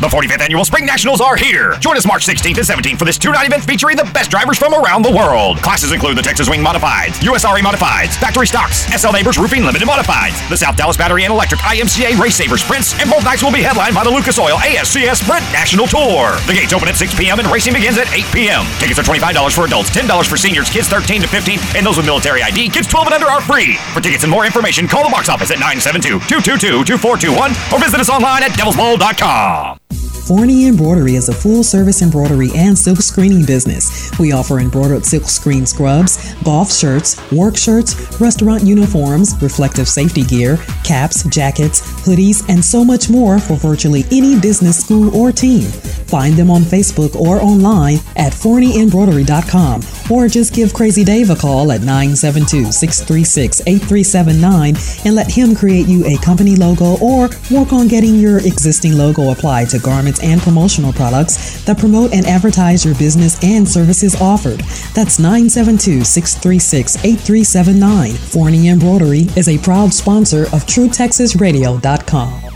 The 0.00 0.08
45th 0.08 0.40
Annual 0.40 0.64
Spring 0.64 0.86
Nationals 0.86 1.20
are 1.20 1.36
here. 1.36 1.76
Join 1.76 1.94
us 1.94 2.06
March 2.06 2.24
16th 2.24 2.56
and 2.56 2.64
17th 2.64 2.96
for 2.98 3.04
this 3.04 3.18
two-night 3.18 3.44
event 3.44 3.62
featuring 3.68 4.00
the 4.00 4.08
best 4.16 4.30
drivers 4.30 4.56
from 4.56 4.72
around 4.72 5.04
the 5.04 5.12
world. 5.12 5.58
Classes 5.60 5.92
include 5.92 6.16
the 6.16 6.24
Texas 6.24 6.48
Wing 6.48 6.64
Modifieds, 6.64 7.20
USRA 7.20 7.60
Modifieds, 7.60 8.16
Factory 8.16 8.46
Stocks, 8.46 8.88
SL 8.96 9.12
Neighbors 9.12 9.36
Roofing 9.36 9.60
Limited 9.62 9.84
Modifieds, 9.86 10.40
the 10.48 10.56
South 10.56 10.74
Dallas 10.74 10.96
Battery 10.96 11.24
and 11.24 11.34
Electric 11.34 11.60
IMCA 11.60 12.16
Race 12.18 12.34
Saver 12.34 12.56
Sprints, 12.56 12.98
and 12.98 13.10
both 13.10 13.24
nights 13.24 13.42
will 13.44 13.52
be 13.52 13.60
headlined 13.60 13.94
by 13.94 14.02
the 14.02 14.08
Lucas 14.08 14.38
Oil 14.38 14.56
ASCS 14.56 15.20
Sprint 15.20 15.44
National 15.52 15.84
Tour. 15.86 16.32
The 16.48 16.56
gates 16.56 16.72
open 16.72 16.88
at 16.88 16.96
6 16.96 17.12
p.m. 17.20 17.38
and 17.38 17.52
racing 17.52 17.74
begins 17.74 17.98
at 17.98 18.08
8 18.08 18.24
p.m. 18.32 18.64
Tickets 18.80 18.96
are 18.96 19.04
$25 19.04 19.52
for 19.52 19.68
adults, 19.68 19.90
$10 19.92 20.08
for 20.24 20.38
seniors, 20.40 20.70
kids 20.70 20.88
13 20.88 21.20
to 21.20 21.28
15, 21.28 21.60
and 21.76 21.84
those 21.84 21.98
with 21.98 22.06
military 22.06 22.40
ID, 22.40 22.70
kids 22.70 22.88
12 22.88 23.12
and 23.12 23.20
under 23.20 23.28
are 23.28 23.42
free. 23.44 23.76
For 23.92 24.00
tickets 24.00 24.24
and 24.24 24.32
more 24.32 24.48
information, 24.48 24.88
call 24.88 25.04
the 25.04 25.12
box 25.12 25.28
office 25.28 25.50
at 25.52 25.58
972-222-2421 25.60 27.52
or 27.68 27.78
visit 27.78 28.00
us 28.00 28.08
online 28.08 28.44
at 28.44 28.52
devilsbowl.com. 28.56 29.89
Forney 30.30 30.68
Embroidery 30.68 31.16
is 31.16 31.28
a 31.28 31.34
full 31.34 31.64
service 31.64 32.02
embroidery 32.02 32.50
and 32.54 32.78
silk 32.78 32.98
screening 32.98 33.44
business. 33.44 34.16
We 34.16 34.30
offer 34.30 34.60
embroidered 34.60 35.04
silk 35.04 35.24
screen 35.24 35.66
scrubs, 35.66 36.34
golf 36.44 36.72
shirts, 36.72 37.20
work 37.32 37.56
shirts, 37.56 38.20
restaurant 38.20 38.62
uniforms, 38.62 39.34
reflective 39.42 39.88
safety 39.88 40.22
gear, 40.22 40.56
caps, 40.84 41.24
jackets, 41.24 41.80
hoodies, 42.06 42.48
and 42.48 42.64
so 42.64 42.84
much 42.84 43.10
more 43.10 43.40
for 43.40 43.56
virtually 43.56 44.04
any 44.12 44.38
business, 44.38 44.78
school, 44.84 45.12
or 45.16 45.32
team. 45.32 45.62
Find 45.62 46.34
them 46.34 46.48
on 46.48 46.62
Facebook 46.62 47.16
or 47.16 47.42
online 47.42 47.96
at 48.14 48.32
forneyembroidery.com 48.32 49.82
or 50.12 50.28
just 50.28 50.54
give 50.54 50.72
Crazy 50.72 51.02
Dave 51.02 51.30
a 51.30 51.36
call 51.36 51.72
at 51.72 51.80
972 51.80 52.70
636 52.70 53.62
8379 53.66 54.76
and 55.06 55.16
let 55.16 55.28
him 55.28 55.56
create 55.56 55.88
you 55.88 56.06
a 56.06 56.16
company 56.18 56.54
logo 56.54 56.96
or 56.98 57.30
work 57.50 57.72
on 57.72 57.88
getting 57.88 58.14
your 58.14 58.38
existing 58.38 58.96
logo 58.96 59.32
applied 59.32 59.68
to 59.70 59.79
garments 59.80 60.22
and 60.22 60.40
promotional 60.40 60.92
products 60.92 61.64
that 61.64 61.78
promote 61.78 62.12
and 62.12 62.26
advertise 62.26 62.84
your 62.84 62.94
business 62.94 63.42
and 63.42 63.68
services 63.68 64.20
offered. 64.20 64.60
That's 64.94 65.18
972 65.18 66.04
636 66.04 66.96
8379. 67.04 68.12
Forney 68.14 68.68
Embroidery 68.68 69.26
is 69.36 69.48
a 69.48 69.58
proud 69.58 69.92
sponsor 69.92 70.42
of 70.44 70.66
TrueTexasRadio.com. 70.66 72.49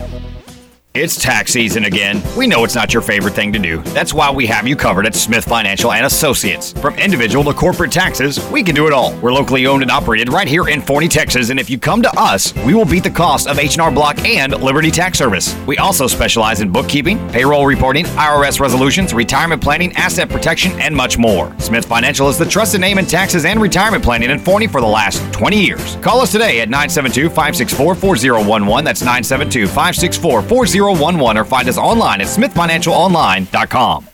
It's 0.97 1.21
tax 1.21 1.51
season 1.51 1.83
again. 1.83 2.23
We 2.37 2.47
know 2.47 2.63
it's 2.63 2.73
not 2.73 2.93
your 2.93 3.01
favorite 3.01 3.33
thing 3.33 3.51
to 3.51 3.59
do. 3.59 3.81
That's 3.81 4.13
why 4.13 4.31
we 4.31 4.45
have 4.45 4.65
you 4.65 4.77
covered 4.77 5.05
at 5.05 5.13
Smith 5.13 5.43
Financial 5.43 5.91
and 5.91 6.05
Associates. 6.05 6.71
From 6.71 6.95
individual 6.95 7.43
to 7.43 7.53
corporate 7.53 7.91
taxes, 7.91 8.39
we 8.49 8.63
can 8.63 8.75
do 8.75 8.87
it 8.87 8.93
all. 8.93 9.13
We're 9.17 9.33
locally 9.33 9.67
owned 9.67 9.81
and 9.81 9.91
operated 9.91 10.31
right 10.31 10.47
here 10.47 10.69
in 10.69 10.81
Forney, 10.81 11.09
Texas, 11.09 11.49
and 11.49 11.59
if 11.59 11.69
you 11.69 11.77
come 11.77 12.01
to 12.01 12.09
us, 12.17 12.53
we 12.63 12.73
will 12.73 12.85
beat 12.85 13.03
the 13.03 13.09
cost 13.09 13.49
of 13.49 13.59
H&R 13.59 13.91
Block 13.91 14.23
and 14.23 14.53
Liberty 14.53 14.89
Tax 14.89 15.17
Service. 15.17 15.53
We 15.67 15.77
also 15.79 16.07
specialize 16.07 16.61
in 16.61 16.71
bookkeeping, 16.71 17.17
payroll 17.27 17.65
reporting, 17.65 18.05
IRS 18.05 18.61
resolutions, 18.61 19.13
retirement 19.13 19.61
planning, 19.61 19.91
asset 19.97 20.29
protection, 20.29 20.71
and 20.79 20.95
much 20.95 21.17
more. 21.17 21.53
Smith 21.59 21.83
Financial 21.83 22.29
is 22.29 22.37
the 22.37 22.45
trusted 22.45 22.79
name 22.79 22.99
in 22.99 23.05
taxes 23.05 23.43
and 23.43 23.61
retirement 23.61 24.01
planning 24.01 24.29
in 24.29 24.39
Forney 24.39 24.67
for 24.67 24.79
the 24.79 24.87
last 24.87 25.21
20 25.33 25.61
years. 25.61 25.97
Call 25.97 26.21
us 26.21 26.31
today 26.31 26.61
at 26.61 26.69
972-564-4011. 26.69 28.85
That's 28.85 29.03
972-564-4011 29.03 30.84
or 30.89 31.45
find 31.45 31.67
us 31.67 31.77
online 31.77 32.21
at 32.21 32.27
smithfinancialonline.com. 32.27 34.07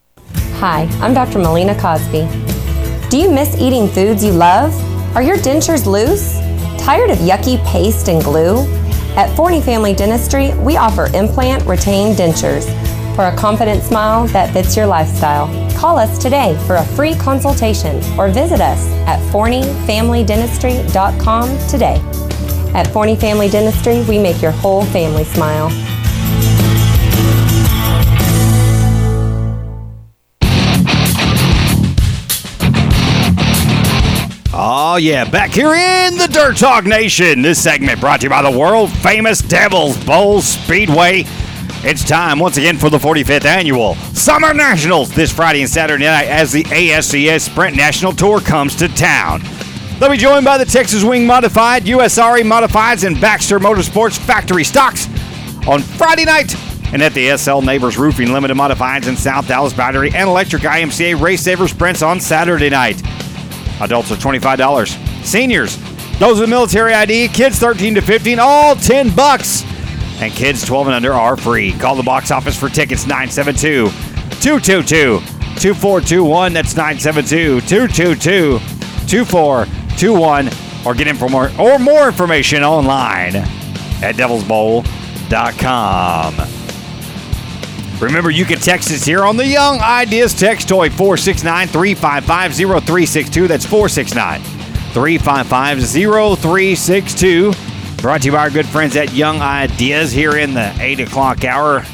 Hi, 0.59 0.81
I'm 1.01 1.13
Dr. 1.13 1.39
Melina 1.39 1.79
Cosby. 1.79 2.27
Do 3.09 3.17
you 3.17 3.31
miss 3.31 3.59
eating 3.59 3.87
foods 3.87 4.23
you 4.23 4.31
love? 4.31 4.73
Are 5.15 5.23
your 5.23 5.37
dentures 5.37 5.85
loose? 5.85 6.39
Tired 6.81 7.09
of 7.09 7.17
yucky 7.19 7.63
paste 7.65 8.07
and 8.07 8.23
glue? 8.23 8.65
At 9.15 9.35
Forney 9.35 9.61
Family 9.61 9.93
Dentistry, 9.93 10.53
we 10.59 10.77
offer 10.77 11.09
implant 11.13 11.65
retained 11.65 12.15
dentures 12.15 12.65
for 13.15 13.25
a 13.25 13.35
confident 13.35 13.83
smile 13.83 14.25
that 14.27 14.53
fits 14.53 14.77
your 14.77 14.85
lifestyle. 14.85 15.47
Call 15.77 15.97
us 15.97 16.17
today 16.17 16.57
for 16.65 16.77
a 16.77 16.85
free 16.85 17.13
consultation 17.15 18.01
or 18.17 18.29
visit 18.29 18.61
us 18.61 18.87
at 19.07 19.19
forneyfamilydentistry.com 19.31 21.67
today. 21.67 22.01
At 22.73 22.87
Forney 22.87 23.17
Family 23.17 23.49
Dentistry, 23.49 24.01
we 24.07 24.17
make 24.17 24.41
your 24.41 24.51
whole 24.51 24.85
family 24.85 25.25
smile. 25.25 25.69
Oh, 34.93 34.97
yeah, 34.97 35.23
back 35.23 35.51
here 35.51 35.73
in 35.73 36.17
the 36.17 36.27
Dirt 36.27 36.57
Talk 36.57 36.83
Nation. 36.83 37.41
This 37.41 37.63
segment 37.63 38.01
brought 38.01 38.19
to 38.19 38.25
you 38.25 38.29
by 38.29 38.41
the 38.41 38.51
world 38.51 38.91
famous 38.91 39.39
Devil's 39.39 39.97
Bowl 40.03 40.41
Speedway. 40.41 41.23
It's 41.85 42.03
time 42.03 42.39
once 42.39 42.57
again 42.57 42.77
for 42.77 42.89
the 42.89 42.97
45th 42.97 43.45
annual 43.45 43.95
Summer 43.95 44.53
Nationals 44.53 45.09
this 45.09 45.31
Friday 45.31 45.61
and 45.61 45.69
Saturday 45.69 46.03
night 46.03 46.27
as 46.27 46.51
the 46.51 46.63
ASCS 46.63 47.49
Sprint 47.49 47.77
National 47.77 48.11
Tour 48.11 48.41
comes 48.41 48.75
to 48.75 48.89
town. 48.89 49.41
They'll 49.97 50.11
be 50.11 50.17
joined 50.17 50.43
by 50.43 50.57
the 50.57 50.65
Texas 50.65 51.05
Wing 51.05 51.25
Modified, 51.25 51.83
USRA 51.83 52.41
Modifieds, 52.41 53.07
and 53.07 53.19
Baxter 53.21 53.59
Motorsports 53.59 54.19
factory 54.19 54.65
stocks 54.65 55.07
on 55.69 55.79
Friday 55.83 56.25
night. 56.25 56.53
And 56.91 57.01
at 57.01 57.13
the 57.13 57.37
SL 57.37 57.61
Neighbors 57.61 57.97
Roofing 57.97 58.33
Limited 58.33 58.57
Modifieds 58.57 59.07
and 59.07 59.17
South 59.17 59.47
Dallas 59.47 59.71
Battery 59.71 60.11
and 60.13 60.27
Electric 60.27 60.63
IMCA 60.63 61.17
Race 61.21 61.43
Saver 61.43 61.69
Sprints 61.69 62.01
on 62.01 62.19
Saturday 62.19 62.69
night. 62.69 63.01
Adults 63.81 64.11
are 64.11 64.15
$25. 64.15 65.25
Seniors, 65.25 65.77
those 66.19 66.39
with 66.39 66.49
military 66.49 66.93
ID, 66.93 67.27
kids 67.29 67.57
13 67.59 67.95
to 67.95 68.01
15, 68.01 68.39
all 68.39 68.75
10 68.75 69.15
bucks. 69.15 69.63
And 70.21 70.31
kids 70.31 70.63
12 70.65 70.87
and 70.87 70.95
under 70.95 71.13
are 71.13 71.35
free. 71.35 71.71
Call 71.73 71.95
the 71.95 72.03
box 72.03 72.29
office 72.29 72.57
for 72.57 72.69
tickets 72.69 73.07
972 73.07 73.89
222 74.39 75.19
2421. 75.59 76.53
That's 76.53 76.75
972 76.75 77.61
222 77.61 78.59
2421. 79.07 80.49
Or 80.85 80.93
get 80.93 81.07
in 81.07 81.15
for 81.15 81.29
more 81.29 81.49
or 81.59 81.79
more 81.79 82.07
information 82.07 82.63
online 82.63 83.35
at 83.35 84.15
devilsbowl.com. 84.15 86.60
Remember, 88.01 88.31
you 88.31 88.45
can 88.45 88.57
text 88.57 88.89
us 88.89 89.05
here 89.05 89.23
on 89.23 89.37
the 89.37 89.45
Young 89.45 89.79
Ideas 89.79 90.33
text 90.33 90.67
toy 90.67 90.89
469 90.89 91.67
355 91.67 92.55
0362. 92.55 93.47
That's 93.47 93.63
469 93.63 94.41
355 94.41 95.87
0362. 95.87 97.53
Brought 98.01 98.21
to 98.21 98.25
you 98.25 98.31
by 98.31 98.39
our 98.39 98.49
good 98.49 98.65
friends 98.65 98.95
at 98.95 99.13
Young 99.13 99.39
Ideas 99.39 100.11
here 100.11 100.35
in 100.37 100.55
the 100.55 100.75
8 100.79 101.01
o'clock 101.01 101.43
hour. 101.45 101.85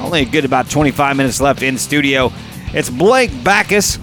Only 0.00 0.22
a 0.22 0.24
good 0.24 0.44
about 0.44 0.70
25 0.70 1.16
minutes 1.16 1.40
left 1.40 1.62
in 1.62 1.76
studio. 1.76 2.32
It's 2.72 2.88
Blake 2.88 3.32
Backus. 3.42 3.98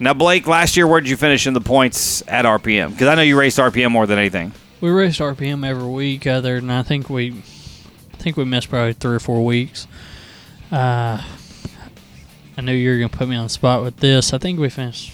Now, 0.00 0.12
Blake, 0.12 0.48
last 0.48 0.76
year, 0.76 0.88
where 0.88 1.00
did 1.00 1.08
you 1.08 1.16
finish 1.16 1.46
in 1.46 1.54
the 1.54 1.60
points 1.60 2.24
at 2.26 2.44
RPM? 2.44 2.90
Because 2.90 3.06
I 3.06 3.14
know 3.14 3.22
you 3.22 3.38
raced 3.38 3.58
RPM 3.58 3.92
more 3.92 4.08
than 4.08 4.18
anything. 4.18 4.52
We 4.80 4.90
raced 4.90 5.20
RPM 5.20 5.64
every 5.64 5.88
week, 5.88 6.26
other 6.26 6.60
than 6.60 6.70
I 6.70 6.82
think 6.82 7.08
we, 7.08 7.42
think 8.26 8.36
we 8.36 8.44
missed 8.44 8.68
probably 8.68 8.92
three 8.92 9.14
or 9.14 9.20
four 9.20 9.44
weeks. 9.44 9.86
Uh, 10.72 11.22
I 12.58 12.60
knew 12.60 12.72
you 12.72 12.90
were 12.90 12.96
gonna 12.96 13.08
put 13.08 13.28
me 13.28 13.36
on 13.36 13.44
the 13.44 13.48
spot 13.48 13.84
with 13.84 13.98
this. 13.98 14.32
I 14.32 14.38
think 14.38 14.58
we 14.58 14.68
finished 14.68 15.12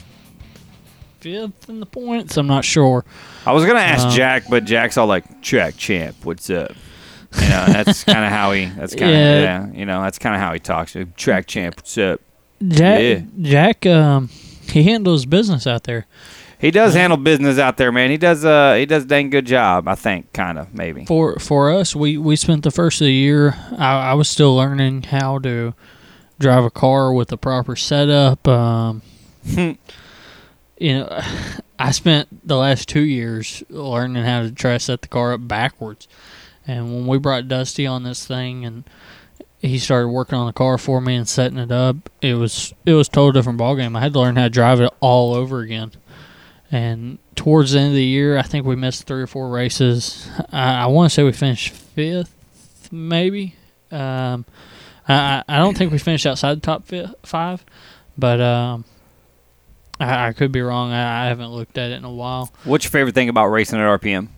fifth 1.21 1.69
in 1.69 1.79
the 1.81 1.85
points. 1.85 2.39
I'm 2.39 2.47
not 2.47 2.65
sure. 2.65 3.05
I 3.45 3.53
was 3.53 3.67
gonna 3.67 3.81
ask 3.81 4.07
Um, 4.07 4.13
Jack, 4.13 4.45
but 4.49 4.65
Jack's 4.65 4.97
all 4.97 5.07
like, 5.07 5.43
"Track 5.43 5.77
champ, 5.77 6.17
what's 6.25 6.49
up?" 6.49 6.73
You 7.39 7.49
know, 7.51 7.67
that's 7.67 8.03
kind 8.05 8.25
of 8.25 8.31
how 8.33 8.53
he. 8.53 8.65
That's 8.65 8.95
kind 8.95 9.11
of 9.11 9.17
Yeah. 9.19 9.41
yeah. 9.43 9.67
You 9.75 9.85
know, 9.85 10.03
that's 10.03 10.19
kind 10.19 10.35
of 10.35 10.41
how 10.41 10.55
he 10.55 10.59
talks. 10.59 10.97
Track 11.19 11.47
champ, 11.47 11.77
what's 11.77 11.99
up? 11.99 12.19
Jack, 12.67 13.01
Yeah. 13.03 13.21
Jack, 13.43 13.85
um, 13.85 14.31
he 14.71 14.85
handles 14.85 15.27
business 15.27 15.67
out 15.67 15.85
there. 15.85 16.07
He 16.63 16.71
does 16.71 16.95
handle 16.95 17.17
business 17.17 17.59
out 17.59 17.77
there, 17.77 17.91
man. 17.91 18.11
He 18.11 18.17
does. 18.17 18.45
Uh, 18.45 18.75
he 18.75 18.87
does 18.87 19.03
a 19.03 19.07
dang 19.07 19.31
good 19.31 19.47
job. 19.47 19.89
I 19.89 19.97
think, 19.97 20.33
kind 20.33 20.61
of, 20.61 20.73
maybe. 20.73 21.05
For 21.07 21.41
for 21.41 21.73
us, 21.73 21.97
we 21.97 22.17
we 22.17 22.37
spent 22.37 22.63
the 22.63 22.71
first 22.71 23.01
of 23.01 23.07
the 23.07 23.13
year. 23.13 23.57
I, 23.77 24.11
I 24.11 24.15
was 24.15 24.29
still 24.29 24.55
learning 24.55 25.03
how 25.03 25.41
to 25.41 25.75
drive 26.39 26.63
a 26.63 26.71
car 26.71 27.13
with 27.13 27.29
the 27.29 27.37
proper 27.37 27.75
setup. 27.75 28.47
Um, 28.47 29.03
you 29.45 29.77
know, 30.79 31.21
I 31.81 31.91
spent 31.91 32.47
the 32.47 32.57
last 32.57 32.89
two 32.89 33.03
years 33.03 33.65
learning 33.69 34.23
how 34.23 34.43
to 34.43 34.53
try 34.53 34.75
to 34.75 34.81
set 34.81 35.03
the 35.03 35.09
car 35.09 35.33
up 35.33 35.49
backwards. 35.49 36.07
And 36.65 36.95
when 36.95 37.09
we 37.09 37.19
brought 37.19 37.49
Dusty 37.49 37.89
on 37.89 38.05
this 38.05 38.25
thing, 38.25 38.65
and 38.65 38.85
he 39.59 39.81
started 39.81 40.11
working 40.11 40.39
on 40.39 40.47
the 40.47 40.53
car 40.53 40.79
for 40.79 41.01
me 41.01 41.17
and 41.17 41.29
setting 41.29 41.59
it 41.59 41.73
up, 41.73 42.09
it 42.21 42.35
was 42.35 42.73
it 42.87 42.93
was 42.93 43.09
a 43.09 43.11
total 43.11 43.33
different 43.33 43.59
ballgame. 43.59 43.97
I 43.97 44.01
had 44.01 44.13
to 44.13 44.21
learn 44.21 44.37
how 44.37 44.45
to 44.45 44.51
drive 44.51 44.81
it 44.81 44.93
all 45.01 45.35
over 45.35 45.59
again. 45.59 45.91
And 46.73 47.19
towards 47.37 47.73
the 47.73 47.81
end 47.81 47.89
of 47.89 47.95
the 47.95 48.03
year, 48.05 48.39
I 48.39 48.43
think 48.43 48.65
we 48.67 48.77
missed 48.77 49.05
three 49.07 49.21
or 49.23 49.27
four 49.27 49.51
races. 49.51 50.27
I, 50.51 50.85
I 50.85 50.87
want 50.87 51.11
to 51.11 51.15
say 51.15 51.23
we 51.23 51.33
finished 51.33 51.69
fifth, 51.71 52.91
maybe. 52.91 53.57
Um, 53.91 54.47
I, 55.07 55.45
I 55.47 55.59
don't 55.59 55.77
think 55.77 55.93
we 55.93 55.99
finished 55.99 56.25
outside 56.25 56.57
the 56.57 56.61
top 56.63 56.85
fi- 56.87 57.13
five, 57.25 57.63
but 58.17 58.41
um, 58.41 58.87
I, 60.01 60.29
I 60.29 60.33
could 60.33 60.51
be 60.51 60.63
wrong. 60.63 60.93
I, 60.93 61.25
I 61.25 61.29
haven't 61.29 61.51
looked 61.51 61.77
at 61.77 61.91
it 61.91 61.95
in 61.95 62.05
a 62.05 62.11
while. 62.13 62.51
What's 62.65 62.85
your 62.87 62.91
favorite 62.91 63.15
thing 63.15 63.29
about 63.29 63.49
racing 63.49 63.79
at 63.79 64.01
RPM? 64.01 64.29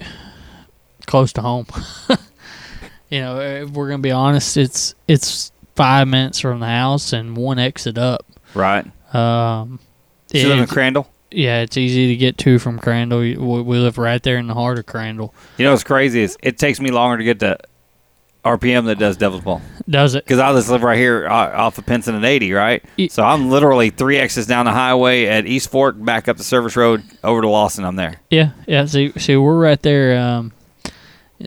Close 1.06 1.32
to 1.34 1.42
home. 1.42 1.66
you 3.08 3.20
know, 3.20 3.40
if 3.40 3.70
we're 3.70 3.88
gonna 3.88 4.02
be 4.02 4.10
honest, 4.10 4.56
it's 4.56 4.96
it's 5.06 5.52
five 5.76 6.08
minutes 6.08 6.40
from 6.40 6.58
the 6.58 6.66
house 6.66 7.12
and 7.12 7.36
one 7.36 7.60
exit 7.60 7.98
up. 7.98 8.26
Right. 8.54 8.84
Um, 9.14 9.78
So 10.26 10.38
you 10.38 10.48
live 10.48 10.58
in 10.58 10.66
Crandall? 10.66 11.08
Yeah, 11.34 11.60
it's 11.62 11.76
easy 11.76 12.08
to 12.08 12.16
get 12.16 12.38
to 12.38 12.58
from 12.58 12.78
Crandall. 12.78 13.20
We, 13.20 13.36
we 13.36 13.78
live 13.78 13.98
right 13.98 14.22
there 14.22 14.38
in 14.38 14.46
the 14.46 14.54
heart 14.54 14.78
of 14.78 14.86
Crandall. 14.86 15.34
You 15.58 15.64
know 15.64 15.72
what's 15.72 15.84
crazy 15.84 16.22
is 16.22 16.36
it 16.42 16.58
takes 16.58 16.80
me 16.80 16.90
longer 16.90 17.18
to 17.18 17.24
get 17.24 17.40
to 17.40 17.58
RPM 18.44 18.82
than 18.82 18.90
it 18.90 18.98
does 18.98 19.16
Devil's 19.16 19.42
Bowl. 19.42 19.62
Does 19.88 20.14
it? 20.14 20.24
Because 20.24 20.38
I 20.38 20.52
just 20.52 20.68
live 20.68 20.82
right 20.82 20.98
here 20.98 21.26
uh, 21.26 21.56
off 21.56 21.78
of 21.78 21.86
Pinson 21.86 22.14
and 22.14 22.24
80, 22.24 22.52
right? 22.52 22.84
So 23.08 23.22
I'm 23.22 23.50
literally 23.50 23.90
three 23.90 24.18
X's 24.18 24.46
down 24.46 24.66
the 24.66 24.72
highway 24.72 25.24
at 25.24 25.46
East 25.46 25.70
Fork, 25.70 25.96
back 25.98 26.28
up 26.28 26.36
the 26.36 26.44
service 26.44 26.76
road 26.76 27.02
over 27.22 27.40
to 27.40 27.48
Lawson. 27.48 27.84
I'm 27.84 27.96
there. 27.96 28.20
Yeah, 28.30 28.50
yeah. 28.66 28.84
See, 28.84 29.12
see, 29.12 29.36
we're 29.36 29.58
right 29.58 29.80
there. 29.80 30.18
Um, 30.18 30.52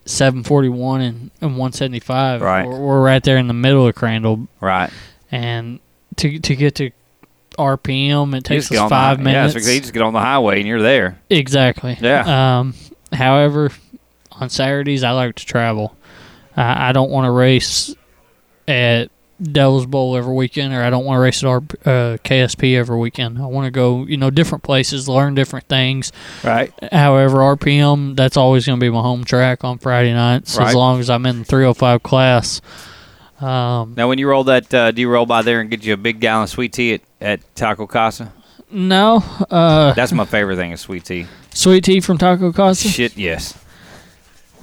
seven 0.06 0.44
forty 0.44 0.70
one 0.70 1.02
and, 1.02 1.32
and 1.40 1.58
one 1.58 1.72
seventy 1.72 2.00
five. 2.00 2.42
Right. 2.42 2.68
We're, 2.68 2.80
we're 2.80 3.04
right 3.04 3.24
there 3.24 3.38
in 3.38 3.48
the 3.48 3.54
middle 3.54 3.88
of 3.88 3.94
Crandall. 3.96 4.48
Right. 4.60 4.92
And 5.32 5.80
to 6.18 6.40
to 6.40 6.56
get 6.56 6.76
to 6.76 6.92
RPM, 7.58 8.36
it 8.38 8.44
takes 8.44 8.72
us 8.72 8.78
on 8.78 8.86
the 8.86 8.90
five 8.90 9.20
minutes. 9.20 9.56
Yeah, 9.56 9.62
so 9.62 9.70
you 9.72 9.80
just 9.82 9.94
get 9.94 10.02
on 10.02 10.14
the 10.14 10.20
highway 10.20 10.60
and 10.60 10.68
you're 10.68 10.82
there. 10.82 11.20
Exactly. 11.30 11.98
Yeah. 12.00 12.60
Um, 12.60 12.74
however, 13.12 13.72
on 14.32 14.50
Saturdays 14.50 15.04
I 15.04 15.12
like 15.12 15.36
to 15.36 15.46
travel. 15.46 15.96
I, 16.56 16.90
I 16.90 16.92
don't 16.92 17.10
want 17.10 17.26
to 17.26 17.32
race 17.32 17.96
at 18.68 19.10
Devil's 19.42 19.86
Bowl 19.86 20.16
every 20.18 20.34
weekend, 20.34 20.74
or 20.74 20.82
I 20.84 20.90
don't 20.90 21.06
want 21.06 21.18
to 21.18 21.22
race 21.22 21.44
at 21.44 21.48
our 21.48 21.58
uh, 21.58 22.18
KSP 22.24 22.76
every 22.76 22.98
weekend. 22.98 23.38
I 23.38 23.46
want 23.46 23.66
to 23.66 23.72
go, 23.72 24.04
you 24.06 24.18
know, 24.18 24.30
different 24.32 24.64
places, 24.64 25.08
learn 25.08 25.36
different 25.36 25.68
things. 25.68 26.12
Right. 26.44 26.74
However, 26.92 27.38
RPM 27.38 28.16
that's 28.16 28.36
always 28.36 28.66
going 28.66 28.80
to 28.80 28.84
be 28.84 28.90
my 28.90 29.02
home 29.02 29.24
track 29.24 29.64
on 29.64 29.78
Friday 29.78 30.14
nights, 30.14 30.58
Right. 30.58 30.70
as 30.70 30.76
long 30.76 31.00
as 31.00 31.10
I'm 31.10 31.26
in 31.28 31.40
the 31.40 31.46
305 31.46 32.02
class. 32.04 32.62
Um, 33.42 33.94
Now, 33.96 34.08
when 34.08 34.18
you 34.18 34.28
roll 34.28 34.44
that, 34.46 34.74
uh, 34.74 34.92
do 34.92 35.02
you 35.02 35.10
roll 35.10 35.26
by 35.26 35.42
there 35.44 35.60
and 35.62 35.70
get 35.70 35.84
you 35.84 35.94
a 35.94 35.98
big 35.98 36.20
gallon 36.20 36.44
of 36.44 36.50
sweet 36.50 36.74
tea 36.74 36.94
at, 36.96 37.02
at 37.22 37.56
Taco 37.56 37.86
Casa? 37.88 38.32
no, 38.72 39.24
uh, 39.52 39.94
That's 39.94 40.12
my 40.12 40.26
favorite 40.26 40.56
thing 40.58 40.72
is 40.72 40.82
sweet 40.82 41.06
tea. 41.06 41.28
sweet 41.54 41.84
tea 41.84 42.00
from 42.00 42.18
Taco 42.18 42.52
Casa. 42.52 42.88
Shit, 42.88 43.16
yes. 43.18 43.54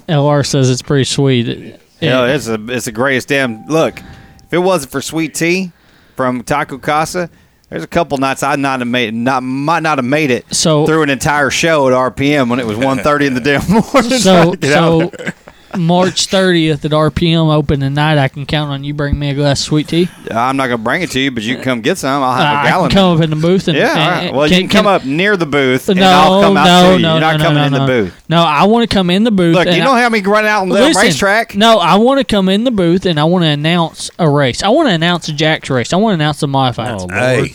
LR 0.09 0.45
says 0.45 0.71
it's 0.71 0.83
pretty 0.83 1.05
sweet. 1.05 1.49
It- 1.49 1.81
Yeah, 2.01 2.25
it- 2.27 2.35
it's 2.35 2.47
the 2.47 2.63
it's 2.69 2.85
the 2.85 2.93
greatest 2.93 3.29
damn 3.29 3.65
look. 3.67 3.99
If 3.99 4.53
it 4.53 4.59
wasn't 4.59 4.93
for 4.93 5.01
sweet 5.01 5.35
tea 5.35 5.73
from 6.17 6.43
Taco 6.43 6.77
Casa, 6.77 7.31
there's 7.71 7.83
a 7.83 7.87
couple 7.87 8.19
nights 8.19 8.43
I'd 8.43 8.59
not 8.59 8.81
have 8.81 8.89
made 8.89 9.15
not 9.15 9.43
might 9.43 9.83
not 9.83 9.97
have 9.99 10.05
made 10.05 10.31
it 10.31 10.45
So- 10.55 10.85
through 10.87 11.03
an 11.05 11.11
entire 11.11 11.49
show 11.49 11.87
at 11.89 11.95
RPM 11.95 12.51
when 12.51 12.59
it 12.61 12.67
was 12.67 12.77
1.30 12.77 13.27
in 13.29 13.35
the 13.35 13.41
damn 13.41 13.67
morning. 13.71 14.19
so 14.19 14.51
to 14.51 14.57
get 14.59 14.73
so 14.75 15.11
there. 15.17 15.35
March 15.77 16.29
30th 16.29 16.85
at 16.85 16.91
RPM 16.91 17.53
open 17.55 17.81
tonight. 17.81 18.19
I 18.19 18.29
can 18.29 18.47
count 18.47 18.71
on 18.71 18.85
you 18.85 18.95
bring 18.95 19.19
me 19.19 19.31
a 19.31 19.35
glass 19.35 19.61
of 19.61 19.65
sweet 19.67 19.89
tea. 19.89 20.09
I'm 20.31 20.57
not 20.57 20.67
gonna 20.69 20.79
bring 20.79 21.03
it 21.03 21.11
to 21.13 21.21
you, 21.21 21.31
but 21.31 21.43
you 21.43 21.55
can 21.57 21.65
come 21.65 21.81
get 21.81 21.99
some. 21.99 22.23
I'll 22.23 22.33
have 22.35 22.43
Uh, 22.43 22.57
a 22.57 22.61
I 22.61 22.65
gallon. 22.69 22.91
can 22.91 22.97
come 22.99 23.17
up 23.17 23.23
in 23.23 23.31
the 23.31 23.37
booth 23.37 23.69
and 23.69 23.77
yeah, 23.77 23.91
and- 23.91 23.99
all 24.01 24.09
right. 24.11 24.23
and- 24.29 24.37
well, 24.37 24.47
you 24.47 24.59
can 24.59 24.69
come 24.69 24.87
up 24.87 25.05
near 25.05 25.37
the 25.37 25.47
booth, 25.47 25.89
and 25.89 25.99
No, 26.01 26.07
I'll 26.11 26.43
come 26.43 26.57
out 26.57 26.65
no, 26.67 26.91
to 26.91 26.97
you. 26.97 27.03
no, 27.03 27.13
You're 27.13 27.21
not 27.21 27.37
no, 27.39 27.45
coming 27.45 27.59
no, 27.61 27.67
in 27.67 27.73
no. 27.73 27.79
the 27.81 27.87
booth. 27.87 28.23
No, 28.29 28.43
I 28.43 28.65
want 28.65 28.89
to 28.89 28.95
come 28.95 29.11
in 29.11 29.25
the 29.25 29.31
booth. 29.31 29.55
Look, 29.55 29.67
and 29.67 29.77
you 29.77 29.83
I- 29.83 29.85
know 29.85 29.95
how 29.95 30.09
me 30.09 30.21
run 30.23 30.47
out 30.47 30.63
on 30.63 30.69
the 30.69 30.75
Listen, 30.75 31.03
racetrack? 31.03 31.55
No, 31.55 31.79
I 31.79 31.97
want 31.97 32.19
to 32.21 32.25
come 32.25 32.49
in 32.49 32.65
the 32.65 32.71
booth 32.71 33.07
and 33.07 33.19
I 33.21 33.25
want 33.25 33.45
to 33.45 33.49
announce 33.49 34.11
a 34.19 34.29
race. 34.29 34.63
I 34.63 34.69
want 34.69 34.89
to 34.89 34.95
announce 34.95 35.29
a 35.29 35.33
Jack's 35.33 35.71
race. 35.71 35.93
I 35.93 35.97
want 35.97 36.13
to 36.13 36.15
announce 36.23 36.43
a 36.43 36.47
the 36.47 36.53
modifieds. 36.53 37.11
Hey, 37.11 37.55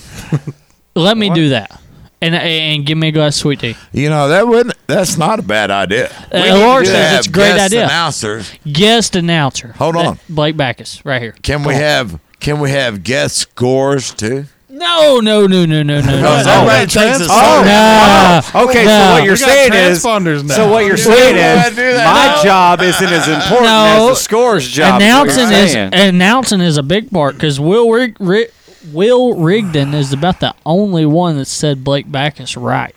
Let 0.96 1.18
me 1.18 1.30
do 1.30 1.50
that. 1.50 1.80
And 2.22 2.36
and 2.36 2.86
give 2.86 2.98
me 2.98 3.08
a 3.08 3.12
glass 3.14 3.36
of 3.38 3.40
sweet 3.42 3.60
tea. 3.62 3.76
you 3.94 4.10
know 4.10 4.28
that 4.28 4.46
wouldn't. 4.48 4.76
That's 4.88 5.18
not 5.18 5.40
a 5.40 5.42
bad 5.42 5.72
idea. 5.72 6.08
Uh, 6.10 6.12
We 6.34 6.40
need 6.42 6.86
says 6.88 6.90
have 7.12 7.18
it's 7.20 7.28
a 7.28 7.32
great 7.32 7.56
guest 7.56 7.66
idea. 7.74 7.84
Announcers. 7.86 8.52
Guest 8.70 9.16
announcer. 9.16 9.74
Hold 9.78 9.96
That- 9.96 10.06
on. 10.06 10.20
Blake 10.28 10.58
Backus, 10.58 11.02
right 11.06 11.22
here. 11.22 11.34
Can 11.44 11.64
we 11.64 11.74
on. 11.76 11.80
have? 11.80 12.20
Can 12.42 12.60
we 12.60 12.72
have 12.72 13.04
guest 13.04 13.38
scores 13.38 14.14
too? 14.14 14.46
No, 14.72 15.20
no, 15.20 15.46
no, 15.48 15.66
no, 15.66 15.82
no, 15.84 16.00
no. 16.00 16.02
no. 16.02 16.12
Because 16.12 16.48
everybody 16.48 16.86
thinks 16.88 17.20
it's 17.22 17.30
Oh, 17.32 17.64
Nah. 17.66 18.42
oh, 18.54 18.70
okay. 18.70 18.86
Nah. 18.86 18.92
So 19.08 19.12
what 19.14 19.24
you're 19.24 19.34
We 19.34 19.40
got 19.40 19.50
saying 19.50 19.74
is, 19.74 20.04
transponders 20.04 20.44
now. 20.48 20.56
so 20.56 20.70
what 20.72 20.86
you're 20.86 20.98
saying 21.14 21.36
is, 21.36 21.76
do 21.76 21.94
that. 21.94 22.06
my 22.06 22.36
No. 22.36 22.44
job 22.44 22.82
isn't 22.82 23.08
as 23.10 23.28
important 23.28 23.64
No. 23.66 24.10
as 24.12 24.18
the 24.18 24.24
scores 24.24 24.68
job. 24.70 25.02
announcing 25.02 25.44
is 25.46 25.50
what 25.50 25.56
you're 25.56 25.66
is 25.66 25.72
saying. 25.74 25.94
announcing 25.94 26.62
is 26.62 26.78
a 26.78 26.84
big 26.84 27.12
part 27.12 27.36
because 27.36 27.60
Will 27.60 27.90
Rig, 27.90 28.16
Ri- 28.20 28.48
Will 28.94 29.36
Rigdon 29.36 29.94
is 29.94 30.14
about 30.14 30.40
the 30.40 30.56
only 30.66 31.06
one 31.06 31.38
that 31.38 31.46
said 31.46 31.84
Blake 31.84 32.10
Backus 32.12 32.56
right. 32.56 32.96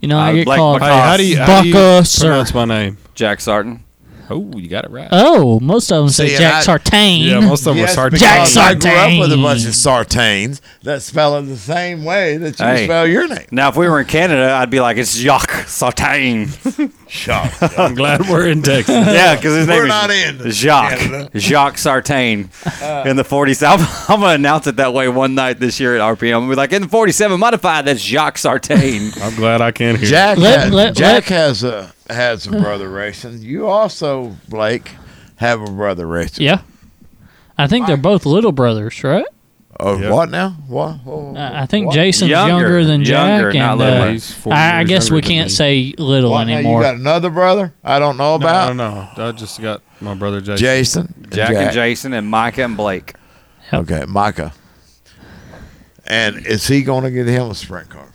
You 0.00 0.08
know, 0.08 0.18
I 0.18 0.30
Uh, 0.30 0.32
get 0.34 0.44
Blake 0.46 0.58
called 0.58 0.80
Hey, 0.82 0.88
how 0.88 1.16
do 1.16 1.24
you, 1.26 1.36
how 1.38 1.62
do 1.62 1.68
you 1.68 1.74
Backus 1.74 2.18
or 2.18 2.26
pronounce 2.26 2.54
my 2.54 2.64
name? 2.64 2.98
Jack 3.14 3.40
Sarton. 3.40 3.84
Oh, 4.30 4.50
you 4.56 4.68
got 4.68 4.84
it 4.84 4.90
right. 4.90 5.08
oh, 5.10 5.58
most 5.60 5.90
of 5.90 6.02
them 6.04 6.08
say 6.10 6.28
See, 6.28 6.36
Jack 6.38 6.54
I- 6.54 6.60
Sartain. 6.62 7.20
yeah, 7.20 7.40
most 7.40 7.60
of 7.66 7.74
them 7.74 7.78
Yes, 7.78 7.96
were 7.96 8.10
sartines. 8.10 8.18
Jack 8.18 8.46
because 8.48 8.56
I 8.56 8.74
grew 8.74 8.90
up 8.90 9.20
with 9.20 9.32
a 9.32 9.42
bunch 9.42 9.64
of 9.66 9.72
sartains 9.74 10.60
that 10.82 11.02
spell 11.02 11.36
it 11.38 11.42
the 11.42 11.56
same 11.56 12.04
way 12.04 12.36
that 12.36 12.58
you 12.58 12.64
Hey. 12.64 12.84
spell 12.84 13.06
your 13.06 13.26
name. 13.28 13.46
Now, 13.50 13.68
if 13.70 13.76
we 13.76 13.88
were 13.88 14.00
in 14.00 14.06
Canada, 14.06 14.52
I'd 14.52 14.70
be 14.70 14.80
like, 14.80 14.96
it's 14.96 15.16
Jacques 15.16 15.66
Sartain. 15.68 16.48
Shock. 17.08 17.52
I'm 17.76 17.96
glad 17.96 18.28
we're 18.28 18.46
in 18.46 18.62
Texas. 18.62 18.94
yeah, 19.06 19.34
because 19.34 19.56
his 19.56 19.66
name 19.66 19.78
We're 19.78 19.82
is 19.84 19.88
not 19.88 20.10
in 20.10 20.50
Jacques. 20.52 20.98
Canada. 21.00 21.30
Jacques 21.38 21.78
Sartain 21.78 22.50
uh. 22.80 23.02
in 23.06 23.16
the 23.16 23.24
47. 23.24 23.84
I'm, 24.08 24.20
going 24.20 24.30
to 24.30 24.34
announce 24.36 24.68
it 24.68 24.76
that 24.76 24.94
way 24.94 25.08
one 25.08 25.34
night 25.34 25.58
this 25.58 25.80
year 25.80 25.96
at 25.96 26.00
RPM. 26.16 26.34
I'm 26.36 26.40
gonna 26.42 26.50
be 26.52 26.56
like, 26.56 26.72
in 26.72 26.82
the 26.82 26.88
47 26.88 27.40
modified, 27.40 27.84
that's 27.86 28.00
Jacques 28.00 28.38
Sartain. 28.38 29.10
I'm 29.22 29.34
glad 29.34 29.60
I 29.60 29.72
can't 29.72 29.98
hear. 29.98 30.08
Jack, 30.08 30.38
Let- 30.38 30.60
has, 30.60 30.72
let- 30.72 30.94
Jack 30.94 31.28
let- 31.30 31.36
has 31.38 31.64
a 31.64 31.92
has 32.12 32.46
a 32.46 32.50
brother 32.50 32.88
racing. 33.02 33.38
You 33.42 33.66
also, 33.68 34.36
Blake, 34.48 34.90
have 35.36 35.60
a 35.60 35.70
brother 35.70 36.06
racing. 36.06 36.44
Yeah, 36.44 36.62
I 37.58 37.66
think 37.66 37.86
they're 37.86 37.96
both 37.96 38.26
little 38.26 38.52
brothers, 38.52 39.02
right? 39.04 39.26
Oh, 39.82 39.98
Yeah. 39.98 40.10
what 40.10 40.30
now? 40.30 40.50
What? 40.68 40.96
What- 41.04 41.38
I 41.38 41.62
I 41.62 41.66
think 41.66 41.86
what? 41.86 41.94
Jason's 41.94 42.28
Younger. 42.30 42.50
younger, 42.64 42.84
than 42.84 43.00
Younger, 43.02 43.52
Jack, 43.52 43.58
not 43.58 43.70
and 43.70 43.78
little. 43.80 44.02
uh, 44.02 44.12
He's 44.12 44.30
four 44.34 44.52
I, 44.52 44.56
I 44.72 44.78
years 44.80 44.88
guess 44.90 45.10
we 45.10 45.14
younger 45.16 45.26
than 45.28 45.34
can't 45.36 45.46
me. 45.46 45.54
say 45.54 45.94
little 45.96 46.30
What, 46.32 46.44
now, 46.48 46.54
anymore. 46.54 46.80
you 46.80 46.84
got 46.86 46.94
another 46.96 47.30
brother? 47.30 47.72
I 47.82 47.98
don't 47.98 48.18
know 48.18 48.36
No, 48.36 48.44
about. 48.44 48.76
no, 48.76 49.08
no. 49.16 49.28
I 49.28 49.32
just 49.32 49.58
got 49.62 49.80
my 50.02 50.12
brother 50.14 50.42
Jason. 50.42 50.56
Jason. 50.58 51.26
Jack, 51.30 51.50
and 51.54 51.72
Jason 51.72 52.12
and 52.12 52.26
Micah 52.28 52.64
and 52.64 52.76
Blake. 52.76 53.14
Okay, 53.72 54.04
Micah. 54.06 54.52
And 56.06 56.44
is 56.46 56.66
he 56.66 56.82
going 56.82 57.04
to 57.04 57.10
get 57.10 57.26
him 57.26 57.50
a 57.50 57.54
sprint 57.54 57.88
car? 57.88 58.08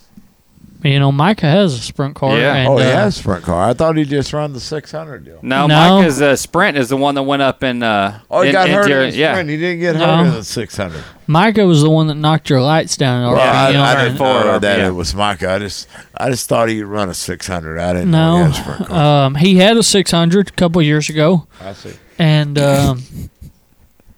You 0.84 1.00
know, 1.00 1.12
Micah 1.12 1.48
has 1.48 1.74
a 1.74 1.80
sprint 1.80 2.16
car. 2.16 2.38
Yeah. 2.38 2.54
and, 2.56 2.68
oh, 2.70 2.78
he 2.78 2.84
uh, 2.84 2.92
has 2.96 3.16
a 3.18 3.20
sprint 3.22 3.44
car. 3.44 3.70
I 3.70 3.74
thought 3.74 3.98
he 3.98 4.04
just 4.06 4.32
run 4.34 4.54
the 4.54 4.60
600 4.60 5.26
deal. 5.26 5.40
No, 5.42 5.66
No. 5.68 5.98
Micah's 6.00 6.22
uh, 6.22 6.36
Sprint 6.36 6.78
is 6.78 6.90
the 6.90 6.98
one 6.98 7.16
that 7.16 7.24
went 7.24 7.42
up 7.42 7.64
in. 7.64 7.82
Uh, 7.82 8.20
Oh, 8.30 8.42
he 8.42 8.50
in- 8.50 8.54
got 8.54 8.70
hurt 8.70 8.84
into- 8.86 9.02
in 9.04 9.10
the 9.12 9.18
yeah. 9.18 9.34
sprint. 9.34 9.50
He 9.50 9.58
didn't 9.58 9.80
get 9.80 9.96
No. 9.96 10.06
hurt 10.18 10.26
in 10.28 10.32
the 10.34 10.44
600. 10.44 11.04
Micah 11.28 11.66
was 11.66 11.82
the 11.82 11.90
one 11.90 12.06
that 12.08 12.16
knocked 12.16 12.50
your 12.50 12.62
lights 12.62 12.96
down. 12.98 13.24
At 13.24 13.32
Well, 13.34 13.40
I, 13.42 13.72
RPM. 13.74 13.82
I 13.82 14.04
didn't 14.04 14.18
Forward, 14.18 14.44
know 14.46 14.60
that 14.60 14.78
yeah. 14.80 14.88
it 14.88 14.92
was 14.92 15.16
Micah. 15.16 15.52
I 15.54 15.60
just, 15.60 15.88
I 16.16 16.30
just 16.30 16.48
thought 16.48 16.70
he'd 16.70 16.84
run 16.84 17.10
a 17.10 17.14
600. 17.16 17.80
I 17.80 17.94
didn't 17.94 18.12
know 18.12 18.38
he 18.38 18.44
had 18.44 18.52
a 18.52 18.54
sprint 18.54 18.86
car. 18.88 19.26
um, 19.26 19.36
he 19.36 19.56
had 19.58 19.78
a 19.78 19.84
600 19.84 20.50
a 20.50 20.52
couple 20.52 20.82
years 20.84 21.10
ago, 21.10 21.48
I 21.62 21.74
see. 21.74 21.94
and 22.20 22.60
um, 22.60 23.02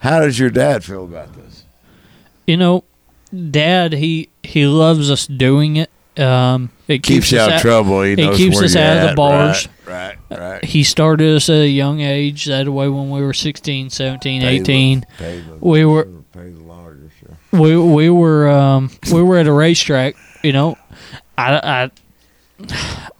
how 0.00 0.20
does 0.20 0.38
your 0.38 0.50
dad 0.50 0.82
feel 0.82 1.04
about 1.04 1.34
this? 1.34 1.64
You 2.46 2.56
know, 2.56 2.84
Dad, 3.50 3.92
he 3.92 4.28
he 4.42 4.66
loves 4.66 5.10
us 5.10 5.26
doing 5.26 5.76
it. 5.76 5.90
Um, 6.18 6.70
it 6.88 7.02
Keeps, 7.02 7.08
keeps, 7.08 7.32
you 7.32 7.38
us 7.38 7.48
out 7.48 7.54
of 7.56 7.60
trouble. 7.60 8.02
He 8.02 8.12
it 8.12 8.16
knows 8.18 8.36
keeps 8.36 8.56
where 8.56 8.64
us 8.64 8.74
you're 8.74 8.82
out 8.84 8.96
of 8.96 9.02
the 9.02 9.08
at. 9.10 9.16
bars. 9.16 9.68
Right, 9.86 10.16
right, 10.30 10.38
right. 10.40 10.64
He 10.64 10.82
started 10.82 11.36
us 11.36 11.48
at 11.50 11.56
a 11.56 11.68
young 11.68 12.00
age. 12.00 12.46
That 12.46 12.68
way, 12.68 12.88
when 12.88 13.10
we 13.10 13.20
were 13.22 13.32
16, 13.34 13.90
17, 13.90 14.40
Pay 14.40 14.46
the- 14.58 14.60
18, 14.62 15.06
pay 15.18 15.40
the- 15.40 15.56
we 15.60 15.84
were 15.84 16.04
pay 16.32 16.50
the 16.50 17.10
sure. 17.20 17.36
we 17.60 17.76
we 17.76 18.10
were 18.10 18.48
um, 18.48 18.90
we 19.12 19.22
were 19.22 19.36
at 19.38 19.46
a 19.46 19.52
racetrack. 19.52 20.14
You 20.42 20.52
know, 20.52 20.78
I 21.36 21.90
I 22.68 22.70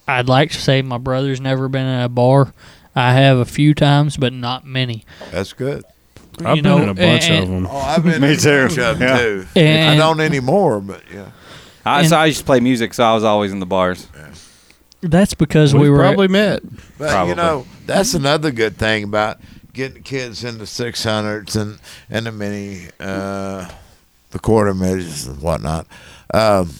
I'd 0.08 0.28
like 0.28 0.50
to 0.52 0.60
say 0.60 0.82
my 0.82 0.98
brother's 0.98 1.40
never 1.40 1.68
been 1.68 1.86
in 1.86 2.00
a 2.00 2.08
bar. 2.08 2.52
I 2.94 3.12
have 3.12 3.38
a 3.38 3.44
few 3.44 3.74
times, 3.74 4.16
but 4.16 4.32
not 4.32 4.64
many. 4.64 5.04
That's 5.30 5.52
good. 5.52 5.84
I've 6.44 6.56
You 6.56 6.62
been 6.62 6.70
know, 6.72 6.82
in 6.82 6.88
a 6.88 6.94
bunch 6.94 7.28
and- 7.30 7.42
of 7.44 7.48
them. 7.50 7.66
Oh, 7.70 7.76
I've 7.76 8.02
been 8.04 8.20
Me 8.22 8.28
in 8.28 8.34
a 8.34 8.36
too. 8.36 8.66
bunch 8.68 8.78
of 8.78 8.98
them, 8.98 9.08
Yeah. 9.08 9.18
too. 9.18 9.46
And- 9.56 9.90
I 9.90 9.96
don't 9.96 10.20
anymore, 10.20 10.80
but 10.80 11.02
yeah. 11.12 11.26
I, 11.86 12.06
so 12.06 12.16
I 12.16 12.26
used 12.26 12.40
to 12.40 12.44
play 12.44 12.60
music, 12.60 12.94
so 12.94 13.04
I 13.04 13.14
was 13.14 13.24
always 13.24 13.52
in 13.52 13.60
the 13.60 13.66
bars. 13.66 14.08
That's 15.02 15.34
because 15.34 15.72
We've 15.72 15.82
we 15.82 15.90
were 15.90 15.98
probably 15.98 16.28
met. 16.28 16.62
But 16.98 17.10
Probably. 17.10 17.30
you 17.30 17.36
know, 17.36 17.66
that's 17.86 18.14
another 18.14 18.50
good 18.50 18.76
thing 18.76 19.04
about 19.04 19.38
getting 19.72 20.02
kids 20.02 20.42
into 20.42 20.66
six 20.66 21.04
hundreds 21.04 21.54
and 21.54 21.78
and 22.10 22.26
the 22.26 22.32
mini, 22.32 22.88
uh, 22.98 23.68
the 24.30 24.38
quarter 24.38 24.74
midgets 24.74 25.26
and 25.26 25.40
whatnot. 25.40 25.86
Um, 26.34 26.70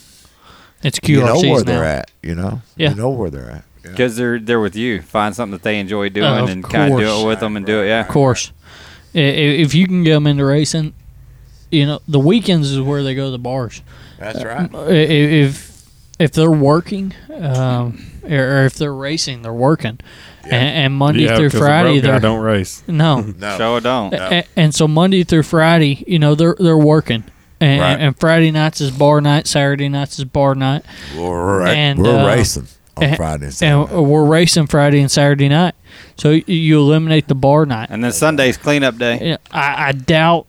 It's 0.83 0.99
you 1.05 1.20
know 1.20 1.37
where 1.41 1.59
now. 1.59 1.62
they're 1.62 1.85
at. 1.85 2.11
You 2.23 2.35
know, 2.35 2.62
Yeah. 2.77 2.91
you 2.91 2.97
know 2.97 3.11
where 3.11 3.31
they're 3.31 3.51
at. 3.51 3.65
Yeah. 3.85 3.91
Because 3.91 4.16
they're 4.16 4.41
they're 4.41 4.61
with 4.61 4.74
you. 4.74 5.03
Find 5.03 5.37
something 5.37 5.53
that 5.53 5.62
they 5.62 5.78
enjoy 5.78 6.09
doing 6.09 6.27
Of 6.27 6.49
and 6.49 6.65
kind 6.65 6.93
of 6.93 6.99
do 6.99 7.20
it 7.20 7.27
with 7.27 7.41
them 7.41 7.57
and 7.57 7.65
do 7.66 7.83
it. 7.83 7.89
Yeah. 7.89 8.01
Of 8.01 8.09
course, 8.09 8.51
I- 9.15 9.19
i- 9.19 9.23
if 9.62 9.74
you 9.74 9.87
can 9.87 10.03
get 10.03 10.15
them 10.15 10.27
into 10.27 10.45
racing, 10.45 10.95
you 11.70 11.86
know 11.86 12.01
the 12.09 12.18
weekends 12.20 12.70
is 12.70 12.80
where 12.80 13.02
they 13.02 13.14
go 13.14 13.26
to 13.26 13.30
the 13.30 13.38
bars. 13.38 13.82
That's 14.18 14.43
right. 14.44 14.72
I- 14.74 14.78
i- 14.78 14.93
If 14.93 15.82
if 16.18 16.32
they're 16.32 16.51
working, 16.51 17.12
um, 17.34 18.06
or 18.28 18.36
or 18.62 18.64
if 18.64 18.74
they're 18.74 18.94
racing, 18.94 19.43
they're 19.43 19.52
working, 19.52 19.98
and, 20.44 20.55
and 20.55 20.94
Monday 20.94 21.24
Yeah, 21.24 21.36
through 21.36 21.51
'cause 21.51 21.60
the 21.60 21.66
Friday 21.66 21.93
broke 22.01 22.02
they're 22.05 22.20
don't 22.20 22.40
race. 22.40 22.82
no. 22.86 23.20
No. 23.20 23.56
Show 23.59 23.72
or 23.74 23.80
don't. 23.80 24.14
A- 24.14 24.44
and 24.56 24.74
so 24.74 24.88
Monday 24.88 25.24
through 25.24 25.43
Friday, 25.43 26.05
you 26.06 26.18
know, 26.18 26.34
they're 26.34 26.56
they're 26.59 26.78
working, 26.78 27.24
and, 27.60 27.80
Right. 27.80 28.01
and 28.01 28.18
Friday 28.18 28.51
nights 28.51 28.80
is 28.80 28.90
bar 28.90 29.20
night, 29.20 29.47
Saturday 29.47 29.88
nights 29.88 30.18
is 30.18 30.24
bar 30.24 30.55
night, 30.55 30.84
We're, 31.16 31.59
ra- 31.60 31.66
And, 31.70 31.98
we're 32.02 32.18
uh, 32.18 32.26
racing 32.26 32.68
on 32.97 33.05
and- 33.05 33.16
Friday 33.16 33.34
and 33.34 33.44
and 33.44 33.55
Saturday. 33.55 34.01
we're 34.01 34.24
racing 34.24 34.66
Friday 34.68 35.01
and 35.01 35.10
Saturday 35.10 35.48
night. 35.51 35.74
So 36.16 36.30
you 36.47 36.78
eliminate 36.80 37.28
the 37.28 37.34
bar 37.34 37.66
night. 37.66 37.88
And 37.90 38.02
then 38.02 38.12
Sunday's 38.12 38.56
cleanup 38.56 38.97
day. 38.97 39.18
Yeah, 39.22 39.36
I, 39.51 39.88
I 39.88 39.93
doubt 39.93 40.47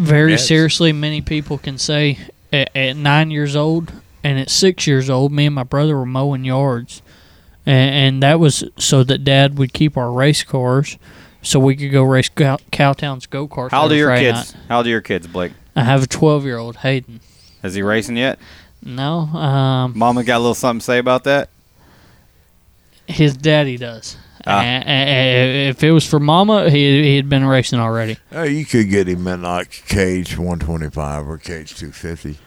very 0.00 0.32
Yes. 0.32 0.46
seriously 0.46 0.92
many 0.92 1.20
people 1.20 1.58
can 1.58 1.78
say 1.78 2.18
at, 2.52 2.74
at 2.76 2.96
nine 2.96 3.30
years 3.30 3.54
old 3.56 3.92
and 4.24 4.38
at 4.38 4.50
six 4.50 4.86
years 4.86 5.08
old, 5.08 5.32
me 5.32 5.46
and 5.46 5.54
my 5.54 5.62
brother 5.62 5.96
were 5.96 6.06
mowing 6.06 6.44
yards, 6.44 7.00
and, 7.66 7.94
and 7.94 8.22
that 8.22 8.38
was 8.40 8.64
so 8.78 9.02
that 9.04 9.24
Dad 9.24 9.58
would 9.58 9.72
keep 9.72 9.96
our 9.96 10.10
race 10.12 10.42
cars 10.42 10.98
so 11.42 11.58
we 11.58 11.74
could 11.76 11.90
go 11.90 12.02
race 12.02 12.28
Cow- 12.28 12.58
Cowtown's 12.70 13.26
go 13.26 13.48
karts. 13.48 13.70
How 13.70 13.82
old 13.82 13.92
are 13.92 13.96
your 13.96 14.14
kids? 14.16 14.54
night. 14.54 14.62
How 14.68 14.76
old 14.78 14.86
are 14.86 14.90
your 14.90 15.00
kids, 15.00 15.26
Blake? 15.26 15.52
I 15.76 15.84
have 15.84 16.02
a 16.02 16.06
12 16.06 16.44
year 16.44 16.58
old 16.58 16.76
Hayden. 16.78 17.20
Is 17.62 17.74
he 17.74 17.82
racing 17.82 18.16
yet? 18.16 18.38
No, 18.82 19.20
um, 19.20 19.92
Mama 19.96 20.24
got 20.24 20.36
a 20.38 20.40
little 20.40 20.54
something 20.54 20.80
to 20.80 20.84
say 20.84 20.98
about 20.98 21.24
that. 21.24 21.48
his 23.06 23.36
daddy 23.36 23.76
does. 23.76 24.16
Ah. 24.46 24.62
If 24.64 25.82
it 25.84 25.90
was 25.90 26.06
for 26.06 26.18
Mama, 26.20 26.70
he 26.70 27.02
he 27.02 27.16
had 27.16 27.28
been 27.28 27.44
racing 27.44 27.78
already. 27.78 28.16
Oh, 28.32 28.42
you 28.44 28.64
could 28.64 28.88
get 28.90 29.08
him 29.08 29.26
in 29.26 29.42
like 29.42 29.70
cage 29.86 30.36
125 30.38 31.28
or 31.28 31.38
cage 31.38 31.74
250. 31.76 32.38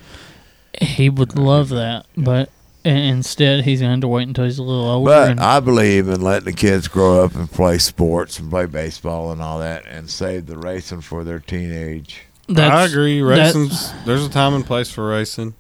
He 0.82 1.10
would 1.10 1.38
love 1.38 1.70
that, 1.70 2.06
but 2.18 2.50
instead 2.84 3.64
he's 3.64 3.80
going 3.80 3.90
to 3.90 3.94
have 3.94 4.02
to 4.02 4.08
wait 4.08 4.28
until 4.28 4.44
he's 4.46 4.58
a 4.58 4.64
little 4.64 4.90
older. 4.90 5.10
But 5.12 5.32
and 5.32 5.40
I 5.40 5.60
believe 5.60 6.10
in 6.10 6.20
letting 6.22 6.46
the 6.46 6.54
kids 6.54 6.88
grow 6.88 7.24
up 7.24 7.36
and 7.36 7.50
play 7.50 7.78
sports 7.78 8.40
and 8.40 8.50
play 8.50 8.66
baseball 8.66 9.32
and 9.32 9.42
all 9.42 9.60
that, 9.60 9.86
and 9.86 10.10
save 10.10 10.48
the 10.48 10.58
racing 10.58 11.02
for 11.02 11.24
their 11.24 11.40
teenage. 11.40 12.24
I 12.50 12.86
agree. 12.86 13.22
that- 13.22 13.28
Racing's 13.28 13.92
there's 14.06 14.26
a 14.26 14.30
time 14.30 14.54
and 14.56 14.66
place 14.66 14.90
for 14.90 15.08
racing, 15.08 15.54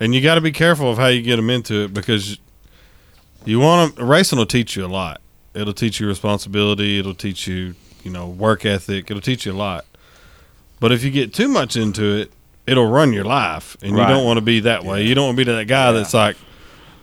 and 0.00 0.14
you 0.14 0.20
got 0.20 0.34
to 0.34 0.40
be 0.40 0.52
careful 0.52 0.90
of 0.90 0.98
how 0.98 1.06
you 1.06 1.22
get 1.22 1.36
them 1.36 1.48
into 1.50 1.84
it 1.84 1.94
because 1.94 2.36
you 3.44 3.60
want 3.60 3.94
them. 3.96 4.06
Racing 4.08 4.38
will 4.38 4.44
teach 4.46 4.74
you 4.76 4.84
a 4.84 4.88
lot. 4.88 5.20
It'll 5.58 5.72
teach 5.74 6.00
you 6.00 6.06
responsibility. 6.06 6.98
It'll 6.98 7.14
teach 7.14 7.46
you, 7.46 7.74
you 8.04 8.10
know, 8.10 8.26
work 8.28 8.64
ethic. 8.64 9.10
It'll 9.10 9.20
teach 9.20 9.44
you 9.46 9.52
a 9.52 9.54
lot. 9.54 9.84
But 10.80 10.92
if 10.92 11.02
you 11.02 11.10
get 11.10 11.34
too 11.34 11.48
much 11.48 11.76
into 11.76 12.16
it, 12.16 12.30
it'll 12.66 12.86
run 12.90 13.12
your 13.12 13.24
life, 13.24 13.76
and 13.82 13.94
Right. 13.96 14.08
you 14.08 14.14
don't 14.14 14.24
want 14.24 14.36
to 14.36 14.42
be 14.42 14.60
that 14.60 14.84
way. 14.84 15.04
You 15.04 15.14
don't 15.14 15.26
want 15.26 15.38
to 15.38 15.44
be 15.44 15.52
that 15.52 15.64
guy 15.66 15.90
that's 15.92 16.14
like, 16.14 16.36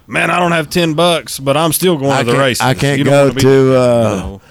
man, 0.07 0.29
I 0.31 0.39
don't 0.39 0.51
have 0.53 0.69
ten 0.69 0.93
bucks, 0.93 1.39
but 1.39 1.57
I'm 1.57 1.73
still 1.73 1.97
going 1.97 2.11
I 2.11 2.19
to 2.23 2.31
the 2.31 2.37
can't. 2.37 2.61
I 2.63 2.73
can't 2.73 2.97
You 2.99 3.03
don't 3.03 3.13
go 3.13 3.27
wanna 3.27 3.39
to 3.41 3.75
uh, 3.77 4.15
No. 4.15 4.41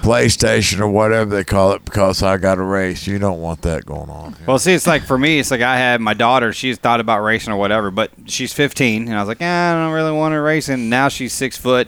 PlayStation 0.00 0.80
or 0.80 0.88
whatever 0.88 1.34
they 1.36 1.44
call 1.44 1.72
it 1.72 1.84
because 1.84 2.22
I 2.22 2.36
got 2.38 2.58
a 2.58 2.62
race. 2.62 3.06
You 3.06 3.18
don't 3.18 3.40
want 3.40 3.62
that 3.62 3.84
going 3.86 4.08
on. 4.10 4.34
Well, 4.46 4.58
see, 4.58 4.72
it's 4.72 4.86
like 4.86 5.02
for 5.04 5.16
me, 5.18 5.38
it's 5.38 5.50
like 5.50 5.60
I 5.60 5.76
had 5.76 6.00
my 6.00 6.14
daughter. 6.14 6.52
She's 6.52 6.78
thought 6.78 7.00
about 7.00 7.20
racing 7.22 7.52
or 7.52 7.56
whatever, 7.56 7.90
but 7.90 8.10
she's 8.26 8.52
15, 8.52 9.08
and 9.08 9.14
I 9.16 9.20
was 9.20 9.28
like, 9.28 9.40
eh, 9.42 9.44
I 9.72 9.74
don't 9.74 9.92
really 9.92 10.12
want 10.12 10.32
her 10.34 10.42
racing. 10.42 10.88
Now 10.88 11.08
she's 11.08 11.32
six 11.32 11.56
foot, 11.56 11.86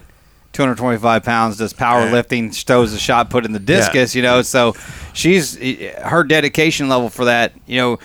225 0.56 1.22
pounds, 1.22 1.58
does 1.58 1.72
powerlifting, 1.74 2.54
throws 2.64 2.92
a 2.94 2.98
shot 2.98 3.28
put 3.30 3.44
in 3.44 3.52
the 3.52 3.60
discus. 3.60 4.14
You 4.14 4.22
know, 4.22 4.42
so 4.42 4.74
she's 5.12 5.58
eh, 5.60 5.92
her 6.02 6.24
dedication 6.24 6.88
level 6.88 7.10
for 7.10 7.26
that. 7.26 7.52
You 7.66 7.76
know, 7.76 7.98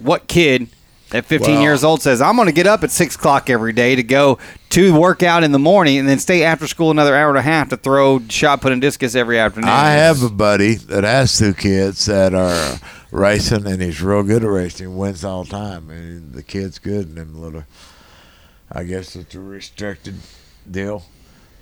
what 0.00 0.28
kid 0.28 0.68
at 1.12 1.24
15 1.24 1.54
Well- 1.54 1.62
years 1.62 1.82
old 1.84 2.02
says 2.02 2.20
I'm 2.20 2.36
going 2.36 2.46
to 2.46 2.52
get 2.52 2.66
up 2.66 2.84
at 2.84 2.90
six 2.90 3.16
o'clock 3.16 3.50
every 3.50 3.72
day 3.72 3.96
to 3.96 4.02
go 4.02 4.38
to 4.70 4.98
work 4.98 5.22
out 5.22 5.42
in 5.42 5.52
the 5.52 5.58
morning 5.58 5.98
and 5.98 6.08
then 6.08 6.18
stay 6.18 6.44
after 6.44 6.66
school 6.66 6.90
another 6.90 7.16
hour 7.16 7.30
and 7.30 7.38
a 7.38 7.42
half 7.42 7.70
to 7.70 7.76
throw 7.76 8.20
shot 8.28 8.60
put 8.60 8.72
in 8.72 8.80
discus 8.80 9.14
every 9.14 9.38
afternoon. 9.38 9.70
I 9.70 9.90
have 9.92 10.22
a 10.22 10.28
buddy 10.30 10.74
that 10.74 11.04
has 11.04 11.36
two 11.36 11.54
kids 11.54 12.06
that 12.06 12.34
are 12.34 12.78
racing, 13.10 13.66
and 13.66 13.82
he's 13.82 14.00
real 14.02 14.22
good 14.22 14.44
at 14.44 14.48
racing. 14.50 14.90
He 14.90 14.94
Wins 14.94 15.24
all 15.24 15.44
the 15.44 15.50
time, 15.50 15.90
and 15.90 16.32
the 16.32 16.42
kid's 16.42 16.78
good. 16.78 17.06
And 17.06 17.16
them 17.16 17.40
little, 17.40 17.64
I 18.70 18.84
guess 18.84 19.16
it's 19.16 19.34
a 19.34 19.40
restricted 19.40 20.16
deal. 20.70 21.04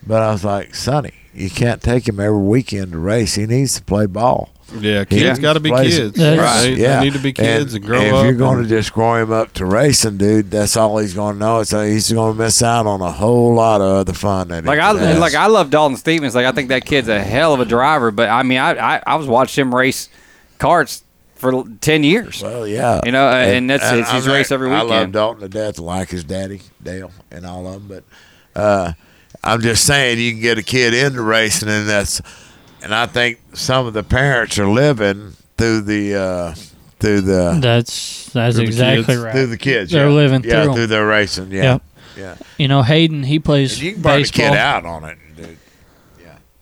But 0.07 0.23
I 0.23 0.31
was 0.33 0.45
like, 0.45 0.75
Sonny, 0.75 1.13
you 1.35 1.51
can't 1.51 1.83
take 1.83 2.07
him 2.09 2.21
every 2.21 2.39
weekend 2.39 2.93
to 2.93 2.99
race. 2.99 3.35
He 3.35 3.47
needs 3.47 3.75
to 3.77 3.83
play 3.83 4.07
ball. 4.07 4.51
Yeah, 4.81 5.05
kids 5.05 5.39
got 5.39 5.53
to 5.53 5.61
be 5.61 5.71
plays- 5.71 5.97
kids. 5.97 6.19
That's- 6.19 6.63
They, 6.65 6.75
they 6.75 7.01
need 7.05 7.13
to 7.13 7.21
be 7.21 7.33
kids 7.33 7.75
and, 7.75 7.85
grow 7.87 8.01
if 8.01 8.13
up. 8.13 8.25
you're 8.25 8.35
going 8.35 8.63
to 8.63 8.69
just 8.69 8.93
grow 8.93 9.15
him 9.15 9.31
up 9.33 9.53
to 9.55 9.65
racing, 9.65 10.17
dude, 10.17 10.51
that's 10.51 10.77
all 10.77 10.99
he's 10.99 11.15
going 11.15 11.35
to 11.35 11.39
know. 11.39 11.61
It's 11.61 11.71
he's 11.71 12.11
going 12.11 12.37
to 12.37 12.39
miss 12.43 12.63
out 12.65 12.85
on 12.85 13.01
a 13.01 13.13
whole 13.13 13.55
lot 13.55 13.81
of 13.81 13.87
other 13.89 14.13
fun. 14.13 14.49
That 14.49 14.65
he 14.65 14.69
Like 14.69 14.81
I 14.81 14.93
could 14.93 15.03
have. 15.03 15.19
like 15.19 15.35
I 15.37 15.47
love 15.47 15.71
Dalton 15.71 15.97
Stevens. 15.97 16.35
Like 16.35 16.47
I 16.47 16.53
think 16.53 16.71
that 16.71 16.85
kid's 16.85 17.07
a 17.07 17.21
hell 17.23 17.55
of 17.55 17.61
a 17.61 17.65
driver. 17.65 18.11
But 18.11 18.29
I 18.29 18.43
mean, 18.43 18.59
I 18.59 18.97
I, 18.97 19.03
I 19.07 19.15
was 19.15 19.29
watching 19.29 19.63
him 19.63 19.73
race 19.75 20.09
karts 20.59 21.03
for 21.37 21.63
ten 21.81 22.03
years. 22.03 22.43
Well, 22.43 22.67
yeah, 22.67 23.01
You 23.05 23.13
know, 23.13 23.29
uh, 23.29 23.35
and 23.35 23.71
that's- 23.71 23.93
it's- 23.93 24.11
he's 24.11 24.27
I'm 24.27 24.33
raced 24.33 24.51
every 24.51 24.69
weekend. 24.69 24.93
I 24.93 25.01
love. 25.03 25.13
Dalton 25.13 25.43
to 25.43 25.49
death, 25.49 25.79
like 25.79 26.11
his 26.11 26.25
daddy 26.25 26.61
Dale 26.83 27.13
and 27.31 27.47
all 27.47 27.69
of 27.69 27.87
them. 27.89 28.03
But 28.55 28.61
uh, 28.61 28.93
I'm 29.47 29.61
just 29.61 29.87
saying, 29.87 30.19
you 30.19 30.33
can 30.33 30.41
get 30.41 30.59
a 30.59 30.63
kid 30.63 30.93
into 30.95 31.23
racing, 31.23 31.69
and 31.69 31.89
that's, 31.89 32.21
and 32.83 32.95
I 32.95 33.07
think 33.07 33.41
some 33.55 33.87
of 33.87 33.95
the 33.95 34.03
parents 34.03 34.59
are 34.59 34.69
living 34.69 35.33
through 35.57 35.83
the 35.83 36.15
uh, 36.15 36.55
through 36.99 37.21
the 37.23 37.59
that's 37.61 38.27
that's 38.33 38.59
exactly 38.59 39.05
kids. 39.05 39.23
right. 39.23 39.33
through 39.33 39.47
the 39.47 39.57
kids. 39.59 39.93
They're 39.93 40.09
yeah. 40.09 40.15
living 40.15 40.43
yeah 40.45 40.63
through 40.63 40.71
'em. 40.71 40.77
through 40.77 40.87
their 40.89 41.07
racing. 41.07 41.51
Yeah, 41.53 41.63
Yep. 41.63 41.83
yeah. 42.19 42.37
You 42.59 42.69
know, 42.69 42.83
Hayden 42.83 43.23
he 43.23 43.39
plays 43.39 43.75
And 43.75 43.83
you 43.83 43.93
can 43.95 44.03
burn 44.03 44.21
baseball. 44.21 44.47
the 44.47 44.51
kid 44.53 44.59
out 44.59 44.85
on 44.85 45.05
it, 45.05 45.19
dude. 45.37 45.59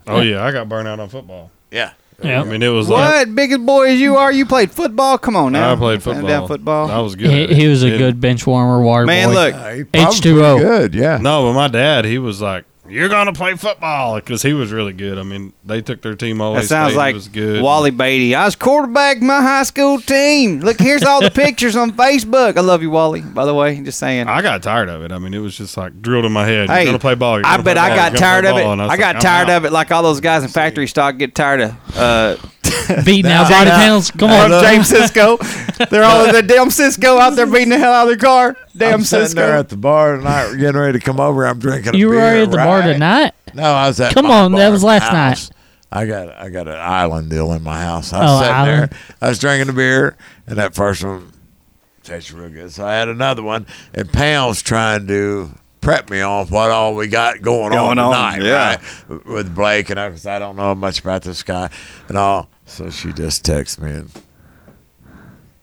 oh 0.06 0.20
yeah, 0.20 0.44
I 0.44 0.52
got 0.52 0.68
burned 0.68 0.88
out 0.88 1.00
on 1.00 1.08
football. 1.08 1.50
Yeah. 1.70 1.92
Yeah. 2.22 2.42
I 2.42 2.44
mean, 2.44 2.62
it 2.62 2.68
was 2.68 2.88
like 2.88 3.26
What 3.26 3.34
biggest 3.34 3.66
boy 3.66 3.88
as 3.90 4.00
you 4.00 4.16
are? 4.16 4.30
You 4.30 4.46
played 4.46 4.70
football? 4.70 5.18
Come 5.18 5.34
on 5.34 5.50
now. 5.52 5.72
I 5.72 5.76
played 5.76 6.00
football. 6.00 6.28
Down 6.28 6.46
football. 6.46 6.88
I 6.88 7.00
was 7.00 7.16
good. 7.16 7.50
He, 7.50 7.54
he 7.56 7.66
was 7.66 7.82
a 7.82 7.88
And- 7.88 7.98
good 7.98 8.20
bench 8.20 8.46
warmer, 8.46 8.80
water 8.80 9.04
Man, 9.04 9.28
boy. 9.28 9.34
look, 9.34 9.54
he 9.76 9.84
probably 9.84 10.20
H2O. 10.20 10.58
Good, 10.60 10.94
yeah. 10.94 11.16
No, 11.20 11.42
but 11.42 11.54
my 11.54 11.66
dad, 11.66 12.04
he 12.04 12.18
was 12.18 12.40
like, 12.40 12.64
"You're 12.88 13.08
gonna 13.08 13.32
play 13.32 13.54
football," 13.54 14.16
because 14.16 14.42
he 14.42 14.52
was 14.52 14.72
really 14.72 14.92
good. 14.92 15.18
I 15.18 15.22
mean, 15.22 15.52
they 15.64 15.80
took 15.82 16.02
their 16.02 16.14
team 16.14 16.40
all 16.40 16.54
the. 16.54 16.60
That 16.60 16.66
sounds 16.66 16.94
like 16.94 17.14
was 17.14 17.28
good. 17.28 17.62
Wally 17.62 17.90
Beatty. 17.90 18.34
I 18.34 18.44
was 18.44 18.56
quarterback 18.56 19.20
my 19.20 19.40
high 19.40 19.62
school 19.62 20.00
team. 20.00 20.60
Look, 20.60 20.78
here's 20.78 21.02
all 21.02 21.20
the 21.20 21.30
pictures 21.34 21.76
on 21.76 21.92
Facebook. 21.92 22.56
I 22.56 22.60
love 22.60 22.82
you, 22.82 22.90
Wally. 22.90 23.22
By 23.22 23.44
the 23.44 23.54
way, 23.54 23.80
just 23.80 23.98
saying. 23.98 24.28
I 24.28 24.42
got 24.42 24.62
tired 24.62 24.88
of 24.88 25.02
it. 25.02 25.12
I 25.12 25.18
mean, 25.18 25.34
it 25.34 25.40
was 25.40 25.56
just 25.56 25.76
like 25.76 26.00
drilled 26.02 26.24
in 26.24 26.32
my 26.32 26.46
head. 26.46 26.68
Hey, 26.68 26.82
you're 26.82 26.86
gonna 26.86 26.98
play 26.98 27.14
ball. 27.14 27.38
You're 27.38 27.46
I 27.46 27.56
bet 27.58 27.78
I 27.78 27.94
got 27.94 28.16
tired 28.16 28.44
of 28.44 28.56
it. 28.56 28.66
I, 28.66 28.96
got 28.96 29.16
like, 29.16 29.22
tired 29.22 29.50
of 29.50 29.64
it, 29.64 29.72
like 29.72 29.90
all 29.90 30.02
those 30.02 30.20
guys 30.20 30.42
in 30.42 30.48
factory 30.48 30.86
stock 30.86 31.18
get 31.18 31.34
tired 31.34 31.60
of. 31.60 31.96
Uh, 31.96 32.36
Beating 33.04 33.30
out 33.30 33.48
body 33.50 33.70
panels. 33.70 34.10
Come 34.10 34.30
From 34.30 34.52
on. 34.52 34.62
James 34.64 34.88
Cisco. 34.88 35.36
They're 35.90 36.04
all 36.04 36.24
in 36.26 36.32
the 36.34 36.42
damn 36.42 36.70
Cisco 36.70 37.18
out 37.18 37.30
there 37.36 37.46
beating 37.46 37.70
the 37.70 37.78
hell 37.78 37.92
out 37.92 38.02
of 38.04 38.08
their 38.08 38.16
car. 38.18 38.56
Damn 38.76 38.94
I'm 38.94 39.04
sitting 39.04 39.36
there 39.36 39.56
at 39.56 39.68
the 39.68 39.76
bar 39.76 40.16
tonight, 40.16 40.54
getting 40.56 40.80
ready 40.80 40.98
to 40.98 41.04
come 41.04 41.20
over. 41.20 41.46
I'm 41.46 41.58
drinking. 41.58 41.94
a 41.94 41.98
You 41.98 42.08
were 42.08 42.14
beer, 42.14 42.42
at 42.44 42.50
the 42.50 42.56
bar 42.56 42.82
tonight. 42.82 43.32
No, 43.54 43.62
I 43.64 43.88
was 43.88 44.00
at. 44.00 44.14
Come 44.14 44.26
my 44.26 44.40
on, 44.42 44.52
that 44.52 44.68
was 44.70 44.82
last 44.84 45.12
my 45.12 45.30
night. 45.30 45.50
I 45.92 46.06
got 46.06 46.28
I 46.36 46.48
got 46.48 46.66
an 46.66 46.74
island 46.80 47.30
deal 47.30 47.52
in 47.52 47.62
my 47.62 47.80
house. 47.80 48.12
I 48.12 48.20
was 48.22 48.30
Oh, 48.30 48.38
sitting 48.40 48.54
island. 48.54 48.90
there. 48.90 48.98
I 49.20 49.28
was 49.28 49.38
drinking 49.38 49.68
a 49.68 49.72
beer, 49.72 50.16
and 50.46 50.58
that 50.58 50.74
first 50.74 51.04
one 51.04 51.32
tasted 52.02 52.34
real 52.34 52.50
good. 52.50 52.72
So 52.72 52.84
I 52.86 52.94
had 52.94 53.08
another 53.08 53.42
one, 53.42 53.66
and 53.94 54.12
Pam's 54.12 54.60
trying 54.62 55.06
to 55.06 55.50
prep 55.80 56.10
me 56.10 56.20
on 56.20 56.46
what 56.48 56.70
all 56.70 56.94
we 56.96 57.06
got 57.06 57.42
going, 57.42 57.70
Going 57.70 57.98
on 57.98 57.98
on, 57.98 58.34
tonight, 58.34 58.42
yeah. 58.42 58.76
right? 59.08 59.26
With 59.26 59.54
Blake 59.54 59.90
and 59.90 60.00
I, 60.00 60.08
because 60.08 60.26
I 60.26 60.38
don't 60.38 60.56
know 60.56 60.74
much 60.74 60.98
about 61.00 61.22
this 61.22 61.42
guy 61.42 61.70
and 62.08 62.16
all. 62.18 62.48
So 62.66 62.90
she 62.90 63.12
just 63.12 63.44
texts 63.44 63.78
me 63.78 63.90
and 63.90 64.10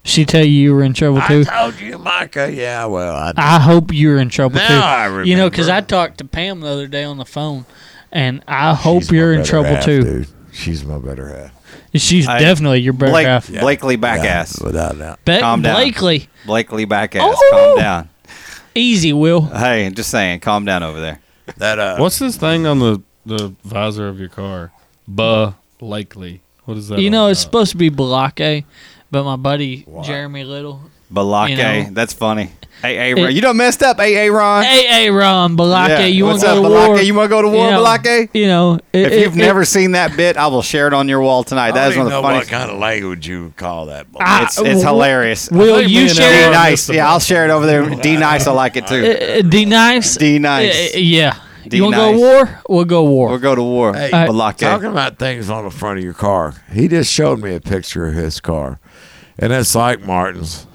She 0.04 0.26
tell 0.26 0.44
you 0.44 0.52
you 0.52 0.74
were 0.74 0.84
in 0.84 0.94
trouble 0.94 1.22
too. 1.22 1.46
I 1.50 1.62
told 1.64 1.80
you, 1.80 1.98
Micah. 1.98 2.52
Yeah, 2.52 2.86
well, 2.86 3.16
I, 3.16 3.34
I 3.38 3.60
hope 3.60 3.94
you're 3.94 4.18
in 4.20 4.30
trouble 4.30 4.56
Now 4.58 4.68
too. 4.68 4.74
I 5.20 5.24
You 5.24 5.36
know, 5.36 5.50
because 5.50 5.70
I 5.70 5.82
talked 5.82 6.20
to 6.20 6.26
Pam 6.26 6.62
the 6.62 6.68
other 6.68 6.88
day 6.88 7.04
on 7.04 7.18
the 7.18 7.26
phone, 7.26 7.66
and 8.12 8.44
I 8.48 8.74
hope 8.74 9.04
she's 9.04 9.12
my 9.12 9.18
you're 9.18 9.34
in 9.34 9.40
better 9.40 9.50
trouble 9.50 9.76
half, 9.76 9.86
too. 9.86 10.04
Dude. 10.04 10.28
She's 10.52 10.84
my 10.84 11.00
better 11.00 11.30
half. 11.30 11.52
She's 11.96 12.26
Hey, 12.26 12.40
definitely 12.40 12.80
your 12.80 12.94
better 12.94 13.12
Blake, 13.12 13.26
half. 13.28 13.48
Blakely 13.50 13.96
back 13.96 14.24
Yeah, 14.24 14.42
ass. 14.42 14.60
without 14.62 14.96
a 14.96 14.98
doubt. 14.98 15.26
Be- 15.26 15.40
calm 15.40 15.62
down. 15.62 15.76
Blakely, 15.76 16.30
Blakely 16.46 16.86
back 16.86 17.16
ass. 17.16 17.24
Oh! 17.26 17.74
Calm 17.76 17.80
down. 17.84 18.10
easy, 18.76 19.12
Will. 19.14 19.42
Hey, 19.42 19.90
just 19.90 20.10
saying, 20.10 20.40
calm 20.40 20.66
down 20.66 20.84
over 20.84 21.00
there. 21.00 21.20
That 21.58 21.80
uh, 21.80 21.98
What's 21.98 22.20
this 22.20 22.38
thing 22.38 22.66
on 22.66 22.80
the 22.80 23.02
the 23.26 23.54
visor 23.64 24.08
of 24.08 24.20
your 24.20 24.30
car? 24.30 24.72
Buh 25.08 25.54
likely. 25.80 26.42
What 26.66 26.78
is 26.78 26.88
that? 26.90 27.00
You 27.00 27.08
all 27.08 27.12
know, 27.12 27.28
it's 27.28 27.42
about? 27.44 27.50
supposed 27.52 27.72
to 27.72 27.78
be 27.78 27.90
Balake, 27.90 28.66
but 29.10 29.24
my 29.24 29.36
buddy 29.36 29.86
Jeremy 30.04 30.44
Little, 30.44 30.82
Balake, 31.12 31.50
You 31.50 31.58
know. 31.58 31.88
that's 31.92 32.14
funny. 32.14 32.52
Hey, 32.82 32.96
hey, 32.96 33.12
It- 33.12 33.16
Ron. 33.24 33.36
you 33.36 33.42
done 33.42 33.58
messed 33.58 33.84
up, 33.84 34.00
AA 34.00 34.28
Ron. 34.30 34.64
hey, 34.64 34.88
hey, 34.88 35.10
Ron 35.12 35.56
Balake, 35.56 35.90
Yeah, 35.90 36.06
you 36.06 36.26
want 36.26 36.40
to 36.40 36.46
go 36.48 36.56
to 36.56 36.62
Balake? 36.68 36.88
war? 36.88 37.02
You 37.02 37.14
want 37.14 37.26
to 37.26 37.30
go 37.30 37.42
to 37.44 37.48
war, 37.50 37.66
you 37.66 37.72
know, 37.74 37.84
Balake? 37.84 38.30
You 38.34 38.48
know, 38.48 38.80
If 38.94 39.12
it- 39.12 39.20
you've 39.20 39.34
it- 39.34 39.40
never 39.40 39.66
seen 39.66 39.92
that 39.92 40.16
bit, 40.18 40.36
I 40.38 40.48
will 40.48 40.62
share 40.64 40.88
it 40.88 40.94
on 40.94 41.08
your 41.10 41.20
wall 41.22 41.44
tonight. 41.44 41.70
I 41.70 41.72
That 41.74 41.82
don't 41.84 41.92
is 41.92 41.98
one 41.98 42.06
of 42.08 42.12
the 42.12 42.16
know 42.18 42.22
what 42.22 42.30
funniest. 42.30 42.50
kind 42.50 42.72
of 42.72 42.80
language 42.80 43.28
you 43.28 43.54
call 43.58 43.88
that. 43.88 44.08
I- 44.20 44.44
It's 44.44 44.58
it's 44.58 44.68
Will- 44.84 44.94
hilarious. 44.94 45.50
Will 45.52 45.76
think 45.76 45.88
me 45.90 45.94
you 45.94 46.00
and 46.02 46.10
D 46.10 46.16
share? 46.16 46.42
Aaron- 46.44 46.54
nice, 46.54 46.90
yeah, 46.90 47.10
I'll 47.12 47.20
share 47.32 47.46
it 47.46 47.52
over 47.52 47.66
there. 47.68 47.84
D 47.88 48.18
nice, 48.18 48.48
I 48.48 48.52
like 48.52 48.78
it 48.78 48.88
too. 48.88 49.04
Uh, 49.06 49.42
D 49.48 49.66
nice. 49.66 50.16
D 50.16 50.40
nice. 50.40 50.94
Uh, 50.96 50.98
yeah. 50.98 51.34
D 51.68 51.78
you 51.78 51.84
want 51.84 51.96
to 51.96 52.00
go 52.02 52.18
war? 52.18 52.60
We'll 52.70 52.86
go 52.86 53.04
war. 53.04 53.30
We'll 53.30 53.40
go 53.40 53.56
to 53.56 53.62
war. 53.64 53.94
Hey, 53.94 54.12
Uh, 54.12 54.52
Talking 54.54 54.88
about 54.90 55.18
things 55.20 55.50
on 55.50 55.64
the 55.64 55.70
front 55.72 56.00
of 56.00 56.04
your 56.04 56.14
car. 56.14 56.56
He 56.72 56.88
just 56.88 57.12
showed 57.12 57.40
me 57.40 57.56
a 57.56 57.62
picture 57.62 58.08
of 58.08 58.14
his 58.16 58.40
car, 58.40 58.80
and 59.38 59.52
it's 59.54 59.76
like 59.76 60.02
Martin's. 60.02 60.66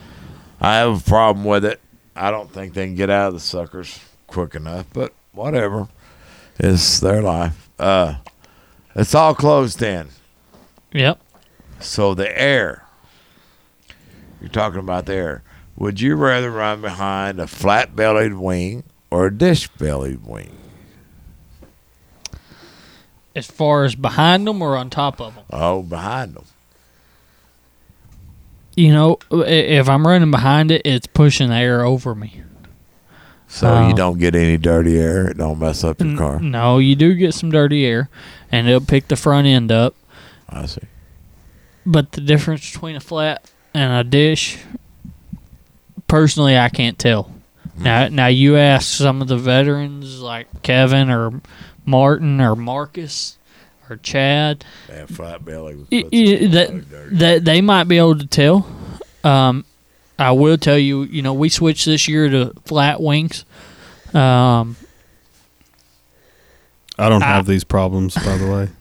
I 0.60 0.76
have 0.76 1.00
a 1.00 1.10
problem 1.10 1.44
with 1.44 1.64
it. 1.64 1.80
I 2.14 2.30
don't 2.30 2.50
think 2.50 2.74
they 2.74 2.86
can 2.86 2.94
get 2.94 3.10
out 3.10 3.28
of 3.28 3.34
the 3.34 3.40
suckers 3.40 4.00
quick 4.26 4.54
enough, 4.54 4.86
but 4.92 5.12
whatever. 5.32 5.88
It's 6.58 7.00
their 7.00 7.20
life. 7.20 7.68
Uh, 7.78 8.14
it's 8.94 9.14
all 9.14 9.34
closed 9.34 9.82
in, 9.82 10.08
Yep. 10.92 11.20
so 11.80 12.14
the 12.14 12.40
air. 12.40 12.84
You're 14.40 14.48
talking 14.48 14.80
about 14.80 15.06
the 15.06 15.14
air. 15.14 15.42
Would 15.76 16.00
you 16.00 16.14
rather 16.14 16.50
run 16.50 16.80
behind 16.80 17.38
a 17.38 17.46
flat-bellied 17.46 18.34
wing 18.34 18.84
or 19.10 19.26
a 19.26 19.36
dish-bellied 19.36 20.24
wing? 20.24 20.56
As 23.36 23.46
far 23.46 23.84
as 23.84 23.94
behind 23.94 24.46
them 24.48 24.60
or 24.62 24.76
on 24.76 24.90
top 24.90 25.20
of 25.20 25.34
them. 25.36 25.44
Oh, 25.52 25.82
behind 25.82 26.34
them. 26.34 26.44
You 28.74 28.92
know, 28.92 29.18
if 29.30 29.88
I'm 29.88 30.06
running 30.06 30.30
behind 30.30 30.70
it, 30.70 30.82
it's 30.84 31.06
pushing 31.06 31.50
air 31.50 31.84
over 31.84 32.14
me. 32.14 32.42
So 33.48 33.68
Oh. 33.68 33.80
you 33.84 33.90
um, 33.90 33.94
don't 33.94 34.18
get 34.18 34.34
any 34.34 34.56
dirty 34.58 34.98
air. 34.98 35.28
It 35.28 35.38
don't 35.38 35.58
mess 35.58 35.84
up 35.84 36.00
your 36.00 36.16
car. 36.16 36.40
No, 36.40 36.78
you 36.78 36.94
do 36.96 37.14
get 37.14 37.32
some 37.32 37.50
dirty 37.50 37.86
air, 37.86 38.08
and 38.50 38.66
it'll 38.68 38.80
pick 38.80 39.08
the 39.08 39.16
front 39.16 39.46
end 39.46 39.70
up. 39.70 39.94
I 40.48 40.66
see. 40.66 40.82
But 41.86 42.12
the 42.12 42.20
difference 42.20 42.70
between 42.72 42.96
a 42.96 43.00
flat 43.00 43.50
and 43.72 43.92
a 43.92 44.02
dish, 44.04 44.58
personally, 46.08 46.58
I 46.58 46.68
can't 46.68 46.98
tell. 46.98 47.30
Hmm. 47.78 47.82
Now, 47.82 48.08
now 48.08 48.26
you 48.26 48.56
ask 48.56 48.88
some 48.88 49.22
of 49.22 49.28
the 49.28 49.38
veterans 49.38 50.20
like 50.20 50.62
Kevin 50.62 51.08
or 51.08 51.40
Martin 51.86 52.40
or 52.40 52.54
Marcus 52.56 53.38
or 53.88 53.96
Chad. 53.96 54.64
They 54.88 54.96
have 54.96 55.08
flat 55.10 55.44
belly. 55.44 55.76
y- 55.90 56.04
y- 56.12 56.46
that 56.48 56.84
that 57.18 57.44
they 57.44 57.60
might 57.60 57.84
be 57.84 57.96
able 57.98 58.18
to 58.18 58.26
tell. 58.26 58.66
Um, 59.24 59.64
I 60.18 60.32
will 60.32 60.58
tell 60.58 60.78
you, 60.78 61.02
you 61.04 61.22
know, 61.22 61.32
we 61.34 61.48
switched 61.48 61.84
this 61.86 62.08
year 62.08 62.28
to 62.28 62.52
flat 62.64 63.00
wings. 63.00 63.44
Um, 64.14 64.76
I 66.98 67.08
don't 67.08 67.22
I- 67.22 67.26
have 67.26 67.46
these 67.46 67.64
problems, 67.64 68.14
by 68.14 68.36
the 68.36 68.50
way. 68.50 68.68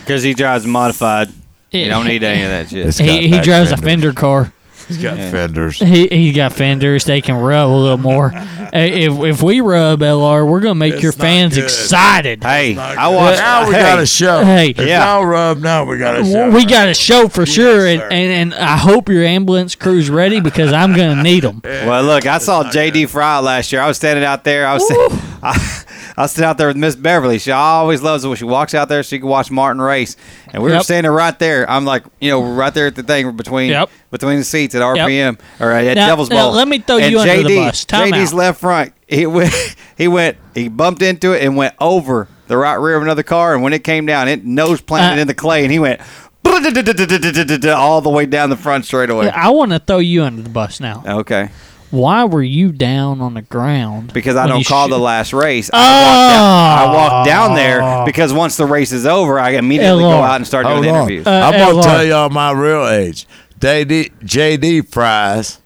Because 0.00 0.24
he 0.24 0.34
drives 0.34 0.66
modified. 0.66 1.28
You 1.70 1.86
don't 1.88 2.04
need 2.06 2.24
any 2.24 2.42
of 2.42 2.48
that 2.48 2.68
shit. 2.70 2.98
he 2.98 3.28
he 3.28 3.40
drives 3.40 3.70
a 3.70 3.76
fender 3.76 4.12
car. 4.12 4.52
He's 4.90 4.98
got 5.02 5.16
Yeah. 5.18 5.30
fenders. 5.30 5.78
He 5.78 6.08
he 6.08 6.32
got 6.32 6.52
fenders. 6.52 7.04
They 7.04 7.20
can 7.20 7.36
rub 7.36 7.70
a 7.70 7.72
little 7.72 7.98
more. 7.98 8.30
Hey, 8.72 9.02
if 9.02 9.18
if 9.24 9.42
we 9.42 9.60
rub 9.60 9.98
LR, 10.00 10.46
we're 10.46 10.60
gonna 10.60 10.76
make 10.76 11.02
your 11.02 11.10
fans 11.10 11.56
excited. 11.56 12.44
Hey, 12.44 12.76
I 12.76 13.08
watched. 13.08 13.38
Now 13.40 13.66
we 13.68 13.74
hey, 13.74 13.80
got 13.80 13.98
a 13.98 14.06
show. 14.06 14.44
Hey. 14.44 14.68
If 14.70 14.78
Yeah. 14.86 15.12
y'all 15.14 15.26
rub, 15.26 15.58
now 15.58 15.82
we 15.84 15.98
got 15.98 16.20
a 16.20 16.24
show. 16.24 16.50
We 16.50 16.64
got 16.64 16.88
a 16.88 16.94
show 16.94 17.26
for 17.26 17.44
sure, 17.46 17.84
and, 17.88 18.00
and 18.00 18.12
and 18.32 18.54
I 18.54 18.76
hope 18.76 19.08
your 19.08 19.24
ambulance 19.24 19.74
crew's 19.74 20.08
ready 20.08 20.38
because 20.38 20.72
I'm 20.72 20.92
gonna 20.94 21.20
need 21.20 21.42
them. 21.42 21.62
Well, 21.90 22.04
look, 22.04 22.26
I 22.26 22.38
saw 22.38 22.62
JD 22.62 23.08
Fry 23.08 23.40
last 23.40 23.72
year. 23.72 23.80
I 23.82 23.88
was 23.88 23.96
standing 23.96 24.24
out 24.24 24.44
there. 24.44 24.68
I 24.68 24.74
was 24.74 24.84
I, 25.42 25.82
I 26.22 26.26
standing 26.26 26.48
out 26.48 26.58
there 26.58 26.68
with 26.68 26.76
Miss 26.76 26.94
Beverly. 26.96 27.38
She 27.38 27.50
always 27.52 28.02
loves 28.02 28.24
it 28.24 28.28
when 28.28 28.36
she 28.36 28.44
walks 28.44 28.74
out 28.74 28.88
there. 28.88 29.02
So 29.02 29.08
she 29.16 29.18
can 29.20 29.28
watch 29.28 29.50
Martin 29.50 29.80
race, 29.82 30.16
and 30.52 30.62
we 30.62 30.70
were 30.70 30.80
standing 30.80 31.10
right 31.12 31.38
there. 31.38 31.68
I'm 31.70 31.84
like, 31.84 32.04
you 32.20 32.30
know, 32.30 32.42
right 32.42 32.72
there 32.72 32.86
at 32.88 32.94
the 32.94 33.02
thing 33.02 33.36
between 33.36 33.70
Yep. 33.70 33.90
between 34.10 34.38
the 34.38 34.44
seats 34.44 34.74
at 34.74 34.82
RPM 34.82 35.38
or 35.58 35.70
at 35.72 35.94
Now- 35.96 36.06
Devil's 36.08 36.30
now 36.30 36.48
let 36.50 36.68
me 36.68 36.78
throw 36.78 36.98
and 36.98 37.10
you 37.12 37.18
under 37.20 37.42
the 37.42 37.56
bus. 37.56 37.84
Time 37.84 38.10
JD's 38.12 38.32
out. 38.32 38.36
left 38.36 38.60
front. 38.60 38.92
He 39.08 39.26
went. 39.26 39.52
He 40.00 40.08
went. 40.08 40.38
He 40.54 40.68
bumped 40.68 41.02
into 41.02 41.32
it 41.32 41.42
and 41.44 41.58
went 41.58 41.74
over 41.78 42.26
the 42.46 42.56
right 42.56 42.76
rear 42.76 42.96
of 42.96 43.02
another 43.02 43.22
car. 43.22 43.52
And 43.52 43.62
when 43.62 43.74
it 43.74 43.84
came 43.84 44.06
down, 44.06 44.28
it 44.28 44.46
nose 44.46 44.80
planted 44.80 45.18
Uh, 45.18 45.20
in 45.22 45.26
the 45.28 45.34
clay, 45.34 45.62
and 45.62 45.70
he 45.70 45.78
went 45.78 46.00
all 46.44 48.00
the 48.00 48.10
way 48.10 48.26
down 48.26 48.50
the 48.50 48.56
front 48.56 48.84
straightaway. 48.86 49.28
I 49.28 49.50
want 49.50 49.72
to 49.72 49.78
throw 49.78 49.98
you 49.98 50.22
under 50.24 50.40
the 50.42 50.48
bus 50.48 50.80
now. 50.80 51.02
Okay. 51.06 51.50
Why 51.90 52.24
were 52.24 52.42
you 52.42 52.70
down 52.72 53.20
on 53.20 53.34
the 53.34 53.42
ground? 53.42 54.12
because 54.12 54.36
I 54.36 54.46
don't 54.46 54.64
call 54.66 54.86
sh- 54.86 54.90
the 54.90 54.98
last 54.98 55.32
race. 55.32 55.70
I, 55.72 55.76
walk 55.76 56.30
down, 56.30 56.78
I 56.78 56.94
walk 56.94 57.26
down 57.26 57.52
Oh. 57.52 57.54
there 57.56 58.04
because 58.06 58.32
once 58.32 58.56
the 58.56 58.66
race 58.66 58.92
is 58.92 59.06
over, 59.06 59.38
I 59.40 59.50
immediately 59.50 60.02
go 60.04 60.10
out 60.22 60.36
and 60.36 60.46
start 60.46 60.66
doing 60.66 60.74
hold 60.84 60.84
the 60.86 60.90
on. 60.90 60.96
interviews. 61.02 61.26
Uh, 61.26 61.30
I'm 61.30 61.52
gonna 61.58 61.82
tell 61.82 62.04
y'all 62.04 62.30
my 62.30 62.52
real 62.52 62.86
age. 62.88 63.26
JD 63.58 64.12
JD 64.24 64.88
Fry's, 64.90 65.58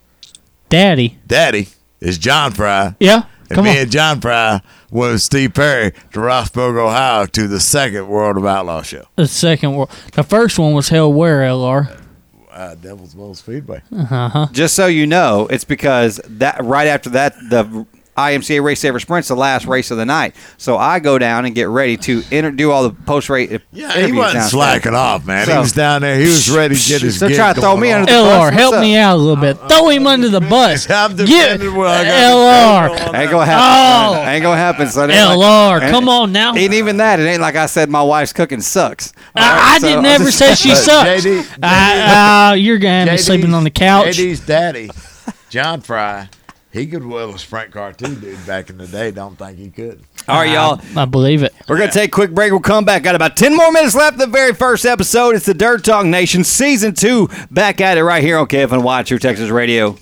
Daddy. 0.68 1.18
Daddy 1.26 1.68
is 2.00 2.18
John 2.18 2.52
Fry. 2.52 2.94
Yeah, 2.98 3.22
And 3.48 3.50
come 3.50 3.64
me 3.64 3.70
on. 3.72 3.76
and 3.76 3.90
John 3.90 4.20
Fry 4.20 4.60
went 4.90 5.12
with 5.12 5.22
Steve 5.22 5.54
Perry 5.54 5.92
to 6.12 6.18
Rossburg, 6.20 6.76
Ohio, 6.78 7.26
to 7.26 7.46
the 7.48 7.60
second 7.60 8.08
World 8.08 8.36
of 8.36 8.46
Outlaw 8.46 8.82
show. 8.82 9.04
The 9.16 9.26
second 9.28 9.74
world. 9.74 9.90
The 10.14 10.22
first 10.24 10.58
one 10.58 10.72
was 10.72 10.88
held 10.88 11.14
where, 11.14 11.40
LR? 11.42 12.00
Uh, 12.54 12.76
Devil's 12.76 13.14
Bowl 13.14 13.34
Speedway. 13.34 13.82
Uh-huh. 13.90 14.46
Just 14.52 14.74
so 14.74 14.86
you 14.86 15.08
know, 15.08 15.48
it's 15.48 15.64
because 15.64 16.20
that 16.24 16.64
right 16.64 16.86
after 16.86 17.10
that 17.10 17.34
the 17.50 17.84
IMCA 18.16 18.62
Race 18.62 18.80
Saver 18.80 19.00
Sprint's 19.00 19.28
the 19.28 19.34
last 19.36 19.66
race 19.66 19.90
of 19.90 19.96
the 19.96 20.04
night. 20.06 20.36
So 20.56 20.76
I 20.76 21.00
go 21.00 21.18
down 21.18 21.44
and 21.46 21.54
get 21.54 21.68
ready 21.68 21.96
to 21.98 22.22
inter- 22.30 22.50
do 22.52 22.70
all 22.70 22.84
the 22.84 22.90
post 22.90 23.28
race. 23.28 23.60
Yeah, 23.72 24.06
he 24.06 24.12
wasn't 24.12 24.44
slacking 24.44 24.94
off, 24.94 25.26
man. 25.26 25.48
he 25.48 25.56
was 25.58 25.72
down 25.72 26.02
there. 26.02 26.16
He 26.18 26.26
was 26.26 26.50
ready 26.50 26.76
to 26.76 26.88
get 26.88 27.02
his. 27.02 27.18
So 27.18 27.28
try 27.28 27.52
to 27.52 27.60
throw 27.60 27.76
me 27.76 27.90
on. 27.92 28.00
under 28.02 28.12
the 28.12 28.18
bus. 28.18 28.26
LR, 28.28 28.44
What's 28.44 28.56
help 28.56 28.80
me 28.80 28.96
out 28.96 29.16
a 29.16 29.18
little 29.18 29.36
bit. 29.40 29.58
Throw 29.68 29.88
him 29.88 30.06
under 30.06 30.28
the 30.28 30.40
bus. 30.54 30.88
I'm 30.88 31.16
Get 31.16 31.26
defending 31.26 31.74
what 31.74 31.88
I 31.88 32.04
got 32.04 32.92
LR. 32.92 33.14
Ain't 33.20 33.30
gonna 33.30 33.46
happen. 33.46 34.16
Oh. 34.24 34.28
Ain't 34.30 34.42
gonna 34.42 34.56
happen, 34.56 34.86
son. 34.88 35.10
LR, 35.10 35.80
like- 35.80 35.90
come 35.90 36.08
on 36.08 36.30
now. 36.32 36.54
Ain't 36.54 36.74
even 36.74 36.98
that. 36.98 37.18
It 37.20 37.24
ain't 37.24 37.40
like 37.40 37.56
I 37.56 37.66
said. 37.66 37.90
My 37.90 38.02
wife's 38.02 38.32
cooking 38.32 38.60
sucks. 38.60 39.12
All 39.36 39.42
I, 39.42 39.74
I 39.74 39.78
so 39.80 39.88
didn't 39.88 40.04
ever 40.06 40.30
say 40.30 40.54
she 40.54 40.74
sucks. 40.74 41.24
JD 41.24 41.58
I- 41.62 42.50
uh, 42.50 42.54
you're 42.54 42.78
gonna 42.78 43.00
have 43.06 43.08
me 43.08 43.16
sleeping 43.18 43.54
on 43.54 43.64
the 43.64 43.70
couch. 43.70 44.16
JD's 44.16 44.40
daddy, 44.40 44.90
John 45.50 45.80
Fry, 45.80 46.28
he 46.74 46.88
could 46.88 47.06
wheel 47.06 47.32
a 47.32 47.38
sprint 47.38 47.70
car 47.70 47.92
too, 47.92 48.16
dude. 48.16 48.44
Back 48.48 48.68
in 48.68 48.78
the 48.78 48.88
day, 48.88 49.12
don't 49.12 49.36
think 49.36 49.58
he 49.58 49.70
could. 49.70 50.02
All 50.26 50.40
right, 50.40 50.50
y'all. 50.50 50.80
I, 50.96 51.02
I 51.02 51.04
believe 51.04 51.44
it. 51.44 51.54
We're 51.68 51.78
going 51.78 51.88
to 51.88 51.94
take 51.94 52.08
a 52.08 52.10
quick 52.10 52.32
break. 52.32 52.50
We'll 52.50 52.58
come 52.60 52.84
back. 52.84 53.04
Got 53.04 53.14
about 53.14 53.36
10 53.36 53.54
more 53.56 53.70
minutes 53.70 53.94
left 53.94 54.18
the 54.18 54.26
very 54.26 54.52
first 54.52 54.84
episode. 54.84 55.36
It's 55.36 55.46
the 55.46 55.54
Dirt 55.54 55.84
Talk 55.84 56.04
Nation 56.04 56.42
Season 56.42 56.92
2. 56.92 57.28
Back 57.52 57.80
at 57.80 57.96
it 57.96 58.02
right 58.02 58.24
here 58.24 58.36
on 58.38 58.48
KFNY 58.48 59.06
True 59.06 59.20
Texas 59.20 59.50
Radio. 59.50 59.96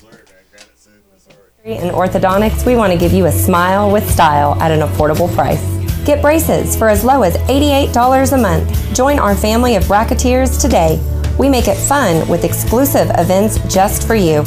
In 1.65 1.91
orthodontics, 1.91 2.65
we 2.65 2.75
want 2.75 2.91
to 2.91 2.99
give 2.99 3.13
you 3.13 3.27
a 3.27 3.33
smile 3.33 3.93
with 3.93 4.11
style 4.11 4.61
at 4.63 4.71
an 4.73 4.81
affordable 4.81 5.33
price. 5.35 5.63
Get 6.07 6.23
braces 6.23 6.75
for 6.75 6.89
as 6.89 7.05
low 7.05 7.23
as 7.23 7.37
$88 7.37 8.33
a 8.33 8.37
month. 8.39 8.97
Join 8.97 9.19
our 9.19 9.37
family 9.37 9.77
of 9.77 9.85
bracketeers 9.85 10.59
today. 10.59 10.99
We 11.39 11.51
make 11.51 11.69
it 11.69 11.77
fun 11.77 12.27
with 12.29 12.45
exclusive 12.45 13.11
events 13.19 13.59
just 13.73 14.07
for 14.07 14.15
you. 14.15 14.43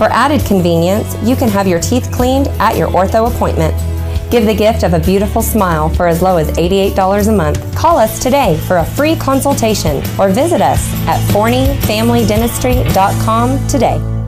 For 0.00 0.08
added 0.12 0.40
convenience, 0.46 1.14
you 1.22 1.36
can 1.36 1.50
have 1.50 1.68
your 1.68 1.78
teeth 1.78 2.10
cleaned 2.10 2.48
at 2.58 2.74
your 2.74 2.88
ortho 2.88 3.30
appointment. 3.30 3.74
Give 4.30 4.46
the 4.46 4.54
gift 4.54 4.82
of 4.82 4.94
a 4.94 4.98
beautiful 4.98 5.42
smile 5.42 5.90
for 5.90 6.06
as 6.06 6.22
low 6.22 6.38
as 6.38 6.50
$88 6.52 7.28
a 7.28 7.32
month. 7.32 7.76
Call 7.76 7.98
us 7.98 8.18
today 8.18 8.56
for 8.66 8.78
a 8.78 8.84
free 8.86 9.14
consultation 9.14 9.98
or 10.18 10.30
visit 10.30 10.62
us 10.62 10.90
at 11.06 11.20
forneyfamilydentistry.com 11.32 13.68
today. 13.68 14.19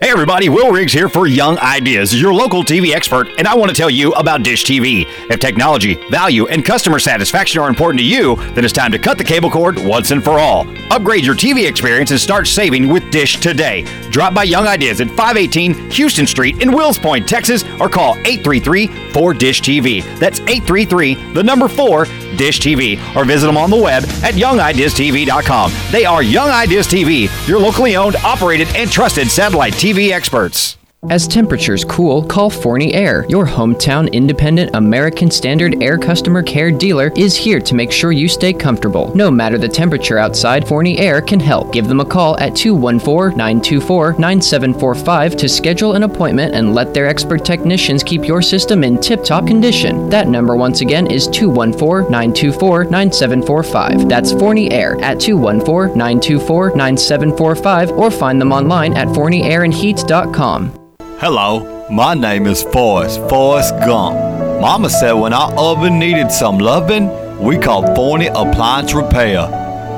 Hey 0.00 0.10
everybody, 0.10 0.48
Will 0.48 0.70
Riggs 0.70 0.92
here 0.92 1.08
for 1.08 1.26
Young 1.26 1.58
Ideas, 1.58 2.20
your 2.20 2.32
local 2.32 2.62
TV 2.62 2.94
expert, 2.94 3.26
and 3.36 3.48
I 3.48 3.56
want 3.56 3.68
to 3.68 3.74
tell 3.74 3.90
you 3.90 4.12
about 4.12 4.44
Dish 4.44 4.64
TV. 4.64 5.04
If 5.28 5.40
technology, 5.40 5.94
value, 6.08 6.46
and 6.46 6.64
customer 6.64 7.00
satisfaction 7.00 7.60
are 7.60 7.68
important 7.68 7.98
to 7.98 8.06
you, 8.06 8.36
then 8.54 8.64
it's 8.64 8.72
time 8.72 8.92
to 8.92 8.98
cut 9.00 9.18
the 9.18 9.24
cable 9.24 9.50
cord 9.50 9.76
once 9.76 10.12
and 10.12 10.22
for 10.22 10.38
all. 10.38 10.68
Upgrade 10.92 11.24
your 11.24 11.34
TV 11.34 11.68
experience 11.68 12.12
and 12.12 12.20
start 12.20 12.46
saving 12.46 12.86
with 12.86 13.10
Dish 13.10 13.40
today. 13.40 13.82
Drop 14.10 14.34
by 14.34 14.44
Young 14.44 14.68
Ideas 14.68 15.00
at 15.00 15.08
518 15.08 15.90
Houston 15.90 16.28
Street 16.28 16.62
in 16.62 16.70
Wills 16.70 16.96
Point, 16.96 17.28
Texas, 17.28 17.64
or 17.80 17.88
call 17.88 18.14
833-4-DISH-TV. 18.18 20.20
That's 20.20 20.38
833, 20.38 21.32
the 21.32 21.42
number 21.42 21.66
4, 21.66 22.04
Dish 22.36 22.60
TV, 22.60 22.98
or 23.14 23.24
visit 23.24 23.46
them 23.46 23.56
on 23.56 23.70
the 23.70 23.76
web 23.76 24.04
at 24.22 24.34
youngideastv.com. 24.34 25.72
They 25.90 26.04
are 26.04 26.22
Young 26.22 26.48
Ideas 26.48 26.86
TV, 26.86 27.28
your 27.48 27.60
locally 27.60 27.96
owned, 27.96 28.16
operated, 28.16 28.68
and 28.74 28.90
trusted 28.90 29.30
satellite 29.30 29.74
TV 29.74 30.12
experts. 30.12 30.77
As 31.10 31.28
temperatures 31.28 31.84
cool, 31.84 32.24
call 32.24 32.50
Forney 32.50 32.92
Air. 32.92 33.24
Your 33.28 33.46
hometown 33.46 34.12
independent 34.12 34.74
American 34.74 35.30
Standard 35.30 35.80
Air 35.80 35.96
customer 35.96 36.42
care 36.42 36.72
dealer 36.72 37.12
is 37.16 37.36
here 37.36 37.60
to 37.60 37.76
make 37.76 37.92
sure 37.92 38.10
you 38.10 38.26
stay 38.26 38.52
comfortable. 38.52 39.14
No 39.14 39.30
matter 39.30 39.58
the 39.58 39.68
temperature 39.68 40.18
outside, 40.18 40.66
Forney 40.66 40.98
Air 40.98 41.22
can 41.22 41.38
help. 41.38 41.72
Give 41.72 41.86
them 41.86 42.00
a 42.00 42.04
call 42.04 42.36
at 42.40 42.54
214-924-9745 42.54 45.38
to 45.38 45.48
schedule 45.48 45.94
an 45.94 46.02
appointment 46.02 46.56
and 46.56 46.74
let 46.74 46.92
their 46.92 47.06
expert 47.06 47.44
technicians 47.44 48.02
keep 48.02 48.26
your 48.26 48.42
system 48.42 48.82
in 48.82 49.00
tip-top 49.00 49.46
condition. 49.46 50.10
That 50.10 50.26
number 50.26 50.56
once 50.56 50.80
again 50.80 51.06
is 51.06 51.28
214-924-9745. 51.28 54.08
That's 54.08 54.32
Forney 54.32 54.72
Air 54.72 55.00
at 55.00 55.18
214-924-9745 55.18 57.96
or 57.96 58.10
find 58.10 58.40
them 58.40 58.50
online 58.50 58.96
at 58.96 59.06
forneyairandheat.com. 59.06 60.74
Hello, 61.20 61.84
my 61.90 62.14
name 62.14 62.46
is 62.46 62.62
Forrest, 62.62 63.18
Forrest 63.28 63.74
Gump. 63.80 64.14
Mama 64.60 64.88
said 64.88 65.14
when 65.14 65.32
our 65.32 65.52
oven 65.58 65.98
needed 65.98 66.30
some 66.30 66.58
loving, 66.58 67.08
we 67.40 67.58
called 67.58 67.96
Forney 67.96 68.28
Appliance 68.28 68.94
Repair. 68.94 69.48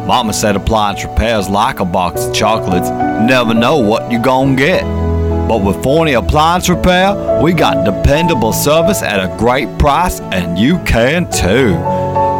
Mama 0.06 0.32
said 0.32 0.56
appliance 0.56 1.05
repair 1.05 1.38
is 1.38 1.47
like 1.51 1.80
a 1.80 1.84
box 1.84 2.24
of 2.24 2.34
chocolates. 2.34 2.88
Never 2.88 3.52
know 3.52 3.76
what 3.76 4.10
you're 4.10 4.22
gonna 4.22 4.56
get. 4.56 4.82
But 5.47 5.62
with 5.62 5.82
Forney 5.82 6.14
Appliance 6.14 6.70
Repair, 6.70 7.42
we 7.42 7.52
got 7.52 7.84
dependable 7.84 8.55
service 8.55 9.02
at 9.02 9.20
a 9.20 9.36
great 9.36 9.78
price, 9.78 10.20
and 10.20 10.59
you 10.59 10.78
can 10.84 11.30
too. 11.30 11.72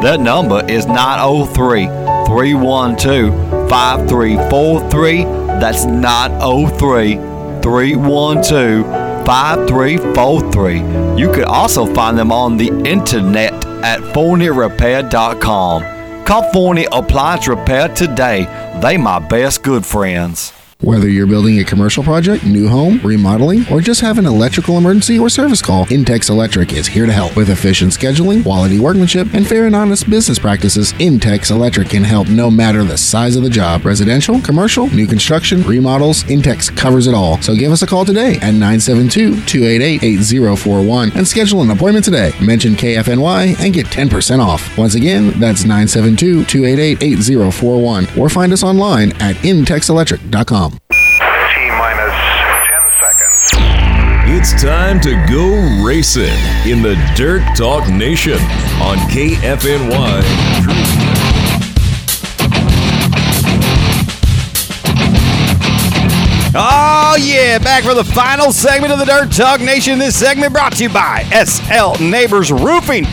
That 0.03 0.21
number 0.21 0.65
is 0.71 0.87
903 0.87 1.85
312 1.85 3.69
5343. 3.69 5.25
That's 5.61 5.85
903 5.85 7.30
312 7.63 8.85
5343. 9.27 11.21
You 11.21 11.33
could 11.33 11.45
also 11.45 11.87
find 11.95 12.19
them 12.19 12.33
on 12.33 12.57
the 12.57 12.69
internet 12.85 13.53
at 13.85 14.01
ForneyRepair.com. 14.01 16.25
Call 16.25 16.53
Forney 16.53 16.87
Appliance 16.93 17.49
Repair 17.49 17.89
today. 17.89 18.45
They 18.83 18.97
my 18.97 19.19
best 19.19 19.63
good 19.63 19.85
friends. 19.85 20.53
Whether 20.83 21.11
you're 21.11 21.27
building 21.27 21.59
a 21.59 21.65
commercial 21.65 22.03
project, 22.03 22.47
new 22.47 22.67
home, 22.67 23.03
remodeling, 23.05 23.67
or 23.71 23.83
just 23.83 24.01
have 24.01 24.17
an 24.17 24.25
electrical 24.25 24.79
emergency 24.79 25.19
or 25.19 25.29
service 25.29 25.61
call, 25.61 25.85
Intex 25.87 26.31
Electric 26.31 26.73
is 26.73 26.87
here 26.87 27.05
to 27.05 27.13
help. 27.13 27.37
With 27.37 27.51
efficient 27.51 27.93
scheduling, 27.93 28.43
quality 28.43 28.81
workmanship, 28.81 29.35
and 29.35 29.47
fair 29.47 29.67
and 29.67 29.77
honest 29.77 30.09
business 30.09 30.39
practices, 30.39 30.95
Intex 30.95 31.51
Electric 31.51 31.91
can 31.91 32.03
help 32.03 32.31
no 32.31 32.51
matter 32.51 32.83
the 32.83 32.97
size 32.97 33.37
of 33.37 33.43
the 33.43 33.51
job. 33.51 33.85
Residential, 33.85 34.41
commercial, 34.41 34.87
new 34.87 35.07
construction, 35.07 35.63
remodels, 35.65 36.25
Intex 36.25 36.75
covers 36.75 37.07
it 37.07 37.15
all. 37.15 37.39
So 37.43 37.55
give 37.55 37.73
us 37.73 37.83
a 37.83 37.87
call 37.87 38.07
today 38.07 38.37
at 38.37 38.55
972-288-8041 38.55 41.15
and 41.15 41.29
schedule 41.29 41.61
an 41.61 41.73
appointment 41.73 42.07
today. 42.07 42.33
Mention 42.41 42.73
KFNY 42.73 43.61
and 43.61 43.75
get 43.75 43.85
10% 43.89 44.43
off. 44.43 44.79
Once 44.79 44.95
again, 44.95 45.39
that's 45.39 45.65
972-288-8041 45.65 48.17
or 48.17 48.31
find 48.31 48.55
us 48.55 48.63
online 48.63 49.13
at 49.21 49.37
intexelectric.com. 49.37 50.70
It's 54.33 54.63
time 54.63 55.01
to 55.01 55.27
go 55.29 55.85
racing 55.85 56.33
in 56.65 56.83
the 56.83 56.97
Dirt 57.15 57.43
Talk 57.57 57.89
Nation 57.91 58.41
on 58.81 58.97
KFNY. 59.11 60.23
Oh, 66.53 67.17
yeah. 67.21 67.59
Back 67.59 67.85
for 67.85 67.95
the 67.95 68.03
final 68.03 68.51
segment 68.51 68.93
of 68.93 68.99
the 68.99 69.05
Dirt 69.05 69.31
Talk 69.31 69.61
Nation. 69.61 69.99
This 69.99 70.19
segment 70.19 70.53
brought 70.53 70.73
to 70.77 70.85
you 70.85 70.89
by 70.89 71.25
SL 71.45 72.03
Neighbors 72.03 72.51
Roofing. 72.51 73.05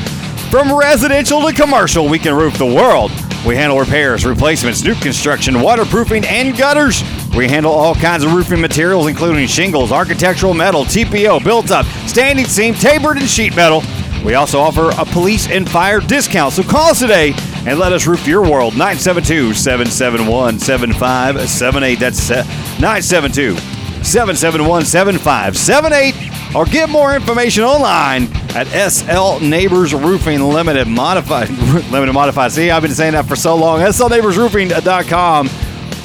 From 0.50 0.74
residential 0.74 1.42
to 1.42 1.54
commercial, 1.54 2.08
we 2.08 2.20
can 2.20 2.34
roof 2.36 2.58
the 2.58 2.66
world. 2.66 3.12
We 3.46 3.56
handle 3.56 3.80
repairs, 3.80 4.26
replacements, 4.26 4.84
new 4.84 4.96
construction, 4.96 5.62
waterproofing, 5.62 6.26
and 6.26 6.58
gutters. 6.58 7.04
We 7.36 7.48
handle 7.48 7.72
all 7.72 7.96
kinds 7.96 8.24
of 8.24 8.34
roofing 8.34 8.62
materials, 8.62 9.08
including 9.08 9.48
shingles, 9.48 9.92
architectural 9.92 10.54
metal, 10.54 10.86
TPO, 10.86 11.44
built 11.44 11.72
up, 11.72 11.86
standing 12.08 12.46
seam, 12.46 12.74
tapered, 12.74 13.18
and 13.18 13.28
sheet 13.28 13.56
metal. 13.56 13.82
We 14.26 14.34
also 14.34 14.60
offer 14.60 14.90
a 15.00 15.06
police 15.06 15.48
and 15.50 15.70
fire 15.70 16.00
discount. 16.00 16.54
So 16.54 16.64
call 16.64 16.90
us 16.92 17.00
today 17.00 17.34
and 17.66 17.80
let 17.80 17.94
us 17.94 18.08
roof 18.08 18.28
your 18.28 18.42
world. 18.42 18.74
972 18.74 19.54
771 19.54 20.60
7578. 20.60 22.00
That's 22.00 22.32
uh, 22.32 22.44
972 22.80 23.56
771 24.04 24.86
7578. 24.86 26.56
Or 26.56 26.66
get 26.66 26.90
more 26.90 27.14
information 27.16 27.64
online 27.64 28.30
at 28.56 28.68
SL 28.90 29.44
Neighbors 29.46 29.94
Roofing 29.94 30.42
Limited 30.42 30.88
Modified. 30.88 31.50
Limited 31.92 32.14
Modified. 32.14 32.52
See, 32.52 32.72
I've 32.72 32.82
been 32.82 32.92
saying 32.92 33.14
that 33.14 33.26
for 33.26 33.36
so 33.36 33.56
long. 33.56 33.82
SLNeighborsRoofing.com. 33.82 35.50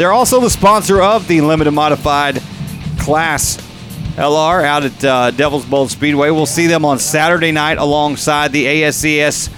They're 0.03 0.13
also 0.13 0.41
the 0.41 0.51
sponsor 0.51 1.01
of 1.01 1.29
the 1.29 1.43
Limited 1.43 1.71
Modified 1.71 2.43
Class 2.99 3.57
LR 4.17 4.65
out 4.65 4.83
at 4.85 5.05
uh, 5.05 5.31
Devil's 5.31 5.65
Bowl 5.65 5.87
Speedway. 5.87 6.31
We'll 6.31 6.45
see 6.45 6.67
them 6.67 6.85
on 6.85 6.99
Saturday 6.99 7.53
night 7.53 7.79
alongside 7.79 8.51
the 8.51 8.65
ASCS 8.65 9.49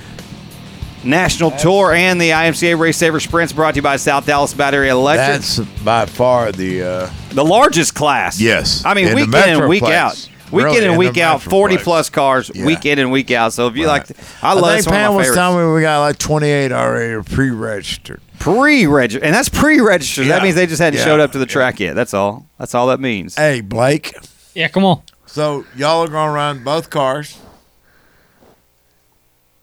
National 1.03 1.51
Tour 1.51 1.95
and 1.95 2.21
the 2.21 2.29
IMCA 2.29 2.79
Race 2.79 2.99
Saver 2.99 3.21
Sprints 3.21 3.55
brought 3.55 3.73
to 3.73 3.77
you 3.77 3.83
by 3.83 3.97
South 3.97 4.27
Dallas 4.27 4.53
Battery 4.53 4.91
Electric. 4.91 5.41
That's 5.41 5.61
by 5.83 6.05
far 6.05 6.53
the 6.53 6.83
uh, 6.83 7.11
the 7.31 7.43
largest 7.43 7.95
class. 7.95 8.39
Yes. 8.39 8.85
I 8.85 8.93
mean, 8.93 9.09
In 9.09 9.15
week 9.15 9.29
in 9.29 9.35
and 9.35 9.67
week 9.67 9.83
out. 9.85 10.29
Week 10.53 10.67
Really, 10.67 10.85
in 10.85 10.85
and 10.85 10.99
week 10.99 11.17
out, 11.17 11.41
40 11.43 11.77
Metroplex. 11.77 11.83
plus 11.83 12.11
cars, 12.11 12.51
Yeah. 12.55 12.67
week 12.67 12.85
in 12.85 12.99
and 12.99 13.11
week 13.11 13.31
out. 13.31 13.55
So 13.55 13.67
if 13.67 13.77
you 13.77 13.87
like, 13.87 14.07
I 14.43 14.53
love 14.53 14.65
I 14.65 14.77
think 14.77 14.89
Pam 14.89 15.15
was 15.15 15.35
telling 15.35 15.67
me 15.67 15.75
we 15.75 15.81
got 15.81 16.01
like 16.01 16.19
28 16.19 16.71
already 16.71 17.23
pre-registered. 17.25 18.21
Pre-registered, 18.45 19.23
and 19.23 19.35
that's 19.35 19.49
pre-registered. 19.49 20.27
That 20.27 20.43
means 20.43 20.55
they 20.55 20.67
just 20.67 20.81
hadn't 20.83 20.99
Yeah. 20.99 21.05
showed 21.07 21.21
up 21.21 21.33
to 21.33 21.39
the 21.39 21.47
track 21.47 21.81
yet. 21.81 21.95
That's 21.95 22.13
all. 22.13 22.45
That's 22.59 22.75
all 22.75 22.89
that 22.89 23.01
means. 23.01 23.37
Hey, 23.37 23.63
Blake. 23.63 24.15
Yeah, 24.55 24.69
come 24.69 24.85
on. 24.85 25.01
So 25.25 25.65
y'all 25.75 26.03
are 26.05 26.09
gonna 26.09 26.31
run 26.33 26.63
both 26.63 26.91
cars. 26.91 27.39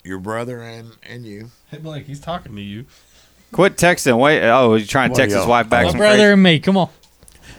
Your 0.03 0.17
brother 0.17 0.61
and 0.63 0.93
and 1.07 1.25
you. 1.27 1.51
Hey, 1.69 1.77
Blake, 1.77 2.07
he's 2.07 2.19
talking 2.19 2.55
to 2.55 2.61
you. 2.61 2.85
Quit 3.51 3.77
texting. 3.77 4.17
Wait. 4.17 4.41
Oh, 4.49 4.73
he's 4.73 4.87
trying 4.87 5.11
to 5.11 5.15
text 5.15 5.35
his 5.35 5.45
wife 5.45 5.69
back. 5.69 5.85
My 5.85 5.91
brother 5.91 6.15
crazy- 6.17 6.33
and 6.33 6.41
me. 6.43 6.59
Come 6.59 6.77
on. 6.77 6.89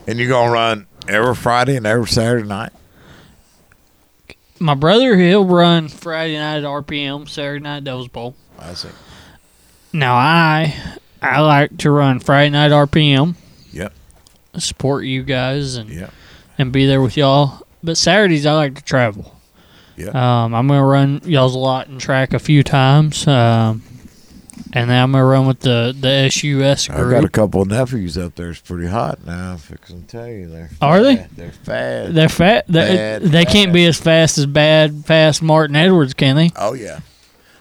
And 0.08 0.18
you're 0.18 0.28
gonna 0.28 0.50
run 0.50 0.86
every 1.08 1.36
Friday 1.36 1.76
and 1.76 1.86
every 1.86 2.08
Saturday 2.08 2.48
night. 2.48 2.72
My 4.58 4.74
brother, 4.74 5.16
he'll 5.16 5.44
run 5.44 5.88
Friday 5.88 6.36
night 6.36 6.58
at 6.58 6.64
RPM, 6.64 7.28
Saturday 7.28 7.62
night 7.62 7.76
at 7.78 7.84
Devil's 7.84 8.08
Bowl. 8.08 8.34
I 8.58 8.74
see. 8.74 8.88
Now 9.92 10.14
I, 10.16 10.74
I 11.22 11.40
like 11.40 11.76
to 11.78 11.90
run 11.90 12.18
Friday 12.20 12.50
night 12.50 12.70
RPM. 12.72 13.34
Yep. 13.72 13.92
Support 14.58 15.04
you 15.04 15.22
guys 15.22 15.76
and 15.76 15.88
Yep. 15.88 16.12
and 16.58 16.72
be 16.72 16.86
there 16.86 17.00
with 17.00 17.16
y'all. 17.16 17.66
But 17.82 17.96
Saturdays 17.96 18.44
I 18.46 18.52
like 18.54 18.74
to 18.74 18.82
travel. 18.82 19.34
Yep. 19.96 20.14
Um, 20.14 20.54
I'm 20.54 20.66
gonna 20.68 20.84
run 20.84 21.20
y'all's 21.24 21.54
a 21.54 21.58
lot 21.58 21.88
and 21.88 22.00
track 22.00 22.34
a 22.34 22.38
few 22.38 22.62
times. 22.62 23.26
Um, 23.26 23.82
and 24.74 24.88
then 24.90 25.02
I'm 25.02 25.12
gonna 25.12 25.24
run 25.24 25.46
with 25.46 25.60
the 25.60 25.94
the 25.98 26.28
SUS 26.30 26.88
group. 26.88 26.98
I've 26.98 27.10
got 27.10 27.24
a 27.24 27.28
couple 27.28 27.62
of 27.62 27.68
nephews 27.68 28.18
up 28.18 28.34
there. 28.34 28.50
It's 28.50 28.60
pretty 28.60 28.88
hot 28.88 29.24
now. 29.24 29.54
If 29.54 29.70
I 29.72 29.76
can 29.86 30.04
tell 30.04 30.26
you, 30.28 30.48
they're 30.48 30.70
Are 30.80 31.02
they? 31.02 31.16
fat. 31.16 31.30
They're 31.36 31.50
fat. 31.52 32.14
They're 32.14 32.28
fat. 32.28 32.64
They, 32.68 32.96
Bad, 32.96 33.22
they 33.22 33.44
can't 33.44 33.72
be 33.72 33.86
as 33.86 33.98
fast 33.98 34.38
as 34.38 34.46
bad, 34.46 35.04
fast 35.06 35.42
Martin 35.42 35.76
Edwards, 35.76 36.14
can 36.14 36.36
they? 36.36 36.50
Oh 36.56 36.74
yeah. 36.74 37.00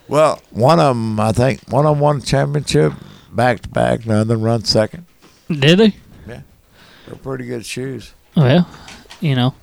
Well, 0.08 0.40
one 0.50 0.78
of 0.80 0.94
them, 0.96 1.18
I 1.20 1.32
think, 1.32 1.60
one 1.70 1.98
won 1.98 2.18
a 2.18 2.20
championship 2.20 2.92
back 3.34 3.60
to 3.62 3.68
back. 3.68 4.06
None 4.06 4.20
of 4.22 4.28
them 4.28 4.42
run 4.42 4.64
second. 4.64 5.06
Did 5.48 5.78
they? 5.78 5.96
Yeah, 6.26 6.42
they're 7.06 7.16
pretty 7.16 7.46
good 7.46 7.64
shoes. 7.66 8.12
Well, 8.36 8.68
you 9.20 9.34
know, 9.34 9.54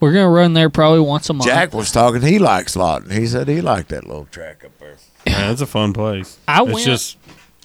we're 0.00 0.12
gonna 0.12 0.28
run 0.28 0.52
there 0.54 0.70
probably 0.70 1.00
once 1.00 1.28
a 1.30 1.32
month. 1.32 1.48
Jack 1.48 1.72
was 1.74 1.90
talking. 1.92 2.22
He 2.22 2.38
likes 2.38 2.76
Lawton. 2.76 3.10
He 3.10 3.26
said 3.26 3.48
he 3.48 3.60
liked 3.60 3.88
that 3.90 4.06
little 4.06 4.26
track 4.26 4.64
up 4.64 4.78
there. 4.78 4.96
Yeah, 5.26 5.50
it's 5.50 5.60
a 5.60 5.66
fun 5.66 5.92
place. 5.92 6.38
I 6.46 6.62
it's 6.62 6.72
went- 6.72 6.84
just 6.86 7.16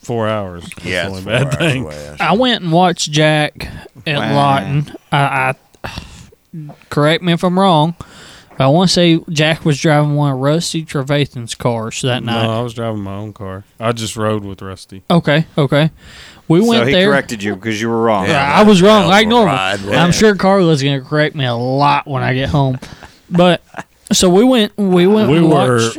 four 0.02 0.28
hours. 0.28 0.64
That's 0.64 0.86
Yeah, 0.86 1.04
the 1.04 1.10
only 1.10 1.18
it's 1.20 1.26
bad 1.26 1.42
four 1.42 1.62
hours 1.62 1.72
thing. 1.74 1.84
away. 1.86 2.18
I 2.20 2.34
went 2.34 2.64
and 2.64 2.72
watched 2.72 3.12
Jack 3.12 3.68
at 4.08 4.18
Wow. 4.18 4.36
Lawton. 4.36 4.96
I, 5.12 5.56
I 5.84 5.94
correct 6.90 7.24
me 7.24 7.34
if 7.34 7.44
I'm 7.44 7.58
wrong. 7.58 7.96
I 8.60 8.68
want 8.68 8.90
to 8.90 8.94
say 8.94 9.20
Jack 9.30 9.66
was 9.66 9.80
driving 9.82 10.16
one 10.16 10.32
of 10.34 10.40
Rusty 10.40 10.86
Trevathan's 10.86 11.56
cars 11.56 12.02
that 12.04 12.24
night. 12.24 12.44
No, 12.44 12.60
I 12.60 12.62
was 12.62 12.74
driving 12.74 13.02
my 13.02 13.16
own 13.16 13.34
car. 13.34 13.64
I 13.80 13.92
just 13.94 14.16
rode 14.16 14.44
with 14.46 14.62
Rusty. 14.62 15.04
Okay, 15.10 15.46
okay. 15.58 15.90
We 16.48 16.62
so 16.62 16.70
went 16.70 16.88
he 16.88 16.94
there. 16.94 17.10
corrected 17.10 17.42
you 17.42 17.56
because 17.56 17.82
you 17.82 17.90
were 17.90 18.02
wrong. 18.02 18.28
Yeah, 18.28 18.44
I 18.54 18.64
was 18.64 18.82
wrong, 18.82 19.08
like 19.08 19.28
normal. 19.28 19.56
ride, 19.56 19.80
I'm 19.88 20.12
sure 20.12 20.36
Carla's 20.36 20.84
gonna 20.84 21.02
correct 21.02 21.36
me 21.36 21.46
a 21.46 21.56
lot 21.56 22.06
when 22.08 22.22
I 22.22 22.34
get 22.34 22.50
home. 22.50 22.80
But 23.30 23.62
so 24.12 24.30
we 24.30 24.44
went. 24.44 24.78
We 24.78 25.08
went. 25.08 25.30
We 25.32 25.38
and 25.38 25.50
were 25.50 25.80
watched- 25.80 25.98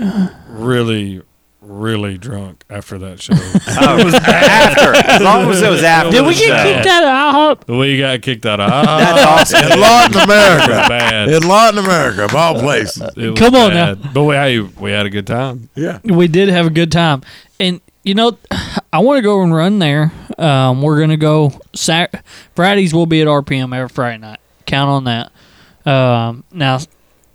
really, 0.49 1.23
really 1.65 2.17
drunk 2.19 2.65
after 2.71 2.99
that 2.99 3.21
show. 3.21 3.35
Oh, 3.87 3.99
it 3.99 4.05
was 4.05 4.15
after. 4.15 4.95
As 4.95 5.21
long 5.21 5.51
as 5.51 5.61
it 5.63 5.69
was 5.71 5.83
after. 5.83 6.11
Did 6.13 6.27
we 6.27 6.35
get 6.35 6.47
show. 6.49 6.63
kicked 6.75 6.87
out 6.87 7.03
of 7.03 7.35
IHOP? 7.67 7.79
we 7.79 7.99
got 7.99 8.23
kicked 8.23 8.47
out 8.47 8.61
of 8.61 8.71
IHOP. 8.71 8.85
That's 8.99 9.53
awesome. 9.55 9.73
In 9.73 9.81
Lawton, 9.81 10.13
It 10.13 10.17
was 10.17 10.25
America. 10.25 10.89
bad. 10.89 11.29
In 11.31 11.49
Latin 11.49 11.79
America, 11.79 12.25
of 12.27 12.35
all 12.35 12.55
places. 12.61 13.03
Come 13.37 13.55
on 13.55 13.71
bad. 13.71 14.15
But 14.15 14.25
we, 14.25 14.35
hey, 14.35 14.61
we 14.61 14.91
had 14.93 15.07
a 15.07 15.11
good 15.11 15.27
time. 15.27 15.69
Yeah. 15.75 15.99
We 16.05 16.29
did 16.29 16.49
have 16.51 16.67
a 16.67 16.71
good 16.71 16.93
time, 16.93 17.23
and 17.59 17.81
you 18.05 18.15
know, 18.15 18.39
I 18.93 18.99
want 19.01 19.19
to 19.19 19.23
go 19.23 19.43
and 19.43 19.53
run 19.55 19.79
there. 19.81 20.13
Um, 20.39 20.83
we're 20.83 21.01
gonna 21.01 21.17
go. 21.17 21.53
Sat- 21.75 22.25
Fridays 22.55 22.93
will 22.95 23.07
be 23.07 23.21
at 23.23 23.27
RPM 23.29 23.75
every 23.75 23.89
Friday 23.89 24.19
night. 24.19 24.41
Count 24.67 24.89
on 24.91 25.05
that. 25.05 25.91
Um, 25.91 26.45
now 26.53 26.79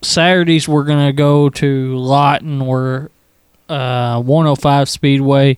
Saturdays 0.01 0.67
we're 0.67 0.83
gonna 0.85 1.13
go 1.13 1.49
to 1.49 1.97
Lawton. 1.97 2.65
We're 2.65 3.09
uh, 3.69 4.21
105 4.21 4.89
Speedway. 4.89 5.57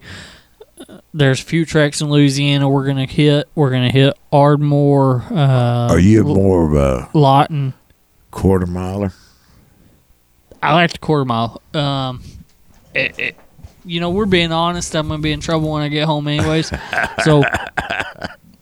There's 1.13 1.39
a 1.39 1.43
few 1.43 1.65
tracks 1.65 2.01
in 2.01 2.09
Louisiana 2.09 2.67
we're 2.69 2.85
gonna 2.85 3.05
hit. 3.05 3.47
We're 3.55 3.69
gonna 3.69 3.91
hit 3.91 4.17
Ardmore. 4.31 5.23
Uh, 5.29 5.89
Are 5.89 5.99
you 5.99 6.23
more 6.23 6.67
of 6.67 6.73
a 6.73 7.17
Lawton? 7.17 7.73
quarter 8.31 8.65
miler? 8.65 9.13
I 10.63 10.73
like 10.73 10.91
the 10.93 10.97
quarter 10.99 11.25
mile. 11.25 11.61
Um, 11.73 12.23
it, 12.93 13.19
it, 13.19 13.35
you 13.85 13.99
know, 13.99 14.09
we're 14.11 14.25
being 14.25 14.51
honest. 14.51 14.95
I'm 14.95 15.07
gonna 15.07 15.21
be 15.21 15.31
in 15.31 15.39
trouble 15.39 15.71
when 15.71 15.81
I 15.83 15.87
get 15.89 16.05
home, 16.05 16.27
anyways. 16.27 16.71
so 17.23 17.43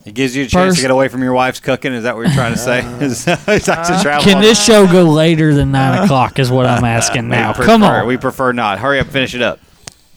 It 0.09 0.15
gives 0.15 0.35
you 0.35 0.43
a 0.43 0.47
chance 0.47 0.69
First- 0.71 0.77
to 0.77 0.81
get 0.81 0.91
away 0.91 1.07
from 1.07 1.21
your 1.21 1.33
wife's 1.33 1.59
cooking. 1.59 1.93
Is 1.93 2.03
that 2.03 2.15
what 2.15 2.23
you're 2.25 2.33
trying 2.35 2.53
to 2.53 2.57
say? 2.57 2.79
Is 3.05 3.25
that 3.25 3.45
to 3.45 3.99
travel? 4.01 4.23
can 4.23 4.41
this 4.41 4.61
show 4.63 4.87
go 4.91 5.03
later 5.03 5.53
than 5.53 5.71
nine 5.71 6.03
o'clock? 6.03 6.39
Is 6.39 6.49
what 6.51 6.65
I'm 6.65 6.83
asking 6.83 7.25
We 7.29 7.35
now. 7.35 7.53
prefer- 7.53 7.65
Come 7.71 7.83
on. 7.83 8.07
We 8.07 8.17
prefer 8.17 8.51
not. 8.51 8.79
Hurry 8.79 8.99
up, 8.99 9.07
finish 9.07 9.35
it 9.35 9.41
up. 9.43 9.59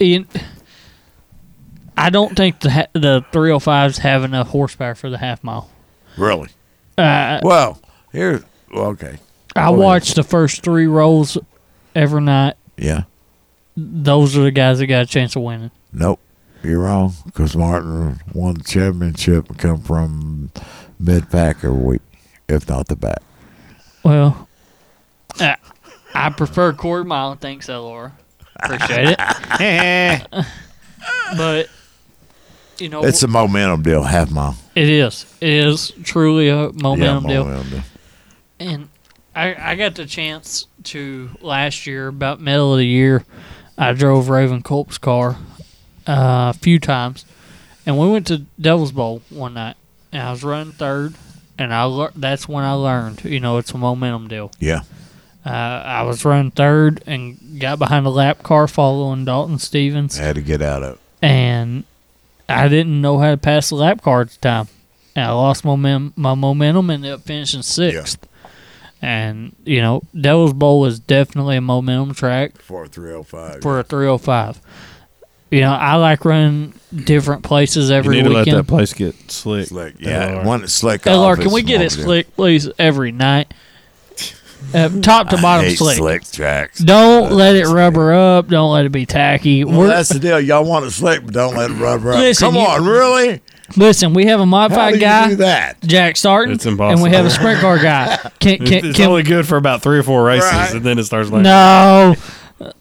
Ian, 0.01 0.27
I 1.97 2.10
don't 2.10 2.35
think 2.36 2.60
the 2.60 2.70
ha- 2.70 2.86
the 2.94 3.23
305s 3.32 3.98
have 3.98 4.24
enough 4.24 4.48
horsepower 4.48 4.94
for 4.94 5.10
the 5.10 5.19
half 5.19 5.44
mile. 5.44 5.70
Really? 6.16 6.48
Uh, 6.97 7.40
Well, 7.43 7.81
here. 8.12 8.43
Well, 8.73 8.86
okay. 8.86 9.19
I 9.55 9.70
watched 9.70 10.14
the 10.14 10.23
first 10.23 10.62
three 10.62 10.86
rolls 10.86 11.36
every 11.94 12.23
night. 12.23 12.55
Yeah. 12.78 13.02
those 13.77 14.36
are 14.36 14.43
the 14.43 14.51
guys 14.51 14.78
that 14.78 14.86
got 14.86 15.02
a 15.02 15.06
chance 15.06 15.36
of 15.36 15.43
winning. 15.43 15.70
Nope, 15.93 16.19
you're 16.64 16.80
wrong. 16.80 17.12
Because 17.26 17.56
Martin 17.56 18.20
won 18.32 18.55
the 18.55 18.64
championship 18.64 19.48
and 19.48 19.59
come 19.59 19.80
from 19.80 20.51
mid 20.98 21.30
pack 21.30 21.64
every 21.64 21.70
week, 21.70 22.02
if 22.48 22.68
not 22.68 22.89
the 22.89 22.97
back. 22.97 23.22
Well, 24.05 24.48
uh, 25.40 25.56
I 26.14 26.30
prefer 26.30 26.72
quarter 26.72 27.05
mile. 27.05 27.34
Thanks, 27.36 27.68
Laura. 27.68 28.12
Appreciate 28.56 29.16
it. 29.18 30.26
but 31.36 31.68
you 32.78 32.89
know, 32.89 33.05
It's 33.05 33.22
a 33.22 33.28
momentum 33.28 33.82
deal, 33.82 34.02
half 34.02 34.30
mile. 34.30 34.56
it 34.74 34.89
is. 34.89 35.24
It 35.40 35.52
is 35.52 35.93
truly 36.05 36.48
a 36.48 36.70
momentum 36.72 37.24
yeah, 37.24 37.30
deal. 37.30 37.44
momentum 37.44 37.70
deal. 37.70 37.82
And 38.60 38.89
I, 39.34 39.72
I 39.72 39.74
got 39.76 39.94
the 39.94 40.06
chance 40.06 40.66
to 40.84 41.30
last 41.40 41.86
year, 41.86 42.09
about 42.09 42.40
middle 42.40 42.72
of 42.72 42.78
the 42.78 42.86
year, 42.86 43.24
I 43.78 43.93
drove 43.93 44.28
Raven 44.28 44.62
Culp's 44.62 44.98
car 44.98 45.36
uh, 46.06 46.52
a 46.54 46.58
few 46.58 46.78
times, 46.78 47.24
and 47.86 47.98
we 47.98 48.08
went 48.10 48.26
to 48.28 48.38
Devil's 48.60 48.92
Bowl 48.92 49.22
one 49.30 49.54
night, 49.54 49.76
and 50.12 50.22
I 50.22 50.30
was 50.30 50.42
running 50.44 50.72
third, 50.72 51.14
and 51.58 51.72
I 51.72 51.84
lear- 51.84 52.12
that's 52.16 52.48
when 52.48 52.64
I 52.64 52.72
learned, 52.72 53.24
you 53.24 53.40
know, 53.40 53.58
it's 53.58 53.72
a 53.72 53.78
momentum 53.78 54.28
deal. 54.28 54.50
Yeah. 54.58 54.82
Uh, 55.44 55.48
I 55.50 56.02
was 56.02 56.24
running 56.24 56.52
third 56.52 57.02
and 57.06 57.60
got 57.60 57.78
behind 57.80 58.06
a 58.06 58.10
lap 58.10 58.42
car 58.44 58.68
following 58.68 59.24
Dalton 59.24 59.58
Stevens, 59.58 60.18
I 60.18 60.22
Had 60.22 60.36
to 60.36 60.40
get 60.42 60.62
out 60.62 60.82
of 60.84 60.94
it. 60.94 61.00
and 61.20 61.82
I 62.48 62.68
didn't 62.68 63.00
know 63.00 63.18
how 63.18 63.30
to 63.32 63.36
pass 63.36 63.70
the 63.70 63.74
lap 63.76 64.02
car 64.02 64.20
at 64.20 64.30
the 64.30 64.38
time. 64.38 64.68
And 65.16 65.26
I 65.26 65.30
lost 65.32 65.64
momentum, 65.64 66.12
my 66.16 66.34
momentum 66.34 66.90
and 66.90 67.04
ended 67.04 67.12
up 67.20 67.26
finishing 67.26 67.62
sixth. 67.62 68.26
And, 69.00 69.56
you 69.64 69.80
know, 69.82 70.02
Devil's 70.18 70.52
Bowl 70.52 70.84
is 70.84 71.00
definitely 71.00 71.56
a 71.56 71.60
momentum 71.60 72.14
track 72.14 72.56
For 72.58 72.84
a 72.84 72.88
305. 72.88 73.62
for 73.62 73.80
a 73.80 73.82
305. 73.82 74.60
You 75.52 75.60
know, 75.60 75.72
I 75.72 75.96
like 75.96 76.24
running 76.24 76.72
different 76.94 77.42
places 77.42 77.90
every 77.90 78.16
you 78.16 78.22
need 78.22 78.28
weekend. 78.30 78.46
to 78.46 78.50
let 78.56 78.62
that 78.62 78.68
place 78.68 78.92
get 78.94 79.30
slick. 79.30 79.66
Slick, 79.68 79.94
yeah. 79.98 80.40
LR. 80.40 80.44
One 80.46 80.60
that's 80.60 80.72
slick 80.72 81.02
LR, 81.02 81.32
off 81.36 81.40
can 81.40 81.52
we 81.52 81.62
get 81.62 81.82
it 81.82 81.92
momentum. 81.92 82.04
slick, 82.04 82.36
please, 82.36 82.68
every 82.78 83.12
night? 83.12 83.52
Uh, 84.72 84.88
top 85.00 85.28
to 85.28 85.36
bottom 85.42 85.66
I 85.66 85.70
hate 85.70 85.78
slick. 85.78 85.96
slick 85.96 86.22
tracks. 86.30 86.78
Don't 86.78 87.32
let 87.32 87.56
it 87.56 87.66
rubber 87.66 88.12
up. 88.14 88.46
Don't 88.46 88.72
let 88.72 88.86
it 88.86 88.90
be 88.92 89.04
tacky. 89.04 89.64
Well, 89.64 89.76
We're- 89.80 89.88
that's 89.90 90.08
the 90.08 90.20
deal. 90.20 90.40
Y'all 90.40 90.64
want 90.64 90.86
it 90.86 90.92
slick, 90.92 91.24
but 91.24 91.34
don't 91.34 91.56
let 91.56 91.72
it 91.72 91.74
rubber 91.74 92.12
up. 92.12 92.18
Listen, 92.20 92.46
Come 92.46 92.54
you- 92.54 92.60
on, 92.60 92.84
really? 92.86 93.40
Listen, 93.76 94.14
we 94.14 94.26
have 94.26 94.38
a 94.38 94.44
How 94.44 94.46
modified 94.46 95.00
guy, 95.00 95.28
do 95.30 95.36
that? 95.36 95.82
Jack 95.82 96.16
Starton, 96.16 96.54
It's 96.54 96.64
impossible. 96.64 96.92
and 96.92 97.02
we 97.02 97.10
have 97.14 97.26
a 97.26 97.30
sprint 97.30 97.58
car 97.60 97.78
guy. 97.78 98.16
Can, 98.40 98.62
It's, 98.62 98.70
can, 98.70 98.86
it's 98.86 98.96
can, 98.98 99.08
only 99.08 99.24
good 99.24 99.48
for 99.48 99.56
about 99.56 99.82
three 99.82 99.98
or 99.98 100.04
four 100.04 100.22
races, 100.24 100.48
Right. 100.52 100.74
and 100.74 100.84
then 100.84 100.96
it 101.00 101.04
starts 101.04 101.28
like 101.28 101.42
no, 101.42 102.14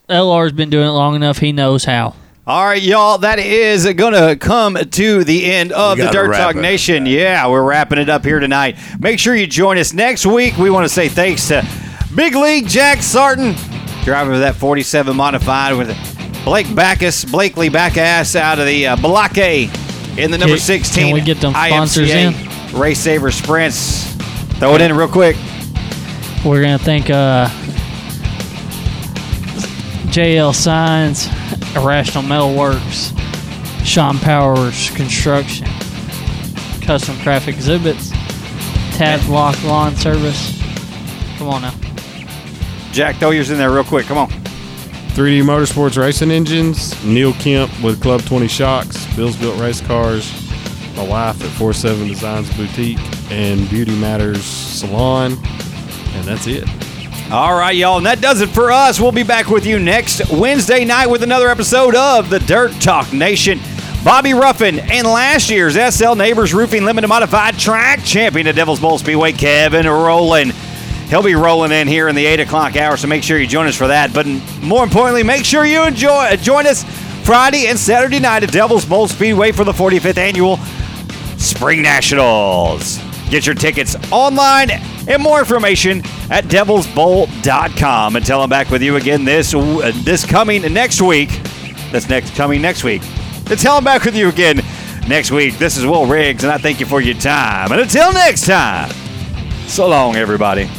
LR's 0.07 0.51
been 0.51 0.69
doing 0.69 0.87
it 0.87 0.91
long 0.91 1.15
enough. 1.15 1.39
He 1.39 1.51
knows 1.51 1.83
how. 1.83 2.13
All 2.51 2.65
right, 2.65 2.81
y'all, 2.81 3.17
that 3.19 3.39
is 3.39 3.85
going 3.93 4.11
to 4.11 4.35
come 4.35 4.75
to 4.75 5.23
the 5.23 5.45
end 5.45 5.71
of 5.71 5.97
the 5.97 6.07
Dirt 6.07 6.31
wrap 6.31 6.47
Talk 6.47 6.55
it. 6.57 6.61
Nation. 6.61 7.05
Yeah, 7.05 7.47
we're 7.47 7.63
wrapping 7.63 7.97
it 7.97 8.09
up 8.09 8.25
here 8.25 8.41
tonight. 8.41 8.77
Make 8.99 9.19
sure 9.19 9.33
you 9.33 9.47
join 9.47 9.77
us 9.77 9.93
next 9.93 10.25
week. 10.25 10.57
We 10.57 10.69
want 10.69 10.83
to 10.83 10.89
say 10.89 11.07
thanks 11.07 11.47
to 11.47 11.65
Big 12.13 12.35
League 12.35 12.67
Jack 12.67 13.03
Sarton, 13.03 13.55
driving 14.03 14.37
that 14.41 14.55
47 14.55 15.15
modified 15.15 15.77
with 15.77 15.95
Blake 16.43 16.67
Backus, 16.75 17.23
Blakely 17.23 17.69
Backass 17.69 18.35
out 18.35 18.59
of 18.59 18.65
the 18.65 18.85
uh, 18.85 18.95
Balake 18.97 20.17
in 20.17 20.29
the 20.29 20.37
number 20.37 20.57
16. 20.57 21.05
can 21.05 21.13
we 21.13 21.21
get 21.21 21.39
them 21.39 21.53
sponsors 21.53 22.09
IMCA 22.09 22.77
Race 22.77 22.99
Saver 22.99 23.31
Sprints. 23.31 24.13
Throw 24.59 24.75
it 24.75 24.81
in 24.81 24.93
real 24.93 25.07
quick. 25.07 25.37
We're 26.43 26.61
gonna 26.63 26.77
thank 26.79 27.09
uh, 27.09 27.47
JL 30.11 30.53
Signs, 30.53 31.27
Irrational 31.73 32.23
Metal 32.23 32.53
Works, 32.53 33.13
Sean 33.85 34.17
Powers 34.17 34.89
Construction, 34.89 35.65
Custom 36.81 37.17
Craft 37.19 37.47
Exhibits, 37.47 38.09
Tab 38.97 39.25
Lock 39.29 39.63
Lawn 39.63 39.95
Service. 39.95 40.61
Come 41.37 41.47
on 41.47 41.61
now. 41.61 41.73
Jack, 42.91 43.15
throw 43.15 43.29
yours 43.29 43.51
in 43.51 43.57
there 43.57 43.71
real 43.71 43.85
quick. 43.85 44.05
Come 44.05 44.17
on. 44.17 44.29
3D 44.29 45.43
Motorsports 45.43 45.97
Racing 45.97 46.29
Engines, 46.29 47.01
Neil 47.05 47.31
Kemp 47.31 47.71
with 47.81 48.01
Club 48.01 48.21
20 48.23 48.49
Shocks, 48.49 49.15
Bill's 49.15 49.37
Built 49.37 49.57
Race 49.61 49.79
Cars, 49.79 50.29
my 50.97 51.07
wife 51.07 51.41
at 51.41 51.49
47 51.51 52.09
Designs 52.09 52.53
Boutique, 52.57 52.99
and 53.31 53.69
Beauty 53.69 53.97
Matters 53.97 54.43
Salon. 54.43 55.37
And 56.15 56.25
that's 56.25 56.47
it. 56.47 56.67
All 57.31 57.55
right, 57.55 57.73
y'all, 57.73 57.95
and 57.95 58.05
that 58.07 58.19
does 58.19 58.41
it 58.41 58.49
for 58.49 58.73
us. 58.73 58.99
We'll 58.99 59.13
be 59.13 59.23
back 59.23 59.47
with 59.47 59.65
you 59.65 59.79
next 59.79 60.29
Wednesday 60.33 60.83
night 60.83 61.07
with 61.07 61.23
another 61.23 61.47
episode 61.47 61.95
of 61.95 62.29
the 62.29 62.39
Dirt 62.39 62.73
Talk 62.81 63.13
Nation. 63.13 63.57
Bobby 64.03 64.33
Ruffin 64.33 64.79
and 64.79 65.07
last 65.07 65.49
year's 65.49 65.75
SL 65.75 66.15
Neighbors 66.15 66.53
Roofing 66.53 66.83
Limited 66.83 67.07
Modified 67.07 67.57
Track 67.57 68.03
Champion 68.03 68.47
at 68.47 68.55
Devil's 68.55 68.81
Bowl 68.81 68.97
Speedway, 68.97 69.31
Kevin 69.31 69.85
Rowland. 69.85 70.51
He'll 71.07 71.23
be 71.23 71.35
rolling 71.35 71.71
in 71.71 71.87
here 71.87 72.09
in 72.09 72.15
the 72.15 72.25
8 72.25 72.41
o'clock 72.41 72.75
hour, 72.75 72.97
so 72.97 73.07
make 73.07 73.23
sure 73.23 73.39
you 73.39 73.47
join 73.47 73.65
us 73.65 73.77
for 73.77 73.87
that. 73.87 74.13
But 74.13 74.27
more 74.61 74.83
importantly, 74.83 75.23
make 75.23 75.45
sure 75.45 75.63
you 75.65 75.85
enjoy 75.85 76.35
join 76.35 76.67
us 76.67 76.83
Friday 77.23 77.67
and 77.67 77.79
Saturday 77.79 78.19
night 78.19 78.43
at 78.43 78.51
Devil's 78.51 78.83
Bowl 78.83 79.07
Speedway 79.07 79.53
for 79.53 79.63
the 79.63 79.71
45th 79.71 80.17
annual 80.17 80.57
Spring 81.37 81.81
Nationals. 81.81 82.97
Get 83.29 83.45
your 83.45 83.55
tickets 83.55 83.95
online 84.11 84.71
and 85.07 85.21
more 85.21 85.39
information 85.39 85.99
at 86.29 86.45
devilsbowl.com. 86.45 88.15
Until 88.15 88.41
I'm 88.41 88.49
back 88.49 88.69
with 88.69 88.81
you 88.81 88.95
again 88.95 89.25
this 89.25 89.53
uh, 89.53 89.91
this 90.03 90.25
coming 90.25 90.61
next 90.73 91.01
week. 91.01 91.29
That's 91.91 92.09
next 92.09 92.35
coming 92.35 92.61
next 92.61 92.83
week. 92.83 93.01
Until 93.49 93.73
I'm 93.73 93.83
back 93.83 94.03
with 94.03 94.15
you 94.15 94.29
again 94.29 94.61
next 95.07 95.31
week. 95.31 95.57
This 95.57 95.77
is 95.77 95.85
Will 95.85 96.05
Riggs, 96.05 96.43
and 96.43 96.51
I 96.53 96.57
thank 96.57 96.79
you 96.79 96.85
for 96.85 97.01
your 97.01 97.15
time. 97.15 97.71
And 97.71 97.81
until 97.81 98.13
next 98.13 98.45
time, 98.45 98.91
so 99.67 99.87
long, 99.87 100.15
everybody. 100.15 100.69